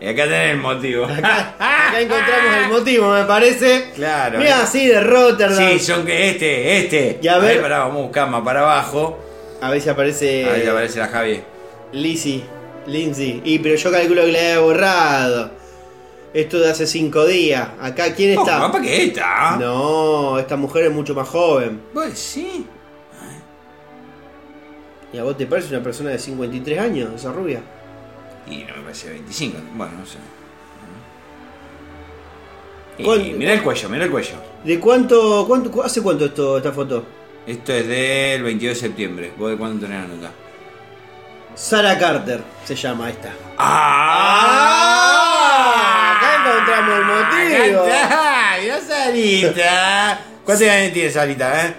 Y 0.00 0.06
acá 0.06 0.24
tenés 0.24 0.52
el 0.52 0.58
motivo. 0.58 1.06
Acá, 1.06 1.54
acá 1.58 2.00
encontramos 2.00 2.56
el 2.62 2.68
motivo, 2.70 3.10
me 3.12 3.24
parece. 3.24 3.90
Claro. 3.96 4.38
Mira, 4.38 4.62
así 4.62 4.86
de 4.86 5.00
Rotterdam. 5.00 5.56
Sí, 5.72 5.80
son 5.80 6.06
que 6.06 6.30
este, 6.30 6.78
este. 6.78 7.18
Y 7.20 7.26
a 7.26 7.38
ver- 7.38 7.60
pará, 7.60 7.78
vamos 7.80 7.96
a 7.96 8.02
buscar 8.02 8.30
más 8.30 8.42
para 8.42 8.60
abajo. 8.60 9.18
A 9.60 9.70
ver 9.70 9.80
si 9.80 9.88
aparece. 9.88 10.48
Ahí 10.48 10.66
aparece 10.68 11.00
la 11.00 11.08
Javi. 11.08 11.40
Lizzie. 11.90 12.44
Lindsay. 12.86 13.42
Y 13.44 13.58
pero 13.58 13.74
yo 13.74 13.90
calculo 13.90 14.22
que 14.22 14.28
le 14.32 14.38
haya 14.38 14.60
borrado. 14.60 15.50
Esto 16.32 16.60
de 16.60 16.70
hace 16.70 16.86
cinco 16.86 17.26
días. 17.26 17.66
Acá, 17.80 18.14
¿quién 18.14 18.38
Oh, 18.38 18.42
está? 18.42 18.60
capaz 18.60 18.80
que 18.80 19.02
esta. 19.06 19.56
No, 19.56 20.38
esta 20.38 20.54
mujer 20.54 20.84
es 20.84 20.92
mucho 20.92 21.12
más 21.16 21.26
joven. 21.28 21.80
Pues 21.92 22.16
sí. 22.18 22.64
¿Y 25.12 25.18
a 25.18 25.22
vos 25.24 25.36
te 25.36 25.46
parece 25.46 25.74
una 25.74 25.82
persona 25.82 26.10
de 26.10 26.18
53 26.18 26.78
años, 26.78 27.10
esa 27.14 27.32
rubia? 27.32 27.60
Y 28.46 28.58
no 28.64 28.76
me 28.76 28.82
parece 28.82 29.10
25. 29.10 29.58
Bueno, 29.74 29.92
no 30.00 30.06
sé. 30.06 30.18
Y 32.98 33.04
¿Cuánto- 33.04 33.24
mira 33.38 33.52
el 33.52 33.62
cuello, 33.62 33.88
mira 33.88 34.04
el 34.04 34.10
cuello. 34.10 34.34
¿De 34.64 34.78
cuánto, 34.80 35.44
cuánto, 35.46 35.70
cu- 35.70 35.82
hace 35.82 36.02
cuánto 36.02 36.24
esto, 36.26 36.56
esta 36.58 36.72
foto? 36.72 37.04
Esto 37.46 37.72
es 37.72 37.86
del 37.88 38.42
22 38.42 38.74
de 38.74 38.80
septiembre. 38.88 39.32
¿Vos 39.38 39.50
de 39.50 39.56
cuándo 39.56 39.86
tenés 39.86 40.02
la 40.08 40.14
nota? 40.14 40.30
Sarah 41.54 41.96
Carter 41.98 42.40
se 42.64 42.74
llama 42.74 43.08
esta. 43.10 43.32
¡Ah! 44.78 46.16
Acá 46.16 46.36
encontramos 46.50 46.98
el 46.98 47.04
motivo. 47.04 47.84
Mirá 48.60 48.80
Sarita. 48.80 50.20
¿Cuántos 50.44 50.68
años 50.68 50.92
tiene 50.92 51.10
Sarita, 51.10 51.66
eh? 51.66 51.74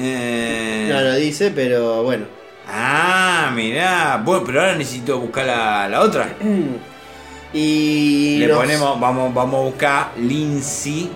Eh, 0.00 0.88
No 0.92 1.00
lo 1.00 1.14
dice, 1.16 1.50
pero 1.50 2.02
bueno. 2.04 2.26
Ah, 2.70 3.50
mirá. 3.54 4.20
Bueno, 4.24 4.44
pero 4.46 4.60
ahora 4.60 4.74
necesito 4.76 5.18
buscar 5.18 5.46
la, 5.46 5.88
la 5.88 6.00
otra. 6.00 6.28
Y. 7.52 8.38
Le 8.40 8.48
ponemos, 8.54 9.00
vamos, 9.00 9.32
vamos 9.34 9.54
a 9.60 9.64
buscar 9.64 10.08
Lindsay 10.18 11.10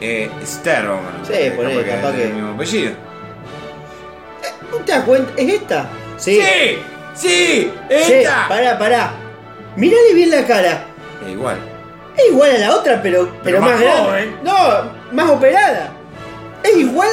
eh, 0.00 0.30
Sterling. 0.44 1.24
Sí, 1.26 1.32
Eh, 1.34 1.52
poné, 1.56 1.74
capaz 1.74 1.84
que 1.84 1.90
capaz 1.90 2.08
es 2.10 2.14
que- 2.16 2.22
el 2.24 2.32
mismo 2.34 2.52
apellido. 2.54 2.92
¿No 4.72 4.76
te 4.78 4.92
das 4.92 5.04
cuenta? 5.04 5.32
¿Es 5.40 5.48
esta? 5.52 5.88
Sí. 6.16 6.40
¡Sí! 6.40 6.78
¡Sí! 7.14 7.70
Sí, 8.02 8.12
¡Esta! 8.14 8.48
pará, 8.48 8.78
pará. 8.78 9.12
Mirale 9.76 10.14
bien 10.14 10.30
la 10.30 10.44
cara. 10.46 10.84
Eh, 11.26 11.32
igual. 11.32 11.56
Es 12.16 12.24
igual 12.30 12.50
a 12.50 12.58
la 12.58 12.74
otra, 12.76 13.00
pero, 13.02 13.28
pero, 13.42 13.60
más 13.60 13.70
más, 13.72 13.80
grande. 13.80 14.32
No, 14.42 14.54
más 15.12 15.30
operada. 15.30 15.92
Es 16.62 16.76
igual, 16.76 17.08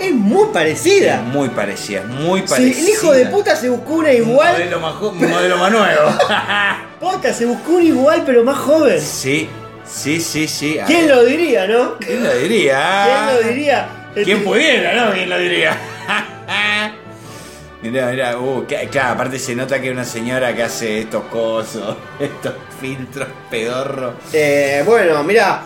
es 0.00 0.12
muy 0.12 0.48
parecida. 0.52 1.22
Muy 1.22 1.48
parecida, 1.48 2.02
muy 2.04 2.42
parecida. 2.42 2.80
el 2.82 2.88
hijo 2.88 3.12
de 3.12 3.26
puta 3.26 3.56
se 3.56 3.68
buscó 3.68 3.94
una 3.94 4.08
Un 4.10 4.16
igual. 4.16 4.52
modelo 4.52 4.80
más, 4.80 4.94
un 5.02 5.30
modelo 5.30 5.56
más 5.58 5.70
nuevo. 5.72 6.10
Posta, 7.00 7.32
se 7.32 7.46
buscó 7.46 7.72
una 7.72 7.84
igual, 7.84 8.22
pero 8.26 8.44
más 8.44 8.58
joven. 8.58 9.00
sí, 9.00 9.48
sí, 9.84 10.20
sí, 10.20 10.46
sí. 10.48 10.78
A 10.78 10.84
¿Quién 10.84 11.08
lo 11.08 11.24
diría, 11.24 11.66
no? 11.66 11.96
¿Quién 11.98 12.22
lo 12.24 12.34
diría? 12.36 13.26
¿Quién 13.28 13.42
lo 13.42 13.48
diría? 13.50 13.88
¿Quién 14.14 14.28
Este- 14.38 14.44
pudiera, 14.44 14.94
no? 15.06 15.12
¿Quién 15.12 15.28
lo 15.30 15.38
diría? 15.38 15.76
Mirá, 17.82 18.06
mirá, 18.10 18.38
uh, 18.38 18.64
claro, 18.90 19.12
aparte 19.12 19.38
se 19.38 19.54
nota 19.54 19.80
que 19.80 19.88
es 19.88 19.92
una 19.92 20.04
señora 20.04 20.54
que 20.56 20.62
hace 20.62 21.00
estos 21.00 21.24
cosos, 21.26 21.96
estos 22.18 22.54
filtros 22.80 23.28
pedorros. 23.50 24.14
Eh, 24.32 24.82
bueno, 24.84 25.22
mira, 25.22 25.62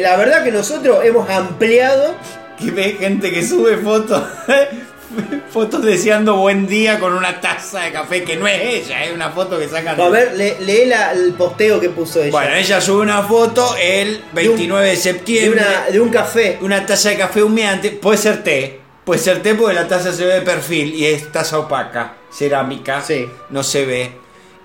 la 0.00 0.16
verdad 0.16 0.44
que 0.44 0.52
nosotros 0.52 1.04
hemos 1.04 1.28
ampliado. 1.28 2.14
Que 2.58 2.70
ve 2.70 2.96
gente 2.98 3.30
que 3.32 3.46
sube 3.46 3.76
fotos, 3.76 4.22
fotos 5.50 5.82
deseando 5.84 6.36
buen 6.36 6.66
día 6.66 6.98
con 6.98 7.12
una 7.12 7.40
taza 7.40 7.80
de 7.82 7.92
café 7.92 8.24
que 8.24 8.36
no 8.36 8.46
es 8.46 8.60
ella, 8.60 9.04
es 9.04 9.12
una 9.14 9.30
foto 9.30 9.58
que 9.58 9.68
sacan. 9.68 10.00
A 10.00 10.08
ver, 10.08 10.36
le- 10.36 10.58
lee 10.60 10.86
la- 10.86 11.12
el 11.12 11.32
posteo 11.34 11.80
que 11.80 11.90
puso 11.90 12.20
ella. 12.20 12.30
Bueno, 12.32 12.54
ella 12.54 12.80
sube 12.80 13.02
una 13.02 13.22
foto 13.22 13.74
el 13.80 14.22
29 14.32 14.84
de 14.84 14.90
de, 14.90 14.96
septiembre. 14.96 15.60
una, 15.60 15.90
de 15.90 16.00
un 16.00 16.08
café. 16.10 16.58
una 16.60 16.84
taza 16.84 17.10
de 17.10 17.16
café 17.18 17.42
humeante, 17.42 17.90
puede 17.92 18.18
ser 18.18 18.42
té, 18.42 18.80
puede 19.04 19.20
ser 19.20 19.40
té 19.42 19.54
porque 19.54 19.74
la 19.74 19.86
taza 19.88 20.12
se 20.12 20.24
ve 20.26 20.34
de 20.34 20.42
perfil 20.42 20.94
y 20.94 21.06
es 21.06 21.30
taza 21.32 21.58
opaca, 21.60 22.14
cerámica, 22.32 23.00
Sí. 23.02 23.26
no 23.50 23.62
se 23.62 23.84
ve. 23.86 24.12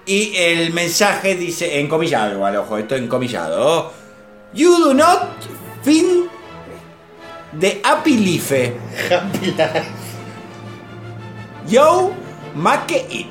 Y 0.06 0.36
el 0.36 0.74
mensaje 0.74 1.36
dice, 1.36 1.80
encomillado 1.80 2.34
igual, 2.34 2.58
ojo, 2.58 2.78
esto 2.78 2.96
encomillado. 2.96 3.94
You 4.54 4.78
do 4.80 4.94
not 4.94 5.30
fin 5.84 6.28
de 7.60 7.82
happy 7.84 8.18
life. 8.18 8.74
Yo 11.68 12.14
make 12.56 13.06
it. 13.10 13.28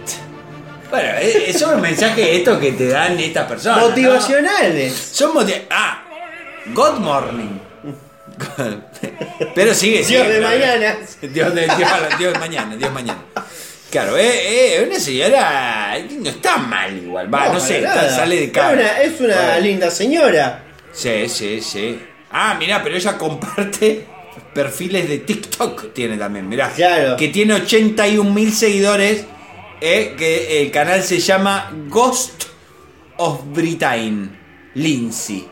Bueno, 0.91 1.09
eh, 1.21 1.53
son 1.59 1.73
los 1.73 1.81
mensajes 1.81 2.27
estos 2.29 2.59
que 2.59 2.73
te 2.73 2.89
dan 2.89 3.19
estas 3.19 3.47
personas. 3.47 3.79
¿no? 3.83 3.89
Motivacionales. 3.89 4.93
Son 5.13 5.33
motiv- 5.35 5.63
Ah, 5.71 6.03
Good 6.75 6.99
morning. 7.01 7.59
Pero 9.55 9.75
sigue, 9.75 10.05
sigue. 10.05 10.23
Dios 10.23 10.29
de 10.35 10.41
mañana. 10.41 10.97
Dios 11.23 11.55
de, 11.55 11.63
Dios, 11.65 11.91
Dios 12.19 12.33
de 12.33 12.39
mañana, 12.39 12.77
Dios 12.77 12.93
mañana. 12.93 13.21
Claro, 13.91 14.17
eh, 14.17 14.77
eh, 14.79 14.85
una 14.89 14.99
señora 14.99 15.97
no 16.19 16.31
está 16.31 16.57
mal 16.57 16.97
igual, 16.97 17.33
va, 17.33 17.49
no, 17.53 17.61
sé, 17.61 17.79
está- 17.79 18.09
sale 18.09 18.37
de 18.41 18.51
cara. 18.53 18.73
una, 18.73 19.01
es 19.03 19.21
una 19.21 19.35
Bueno. 19.37 19.61
linda 19.61 19.91
señora. 19.91 20.63
Sí, 20.93 21.29
sí, 21.29 21.61
sí. 21.61 22.01
Ah, 22.31 22.55
mirá, 22.59 22.83
pero 22.83 22.97
ella 22.97 23.19
comparte 23.19 24.07
perfiles 24.55 25.09
de 25.09 25.19
TikTok, 25.19 25.93
tiene 25.93 26.17
también, 26.17 26.49
mirá. 26.49 26.71
Claro. 26.71 27.17
Que 27.17 27.29
tiene 27.29 27.55
81 27.55 28.31
mil 28.31 28.53
seguidores 28.53 29.27
eh, 29.85 30.15
que 30.17 30.63
el 30.63 30.71
canal 30.71 31.03
se 31.03 31.19
llama 31.19 31.73
Ghost 31.89 32.45
of 33.17 33.41
Britain, 33.53 34.39
Lindsay. 34.75 35.49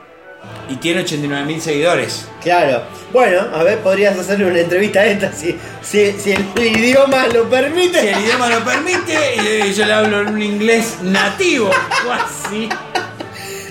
Y 0.68 0.76
tiene 0.76 1.04
89.000 1.04 1.58
seguidores. 1.58 2.28
Claro. 2.40 2.84
Bueno, 3.12 3.40
a 3.52 3.64
ver, 3.64 3.80
podrías 3.80 4.16
hacerle 4.16 4.46
una 4.46 4.60
entrevista 4.60 5.00
a 5.00 5.06
esta 5.06 5.32
si, 5.32 5.56
si, 5.82 6.12
si 6.12 6.30
el 6.30 6.46
idioma 6.56 7.26
lo 7.26 7.50
permite. 7.50 8.00
Si 8.00 8.06
el 8.06 8.20
idioma 8.20 8.48
lo 8.48 8.64
permite, 8.64 9.66
eh, 9.66 9.72
yo 9.74 9.84
le 9.84 9.92
hablo 9.92 10.20
en 10.20 10.28
un 10.28 10.42
inglés 10.42 10.98
nativo, 11.02 11.68
o 11.68 12.12
así. 12.12 12.68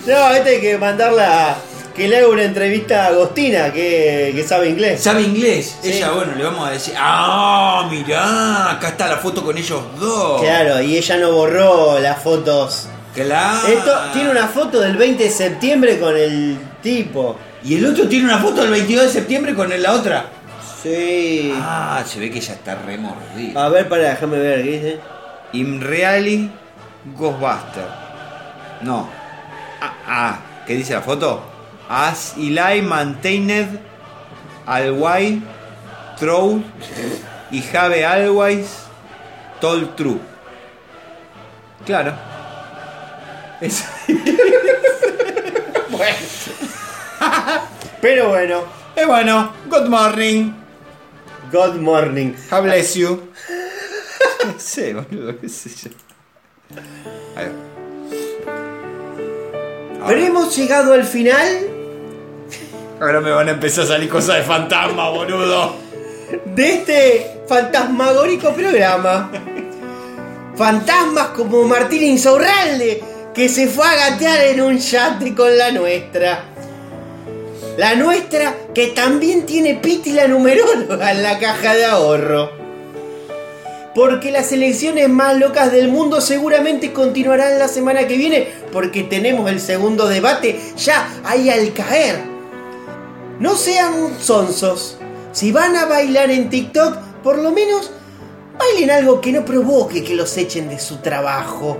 No, 0.05 0.31
este 0.33 0.49
hay 0.49 0.61
que 0.61 0.77
mandarla. 0.77 1.57
Que 1.99 2.07
le 2.07 2.15
haga 2.15 2.29
una 2.29 2.43
entrevista 2.43 3.03
a 3.03 3.07
Agostina, 3.07 3.73
que, 3.73 4.31
que 4.33 4.47
sabe 4.47 4.69
inglés. 4.69 5.01
¿Sabe 5.03 5.21
inglés? 5.21 5.77
Sí. 5.81 5.91
Ella, 5.91 6.11
bueno, 6.11 6.33
le 6.33 6.45
vamos 6.45 6.65
a 6.65 6.71
decir, 6.71 6.93
ah, 6.97 7.89
mirá, 7.91 8.71
acá 8.71 8.87
está 8.87 9.09
la 9.09 9.17
foto 9.17 9.43
con 9.43 9.57
ellos 9.57 9.81
dos. 9.99 10.41
Claro, 10.41 10.81
y 10.81 10.95
ella 10.95 11.17
no 11.17 11.33
borró 11.33 11.99
las 11.99 12.23
fotos. 12.23 12.87
Claro. 13.13 13.67
Esto 13.67 13.91
tiene 14.13 14.29
una 14.29 14.47
foto 14.47 14.79
del 14.79 14.95
20 14.95 15.25
de 15.25 15.29
septiembre 15.29 15.99
con 15.99 16.15
el 16.15 16.57
tipo. 16.81 17.35
Y 17.65 17.75
el 17.75 17.85
otro 17.87 18.07
tiene 18.07 18.23
una 18.23 18.37
foto 18.37 18.61
del 18.61 18.71
22 18.71 19.03
de 19.03 19.11
septiembre 19.11 19.53
con 19.53 19.69
la 19.69 19.91
otra. 19.91 20.27
Sí. 20.81 21.53
Ah, 21.57 22.01
se 22.07 22.21
ve 22.21 22.31
que 22.31 22.37
ella 22.37 22.53
está 22.53 22.75
remordida. 22.75 23.65
A 23.65 23.67
ver, 23.67 23.89
para, 23.89 24.11
déjame 24.11 24.39
ver, 24.39 24.63
¿qué 24.63 24.71
dice? 24.71 24.99
Imreali 25.51 26.49
Ghostbuster. 27.17 27.87
No. 28.83 29.09
Ah, 29.81 29.93
ah, 30.07 30.39
¿qué 30.65 30.75
dice 30.75 30.93
la 30.93 31.01
foto? 31.01 31.58
As 31.89 32.35
Eli 32.37 32.81
maintained 32.81 33.79
always 34.67 35.41
true 36.19 36.63
y 37.51 37.61
have 37.73 37.93
always 38.03 38.67
told 39.59 39.95
true. 39.97 40.19
Claro. 41.85 42.13
Es- 43.59 43.83
Pero 48.01 48.29
bueno, 48.29 48.63
Eh, 48.95 49.05
bueno, 49.05 49.51
good 49.69 49.87
morning. 49.89 50.53
good 51.51 51.75
morning. 51.81 52.35
God 52.49 52.63
bless 52.63 52.95
you. 52.95 53.31
No 54.45 54.53
sé, 54.57 54.93
boludo, 54.93 55.37
qué 55.39 55.49
sé 55.49 55.69
yo. 55.69 55.89
Pero 60.07 60.19
hemos 60.25 60.55
llegado 60.55 60.93
al 60.93 61.03
final 61.03 61.69
Ahora 63.01 63.21
me 63.21 63.31
van 63.31 63.47
a 63.47 63.51
empezar 63.51 63.85
a 63.85 63.87
salir 63.87 64.09
cosas 64.09 64.37
de 64.37 64.43
fantasma, 64.43 65.09
boludo. 65.09 65.75
de 66.53 66.73
este 66.73 67.41
fantasmagórico 67.47 68.53
programa. 68.53 69.31
Fantasmas 70.55 71.27
como 71.27 71.63
Martín 71.63 72.03
Insaurralde, 72.03 73.01
que 73.33 73.47
se 73.47 73.67
fue 73.67 73.87
a 73.87 73.95
gatear 74.09 74.47
en 74.47 74.61
un 74.61 74.77
yate 74.77 75.33
con 75.33 75.57
la 75.57 75.71
nuestra. 75.71 76.43
La 77.77 77.95
nuestra 77.95 78.53
que 78.75 78.87
también 78.87 79.45
tiene 79.45 79.75
Piti 79.75 80.11
la 80.11 80.27
numeróloga 80.27 81.11
en 81.11 81.23
la 81.23 81.39
caja 81.39 81.73
de 81.75 81.85
ahorro. 81.85 82.51
Porque 83.95 84.29
las 84.31 84.51
elecciones 84.51 85.07
más 85.07 85.37
locas 85.37 85.71
del 85.71 85.87
mundo 85.87 86.19
seguramente 86.19 86.91
continuarán 86.91 87.59
la 87.59 87.69
semana 87.69 88.07
que 88.07 88.17
viene, 88.17 88.49
porque 88.73 89.03
tenemos 89.03 89.49
el 89.49 89.61
segundo 89.61 90.09
debate 90.09 90.59
ya 90.75 91.07
ahí 91.23 91.49
al 91.49 91.71
caer. 91.71 92.38
No 93.39 93.55
sean 93.55 94.19
sonsos. 94.19 94.97
Si 95.31 95.53
van 95.53 95.77
a 95.77 95.85
bailar 95.85 96.29
en 96.29 96.49
TikTok, 96.49 96.97
por 97.23 97.37
lo 97.37 97.51
menos 97.51 97.89
bailen 98.57 98.91
algo 98.91 99.21
que 99.21 99.31
no 99.31 99.45
provoque 99.45 100.03
que 100.03 100.13
los 100.13 100.35
echen 100.35 100.67
de 100.67 100.77
su 100.77 100.97
trabajo. 100.97 101.77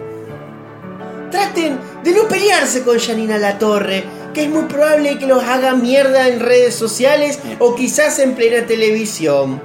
Traten 1.30 1.78
de 2.04 2.12
no 2.14 2.30
pelearse 2.30 2.84
con 2.84 2.98
Janina 2.98 3.38
Latorre, 3.38 4.06
que 4.34 4.44
es 4.44 4.50
muy 4.50 4.64
probable 4.64 5.20
que 5.20 5.28
los 5.28 5.44
haga 5.44 5.76
mierda 5.76 6.30
en 6.30 6.40
redes 6.40 6.76
sociales 6.76 7.40
o 7.60 7.76
quizás 7.76 8.20
en 8.20 8.36
plena 8.36 8.66
televisión. 8.66 9.62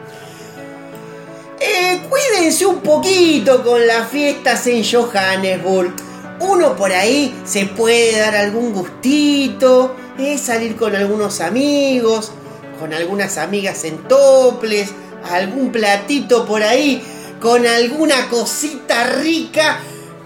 Eh, 1.60 2.02
cuídense 2.10 2.66
un 2.66 2.80
poquito 2.80 3.62
con 3.62 3.86
las 3.86 4.08
fiestas 4.08 4.66
en 4.66 4.82
Johannesburg. 4.82 5.94
Uno 6.40 6.76
por 6.76 6.92
ahí 6.92 7.34
se 7.44 7.66
puede 7.66 8.18
dar 8.18 8.34
algún 8.34 8.72
gustito, 8.72 9.94
salir 10.38 10.76
con 10.76 10.94
algunos 10.94 11.40
amigos, 11.40 12.32
con 12.78 12.92
algunas 12.92 13.38
amigas 13.38 13.84
en 13.84 13.98
toples, 14.08 14.92
algún 15.30 15.70
platito 15.70 16.44
por 16.46 16.62
ahí, 16.62 17.02
con 17.40 17.66
alguna 17.66 18.28
cosita 18.28 19.04
rica. 19.18 19.80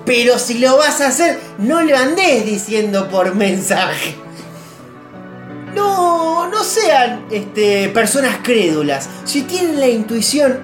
Pero 0.05 0.39
si 0.39 0.59
lo 0.59 0.79
vas 0.79 1.01
a 1.01 1.09
hacer, 1.09 1.39
no 1.59 1.83
lo 1.83 1.97
andes 1.97 2.47
diciendo 2.47 3.09
por 3.09 3.35
mensaje. 3.35 4.17
No, 5.75 6.49
no 6.49 6.65
sean 6.65 7.27
este, 7.31 7.91
personas 7.91 8.39
crédulas. 8.43 9.09
Si 9.25 9.43
tienen 9.43 9.79
la 9.79 9.89
intuición 9.89 10.61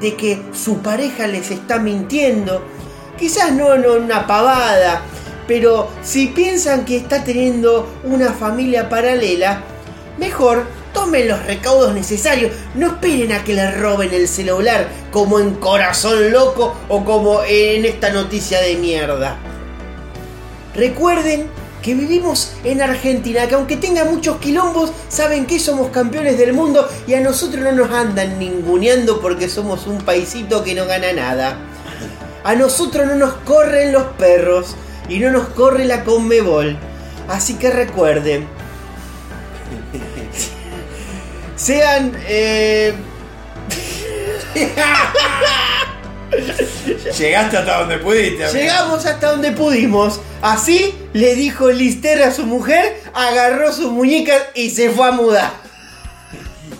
de 0.00 0.14
que 0.14 0.40
su 0.54 0.78
pareja 0.78 1.26
les 1.26 1.50
está 1.50 1.78
mintiendo, 1.78 2.62
quizás 3.18 3.52
no 3.52 3.74
en 3.74 3.86
una 3.86 4.26
pavada, 4.26 5.02
pero 5.46 5.88
si 6.02 6.28
piensan 6.28 6.84
que 6.84 6.96
está 6.96 7.24
teniendo 7.24 7.88
una 8.04 8.32
familia 8.32 8.88
paralela, 8.88 9.62
mejor 10.18 10.66
tomen 10.92 11.28
los 11.28 11.44
recaudos 11.44 11.94
necesarios. 11.94 12.52
No 12.74 12.88
esperen 12.88 13.32
a 13.32 13.44
que 13.44 13.54
les 13.54 13.78
roben 13.78 14.12
el 14.12 14.26
celular 14.26 14.88
como 15.12 15.38
en 15.38 15.54
Corazón 15.54 16.32
Loco 16.32 16.74
o 16.88 17.04
como 17.04 17.42
en 17.46 17.84
esta 17.84 18.10
noticia 18.10 18.60
de 18.60 18.76
mierda. 18.76 19.36
Recuerden 20.74 21.48
que 21.82 21.94
vivimos 21.94 22.52
en 22.64 22.82
Argentina, 22.82 23.46
que 23.46 23.54
aunque 23.54 23.76
tenga 23.76 24.04
muchos 24.04 24.38
quilombos, 24.38 24.90
saben 25.08 25.46
que 25.46 25.60
somos 25.60 25.90
campeones 25.90 26.36
del 26.36 26.52
mundo 26.52 26.88
y 27.06 27.14
a 27.14 27.20
nosotros 27.20 27.62
no 27.62 27.72
nos 27.72 27.92
andan 27.92 28.38
ninguneando 28.38 29.20
porque 29.20 29.48
somos 29.48 29.86
un 29.86 29.98
paisito 29.98 30.64
que 30.64 30.74
no 30.74 30.86
gana 30.86 31.12
nada. 31.12 31.56
A 32.46 32.54
nosotros 32.54 33.06
no 33.08 33.16
nos 33.16 33.34
corren 33.38 33.90
los 33.90 34.04
perros 34.18 34.76
y 35.08 35.18
no 35.18 35.32
nos 35.32 35.48
corre 35.48 35.84
la 35.84 36.04
Conmebol. 36.04 36.78
Así 37.28 37.54
que 37.54 37.70
recuerden. 37.70 38.46
Sean... 41.56 42.16
eh, 42.28 42.94
Llegaste 47.18 47.56
hasta 47.56 47.80
donde 47.80 47.98
pudiste. 47.98 48.44
amigo. 48.44 48.60
Llegamos 48.60 49.06
hasta 49.06 49.30
donde 49.32 49.50
pudimos. 49.50 50.20
Así 50.40 50.94
le 51.14 51.34
dijo 51.34 51.72
Lister 51.72 52.22
a 52.22 52.30
su 52.30 52.46
mujer, 52.46 53.02
agarró 53.12 53.72
sus 53.72 53.90
muñecas 53.90 54.40
y 54.54 54.70
se 54.70 54.90
fue 54.90 55.08
a 55.08 55.10
mudar. 55.10 55.50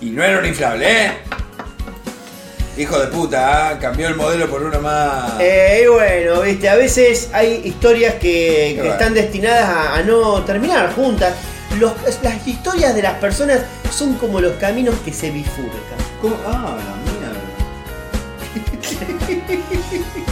Y 0.00 0.10
no 0.10 0.22
era 0.22 0.38
un 0.38 0.46
inflable, 0.46 1.06
¿eh? 1.06 1.12
Hijo 2.76 2.98
de 2.98 3.06
puta, 3.06 3.70
¿ah? 3.70 3.78
cambió 3.78 4.06
el 4.08 4.16
modelo 4.16 4.48
por 4.50 4.62
uno 4.62 4.78
más. 4.80 5.40
Eh, 5.40 5.82
y 5.84 5.86
bueno, 5.88 6.42
viste, 6.42 6.68
a 6.68 6.74
veces 6.74 7.30
hay 7.32 7.62
historias 7.64 8.14
que, 8.14 8.72
que 8.74 8.80
bueno. 8.80 8.92
están 8.92 9.14
destinadas 9.14 9.64
a, 9.68 9.96
a 9.96 10.02
no 10.02 10.42
terminar 10.44 10.92
juntas. 10.94 11.34
Los- 11.78 11.94
las 12.22 12.46
historias 12.46 12.94
de 12.94 13.02
las 13.02 13.14
personas 13.14 13.60
son 13.90 14.14
como 14.14 14.40
los 14.40 14.52
caminos 14.56 14.94
que 15.04 15.12
se 15.12 15.30
bifurcan. 15.30 15.72
¿Cómo? 16.20 16.36
Ah, 16.46 16.76
la 16.76 16.96
mierda. 17.12 17.40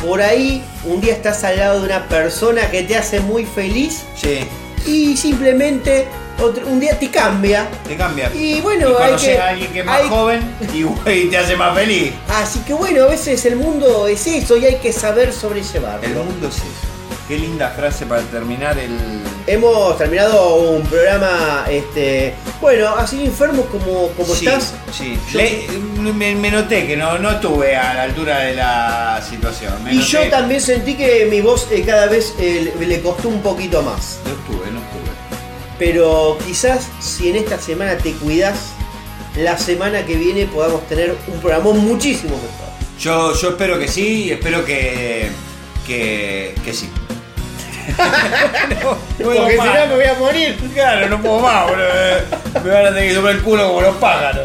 Por 0.06 0.20
ahí, 0.20 0.62
un 0.84 1.00
día 1.00 1.14
estás 1.14 1.44
al 1.44 1.56
lado 1.58 1.80
de 1.80 1.86
una 1.86 2.06
persona 2.08 2.70
que 2.70 2.82
te 2.82 2.96
hace 2.96 3.20
muy 3.20 3.46
feliz 3.46 4.02
Sí, 4.16 4.40
y 4.86 5.16
simplemente 5.16 6.06
otro- 6.42 6.66
un 6.66 6.80
día 6.80 6.98
te 6.98 7.10
cambia. 7.10 7.68
te 7.86 7.96
cambia. 7.96 8.30
Y 8.34 8.60
bueno, 8.60 8.88
y 8.90 8.92
hay 8.92 8.96
conoces 9.06 9.28
que. 9.28 9.38
a 9.38 9.48
alguien 9.48 9.72
que 9.72 9.80
es 9.80 9.84
más 9.86 10.00
hay- 10.02 10.08
joven 10.08 10.42
y, 10.72 11.10
y 11.10 11.24
te 11.30 11.38
hace 11.38 11.56
más 11.56 11.74
feliz. 11.74 12.12
Así 12.28 12.58
que 12.60 12.72
bueno, 12.74 13.04
a 13.04 13.06
veces 13.08 13.44
el 13.46 13.56
mundo 13.56 14.06
es 14.08 14.26
eso 14.26 14.56
y 14.56 14.64
hay 14.66 14.76
que 14.76 14.92
saber 14.92 15.32
sobrellevarlo. 15.32 16.06
El 16.06 16.14
mundo 16.14 16.48
es 16.48 16.56
eso. 16.56 16.64
Qué 17.34 17.40
linda 17.40 17.68
frase 17.70 18.06
para 18.06 18.22
terminar 18.22 18.78
el. 18.78 18.96
Hemos 19.48 19.98
terminado 19.98 20.54
un 20.54 20.82
programa, 20.86 21.64
este, 21.68 22.32
bueno, 22.60 22.90
así 22.96 23.24
enfermos 23.24 23.66
como, 23.66 24.06
como 24.16 24.32
sí, 24.36 24.46
estás. 24.46 24.72
Sí, 24.96 25.18
Yo- 25.32 25.40
Le- 25.40 26.12
me, 26.12 26.36
me 26.36 26.50
noté 26.52 26.86
que 26.86 26.96
no, 26.96 27.18
no 27.18 27.32
estuve 27.32 27.74
a 27.74 27.92
la 27.94 28.02
altura 28.04 28.38
de 28.38 28.54
la 28.54 29.20
situación. 29.28 29.82
Me 29.82 29.94
Y 29.94 29.96
noté- 29.96 30.08
yo 30.10 30.30
también 30.30 30.60
sentí 30.60 30.94
que 30.94 31.26
mi 31.28 31.40
voz 31.40 31.66
eh, 31.72 31.82
cada 31.84 32.06
vez 32.06 32.34
eh, 32.38 32.72
le 32.78 33.00
costó 33.00 33.28
un 33.30 33.42
poquito 33.42 33.82
más. 33.82 34.20
No 34.24 34.30
estuve, 34.30 34.70
no 34.70 34.78
estuve. 34.78 35.10
Pero 35.76 36.38
quizás 36.46 36.86
si 37.00 37.30
en 37.30 37.36
esta 37.36 37.60
semana 37.60 37.98
te 37.98 38.12
cuidas, 38.12 38.54
la 39.36 39.58
semana 39.58 40.06
que 40.06 40.14
viene 40.14 40.46
podamos 40.46 40.86
tener 40.86 41.16
un 41.26 41.40
programa 41.40 41.72
muchísimo 41.72 42.36
mejor. 42.36 42.68
Yo, 43.00 43.34
yo 43.34 43.48
espero 43.48 43.76
que 43.76 43.88
sí 43.88 44.26
y 44.26 44.30
espero 44.30 44.64
que. 44.64 45.30
que. 45.84 46.54
que 46.64 46.72
sí. 46.72 46.88
no, 48.82 48.98
Porque 49.22 49.52
si 49.52 49.58
no 49.58 49.86
me 49.88 49.94
voy 49.94 50.04
a 50.04 50.14
morir. 50.14 50.56
Claro, 50.72 51.08
no 51.08 51.20
puedo 51.20 51.40
más, 51.40 51.68
boludo. 51.68 52.62
Me 52.64 52.70
van 52.70 52.86
a 52.86 52.88
tener 52.88 53.08
que 53.08 53.14
soplar 53.14 53.34
el 53.34 53.42
culo 53.42 53.68
como 53.68 53.80
los 53.82 53.96
pájaros. 53.96 54.44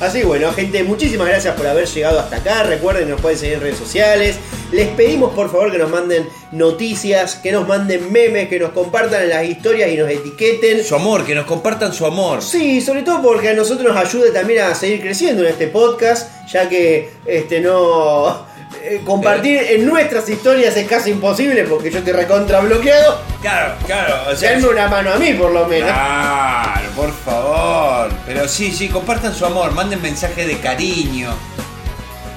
Así 0.00 0.20
que 0.20 0.24
bueno, 0.24 0.50
gente, 0.54 0.82
muchísimas 0.82 1.28
gracias 1.28 1.54
por 1.54 1.66
haber 1.66 1.86
llegado 1.86 2.20
hasta 2.20 2.36
acá. 2.36 2.62
Recuerden 2.62 3.04
que 3.04 3.10
nos 3.10 3.20
pueden 3.20 3.38
seguir 3.38 3.56
en 3.56 3.60
redes 3.60 3.76
sociales. 3.76 4.36
Les 4.72 4.88
pedimos 4.88 5.34
por 5.34 5.50
favor 5.50 5.70
que 5.70 5.76
nos 5.76 5.90
manden 5.90 6.26
noticias, 6.52 7.34
que 7.34 7.52
nos 7.52 7.68
manden 7.68 8.10
memes, 8.10 8.48
que 8.48 8.58
nos 8.58 8.70
compartan 8.70 9.24
en 9.24 9.28
las 9.28 9.44
historias 9.44 9.90
y 9.90 9.96
nos 9.96 10.08
etiqueten. 10.08 10.82
Su 10.82 10.94
amor, 10.94 11.26
que 11.26 11.34
nos 11.34 11.44
compartan 11.44 11.92
su 11.92 12.06
amor. 12.06 12.40
Sí, 12.40 12.80
sobre 12.80 13.02
todo 13.02 13.20
porque 13.20 13.50
a 13.50 13.54
nosotros 13.54 13.92
nos 13.92 13.96
ayude 13.96 14.30
también 14.30 14.62
a 14.62 14.74
seguir 14.74 15.02
creciendo 15.02 15.42
en 15.42 15.48
este 15.50 15.66
podcast, 15.66 16.30
ya 16.48 16.66
que 16.66 17.10
este 17.26 17.60
no 17.60 18.46
eh, 18.82 19.00
compartir 19.04 19.58
en 19.58 19.86
nuestras 19.86 20.28
historias 20.28 20.76
es 20.76 20.86
casi 20.88 21.10
imposible 21.10 21.64
porque 21.64 21.90
yo 21.90 21.98
estoy 21.98 22.12
recontra 22.12 22.60
bloqueado. 22.60 23.20
Claro, 23.40 23.74
claro. 23.86 24.14
O 24.30 24.36
sea, 24.36 24.50
Denme 24.52 24.68
una 24.68 24.88
mano 24.88 25.12
a 25.12 25.16
mí 25.16 25.32
por 25.34 25.50
lo 25.52 25.66
menos. 25.66 25.90
Claro, 25.90 26.88
por 26.96 27.12
favor. 27.12 28.10
Pero 28.26 28.46
sí, 28.48 28.72
sí, 28.72 28.88
compartan 28.88 29.34
su 29.34 29.44
amor, 29.46 29.72
manden 29.72 30.00
mensajes 30.02 30.46
de 30.46 30.58
cariño 30.58 31.30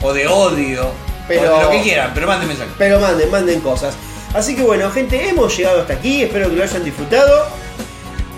o 0.02 0.14
de 0.14 0.28
odio. 0.28 0.92
Pero- 1.28 1.56
o 1.56 1.58
de 1.60 1.64
lo 1.66 1.70
que 1.72 1.82
quieran, 1.82 2.12
pero 2.14 2.28
manden 2.28 2.48
mensajes. 2.50 2.74
Pero 2.78 3.00
manden, 3.00 3.30
manden 3.32 3.60
cosas. 3.62 3.96
Así 4.34 4.56
que 4.56 4.62
bueno, 4.64 4.90
gente, 4.92 5.30
hemos 5.30 5.56
llegado 5.56 5.82
hasta 5.82 5.94
aquí. 5.94 6.24
Espero 6.24 6.50
que 6.50 6.56
lo 6.56 6.64
hayan 6.64 6.84
disfrutado. 6.84 7.48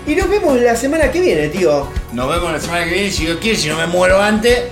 Y 0.06 0.14
nos 0.14 0.28
vemos 0.28 0.60
la 0.60 0.76
semana 0.76 1.10
que 1.10 1.20
viene, 1.20 1.48
tío. 1.48 1.88
Nos 2.12 2.28
vemos 2.28 2.52
la 2.52 2.60
semana 2.60 2.84
que 2.84 2.90
viene, 2.94 3.10
si 3.10 3.24
Dios 3.26 3.38
quiere, 3.40 3.58
si 3.58 3.68
no 3.68 3.76
me 3.76 3.86
muero 3.86 4.20
antes. 4.22 4.64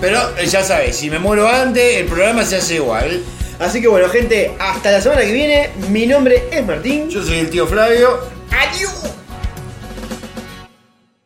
Pero 0.00 0.18
eh, 0.38 0.46
ya 0.46 0.62
sabes, 0.62 0.96
si 0.96 1.10
me 1.10 1.18
muero 1.18 1.48
antes, 1.48 1.96
el 1.96 2.06
programa 2.06 2.44
se 2.44 2.56
hace 2.56 2.76
igual. 2.76 3.22
Así 3.58 3.80
que 3.80 3.88
bueno, 3.88 4.08
gente, 4.08 4.54
hasta 4.58 4.92
la 4.92 5.00
semana 5.00 5.22
que 5.22 5.32
viene. 5.32 5.70
Mi 5.90 6.06
nombre 6.06 6.44
es 6.50 6.64
Martín. 6.64 7.08
Yo 7.08 7.22
soy 7.22 7.38
el 7.38 7.50
tío 7.50 7.66
Flavio. 7.66 8.20
¡Adiós! 8.50 9.17